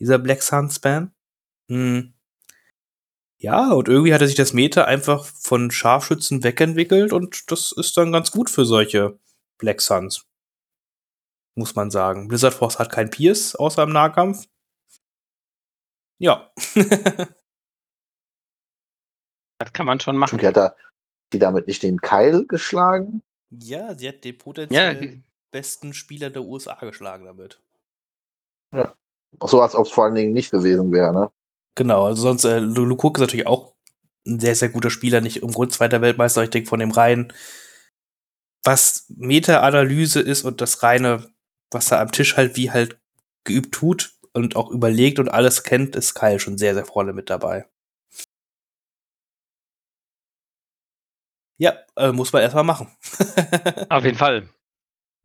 Dieser 0.01 0.19
Black 0.19 0.43
Sun 0.43 0.71
Span. 0.71 1.13
Hm. 1.71 2.15
Ja, 3.39 3.73
und 3.73 3.89
irgendwie 3.89 4.15
hatte 4.15 4.27
sich 4.27 4.37
das 4.37 4.53
Meta 4.55 4.85
einfach 4.85 5.25
von 5.25 5.71
Scharfschützen 5.71 6.43
wegentwickelt 6.45 7.13
und 7.13 7.51
das 7.51 7.73
ist 7.73 7.97
dann 7.97 8.13
ganz 8.13 8.31
gut 8.31 8.51
für 8.51 8.65
solche 8.65 9.19
Black 9.59 9.81
Suns. 9.81 10.27
Muss 11.57 11.75
man 11.75 11.91
sagen. 11.91 12.29
Blizzard 12.29 12.55
Force 12.55 12.79
hat 12.79 12.91
kein 12.91 13.11
Pierce 13.11 13.55
außer 13.55 13.83
im 13.85 13.93
Nahkampf. 13.93 14.47
Ja. 16.19 16.53
das 19.59 19.73
kann 19.73 19.87
man 19.87 20.01
schon 20.01 20.17
machen. 20.17 20.39
Die 20.39 20.47
hat 20.47 20.57
da 20.57 20.75
die 21.35 21.39
damit 21.39 21.67
nicht 21.67 21.83
den 21.83 22.01
Keil 22.01 22.47
geschlagen? 22.47 23.23
Ja, 23.51 23.95
sie 23.95 24.09
hat 24.09 24.25
den 24.25 24.39
potenziell 24.39 25.05
ja. 25.05 25.13
besten 25.51 25.93
Spieler 25.93 26.31
der 26.31 26.43
USA 26.43 26.75
geschlagen 26.77 27.27
damit. 27.27 27.61
Ja. 28.73 28.95
So 29.43 29.61
als 29.61 29.75
ob 29.75 29.87
es 29.87 29.93
vor 29.93 30.05
allen 30.05 30.15
Dingen 30.15 30.33
nicht 30.33 30.51
gewesen 30.51 30.93
wäre, 30.93 31.13
ne? 31.13 31.31
Genau, 31.77 32.07
also 32.07 32.23
sonst, 32.23 32.45
äh, 32.45 32.61
Lukuk 32.61 33.17
ist 33.17 33.23
natürlich 33.23 33.49
auch 33.49 33.75
ein 34.27 34.39
sehr, 34.39 34.55
sehr 34.55 34.69
guter 34.69 34.91
Spieler, 34.91 35.21
nicht 35.21 35.43
im 35.43 35.51
Grund 35.51 35.73
zweiter 35.73 36.01
Weltmeister, 36.01 36.45
ich 36.45 36.51
denke 36.51 36.69
von 36.69 36.79
dem 36.79 36.93
reinen, 36.93 37.33
was 38.63 39.07
Meta-Analyse 39.09 40.21
ist 40.21 40.45
und 40.45 40.61
das 40.61 40.85
reine, 40.85 41.34
was 41.75 41.91
er 41.91 42.01
am 42.01 42.13
Tisch 42.13 42.37
halt 42.37 42.57
wie 42.57 42.71
halt 42.71 42.99
geübt 43.45 43.75
tut 43.75 44.15
und 44.33 44.57
auch 44.57 44.71
überlegt 44.71 45.19
und 45.19 45.29
alles 45.29 45.63
kennt, 45.63 45.97
ist 45.97 46.15
Kyle 46.15 46.41
schon 46.41 46.59
sehr, 46.59 46.75
sehr 46.75 46.87
vorne 46.87 47.13
mit 47.13 47.31
dabei. 47.31 47.67
Ja, 51.59 51.79
äh, 51.97 52.13
muss 52.13 52.33
man 52.33 52.43
erstmal 52.43 52.65
machen. 52.65 52.89
Auf 53.89 54.05
jeden 54.05 54.19
Fall. 54.19 54.49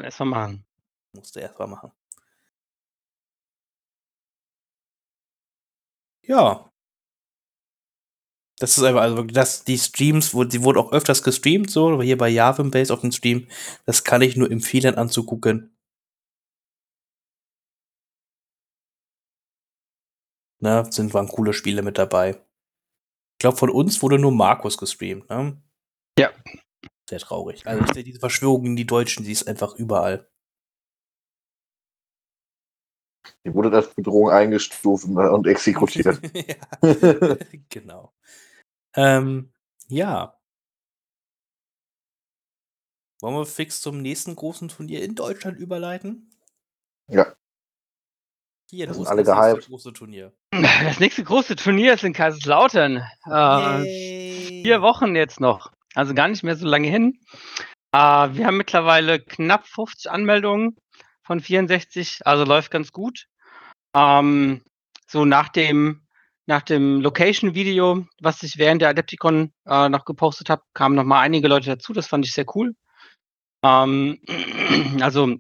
Erstmal 0.01 0.30
machen. 0.30 0.65
Musste 1.13 1.39
erstmal 1.39 1.67
machen. 1.67 1.91
Ja. 6.23 6.71
Das 8.59 8.77
ist 8.77 8.84
einfach, 8.84 9.01
also 9.01 9.23
das, 9.23 9.63
die 9.63 9.77
Streams, 9.77 10.34
wo, 10.34 10.43
die 10.43 10.63
wurden 10.63 10.77
auch 10.80 10.91
öfters 10.91 11.23
gestreamt, 11.23 11.71
so, 11.71 12.01
hier 12.01 12.17
bei 12.17 12.30
Yavin 12.30 12.71
Base 12.71 12.93
auf 12.93 13.01
dem 13.01 13.11
Stream. 13.11 13.47
Das 13.85 14.03
kann 14.03 14.21
ich 14.21 14.35
nur 14.35 14.51
empfehlen 14.51 14.95
anzugucken. 14.95 15.76
Ne, 20.61 20.86
sind 20.91 21.14
waren 21.14 21.27
coole 21.27 21.53
Spiele 21.53 21.81
mit 21.81 21.98
dabei. 21.98 22.31
Ich 22.31 23.40
glaube, 23.40 23.57
von 23.57 23.69
uns 23.69 24.02
wurde 24.02 24.19
nur 24.19 24.34
Markus 24.34 24.77
gestreamt, 24.77 25.30
ne? 25.30 25.61
Ja. 26.18 26.31
Sehr 27.10 27.19
traurig. 27.19 27.65
Also 27.65 27.86
diese 27.94 28.19
Verschwörung 28.19 28.65
in 28.65 28.76
die 28.76 28.86
Deutschen, 28.86 29.23
die 29.23 29.31
ist 29.31 29.48
einfach 29.48 29.76
überall. 29.76 30.30
Die 33.45 33.53
wurde 33.53 33.76
als 33.76 33.94
Bedrohung 33.94 34.30
eingestuft 34.30 35.06
und 35.06 35.48
exekutiert. 35.48 36.19
genau. 37.69 38.14
Ähm, 38.95 39.52
ja. 39.88 40.36
Wollen 43.22 43.36
wir 43.36 43.45
fix 43.45 43.81
zum 43.81 44.02
nächsten 44.02 44.36
großen 44.36 44.69
Turnier 44.69 45.03
in 45.03 45.15
Deutschland 45.15 45.57
überleiten? 45.57 46.30
Ja. 47.07 47.36
Hier, 48.71 48.85
das 48.85 48.97
sind 48.97 49.07
alle 49.07 49.23
gehypt. 49.23 49.57
Das 49.57 49.67
große 49.67 49.93
Turnier. 49.93 50.33
Das 50.51 50.99
nächste 50.99 51.23
große 51.23 51.55
Turnier 51.55 51.93
ist 51.93 52.03
in 52.03 52.13
Kaiserslautern. 52.13 53.03
Äh, 53.25 53.83
vier 54.63 54.81
Wochen 54.81 55.15
jetzt 55.15 55.39
noch. 55.39 55.71
Also 55.95 56.13
gar 56.13 56.27
nicht 56.27 56.43
mehr 56.43 56.55
so 56.55 56.67
lange 56.67 56.87
hin. 56.87 57.19
Äh, 57.91 57.97
wir 57.97 58.45
haben 58.45 58.57
mittlerweile 58.57 59.19
knapp 59.19 59.67
50 59.67 60.11
Anmeldungen 60.11 60.77
von 61.23 61.39
64, 61.39 62.21
also 62.25 62.43
läuft 62.43 62.71
ganz 62.71 62.91
gut. 62.91 63.25
Ähm, 63.95 64.61
so 65.07 65.25
nach 65.25 65.49
dem, 65.49 66.07
nach 66.45 66.61
dem 66.61 67.01
Location-Video, 67.01 68.05
was 68.21 68.43
ich 68.43 68.57
während 68.57 68.81
der 68.81 68.89
Adepticon 68.89 69.51
äh, 69.65 69.89
noch 69.89 70.05
gepostet 70.05 70.49
habe, 70.49 70.61
kamen 70.73 70.95
noch 70.95 71.03
mal 71.03 71.21
einige 71.21 71.47
Leute 71.47 71.71
dazu. 71.71 71.93
Das 71.93 72.07
fand 72.07 72.25
ich 72.25 72.33
sehr 72.33 72.45
cool. 72.55 72.75
Ähm, 73.63 74.19
also, 75.01 75.37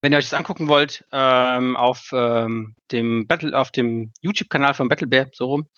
wenn 0.00 0.12
ihr 0.12 0.18
euch 0.18 0.26
das 0.30 0.38
angucken 0.38 0.68
wollt, 0.68 1.04
ähm, 1.12 1.76
auf 1.76 2.10
ähm, 2.12 2.76
dem 2.92 3.26
Battle, 3.26 3.58
auf 3.58 3.70
dem 3.70 4.12
YouTube-Kanal 4.20 4.74
von 4.74 4.88
Battlebear, 4.88 5.28
so 5.32 5.46
rum, 5.46 5.68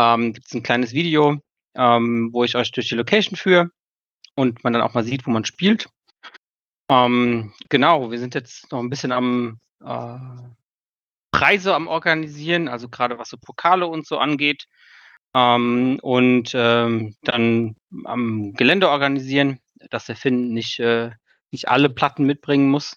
ähm, 0.00 0.32
gibt 0.32 0.46
es 0.46 0.54
ein 0.54 0.62
kleines 0.62 0.92
Video, 0.92 1.40
ähm, 1.74 2.30
wo 2.32 2.44
ich 2.44 2.56
euch 2.56 2.70
durch 2.72 2.88
die 2.88 2.94
Location 2.94 3.36
führe 3.36 3.70
und 4.34 4.64
man 4.64 4.72
dann 4.72 4.82
auch 4.82 4.94
mal 4.94 5.04
sieht, 5.04 5.26
wo 5.26 5.30
man 5.30 5.44
spielt. 5.44 5.88
Ähm, 6.88 7.52
genau, 7.68 8.10
wir 8.10 8.18
sind 8.18 8.34
jetzt 8.34 8.72
noch 8.72 8.78
ein 8.78 8.90
bisschen 8.90 9.12
am 9.12 9.60
äh, 9.84 10.18
Preise 11.30 11.74
am 11.74 11.86
Organisieren, 11.86 12.68
also 12.68 12.88
gerade 12.88 13.18
was 13.18 13.28
so 13.28 13.36
Pokale 13.36 13.86
und 13.86 14.06
so 14.06 14.18
angeht. 14.18 14.66
Ähm, 15.34 15.98
und 16.02 16.52
ähm, 16.54 17.14
dann 17.22 17.76
am 18.04 18.54
Gelände 18.54 18.88
organisieren, 18.88 19.60
dass 19.90 20.06
der 20.06 20.16
Finn 20.16 20.54
nicht, 20.54 20.80
äh, 20.80 21.10
nicht 21.50 21.68
alle 21.68 21.90
Platten 21.90 22.24
mitbringen 22.24 22.70
muss. 22.70 22.96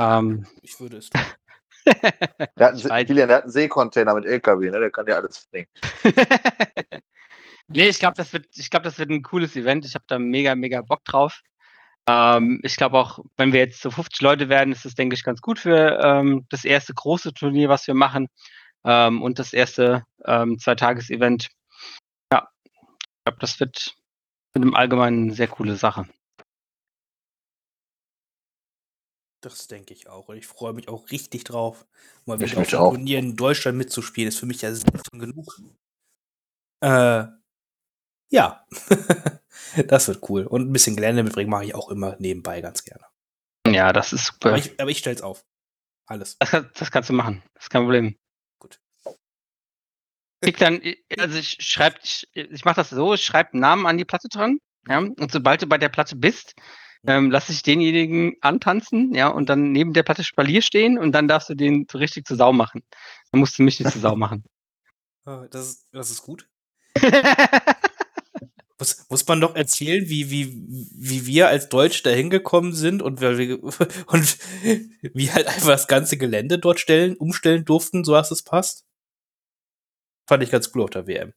Ähm, 0.00 0.46
ich 0.62 0.80
würde 0.80 0.96
es 0.96 1.10
tun. 1.10 1.20
der, 2.56 2.66
hat 2.66 2.90
einen, 2.90 3.06
Julian, 3.06 3.28
der 3.28 3.36
hat 3.38 3.44
einen 3.44 3.52
Seekontainer 3.52 4.14
mit 4.14 4.24
LKW, 4.24 4.70
ne? 4.70 4.80
der 4.80 4.90
kann 4.90 5.06
ja 5.06 5.16
alles 5.16 5.46
bringen. 5.50 5.68
nee, 7.68 7.88
ich 7.88 7.98
glaube, 7.98 8.14
das, 8.16 8.32
wird, 8.32 8.46
glaub, 8.70 8.82
das 8.82 8.98
wird 8.98 9.10
ein 9.10 9.22
cooles 9.22 9.56
Event. 9.56 9.84
Ich 9.84 9.94
habe 9.94 10.04
da 10.08 10.18
mega, 10.18 10.54
mega 10.54 10.80
Bock 10.80 11.04
drauf. 11.04 11.42
Ähm, 12.08 12.60
ich 12.62 12.76
glaube 12.76 12.98
auch, 12.98 13.18
wenn 13.36 13.52
wir 13.52 13.60
jetzt 13.60 13.82
so 13.82 13.90
50 13.90 14.22
Leute 14.22 14.48
werden, 14.48 14.72
ist 14.72 14.86
das, 14.86 14.94
denke 14.94 15.14
ich, 15.14 15.22
ganz 15.22 15.42
gut 15.42 15.58
für 15.58 16.00
ähm, 16.02 16.46
das 16.48 16.64
erste 16.64 16.94
große 16.94 17.34
Turnier, 17.34 17.68
was 17.68 17.86
wir 17.86 17.94
machen 17.94 18.28
ähm, 18.84 19.20
und 19.20 19.38
das 19.38 19.52
erste 19.52 20.04
ähm, 20.24 20.58
Zweitages-Event. 20.58 21.48
Ja, 22.32 22.48
ich 22.62 23.24
glaube, 23.24 23.38
das 23.40 23.60
wird 23.60 23.94
mit 24.54 24.64
dem 24.64 24.74
Allgemeinen 24.74 25.24
eine 25.24 25.34
sehr 25.34 25.48
coole 25.48 25.76
Sache. 25.76 26.06
Das 29.40 29.68
denke 29.68 29.94
ich 29.94 30.08
auch. 30.08 30.28
Und 30.28 30.36
ich 30.36 30.46
freue 30.46 30.72
mich 30.72 30.88
auch 30.88 31.10
richtig 31.10 31.44
drauf, 31.44 31.86
mal 32.26 32.38
wieder 32.40 32.58
auf 32.58 32.58
ein 32.58 32.68
Turnier 32.68 33.18
in 33.18 33.36
Deutschland 33.36 33.78
mitzuspielen. 33.78 34.26
Das 34.26 34.34
ist 34.34 34.40
für 34.40 34.46
mich 34.46 34.60
ja 34.60 34.74
schon 34.74 35.18
genug. 35.18 35.60
Äh, 36.80 37.24
ja. 38.30 38.66
Das 39.86 40.08
wird 40.08 40.28
cool. 40.28 40.46
Und 40.46 40.68
ein 40.68 40.72
bisschen 40.72 40.96
Gelände 40.96 41.22
mitbringen 41.22 41.50
mache 41.50 41.64
ich 41.64 41.74
auch 41.74 41.90
immer 41.90 42.16
nebenbei 42.18 42.60
ganz 42.60 42.82
gerne. 42.82 43.04
Ja, 43.66 43.92
das 43.92 44.12
ist 44.12 44.26
super. 44.26 44.48
Aber 44.48 44.58
ich, 44.58 44.80
aber 44.80 44.90
ich 44.90 44.98
stell's 44.98 45.22
auf. 45.22 45.44
Alles. 46.06 46.36
Das, 46.38 46.50
kann, 46.50 46.70
das 46.74 46.90
kannst 46.90 47.08
du 47.08 47.12
machen. 47.12 47.42
Das 47.54 47.64
ist 47.64 47.70
kein 47.70 47.82
Problem. 47.82 48.16
Gut. 48.58 48.80
Ich 50.40 50.56
dann, 50.56 50.80
also 51.18 51.38
ich 51.38 51.58
schreibe, 51.60 51.98
ich, 52.02 52.26
ich 52.32 52.64
mache 52.64 52.76
das 52.76 52.90
so, 52.90 53.14
ich 53.14 53.24
schreibe 53.24 53.52
einen 53.52 53.60
Namen 53.60 53.86
an 53.86 53.98
die 53.98 54.04
Platte 54.04 54.28
dran, 54.28 54.58
ja, 54.88 54.98
und 54.98 55.30
sobald 55.30 55.62
du 55.62 55.66
bei 55.66 55.78
der 55.78 55.90
Platte 55.90 56.16
bist, 56.16 56.54
ähm, 57.06 57.30
lasse 57.30 57.52
ich 57.52 57.62
denjenigen 57.62 58.34
antanzen, 58.40 59.14
ja, 59.14 59.28
und 59.28 59.48
dann 59.48 59.72
neben 59.72 59.92
der 59.92 60.02
Platte 60.02 60.24
Spalier 60.24 60.62
stehen 60.62 60.98
und 60.98 61.12
dann 61.12 61.28
darfst 61.28 61.48
du 61.48 61.54
den 61.54 61.86
so 61.90 61.98
richtig 61.98 62.26
zu 62.26 62.34
Sau 62.36 62.52
machen. 62.52 62.82
Dann 63.32 63.40
musst 63.40 63.58
du 63.58 63.62
mich 63.62 63.80
nicht 63.80 63.92
zu 63.92 63.98
Sau 64.00 64.16
machen. 64.16 64.44
Ah, 65.24 65.46
Das 65.50 65.68
ist, 65.68 65.86
das 65.92 66.10
ist 66.10 66.22
gut. 66.22 66.48
Muss, 68.78 69.04
muss 69.10 69.28
man 69.28 69.42
doch 69.42 69.54
erzählen, 69.56 70.08
wie, 70.08 70.30
wie, 70.30 70.54
wie 70.96 71.26
wir 71.26 71.48
als 71.48 71.68
Deutsche 71.68 72.02
da 72.02 72.10
hingekommen 72.10 72.72
sind 72.72 73.02
und, 73.02 73.20
wir- 73.20 73.62
und 74.06 74.38
wie 75.14 75.30
halt 75.30 75.48
einfach 75.48 75.68
das 75.68 75.86
ganze 75.86 76.16
Gelände 76.16 76.58
dort 76.58 76.80
stellen, 76.80 77.14
umstellen 77.16 77.66
durften, 77.66 78.04
so 78.04 78.12
dass 78.12 78.30
es 78.30 78.42
passt? 78.42 78.86
Fand 80.26 80.42
ich 80.42 80.50
ganz 80.50 80.70
cool 80.74 80.82
auf 80.82 80.90
der 80.90 81.06
WM. 81.06 81.34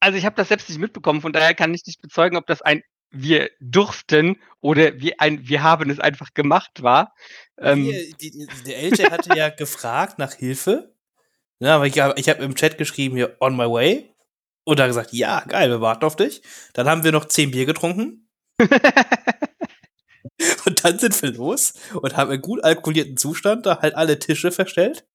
Also 0.00 0.18
ich 0.18 0.24
habe 0.24 0.36
das 0.36 0.48
selbst 0.48 0.68
nicht 0.68 0.78
mitbekommen, 0.78 1.20
von 1.20 1.32
daher 1.32 1.54
kann 1.54 1.74
ich 1.74 1.82
nicht 1.84 2.00
bezeugen, 2.00 2.36
ob 2.36 2.46
das 2.46 2.62
ein 2.62 2.82
wir 3.14 3.50
durften 3.60 4.36
oder 4.60 5.00
wie 5.00 5.18
ein 5.18 5.46
wir 5.48 5.62
haben 5.62 5.90
es 5.90 6.00
einfach 6.00 6.34
gemacht 6.34 6.82
war. 6.82 7.14
Ähm, 7.58 7.84
die, 7.84 8.14
die, 8.30 8.46
der 8.66 8.82
LJ 8.82 9.10
hatte 9.10 9.36
ja 9.36 9.48
gefragt 9.56 10.18
nach 10.18 10.32
Hilfe. 10.32 10.94
Ja, 11.60 11.76
aber 11.76 11.86
ich 11.86 11.98
habe 11.98 12.18
ich 12.18 12.28
hab 12.28 12.40
im 12.40 12.54
Chat 12.54 12.78
geschrieben 12.78 13.16
hier 13.16 13.36
on 13.40 13.56
my 13.56 13.64
way. 13.64 14.10
Und 14.66 14.80
hat 14.80 14.88
gesagt, 14.88 15.12
ja, 15.12 15.40
geil, 15.40 15.68
wir 15.68 15.82
warten 15.82 16.06
auf 16.06 16.16
dich. 16.16 16.42
Dann 16.72 16.88
haben 16.88 17.04
wir 17.04 17.12
noch 17.12 17.26
zehn 17.26 17.50
Bier 17.50 17.66
getrunken. 17.66 18.30
Und 20.64 20.84
dann 20.84 20.98
sind 20.98 21.20
wir 21.22 21.32
los 21.32 21.74
und 21.94 22.16
haben 22.16 22.32
in 22.32 22.40
gut 22.40 22.64
alkoholierten 22.64 23.16
Zustand 23.16 23.66
da 23.66 23.80
halt 23.80 23.94
alle 23.94 24.18
Tische 24.18 24.50
verstellt. 24.50 25.06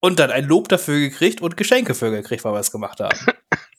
Und 0.00 0.18
dann 0.18 0.30
ein 0.30 0.44
Lob 0.44 0.68
dafür 0.68 0.98
gekriegt 0.98 1.40
und 1.40 1.56
Geschenke 1.56 1.94
für 1.94 2.10
gekriegt, 2.10 2.44
weil 2.44 2.52
wir 2.52 2.60
es 2.60 2.70
gemacht 2.70 3.00
haben. 3.00 3.18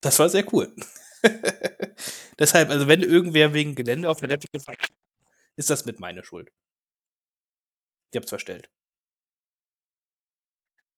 Das 0.00 0.18
war 0.18 0.28
sehr 0.28 0.52
cool. 0.52 0.74
Deshalb, 2.38 2.70
also 2.70 2.86
wenn 2.86 3.02
irgendwer 3.02 3.52
wegen 3.54 3.74
Gelände 3.74 4.08
auf 4.08 4.20
der 4.20 4.28
Laptop 4.28 4.52
gefallen 4.52 4.78
ist, 4.80 4.92
ist 5.56 5.70
das 5.70 5.86
mit 5.86 6.00
meiner 6.00 6.22
Schuld. 6.22 6.52
Ich 8.12 8.16
hab's 8.16 8.28
verstellt. 8.28 8.70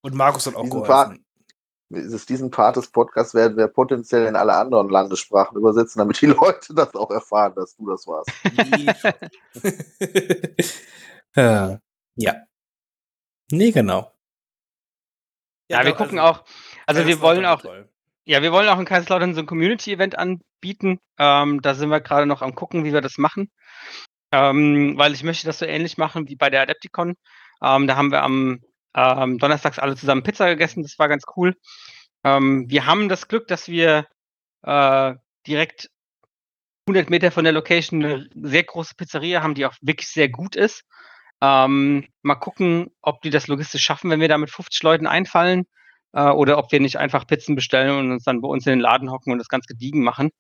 Und 0.03 0.15
Markus 0.15 0.47
hat 0.47 0.55
auch 0.55 0.63
Diesen 0.63 0.83
geholfen. 0.83 1.25
Dieses, 1.91 2.27
diesen 2.27 2.51
Part 2.51 2.77
des 2.77 2.91
Podcasts 2.91 3.33
werden 3.33 3.57
wir 3.57 3.67
potenziell 3.67 4.27
in 4.27 4.37
alle 4.37 4.55
anderen 4.55 4.91
Landessprachen 4.91 5.57
übersetzen, 5.57 5.99
damit 6.01 6.21
die 6.21 6.27
Leute 6.27 6.75
das 6.75 6.95
auch 6.95 7.11
erfahren, 7.11 7.55
dass 7.55 7.75
du 7.77 7.89
das 7.89 8.07
warst. 8.07 8.31
Nee, 8.53 8.93
schon. 8.95 9.13
ja. 11.35 11.81
ja. 12.17 12.35
Nee, 13.51 13.71
genau. 13.71 14.13
ja, 15.71 15.83
wir 15.83 15.93
doch, 15.93 15.99
gucken 15.99 16.19
auch, 16.19 16.45
also 16.87 17.07
wir 17.07 17.21
wollen 17.23 17.47
auch, 17.47 17.63
toll. 17.63 17.89
Ja, 18.29 18.43
wir 18.43 18.53
wollen 18.53 18.69
auch 18.69 18.79
in 18.79 18.85
Kaiserslautern 18.85 19.35
so 19.35 19.41
ein 19.41 19.47
Community-Event 19.47 20.19
anbieten. 20.19 21.01
Ähm, 21.19 21.63
da 21.63 21.75
sind 21.75 21.89
wir 21.89 22.03
gerade 22.03 22.27
noch 22.27 22.43
am 22.43 22.55
gucken, 22.55 22.85
wie 22.85 22.93
wir 22.93 23.01
das 23.01 23.17
machen. 23.17 23.51
Ähm, 24.33 24.99
weil 24.99 25.15
ich 25.15 25.23
möchte 25.23 25.47
das 25.47 25.61
so 25.61 25.65
ähnlich 25.65 25.97
machen 25.97 26.29
wie 26.29 26.37
bei 26.37 26.51
der 26.51 26.61
Adepticon. 26.61 27.15
Ähm, 27.63 27.87
da 27.87 27.97
haben 27.97 28.13
wir 28.13 28.23
am 28.23 28.61
ähm, 28.95 29.39
Donnerstags 29.39 29.79
alle 29.79 29.97
zusammen 29.97 30.25
Pizza 30.25 30.47
gegessen, 30.51 30.83
das 30.83 30.99
war 30.99 31.09
ganz 31.09 31.25
cool. 31.37 31.55
Ähm, 32.23 32.67
wir 32.69 32.85
haben 32.85 33.09
das 33.09 33.29
Glück, 33.29 33.49
dass 33.49 33.69
wir 33.69 34.07
äh, 34.63 35.15
direkt 35.47 35.89
100 36.87 37.09
Meter 37.09 37.31
von 37.31 37.45
der 37.45 37.55
Location 37.55 38.05
eine 38.05 38.29
sehr 38.35 38.65
große 38.65 38.95
Pizzeria 38.95 39.43
haben, 39.43 39.55
die 39.55 39.65
auch 39.65 39.75
wirklich 39.81 40.09
sehr 40.09 40.29
gut 40.29 40.55
ist. 40.55 40.85
Ähm, 41.41 42.07
mal 42.21 42.35
gucken, 42.35 42.91
ob 43.01 43.23
die 43.23 43.31
das 43.31 43.49
logistisch 43.49 43.85
schaffen, 43.85 44.11
wenn 44.11 44.21
wir 44.21 44.29
da 44.29 44.37
mit 44.37 44.51
50 44.51 44.83
Leuten 44.83 45.07
einfallen 45.07 45.65
äh, 46.13 46.31
oder 46.31 46.59
ob 46.59 46.73
wir 46.73 46.81
nicht 46.81 46.97
einfach 46.97 47.27
Pizzen 47.27 47.55
bestellen 47.55 47.99
und 47.99 48.13
uns 48.13 48.25
dann 48.25 48.41
bei 48.41 48.49
uns 48.49 48.67
in 48.67 48.71
den 48.71 48.81
Laden 48.81 49.11
hocken 49.11 49.33
und 49.33 49.39
das 49.39 49.49
ganz 49.49 49.67
gediegen 49.67 50.03
machen. 50.03 50.31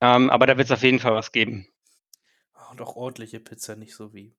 Ähm, 0.00 0.30
aber 0.30 0.46
da 0.46 0.56
wird 0.56 0.66
es 0.66 0.72
auf 0.72 0.82
jeden 0.82 0.98
Fall 0.98 1.14
was 1.14 1.32
geben. 1.32 1.66
Und 2.70 2.80
auch 2.80 2.96
ordentliche 2.96 3.40
Pizza, 3.40 3.76
nicht 3.76 3.94
so 3.94 4.12
wie. 4.12 4.34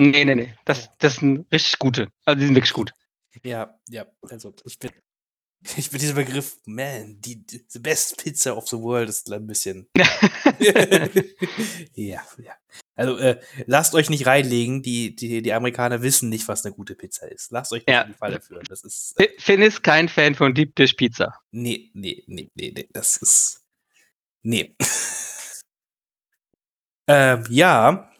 Nee, 0.00 0.24
nee, 0.24 0.34
nee. 0.34 0.54
Das, 0.64 0.90
das 0.98 1.16
sind 1.16 1.46
richtig 1.52 1.78
gute. 1.78 2.08
Also 2.24 2.40
die 2.40 2.46
sind 2.46 2.56
wirklich 2.56 2.72
gut. 2.72 2.92
Ja, 3.44 3.78
ja, 3.88 4.06
also 4.22 4.54
ich 4.64 4.78
bin. 4.78 4.90
Ich 5.76 5.90
bin 5.90 6.00
dieser 6.00 6.14
Begriff, 6.14 6.56
man, 6.64 7.20
die, 7.20 7.44
die 7.44 7.62
the 7.68 7.80
best 7.80 8.16
pizza 8.16 8.56
of 8.56 8.66
the 8.68 8.78
world 8.78 9.10
ist 9.10 9.30
ein 9.30 9.46
bisschen. 9.46 9.86
ja, 11.94 12.22
ja. 12.38 12.54
Also 12.96 13.16
äh, 13.18 13.40
lasst 13.66 13.94
euch 13.94 14.10
nicht 14.10 14.26
reinlegen, 14.26 14.82
die, 14.82 15.14
die, 15.16 15.40
die 15.42 15.52
Amerikaner 15.54 16.02
wissen 16.02 16.28
nicht, 16.28 16.46
was 16.48 16.64
eine 16.66 16.74
gute 16.74 16.94
Pizza 16.94 17.30
ist. 17.30 17.50
Lasst 17.50 17.72
euch 17.72 17.86
nicht 17.86 17.94
Ja. 17.94 18.02
in 18.02 18.12
die 18.12 18.18
Falle 18.18 18.40
führen. 18.40 18.64
Das 18.68 18.84
ist. 18.84 19.14
Fi- 19.16 19.30
Finn 19.38 19.62
ist 19.62 19.82
kein 19.82 20.08
Fan 20.08 20.34
von 20.34 20.54
Deep 20.54 20.74
Dish 20.76 20.94
Pizza. 20.94 21.38
Nee, 21.50 21.90
nee, 21.94 22.22
nee, 22.26 22.50
nee, 22.54 22.72
nee. 22.74 22.88
Das 22.92 23.16
ist. 23.16 23.64
Nee. 24.42 24.76
ähm, 27.08 27.44
ja. 27.48 28.10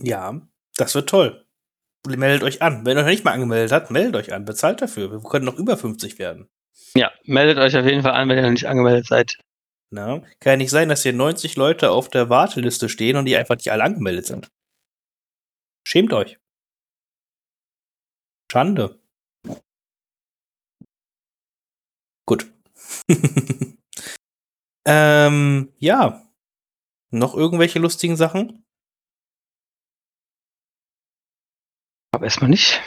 Ja, 0.00 0.40
das 0.76 0.94
wird 0.94 1.08
toll. 1.08 1.44
Meldet 2.06 2.42
euch 2.42 2.60
an. 2.62 2.84
Wenn 2.84 2.96
ihr 2.96 3.00
euch 3.00 3.04
noch 3.06 3.10
nicht 3.10 3.24
mal 3.24 3.32
angemeldet 3.32 3.72
habt, 3.72 3.90
meldet 3.90 4.16
euch 4.16 4.32
an. 4.32 4.44
Bezahlt 4.44 4.82
dafür. 4.82 5.10
Wir 5.10 5.20
können 5.20 5.44
noch 5.46 5.56
über 5.58 5.76
50 5.76 6.18
werden. 6.18 6.48
Ja, 6.94 7.12
meldet 7.24 7.58
euch 7.58 7.76
auf 7.76 7.84
jeden 7.86 8.02
Fall 8.02 8.12
an, 8.12 8.28
wenn 8.28 8.36
ihr 8.36 8.42
noch 8.42 8.50
nicht 8.50 8.66
angemeldet 8.68 9.06
seid. 9.06 9.38
Na? 9.94 10.18
Kann 10.40 10.54
ja 10.54 10.56
nicht 10.56 10.70
sein, 10.70 10.88
dass 10.88 11.04
hier 11.04 11.12
90 11.12 11.54
Leute 11.54 11.92
auf 11.92 12.08
der 12.08 12.28
Warteliste 12.28 12.88
stehen 12.88 13.16
und 13.16 13.26
die 13.26 13.36
einfach 13.36 13.54
nicht 13.54 13.70
alle 13.70 13.84
angemeldet 13.84 14.26
sind. 14.26 14.50
Schämt 15.86 16.12
euch. 16.12 16.40
Schande. 18.50 19.00
Gut. 22.26 22.52
ähm, 24.84 25.72
ja. 25.78 26.28
Noch 27.12 27.34
irgendwelche 27.36 27.78
lustigen 27.78 28.16
Sachen? 28.16 28.64
Aber 32.12 32.24
erstmal 32.24 32.50
nicht. 32.50 32.82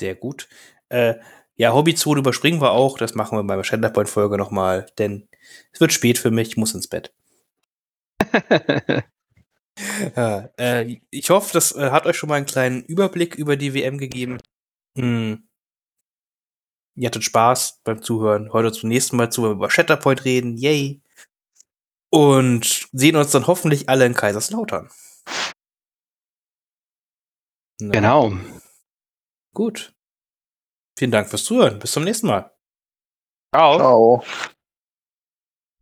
Sehr 0.00 0.16
gut. 0.16 0.48
Äh, 0.88 1.20
ja, 1.56 1.72
Hobbyzone 1.72 2.20
überspringen 2.20 2.60
wir 2.60 2.72
auch. 2.72 2.98
Das 2.98 3.14
machen 3.14 3.38
wir 3.38 3.44
bei 3.44 3.56
der 3.56 3.64
Shatterpoint-Folge 3.64 4.36
nochmal, 4.36 4.86
denn 4.98 5.28
es 5.72 5.80
wird 5.80 5.92
spät 5.92 6.18
für 6.18 6.30
mich. 6.30 6.48
Ich 6.48 6.56
muss 6.56 6.74
ins 6.74 6.88
Bett. 6.88 7.12
Ja, 10.16 10.48
äh, 10.58 11.00
ich 11.10 11.30
hoffe, 11.30 11.52
das 11.52 11.72
äh, 11.76 11.90
hat 11.90 12.06
euch 12.06 12.16
schon 12.16 12.28
mal 12.28 12.36
einen 12.36 12.46
kleinen 12.46 12.82
Überblick 12.84 13.34
über 13.34 13.56
die 13.56 13.74
WM 13.74 13.98
gegeben. 13.98 14.38
Hm. 14.96 15.46
Ihr 16.94 17.06
hattet 17.06 17.24
Spaß 17.24 17.80
beim 17.84 18.02
Zuhören. 18.02 18.52
Heute 18.52 18.72
zum 18.72 18.88
nächsten 18.88 19.16
Mal 19.16 19.30
zu, 19.30 19.42
wenn 19.42 19.50
wir 19.50 19.56
über 19.56 19.70
Shatterpoint 19.70 20.24
reden. 20.24 20.56
Yay. 20.56 21.02
Und 22.10 22.88
sehen 22.92 23.16
uns 23.16 23.32
dann 23.32 23.46
hoffentlich 23.46 23.88
alle 23.90 24.06
in 24.06 24.14
Kaiserslautern. 24.14 24.88
Na, 27.78 27.92
genau. 27.92 28.32
Gut. 29.52 29.94
Vielen 30.98 31.10
Dank 31.10 31.28
fürs 31.28 31.44
Zuhören. 31.44 31.78
Bis 31.78 31.92
zum 31.92 32.04
nächsten 32.04 32.26
Mal. 32.26 32.50
Ciao. 33.54 33.76
Ciao. 33.76 34.24